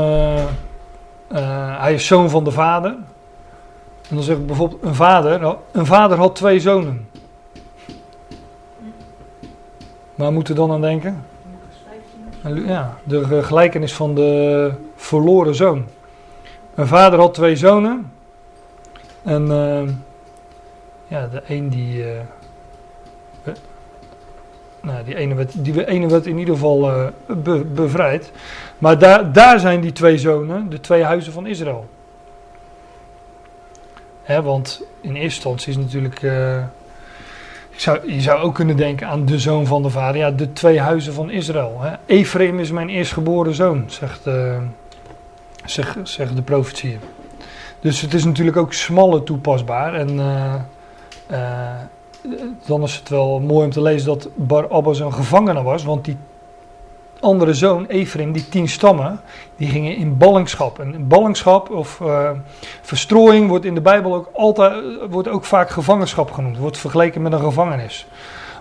eh, 1.28 1.80
hij 1.80 1.94
is 1.94 2.06
zoon 2.06 2.30
van 2.30 2.44
de 2.44 2.50
vader. 2.50 2.90
En 4.08 4.14
dan 4.14 4.22
zeg 4.22 4.36
ik 4.36 4.46
bijvoorbeeld 4.46 4.82
een 4.82 4.94
vader, 4.94 5.56
een 5.72 5.86
vader 5.86 6.18
had 6.18 6.36
twee 6.36 6.60
zonen. 6.60 7.08
Waar 10.18 10.32
moeten 10.32 10.54
we 10.54 10.60
dan 10.60 10.72
aan 10.72 10.80
denken? 10.80 11.24
Ja, 12.66 12.96
de 13.04 13.42
gelijkenis 13.42 13.94
van 13.94 14.14
de 14.14 14.72
verloren 14.96 15.54
zoon. 15.54 15.84
Een 16.74 16.86
vader 16.86 17.18
had 17.18 17.34
twee 17.34 17.56
zonen. 17.56 18.12
En 19.22 19.42
uh, 19.42 19.88
ja, 21.06 21.26
de 21.26 21.42
een 21.46 21.68
die. 21.68 22.04
Be, 23.42 23.52
nou, 24.80 25.04
die 25.04 25.16
ene 25.16 25.34
werd, 25.34 25.64
die 25.64 25.86
ene 25.86 26.08
werd 26.08 26.26
in 26.26 26.38
ieder 26.38 26.54
geval 26.54 27.10
be, 27.26 27.64
bevrijd. 27.64 28.32
Maar 28.78 28.98
daar, 28.98 29.32
daar 29.32 29.60
zijn 29.60 29.80
die 29.80 29.92
twee 29.92 30.18
zonen, 30.18 30.70
de 30.70 30.80
twee 30.80 31.02
huizen 31.02 31.32
van 31.32 31.46
Israël. 31.46 31.88
Hè, 34.22 34.42
want 34.42 34.82
in 35.00 35.14
eerste 35.14 35.24
instantie 35.24 35.70
is 35.70 35.76
natuurlijk. 35.76 36.20
Je 37.78 37.84
zou, 37.84 38.12
je 38.12 38.20
zou 38.20 38.40
ook 38.40 38.54
kunnen 38.54 38.76
denken 38.76 39.08
aan 39.08 39.24
de 39.24 39.38
zoon 39.38 39.66
van 39.66 39.82
de 39.82 39.90
vader. 39.90 40.20
Ja, 40.20 40.30
de 40.30 40.52
twee 40.52 40.80
huizen 40.80 41.12
van 41.12 41.30
Israël. 41.30 41.76
Hè. 41.80 41.94
Ephraim 42.06 42.58
is 42.58 42.70
mijn 42.70 42.88
eerstgeboren 42.88 43.54
zoon, 43.54 43.84
zegt, 43.86 44.26
uh, 44.26 44.56
zegt, 45.64 46.36
de 46.36 46.42
profetie. 46.42 46.98
Dus 47.80 48.00
het 48.00 48.14
is 48.14 48.24
natuurlijk 48.24 48.56
ook 48.56 48.72
smalle 48.72 49.22
toepasbaar. 49.22 49.94
En 49.94 50.10
uh, 50.10 50.54
uh, 51.30 51.70
dan 52.66 52.82
is 52.82 52.94
het 52.96 53.08
wel 53.08 53.40
mooi 53.40 53.64
om 53.64 53.70
te 53.70 53.82
lezen 53.82 54.06
dat 54.06 54.28
Bar 54.34 54.68
Abbas 54.68 55.00
een 55.00 55.12
gevangene 55.12 55.62
was. 55.62 55.84
Want 55.84 56.04
die 56.04 56.16
andere 57.20 57.54
zoon, 57.54 57.86
Ephraim, 57.86 58.32
die 58.32 58.48
tien 58.48 58.68
stammen, 58.68 59.20
die 59.56 59.68
gingen 59.68 59.96
in 59.96 60.16
ballingschap. 60.16 60.78
En 60.78 61.08
ballingschap 61.08 61.70
of 61.70 62.00
uh, 62.00 62.30
verstrooiing 62.82 63.48
wordt 63.48 63.64
in 63.64 63.74
de 63.74 63.80
Bijbel 63.80 64.14
ook 64.14 64.30
altijd, 64.32 64.84
wordt 65.10 65.28
ook 65.28 65.44
vaak 65.44 65.70
gevangenschap 65.70 66.30
genoemd. 66.30 66.58
Wordt 66.58 66.78
vergeleken 66.78 67.22
met 67.22 67.32
een 67.32 67.40
gevangenis. 67.40 68.06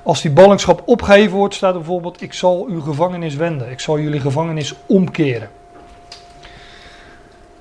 Als 0.04 0.22
die 0.22 0.32
ballingschap 0.32 0.82
opgeheven 0.86 1.38
wordt, 1.38 1.56
staat 1.56 1.74
er 1.74 1.80
bijvoorbeeld: 1.80 2.22
Ik 2.22 2.34
zal 2.34 2.66
uw 2.70 2.82
gevangenis 2.82 3.36
wenden. 3.36 3.72
Ik 3.72 3.80
zal 3.80 4.00
jullie 4.00 4.20
gevangenis 4.20 4.76
omkeren. 4.86 5.50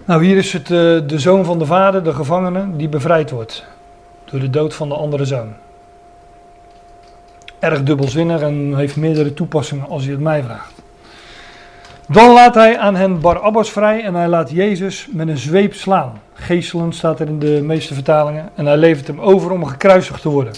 Nou, 0.05 0.25
hier 0.25 0.37
is 0.37 0.53
het 0.53 0.71
uh, 0.71 0.79
de 1.07 1.19
zoon 1.19 1.45
van 1.45 1.59
de 1.59 1.67
vader, 1.67 2.05
de 2.05 2.15
gevangene, 2.15 2.77
die 2.77 2.89
bevrijd 2.89 3.31
wordt. 3.31 3.65
Door 4.25 4.41
de 4.41 4.51
dood 4.51 4.75
van 4.75 4.89
de 4.89 4.95
andere 4.95 5.25
zoon. 5.25 5.53
Erg 7.59 7.83
dubbelzinnig 7.83 8.41
en 8.41 8.77
heeft 8.77 8.97
meerdere 8.97 9.35
toepassingen 9.35 9.89
als 9.89 10.05
je 10.05 10.11
het 10.11 10.21
mij 10.21 10.43
vraagt. 10.43 10.76
Dan 12.09 12.33
laat 12.33 12.55
hij 12.55 12.79
aan 12.79 12.95
hen 12.95 13.21
Barabbas 13.21 13.71
vrij 13.71 14.03
en 14.03 14.15
hij 14.15 14.29
laat 14.29 14.51
Jezus 14.51 15.09
met 15.11 15.29
een 15.29 15.39
zweep 15.39 15.75
slaan. 15.75 16.21
Geestelen 16.35 16.93
staat 16.93 17.21
er 17.21 17.29
in 17.29 17.39
de 17.39 17.61
meeste 17.63 17.95
vertalingen. 17.95 18.51
En 18.55 18.67
hij 18.67 18.77
levert 18.77 19.07
hem 19.07 19.21
over 19.21 19.51
om 19.51 19.65
gekruisigd 19.65 20.23
te 20.23 20.29
worden. 20.29 20.53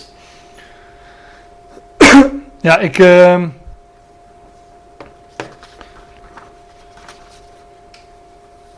ja, 2.60 2.78
ik. 2.78 2.98
Uh, 2.98 3.42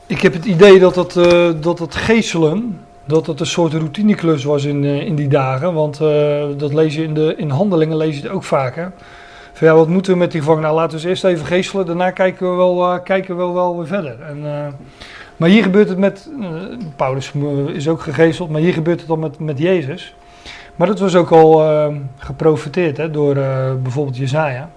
ik 0.07 0.21
heb 0.21 0.33
het 0.33 0.45
idee 0.45 0.79
dat 0.79 0.97
het, 0.97 1.15
uh, 1.15 1.51
dat 1.61 1.79
het 1.79 1.95
geestelen. 1.95 2.85
Dat 3.05 3.27
het 3.27 3.41
een 3.41 3.47
soort 3.47 3.73
routineklus 3.73 4.45
was 4.45 4.65
in, 4.65 4.83
uh, 4.83 5.01
in 5.01 5.15
die 5.15 5.29
dagen. 5.29 5.75
Want 5.75 6.01
uh, 6.01 6.45
dat 6.57 6.73
lees 6.73 6.95
je 6.95 7.03
in, 7.03 7.15
de, 7.15 7.35
in 7.37 7.51
handelingen 7.51 7.97
lees 7.97 8.17
je 8.17 8.23
het 8.23 8.31
ook 8.31 8.45
vaker. 8.45 8.93
Ja, 9.61 9.74
wat 9.74 9.89
moeten 9.89 10.12
we 10.12 10.19
met 10.19 10.31
die 10.31 10.41
gevangenen? 10.41 10.69
Nou, 10.69 10.81
laten 10.81 10.97
we 10.97 11.03
ze 11.03 11.09
eerst 11.09 11.24
even 11.24 11.47
geestelen, 11.47 11.87
daarna 11.87 12.11
kijken 12.11 12.51
we 12.51 12.57
wel, 12.57 12.93
uh, 12.93 13.03
kijken 13.05 13.37
we 13.37 13.53
wel 13.53 13.77
weer 13.77 13.87
verder. 13.87 14.20
En, 14.20 14.39
uh, 14.39 14.66
maar 15.37 15.49
hier 15.49 15.62
gebeurt 15.62 15.89
het 15.89 15.99
met, 15.99 16.31
uh, 16.41 16.49
Paulus 16.97 17.32
is 17.66 17.89
ook 17.89 18.01
gegezeld, 18.01 18.51
maar 18.51 18.61
hier 18.61 18.73
gebeurt 18.73 18.99
het 18.99 19.09
dan 19.09 19.19
met, 19.19 19.39
met 19.39 19.59
Jezus. 19.59 20.15
Maar 20.77 20.87
dat 20.87 20.99
was 20.99 21.15
ook 21.15 21.31
al 21.31 21.62
geprofiteerd 22.16 22.97
hè, 22.97 23.11
door 23.11 23.35
bijvoorbeeld 23.82 24.16
Jezaja. 24.16 24.70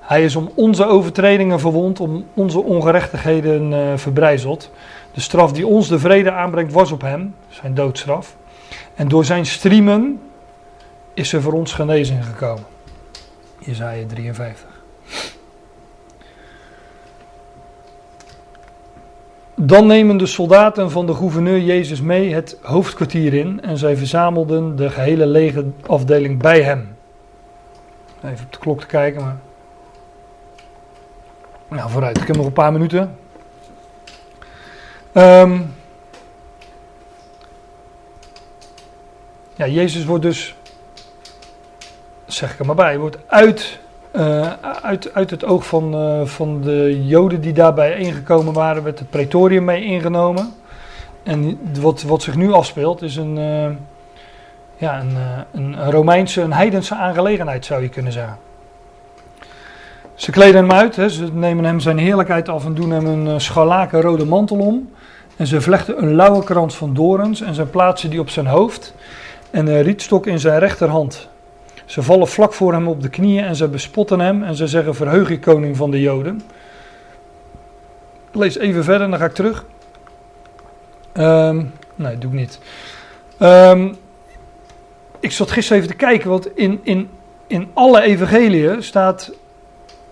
Hij 0.00 0.24
is 0.24 0.36
om 0.36 0.50
onze 0.54 0.86
overtredingen 0.86 1.60
verwond, 1.60 2.00
om 2.00 2.24
onze 2.34 2.62
ongerechtigheden 2.62 3.98
verbrijzeld. 3.98 4.70
De 5.12 5.20
straf 5.20 5.52
die 5.52 5.66
ons 5.66 5.88
de 5.88 5.98
vrede 5.98 6.32
aanbrengt 6.32 6.72
was 6.72 6.92
op 6.92 7.00
hem, 7.00 7.34
zijn 7.48 7.74
doodstraf. 7.74 8.36
En 8.94 9.08
door 9.08 9.24
zijn 9.24 9.46
striemen 9.46 10.20
is 11.14 11.32
er 11.32 11.42
voor 11.42 11.52
ons 11.52 11.72
genezing 11.72 12.24
gekomen. 12.26 12.71
Jezaja 13.64 14.06
53. 14.06 14.80
Dan 19.54 19.86
nemen 19.86 20.16
de 20.16 20.26
soldaten 20.26 20.90
van 20.90 21.06
de 21.06 21.14
gouverneur 21.14 21.60
Jezus 21.60 22.00
mee 22.00 22.34
het 22.34 22.58
hoofdkwartier 22.62 23.34
in 23.34 23.62
en 23.62 23.78
zij 23.78 23.96
verzamelden 23.96 24.76
de 24.76 24.90
gehele 24.90 25.26
legerafdeling 25.26 26.38
bij 26.38 26.62
hem. 26.62 26.96
Even 28.24 28.44
op 28.44 28.52
de 28.52 28.58
klok 28.58 28.80
te 28.80 28.86
kijken, 28.86 29.22
maar. 29.22 29.36
Nou, 31.68 31.90
vooruit, 31.90 32.20
ik 32.20 32.26
heb 32.26 32.36
nog 32.36 32.46
een 32.46 32.52
paar 32.52 32.72
minuten. 32.72 33.16
Ehm, 35.12 35.60
ja, 39.54 39.66
Jezus 39.66 40.04
wordt 40.04 40.22
dus, 40.22 40.54
zeg 42.34 42.52
ik 42.52 42.58
er 42.58 42.66
maar 42.66 42.74
bij, 42.74 42.98
wordt 42.98 43.18
uit, 43.26 43.78
eh, 44.10 44.52
uit, 44.82 45.14
uit 45.14 45.30
het 45.30 45.44
oog 45.44 45.66
van, 45.66 45.94
eh, 45.94 46.26
van 46.26 46.60
de 46.60 47.06
Joden 47.06 47.40
die 47.40 47.52
daarbij 47.52 47.96
ingekomen 47.96 48.52
waren, 48.52 48.82
werd 48.82 48.98
het 48.98 49.10
pretorium 49.10 49.64
mee 49.64 49.84
ingenomen. 49.84 50.52
En 51.22 51.60
wat, 51.80 52.02
wat 52.02 52.22
zich 52.22 52.36
nu 52.36 52.52
afspeelt 52.52 53.02
is 53.02 53.16
een, 53.16 53.38
eh, 53.38 53.70
ja, 54.76 55.00
een, 55.00 55.16
een 55.52 55.90
Romeinse, 55.90 56.40
een 56.40 56.52
heidense 56.52 56.94
aangelegenheid 56.94 57.64
zou 57.64 57.82
je 57.82 57.88
kunnen 57.88 58.12
zeggen. 58.12 58.36
Ze 60.14 60.30
kleden 60.30 60.60
hem 60.60 60.72
uit, 60.72 60.96
hè, 60.96 61.08
ze 61.08 61.28
nemen 61.32 61.64
hem 61.64 61.80
zijn 61.80 61.98
heerlijkheid 61.98 62.48
af 62.48 62.64
en 62.64 62.74
doen 62.74 62.90
hem 62.90 63.06
een 63.06 63.40
scharlaken 63.40 64.00
rode 64.00 64.24
mantel 64.24 64.58
om. 64.58 64.90
En 65.36 65.46
ze 65.46 65.60
vlechten 65.60 66.02
een 66.02 66.14
lauwe 66.14 66.44
krans 66.44 66.76
van 66.76 66.94
dorens 66.94 67.40
en 67.40 67.54
ze 67.54 67.64
plaatsen 67.64 68.10
die 68.10 68.20
op 68.20 68.30
zijn 68.30 68.46
hoofd 68.46 68.94
en 69.50 69.66
een 69.66 69.82
rietstok 69.82 70.26
in 70.26 70.38
zijn 70.38 70.58
rechterhand. 70.58 71.30
Ze 71.92 72.02
vallen 72.02 72.28
vlak 72.28 72.52
voor 72.52 72.72
hem 72.72 72.88
op 72.88 73.02
de 73.02 73.08
knieën 73.08 73.44
en 73.44 73.56
ze 73.56 73.68
bespotten 73.68 74.20
hem 74.20 74.42
en 74.42 74.54
ze 74.54 74.66
zeggen 74.66 74.94
verheug 74.94 75.28
je 75.28 75.38
koning 75.38 75.76
van 75.76 75.90
de 75.90 76.00
Joden. 76.00 76.42
Ik 78.30 78.34
lees 78.34 78.58
even 78.58 78.84
verder, 78.84 79.10
dan 79.10 79.18
ga 79.18 79.24
ik 79.24 79.32
terug. 79.32 79.64
Ehm, 81.12 81.64
nee, 81.94 82.18
doe 82.18 82.30
ik 82.30 82.36
niet. 82.36 82.58
Ehm, 83.38 83.92
ik 85.20 85.32
zat 85.32 85.50
gisteren 85.50 85.82
even 85.82 85.96
te 85.96 86.04
kijken, 86.04 86.30
want 86.30 86.56
in, 86.56 86.80
in, 86.82 87.08
in 87.46 87.68
alle 87.72 88.02
evangeliën 88.02 88.82
staat, 88.82 89.32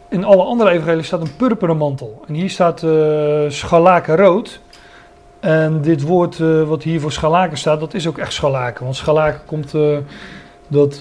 in 0.09 0.24
alle 0.24 0.43
andere 0.43 0.70
evangeliën 0.70 1.05
staat 1.05 1.20
een 1.20 1.36
purperen 1.36 1.77
mantel. 1.77 2.23
En 2.27 2.35
hier 2.35 2.51
staat 2.51 2.82
uh, 2.82 3.51
rood. 4.07 4.61
En 5.40 5.81
dit 5.81 6.02
woord 6.02 6.39
uh, 6.39 6.62
wat 6.62 6.82
hier 6.82 7.01
voor 7.01 7.12
scharlaken 7.12 7.59
staat, 7.59 7.81
dat 7.81 7.94
is 7.94 8.07
ook 8.07 8.19
echt 8.19 8.32
scharlaken. 8.32 8.85
Want 8.85 8.97
scharlaken 8.97 9.40
komt, 9.47 9.74
uh, 9.74 9.97
dat, 10.71 10.99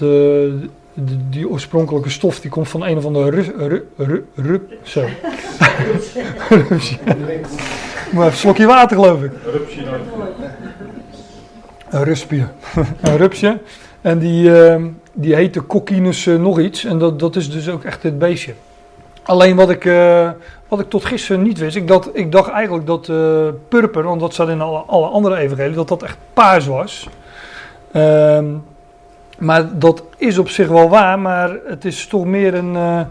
die, 0.94 1.18
die 1.30 1.48
oorspronkelijke 1.48 2.10
stof, 2.10 2.40
die 2.40 2.50
komt 2.50 2.68
van 2.68 2.84
een 2.84 2.96
of 2.96 3.04
andere 3.04 3.30
ru, 3.30 3.42
ru, 3.56 3.86
ru, 3.96 4.24
ru 4.34 4.60
zo. 4.82 5.04
Maar 8.12 8.26
een 8.26 8.32
slokje 8.32 8.66
water 8.66 8.96
geloof 8.96 9.22
ik. 9.22 9.30
Rupsje. 9.52 9.82
Een 11.90 12.04
ruspje. 12.04 12.46
een 13.00 13.16
rupsje. 13.16 13.58
En 14.00 14.18
die, 14.18 14.50
uh, 14.50 14.84
die 15.12 15.34
heette 15.34 15.66
Coccinus 15.66 16.26
uh, 16.26 16.40
nog 16.40 16.60
iets. 16.60 16.84
En 16.84 16.98
dat, 16.98 17.18
dat 17.18 17.36
is 17.36 17.50
dus 17.50 17.68
ook 17.68 17.84
echt 17.84 18.02
het 18.02 18.18
beestje. 18.18 18.54
Alleen 19.22 19.56
wat 19.56 19.70
ik, 19.70 19.84
uh, 19.84 20.30
wat 20.68 20.80
ik 20.80 20.88
tot 20.88 21.04
gisteren 21.04 21.42
niet 21.42 21.58
wist. 21.58 21.76
Ik 21.76 21.88
dacht, 21.88 22.08
ik 22.12 22.32
dacht 22.32 22.50
eigenlijk 22.50 22.86
dat 22.86 23.06
purper, 23.68 24.02
want 24.02 24.20
dat 24.20 24.32
staat 24.32 24.48
in 24.48 24.60
alle, 24.60 24.78
alle 24.78 25.06
andere 25.06 25.36
evangelieën, 25.36 25.74
dat 25.74 25.88
dat 25.88 26.02
echt 26.02 26.16
paars 26.32 26.66
was. 26.66 27.08
Ehm, 27.92 28.46
maar 29.40 29.78
dat 29.78 30.02
is 30.16 30.38
op 30.38 30.48
zich 30.48 30.68
wel 30.68 30.88
waar, 30.88 31.18
maar 31.18 31.56
het 31.66 31.84
is 31.84 32.06
toch 32.06 32.24
meer 32.24 32.54
een. 32.54 32.72
ja, 32.72 33.08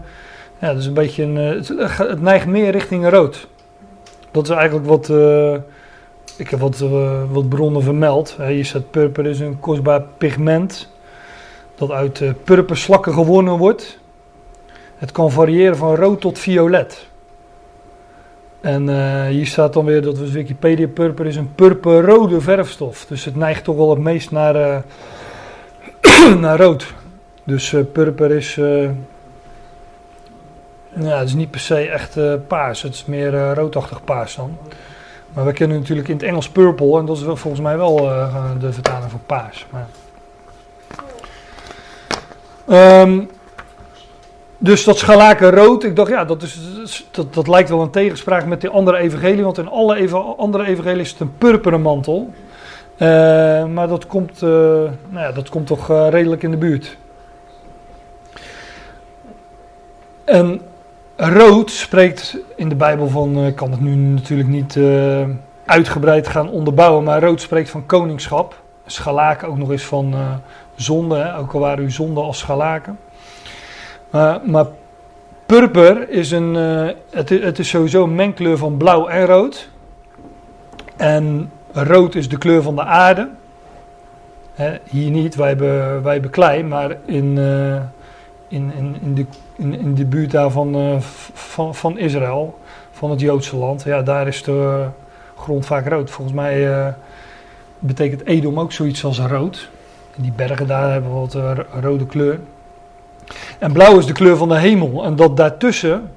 het 0.58 0.78
is 0.78 0.86
een 0.86 0.94
beetje 0.94 1.22
een. 1.22 1.36
Het, 1.36 1.68
het 1.96 2.22
neigt 2.22 2.46
meer 2.46 2.70
richting 2.70 3.08
rood. 3.08 3.48
Dat 4.30 4.42
is 4.42 4.50
eigenlijk 4.50 4.86
wat. 4.86 5.08
Uh, 5.08 5.54
ik 6.36 6.48
heb 6.48 6.60
wat, 6.60 6.84
wat 7.30 7.48
bronnen 7.48 7.82
vermeld. 7.82 8.36
Hier 8.40 8.64
staat 8.64 8.90
purper 8.90 9.26
is 9.26 9.40
een 9.40 9.60
kostbaar 9.60 10.02
pigment. 10.18 10.88
Dat 11.74 11.90
uit 11.90 12.22
purperslakken 12.44 13.12
gewonnen 13.12 13.58
wordt. 13.58 13.98
Het 14.96 15.12
kan 15.12 15.30
variëren 15.30 15.76
van 15.76 15.94
rood 15.94 16.20
tot 16.20 16.38
violet. 16.38 17.06
En 18.60 18.88
hier 19.28 19.46
staat 19.46 19.72
dan 19.72 19.84
weer, 19.84 20.02
dat 20.02 20.18
Wikipedia, 20.18 20.86
purper 20.86 21.26
is 21.26 21.36
een 21.36 21.54
purperrode 21.54 22.40
verfstof. 22.40 23.06
Dus 23.08 23.24
het 23.24 23.36
neigt 23.36 23.64
toch 23.64 23.76
wel 23.76 23.90
het 23.90 23.98
meest 23.98 24.30
naar, 24.30 24.84
naar 26.40 26.58
rood. 26.58 26.94
Dus 27.44 27.74
purper 27.92 28.30
is 28.30 28.54
ja, 30.94 31.18
het 31.18 31.28
is 31.28 31.34
niet 31.34 31.50
per 31.50 31.60
se 31.60 31.88
echt 31.88 32.16
uh, 32.16 32.34
paars. 32.46 32.82
Het 32.82 32.94
is 32.94 33.04
meer 33.04 33.54
roodachtig 33.54 34.04
paars 34.04 34.36
dan. 34.36 34.58
Maar 35.32 35.44
we 35.44 35.52
kennen 35.52 35.78
natuurlijk 35.78 36.08
in 36.08 36.14
het 36.14 36.24
Engels 36.24 36.48
purple. 36.48 36.98
En 36.98 37.06
dat 37.06 37.16
is 37.16 37.22
wel, 37.22 37.36
volgens 37.36 37.62
mij 37.62 37.76
wel 37.76 37.96
de 38.58 38.72
vertaling 38.72 39.10
van 39.10 39.20
paars. 39.26 39.66
Maar... 39.70 39.86
Um, 43.02 43.30
dus 44.62 44.84
dat 44.84 44.98
scharlaken 44.98 45.50
rood. 45.50 45.84
Ik 45.84 45.96
dacht, 45.96 46.10
ja, 46.10 46.24
dat, 46.24 46.42
is, 46.42 47.06
dat, 47.10 47.34
dat 47.34 47.48
lijkt 47.48 47.68
wel 47.68 47.80
een 47.80 47.90
tegenspraak 47.90 48.46
met 48.46 48.60
de 48.60 48.70
andere 48.70 48.96
evangelie. 48.96 49.44
Want 49.44 49.58
in 49.58 49.68
alle 49.68 50.08
andere 50.36 50.66
evangelie 50.66 51.00
is 51.00 51.10
het 51.10 51.20
een 51.20 51.38
purperen 51.38 51.82
mantel. 51.82 52.32
Maar 53.68 53.88
dat 53.88 54.06
komt, 54.06 54.40
nou 54.40 54.90
ja, 55.12 55.32
dat 55.32 55.48
komt 55.48 55.66
toch 55.66 55.88
redelijk 55.88 56.42
in 56.42 56.50
de 56.50 56.56
buurt. 56.56 56.96
En 60.24 60.60
rood 61.16 61.70
spreekt 61.70 62.38
in 62.56 62.68
de 62.68 62.74
Bijbel 62.74 63.08
van, 63.08 63.46
ik 63.46 63.56
kan 63.56 63.70
het 63.70 63.80
nu 63.80 63.94
natuurlijk 63.94 64.48
niet 64.48 64.78
uitgebreid 65.64 66.28
gaan 66.28 66.50
onderbouwen, 66.50 67.04
maar 67.04 67.22
rood 67.22 67.40
spreekt 67.40 67.70
van 67.70 67.86
koningschap. 67.86 68.60
Schalaken 68.86 69.48
ook 69.48 69.58
nog 69.58 69.70
eens 69.70 69.84
van 69.84 70.14
zonde, 70.74 71.34
ook 71.38 71.52
al 71.52 71.60
waren 71.60 71.84
uw 71.84 71.90
zonde 71.90 72.20
als 72.20 72.38
schalaken. 72.38 72.98
maar 74.44 74.66
purper 75.46 76.10
is 76.10 76.30
een, 76.30 76.54
het, 77.10 77.28
het, 77.28 77.58
is 77.58 77.68
sowieso 77.68 78.04
een 78.04 78.14
mengkleur 78.14 78.58
van 78.58 78.76
blauw 78.76 79.06
en 79.06 79.26
rood. 79.26 79.68
En 80.96 81.50
rood 81.72 82.14
is 82.14 82.28
de 82.28 82.38
kleur 82.38 82.62
van 82.62 82.74
de 82.74 82.84
aarde. 82.84 83.28
Hè? 84.54 84.78
hier 84.84 85.10
niet, 85.10 85.34
wij 85.34 85.48
hebben, 85.48 86.02
wij 86.02 86.20
maar 86.64 86.96
in, 87.04 87.38
in, 88.48 88.72
in, 88.76 88.96
in 89.02 89.14
de 89.14 89.26
in, 89.60 89.96
in 89.96 90.08
buurt 90.08 90.30
daar 90.30 90.50
van, 90.50 90.76
uh, 90.76 91.00
van, 91.32 91.74
van 91.74 91.98
Israël, 91.98 92.58
van 92.90 93.10
het 93.10 93.20
Joodse 93.20 93.56
land. 93.56 93.82
Ja, 93.82 94.02
daar 94.02 94.26
is 94.26 94.42
de 94.42 94.86
grond 95.36 95.66
vaak 95.66 95.88
rood. 95.88 96.10
Volgens 96.10 96.36
mij 96.36 96.68
uh, 96.68 96.86
betekent 97.78 98.26
Edom 98.26 98.60
ook 98.60 98.72
zoiets 98.72 99.04
als 99.04 99.18
rood. 99.18 99.68
En 100.16 100.22
die 100.22 100.32
bergen 100.32 100.66
daar 100.66 100.92
hebben 100.92 101.12
wat 101.12 101.36
rode 101.80 102.06
kleur. 102.06 102.40
En 103.58 103.72
blauw 103.72 103.98
is 103.98 104.06
de 104.06 104.12
kleur 104.12 104.36
van 104.36 104.48
de 104.48 104.58
hemel. 104.58 105.04
En 105.04 105.16
dat 105.16 105.36
daartussen, 105.36 106.10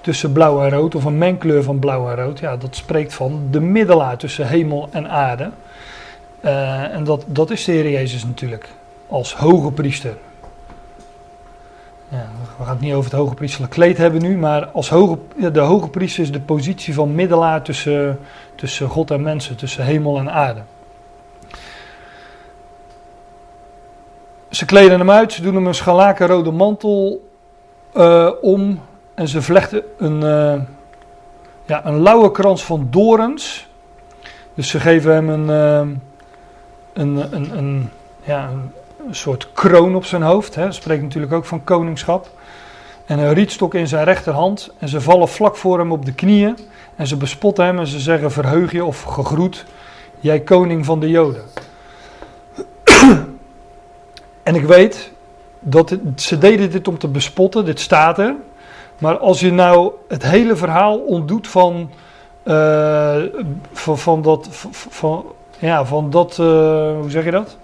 tussen 0.00 0.32
blauw 0.32 0.62
en 0.62 0.70
rood, 0.70 0.94
of 0.94 1.04
een 1.04 1.18
mengkleur 1.18 1.62
van 1.62 1.78
blauw 1.78 2.08
en 2.08 2.16
rood, 2.16 2.38
ja, 2.38 2.56
dat 2.56 2.76
spreekt 2.76 3.14
van 3.14 3.48
de 3.50 3.60
middelaar 3.60 4.16
tussen 4.16 4.48
hemel 4.48 4.88
en 4.90 5.10
aarde. 5.10 5.50
en 6.92 7.04
dat, 7.04 7.24
dat 7.26 7.50
is 7.50 7.64
de 7.64 7.72
Heer 7.72 7.90
Jezus 7.90 8.24
natuurlijk, 8.24 8.68
als 9.06 9.34
hoge 9.34 9.72
priester. 9.72 10.16
Ja, 12.08 12.26
we 12.58 12.64
gaan 12.64 12.72
het 12.72 12.80
niet 12.80 12.92
over 12.92 13.10
het 13.10 13.20
hoge 13.20 13.34
priesterlijk 13.34 13.72
kleed 13.72 13.98
hebben 13.98 14.22
nu, 14.22 14.36
maar 14.36 14.66
als 14.66 14.88
hoge, 14.88 15.18
de 15.52 15.60
hoge 15.60 15.88
priester 15.88 16.22
is 16.22 16.32
de 16.32 16.40
positie 16.40 16.94
van 16.94 17.14
middelaar 17.14 17.62
tussen, 17.62 18.18
tussen 18.54 18.88
God 18.88 19.10
en 19.10 19.22
mensen, 19.22 19.56
tussen 19.56 19.84
hemel 19.84 20.18
en 20.18 20.30
aarde. 20.30 20.60
Ze 24.50 24.64
kleden 24.64 24.98
hem 24.98 25.10
uit, 25.10 25.32
ze 25.32 25.42
doen 25.42 25.54
hem 25.54 25.66
een 25.66 25.74
scharlaken 25.74 26.26
rode 26.26 26.50
mantel 26.50 27.28
uh, 27.96 28.30
om 28.40 28.80
en 29.18 29.28
ze 29.28 29.42
vlechten 29.42 29.82
een, 29.96 30.22
uh, 30.22 30.62
ja, 31.64 31.86
een 31.86 32.02
lauwe 32.02 32.30
krans 32.30 32.64
van 32.64 32.86
dorens. 32.90 33.68
Dus 34.54 34.68
ze 34.68 34.80
geven 34.80 35.12
hem 35.12 35.28
een, 35.28 35.48
uh, 35.48 35.96
een, 36.92 37.56
een, 37.56 37.90
ja, 38.22 38.50
een 39.06 39.14
soort 39.14 39.52
kroon 39.52 39.94
op 39.94 40.04
zijn 40.04 40.22
hoofd. 40.22 40.54
Hè. 40.54 40.64
Dat 40.64 40.74
spreekt 40.74 41.02
natuurlijk 41.02 41.32
ook 41.32 41.44
van 41.44 41.64
koningschap. 41.64 42.30
En 43.06 43.18
een 43.18 43.34
rietstok 43.34 43.74
in 43.74 43.86
zijn 43.86 44.04
rechterhand. 44.04 44.70
En 44.78 44.88
ze 44.88 45.00
vallen 45.00 45.28
vlak 45.28 45.56
voor 45.56 45.78
hem 45.78 45.92
op 45.92 46.04
de 46.04 46.12
knieën. 46.12 46.58
En 46.96 47.06
ze 47.06 47.16
bespotten 47.16 47.64
hem 47.64 47.78
en 47.78 47.86
ze 47.86 48.00
zeggen: 48.00 48.32
Verheug 48.32 48.72
je 48.72 48.84
of 48.84 49.02
gegroet, 49.02 49.64
jij 50.20 50.40
koning 50.40 50.84
van 50.84 51.00
de 51.00 51.08
Joden. 51.08 51.42
en 54.42 54.54
ik 54.54 54.64
weet 54.64 55.12
dat 55.60 55.96
ze 56.16 56.38
deden 56.38 56.70
dit 56.70 56.88
om 56.88 56.98
te 56.98 57.08
bespotten, 57.08 57.64
dit 57.64 57.80
staat 57.80 58.18
er. 58.18 58.34
Maar 58.98 59.18
als 59.18 59.40
je 59.40 59.52
nou 59.52 59.92
het 60.08 60.22
hele 60.22 60.56
verhaal 60.56 60.98
ontdoet 60.98 61.48
van, 61.48 61.90
uh, 62.44 63.16
van, 63.72 64.22
dat, 64.22 64.48
van, 64.72 65.24
ja, 65.58 65.84
van 65.84 66.10
dat, 66.10 66.38
uh, 66.40 66.46
hoe 67.00 67.10
zeg 67.10 67.24
je 67.24 67.30
dat? 67.30 67.56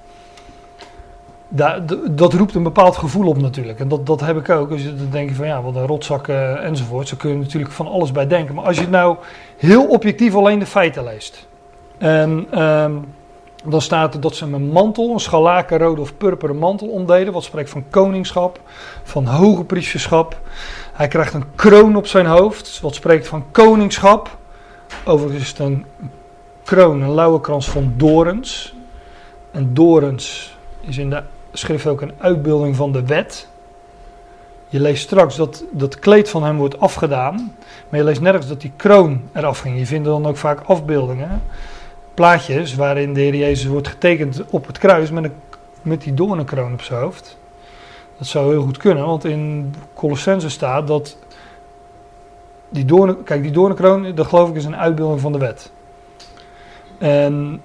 dat, 2.11 2.33
roept 2.33 2.55
een 2.55 2.63
bepaald 2.63 2.97
gevoel 2.97 3.29
op 3.29 3.41
natuurlijk. 3.41 3.81
En 3.81 3.89
dat, 3.89 4.07
dat 4.07 4.21
heb 4.21 4.37
ik 4.37 4.49
ook. 4.49 4.69
Dus 4.69 4.85
dan 4.85 5.11
denk 5.11 5.29
je 5.29 5.35
van 5.35 5.47
ja, 5.47 5.63
wat 5.63 5.77
een 5.77 5.87
rotzak 5.87 6.29
uh, 6.29 6.65
enzovoort. 6.65 7.09
Zo 7.09 7.17
kun 7.17 7.31
je 7.31 7.37
natuurlijk 7.37 7.73
van 7.73 7.87
alles 7.87 8.13
bij 8.13 8.27
denken. 8.27 8.55
Maar 8.55 8.65
als 8.65 8.77
je 8.77 8.83
het 8.83 8.91
nou 8.91 9.17
heel 9.57 9.87
objectief 9.87 10.35
alleen 10.35 10.59
de 10.59 10.67
feiten 10.67 11.05
leest. 11.05 11.47
En 11.99 12.63
um, 12.63 13.05
dan 13.65 13.81
staat 13.81 14.15
er 14.15 14.21
dat 14.21 14.37
ze 14.37 14.45
een 14.45 14.71
mantel, 14.71 15.13
een 15.13 15.21
scharlakenrode 15.21 16.01
of 16.01 16.17
purperen 16.17 16.57
mantel 16.57 16.89
omdeden. 16.89 17.33
Wat 17.33 17.45
spreekt 17.45 17.71
van 17.71 17.85
koningschap, 17.91 18.61
van 19.03 19.27
hoge 19.27 19.65
priesterschap. 19.65 20.41
Hij 20.95 21.09
krijgt 21.09 21.35
een 21.35 21.55
kroon 21.55 21.97
op 21.97 22.07
zijn 22.07 22.27
hoofd. 22.27 22.81
Wat 22.81 22.95
spreekt 22.95 23.29
van 23.29 23.45
koningschap. 23.51 24.39
Overigens 25.05 25.43
is 25.43 25.49
het 25.49 25.59
een 25.59 25.85
kroon, 26.65 27.03
een 27.03 27.15
lauwe 27.15 27.41
krans 27.41 27.71
van 27.71 27.95
dorens. 27.97 28.75
En 29.51 29.75
dorens 29.75 30.57
is 30.81 30.99
in 30.99 31.11
de 31.11 31.23
schrift 31.53 31.87
ook 31.87 32.01
een 32.01 32.13
uitbeelding 32.19 32.77
van 32.77 32.93
de 32.93 33.05
wet. 33.05 33.49
Je 34.69 34.81
leest 34.81 35.03
straks 35.03 35.37
dat 35.37 35.65
dat 35.71 35.99
kleed 35.99 36.31
van 36.31 36.43
hem 36.43 36.57
wordt 36.57 36.81
afgedaan. 36.81 37.55
Maar 37.89 37.99
je 37.99 38.05
leest 38.05 38.21
nergens 38.21 38.49
dat 38.49 38.61
die 38.61 38.73
kroon 38.77 39.23
eraf 39.33 39.59
ging. 39.59 39.79
Je 39.79 39.87
vindt 39.87 40.07
dan 40.07 40.27
ook 40.27 40.37
vaak 40.37 40.61
afbeeldingen, 40.67 41.43
plaatjes 42.15 42.75
waarin 42.75 43.15
de 43.15 43.21
Heer 43.21 43.37
Jezus 43.37 43.67
wordt 43.67 43.89
getekend 43.89 44.43
op 44.51 44.67
het 44.67 44.79
kruis 44.79 45.11
met, 45.11 45.25
een, 45.25 45.33
met 45.83 46.03
die 46.03 46.15
doornenkroon 46.15 46.73
op 46.73 46.83
zijn 46.83 47.01
hoofd. 47.01 47.39
Dat 48.19 48.27
zou 48.27 48.51
heel 48.51 48.63
goed 48.63 48.77
kunnen, 48.77 49.07
want 49.07 49.25
in 49.25 49.75
Colossense 49.95 50.51
staat 50.51 50.87
dat 50.87 51.17
die 52.69 52.85
doornen, 52.85 53.23
kijk 53.23 53.43
die 53.43 53.53
doornenkroon, 53.53 54.15
dat 54.15 54.27
geloof 54.27 54.49
ik 54.49 54.55
is 54.55 54.65
een 54.65 54.77
uitbeelding 54.77 55.21
van 55.21 55.33
de 55.33 55.39
wet. 55.39 55.73
En 56.99 57.63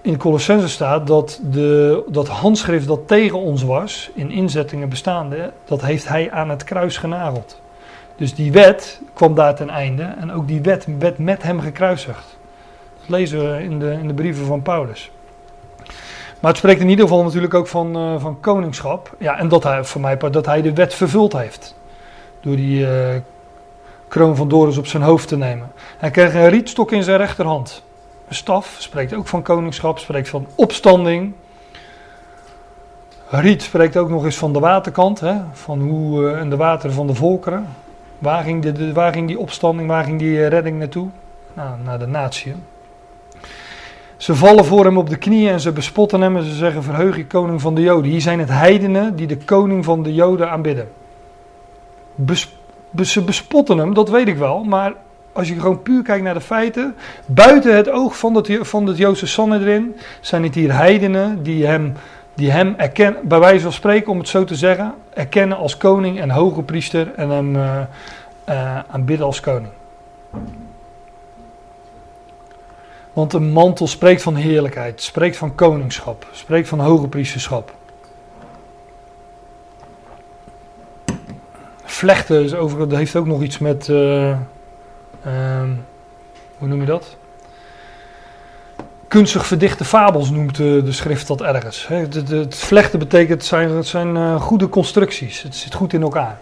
in 0.00 0.16
Colossense 0.16 0.68
staat 0.68 1.06
dat 1.06 1.40
de, 1.50 2.02
dat 2.08 2.28
handschrift 2.28 2.86
dat 2.86 3.08
tegen 3.08 3.38
ons 3.38 3.62
was, 3.62 4.10
in 4.14 4.30
inzettingen 4.30 4.88
bestaande, 4.88 5.52
dat 5.64 5.82
heeft 5.82 6.08
hij 6.08 6.30
aan 6.30 6.50
het 6.50 6.64
kruis 6.64 6.96
genageld. 6.96 7.60
Dus 8.16 8.34
die 8.34 8.52
wet 8.52 9.00
kwam 9.12 9.34
daar 9.34 9.54
ten 9.54 9.70
einde 9.70 10.02
en 10.02 10.32
ook 10.32 10.48
die 10.48 10.60
wet 10.60 10.86
werd 10.98 11.18
met 11.18 11.42
hem 11.42 11.60
gekruisigd. 11.60 12.38
Dat 13.00 13.08
lezen 13.08 13.52
we 13.52 13.62
in 13.62 13.78
de, 13.78 13.92
in 13.92 14.06
de 14.08 14.14
brieven 14.14 14.46
van 14.46 14.62
Paulus. 14.62 15.10
Maar 16.42 16.50
het 16.50 16.60
spreekt 16.60 16.80
in 16.80 16.88
ieder 16.88 17.04
geval 17.04 17.24
natuurlijk 17.24 17.54
ook 17.54 17.66
van, 17.66 17.96
uh, 17.96 18.20
van 18.20 18.40
koningschap. 18.40 19.14
Ja, 19.18 19.38
en 19.38 19.48
dat 19.48 19.62
hij, 19.62 19.84
voor 19.84 20.00
mij, 20.00 20.16
dat 20.16 20.46
hij 20.46 20.62
de 20.62 20.72
wet 20.72 20.94
vervuld 20.94 21.32
heeft. 21.32 21.76
Door 22.40 22.56
die 22.56 22.80
uh, 22.80 22.88
kroon 24.08 24.36
van 24.36 24.48
dorens 24.48 24.76
op 24.76 24.86
zijn 24.86 25.02
hoofd 25.02 25.28
te 25.28 25.36
nemen. 25.36 25.72
Hij 25.98 26.10
kreeg 26.10 26.34
een 26.34 26.48
rietstok 26.48 26.92
in 26.92 27.02
zijn 27.02 27.16
rechterhand. 27.16 27.82
Een 28.28 28.34
staf 28.34 28.74
spreekt 28.78 29.14
ook 29.14 29.26
van 29.26 29.42
koningschap, 29.42 29.98
spreekt 29.98 30.28
van 30.28 30.46
opstanding. 30.54 31.32
Riet 33.28 33.62
spreekt 33.62 33.96
ook 33.96 34.08
nog 34.08 34.24
eens 34.24 34.36
van 34.36 34.52
de 34.52 34.58
waterkant, 34.58 35.20
hè, 35.20 35.34
van 35.52 35.80
hoe, 35.80 36.22
uh, 36.22 36.38
en 36.38 36.50
de 36.50 36.56
wateren 36.56 36.94
van 36.94 37.06
de 37.06 37.14
volkeren. 37.14 37.66
Waar 38.18 38.42
ging, 38.42 38.62
de, 38.62 38.72
de, 38.72 38.92
waar 38.92 39.12
ging 39.12 39.26
die 39.26 39.38
opstanding, 39.38 39.88
waar 39.88 40.04
ging 40.04 40.18
die 40.18 40.46
redding 40.46 40.78
naartoe? 40.78 41.08
Nou, 41.52 41.80
naar 41.84 41.98
de 41.98 42.06
natie. 42.06 42.54
Ze 44.22 44.34
vallen 44.34 44.64
voor 44.64 44.84
hem 44.84 44.98
op 44.98 45.08
de 45.08 45.16
knieën 45.16 45.52
en 45.52 45.60
ze 45.60 45.72
bespotten 45.72 46.20
hem 46.20 46.36
en 46.36 46.42
ze 46.42 46.54
zeggen: 46.54 46.82
Verheug 46.82 47.16
je 47.16 47.26
koning 47.26 47.60
van 47.60 47.74
de 47.74 47.80
Joden. 47.80 48.10
Hier 48.10 48.20
zijn 48.20 48.38
het 48.38 48.48
heidenen 48.48 49.16
die 49.16 49.26
de 49.26 49.36
koning 49.36 49.84
van 49.84 50.02
de 50.02 50.14
Joden 50.14 50.50
aanbidden. 50.50 50.88
Ze 53.02 53.22
bespotten 53.22 53.78
hem, 53.78 53.94
dat 53.94 54.08
weet 54.08 54.28
ik 54.28 54.36
wel, 54.36 54.64
maar 54.64 54.92
als 55.32 55.48
je 55.48 55.54
gewoon 55.54 55.82
puur 55.82 56.02
kijkt 56.02 56.24
naar 56.24 56.34
de 56.34 56.40
feiten, 56.40 56.94
buiten 57.26 57.76
het 57.76 57.90
oog 57.90 58.18
van 58.18 58.34
het, 58.34 58.58
van 58.60 58.86
het 58.86 58.96
Joodse 58.96 59.26
Sanhedrin, 59.26 59.96
zijn 60.20 60.42
het 60.42 60.54
hier 60.54 60.76
heidenen 60.76 61.42
die 61.42 61.66
hem, 61.66 61.92
die 62.34 62.50
hem 62.50 62.74
erkennen, 62.76 63.28
bij 63.28 63.38
wijze 63.38 63.62
van 63.62 63.72
spreken, 63.72 64.12
om 64.12 64.18
het 64.18 64.28
zo 64.28 64.44
te 64.44 64.56
zeggen, 64.56 64.94
erkennen 65.14 65.56
als 65.56 65.76
koning 65.76 66.20
en 66.20 66.30
hoge 66.30 66.62
priester 66.62 67.12
en 67.16 67.28
hem 67.28 67.56
uh, 67.56 67.80
uh, 68.48 68.78
aanbidden 68.90 69.26
als 69.26 69.40
koning. 69.40 69.72
Want 73.12 73.32
een 73.32 73.50
mantel 73.50 73.86
spreekt 73.86 74.22
van 74.22 74.34
heerlijkheid, 74.34 75.02
spreekt 75.02 75.36
van 75.36 75.54
koningschap, 75.54 76.26
spreekt 76.32 76.68
van 76.68 76.80
hoge 76.80 77.08
priesterschap. 77.08 77.74
Vlechten 81.84 82.44
is 82.44 82.54
overigens, 82.54 82.96
heeft 82.96 83.16
ook 83.16 83.26
nog 83.26 83.42
iets 83.42 83.58
met, 83.58 83.88
uh, 83.88 84.28
uh, 84.28 84.36
hoe 86.58 86.68
noem 86.68 86.80
je 86.80 86.86
dat? 86.86 87.16
Kunstig 89.08 89.46
verdichte 89.46 89.84
fabels 89.84 90.30
noemt 90.30 90.56
de, 90.56 90.82
de 90.84 90.92
schrift 90.92 91.26
dat 91.26 91.40
ergens. 91.40 91.86
He, 91.86 91.96
het, 91.96 92.56
vlechten 92.56 92.98
betekent, 92.98 93.44
zijn, 93.44 93.70
het 93.70 93.86
zijn 93.86 94.16
uh, 94.16 94.40
goede 94.40 94.68
constructies, 94.68 95.42
het 95.42 95.56
zit 95.56 95.74
goed 95.74 95.92
in 95.92 96.02
elkaar. 96.02 96.38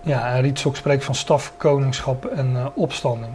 Ja, 0.00 0.38
Rietzok 0.38 0.76
spreekt 0.76 1.04
van 1.04 1.14
staf, 1.14 1.52
koningschap 1.56 2.24
en 2.24 2.70
opstanding. 2.74 3.32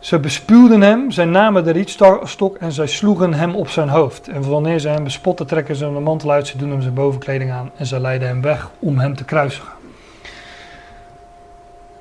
Ze 0.00 0.18
bespuwden 0.18 0.80
hem, 0.80 1.10
zij 1.10 1.24
namen 1.24 1.64
de 1.64 1.70
rietstok 1.70 2.56
en 2.56 2.72
zij 2.72 2.86
sloegen 2.86 3.34
hem 3.34 3.54
op 3.54 3.68
zijn 3.68 3.88
hoofd. 3.88 4.28
En 4.28 4.48
wanneer 4.48 4.78
ze 4.78 4.88
hem 4.88 5.04
bespotten, 5.04 5.46
trekken 5.46 5.76
ze 5.76 5.84
hem 5.84 5.94
de 5.94 6.00
mantel 6.00 6.30
uit, 6.30 6.46
ze 6.46 6.56
doen 6.56 6.70
hem 6.70 6.82
zijn 6.82 6.94
bovenkleding 6.94 7.50
aan 7.50 7.70
en 7.76 7.86
ze 7.86 8.00
leiden 8.00 8.28
hem 8.28 8.40
weg 8.40 8.70
om 8.78 8.98
hem 8.98 9.16
te 9.16 9.24
kruisigen. 9.24 9.72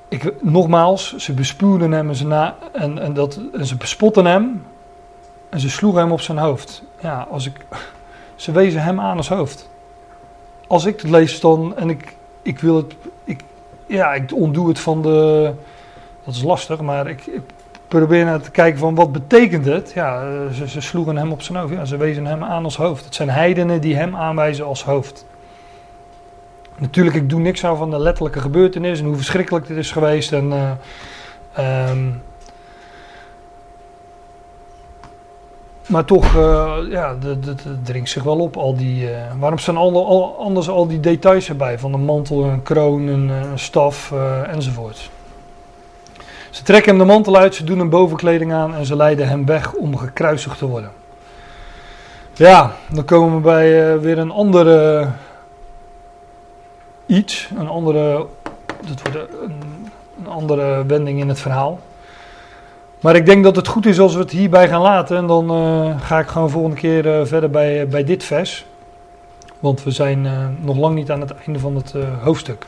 Ik, 0.08 0.34
nogmaals, 0.42 1.16
ze 1.16 1.34
bespuwden 1.34 1.92
hem 1.92 2.10
en 2.10 2.16
ze, 2.16 2.28
na, 2.28 2.56
en, 2.72 3.00
en, 3.00 3.14
dat, 3.14 3.40
en 3.54 3.66
ze 3.66 3.76
bespotten 3.76 4.26
hem 4.26 4.64
en 5.50 5.60
ze 5.60 5.70
sloegen 5.70 6.02
hem 6.02 6.12
op 6.12 6.22
zijn 6.22 6.38
hoofd. 6.38 6.84
Ja, 7.00 7.28
als 7.32 7.46
ik, 7.46 7.66
ze 8.36 8.52
wezen 8.52 8.84
hem 8.84 9.00
aan 9.00 9.18
als 9.18 9.30
hoofd. 9.30 9.70
Als 10.68 10.86
ik 10.86 11.02
het 11.02 11.12
lees 11.12 11.40
dan 11.40 11.78
en 11.78 11.90
ik, 11.90 12.16
ik 12.42 12.60
wil 12.60 12.76
het, 12.76 12.96
ik, 13.24 13.42
ja, 13.86 14.14
ik 14.14 14.36
ontdoe 14.36 14.68
het 14.68 14.80
van 14.80 15.02
de, 15.02 15.52
dat 16.24 16.34
is 16.34 16.44
lastig, 16.44 16.82
maar 16.82 17.08
ik 17.08 17.42
probeer 17.90 18.26
naar 18.26 18.41
te 18.41 18.52
kijken 18.52 18.80
van 18.80 18.95
wat 18.95 19.11
betekent 19.11 19.66
het. 19.66 19.91
Ja, 19.95 20.24
ze, 20.53 20.68
ze 20.68 20.82
sloegen 20.82 21.18
hem 21.18 21.32
op 21.32 21.41
zijn 21.41 21.57
hoofd. 21.57 21.74
Ja, 21.74 21.86
ze 21.86 21.98
wezen 21.98 22.26
hem 22.26 22.44
aan 22.44 22.64
als 22.64 22.78
hoofd. 22.78 23.06
Het 23.06 23.16
zijn 23.16 23.30
heidenen 23.30 23.82
die 23.82 23.95
hem 23.95 24.16
aanwijzen 24.16 24.66
als 24.66 24.84
hoofd. 24.84 25.26
Natuurlijk, 26.78 27.16
ik 27.16 27.30
doe 27.30 27.40
niks 27.40 27.66
aan 27.66 27.78
van 27.78 27.90
de 27.90 27.99
letterlijke 27.99 28.40
gebeurtenis 28.40 28.99
en 28.99 29.06
hoe 29.06 29.16
verschrikkelijk 29.16 29.68
dit 29.68 29.78
is 29.78 29.91
geweest. 29.91 30.32
En, 30.34 30.52
uh, 31.57 31.90
um, 31.90 32.22
maar 35.88 36.06
toch, 36.06 36.36
uh, 36.36 36.78
ja, 36.90 37.18
het 37.44 37.86
dringt 37.86 38.10
zich 38.10 38.24
wel 38.24 38.40
op. 38.40 38.57
Al 38.57 38.76
die, 38.76 39.10
waarom 39.40 39.57
staan 39.57 39.78
al, 39.78 40.36
anders 40.40 40.70
al 40.70 40.88
die 40.88 40.99
details 40.99 41.49
erbij? 41.49 41.80
Van 41.80 41.94
een 41.94 42.06
mantel, 42.06 42.44
een 42.44 42.64
kroon, 42.64 43.07
een, 43.07 43.30
een 43.30 43.60
staf 43.60 44.14
enzovoort. 44.48 45.10
Ze 46.50 46.64
trekken 46.64 46.90
hem 46.90 47.00
de 47.00 47.14
mantel 47.14 47.38
uit, 47.38 47.56
ze 47.56 47.64
doen 47.64 47.80
hem 47.80 47.90
bovenkleding 47.90 48.54
aan 48.54 48.76
en 48.76 48.86
ze 48.86 48.96
leiden 48.96 49.28
hem 49.28 49.46
weg 49.46 49.74
om 49.74 49.98
gekruisigd 49.98 50.58
te 50.58 50.68
worden. 50.68 50.92
Ja, 52.34 52.72
dan 52.92 53.06
komen 53.06 53.36
we 53.36 53.42
bij 53.42 53.94
uh, 53.94 54.02
weer 54.02 54.18
een 54.18 54.32
andere 54.32 55.08
iets, 57.06 57.50
een 57.58 57.68
andere, 57.68 58.26
dat 58.88 59.02
wordt 59.02 59.32
een, 59.42 59.62
een, 60.18 60.28
andere 60.28 60.86
wending 60.86 61.20
in 61.20 61.30
het 61.30 61.40
verhaal. 61.40 61.80
Maar 63.00 63.16
ik 63.16 63.26
denk 63.26 63.44
dat 63.44 63.56
het 63.56 63.68
goed 63.68 63.86
is 63.86 64.00
als 64.00 64.14
we 64.14 64.20
het 64.20 64.32
hierbij 64.32 64.68
gaan 64.68 64.82
laten 64.82 65.18
en 65.18 65.28
dan 65.28 65.52
uh, 65.52 66.02
ga 66.02 66.20
ik 66.20 66.28
gewoon 66.28 66.50
volgende 66.50 66.76
keer 66.76 67.06
uh, 67.06 67.26
verder 67.26 67.50
bij, 67.50 67.88
bij 67.88 68.04
dit 68.04 68.24
vers. 68.24 68.66
Want 69.60 69.84
we 69.84 69.92
zijn 69.92 70.28
nog 70.62 70.78
lang 70.78 70.96
niet 70.96 71.12
aan 71.12 71.22
het 71.22 71.34
einde 71.46 71.60
van 71.60 71.76
het 71.76 71.94
hoofdstuk. 72.22 72.66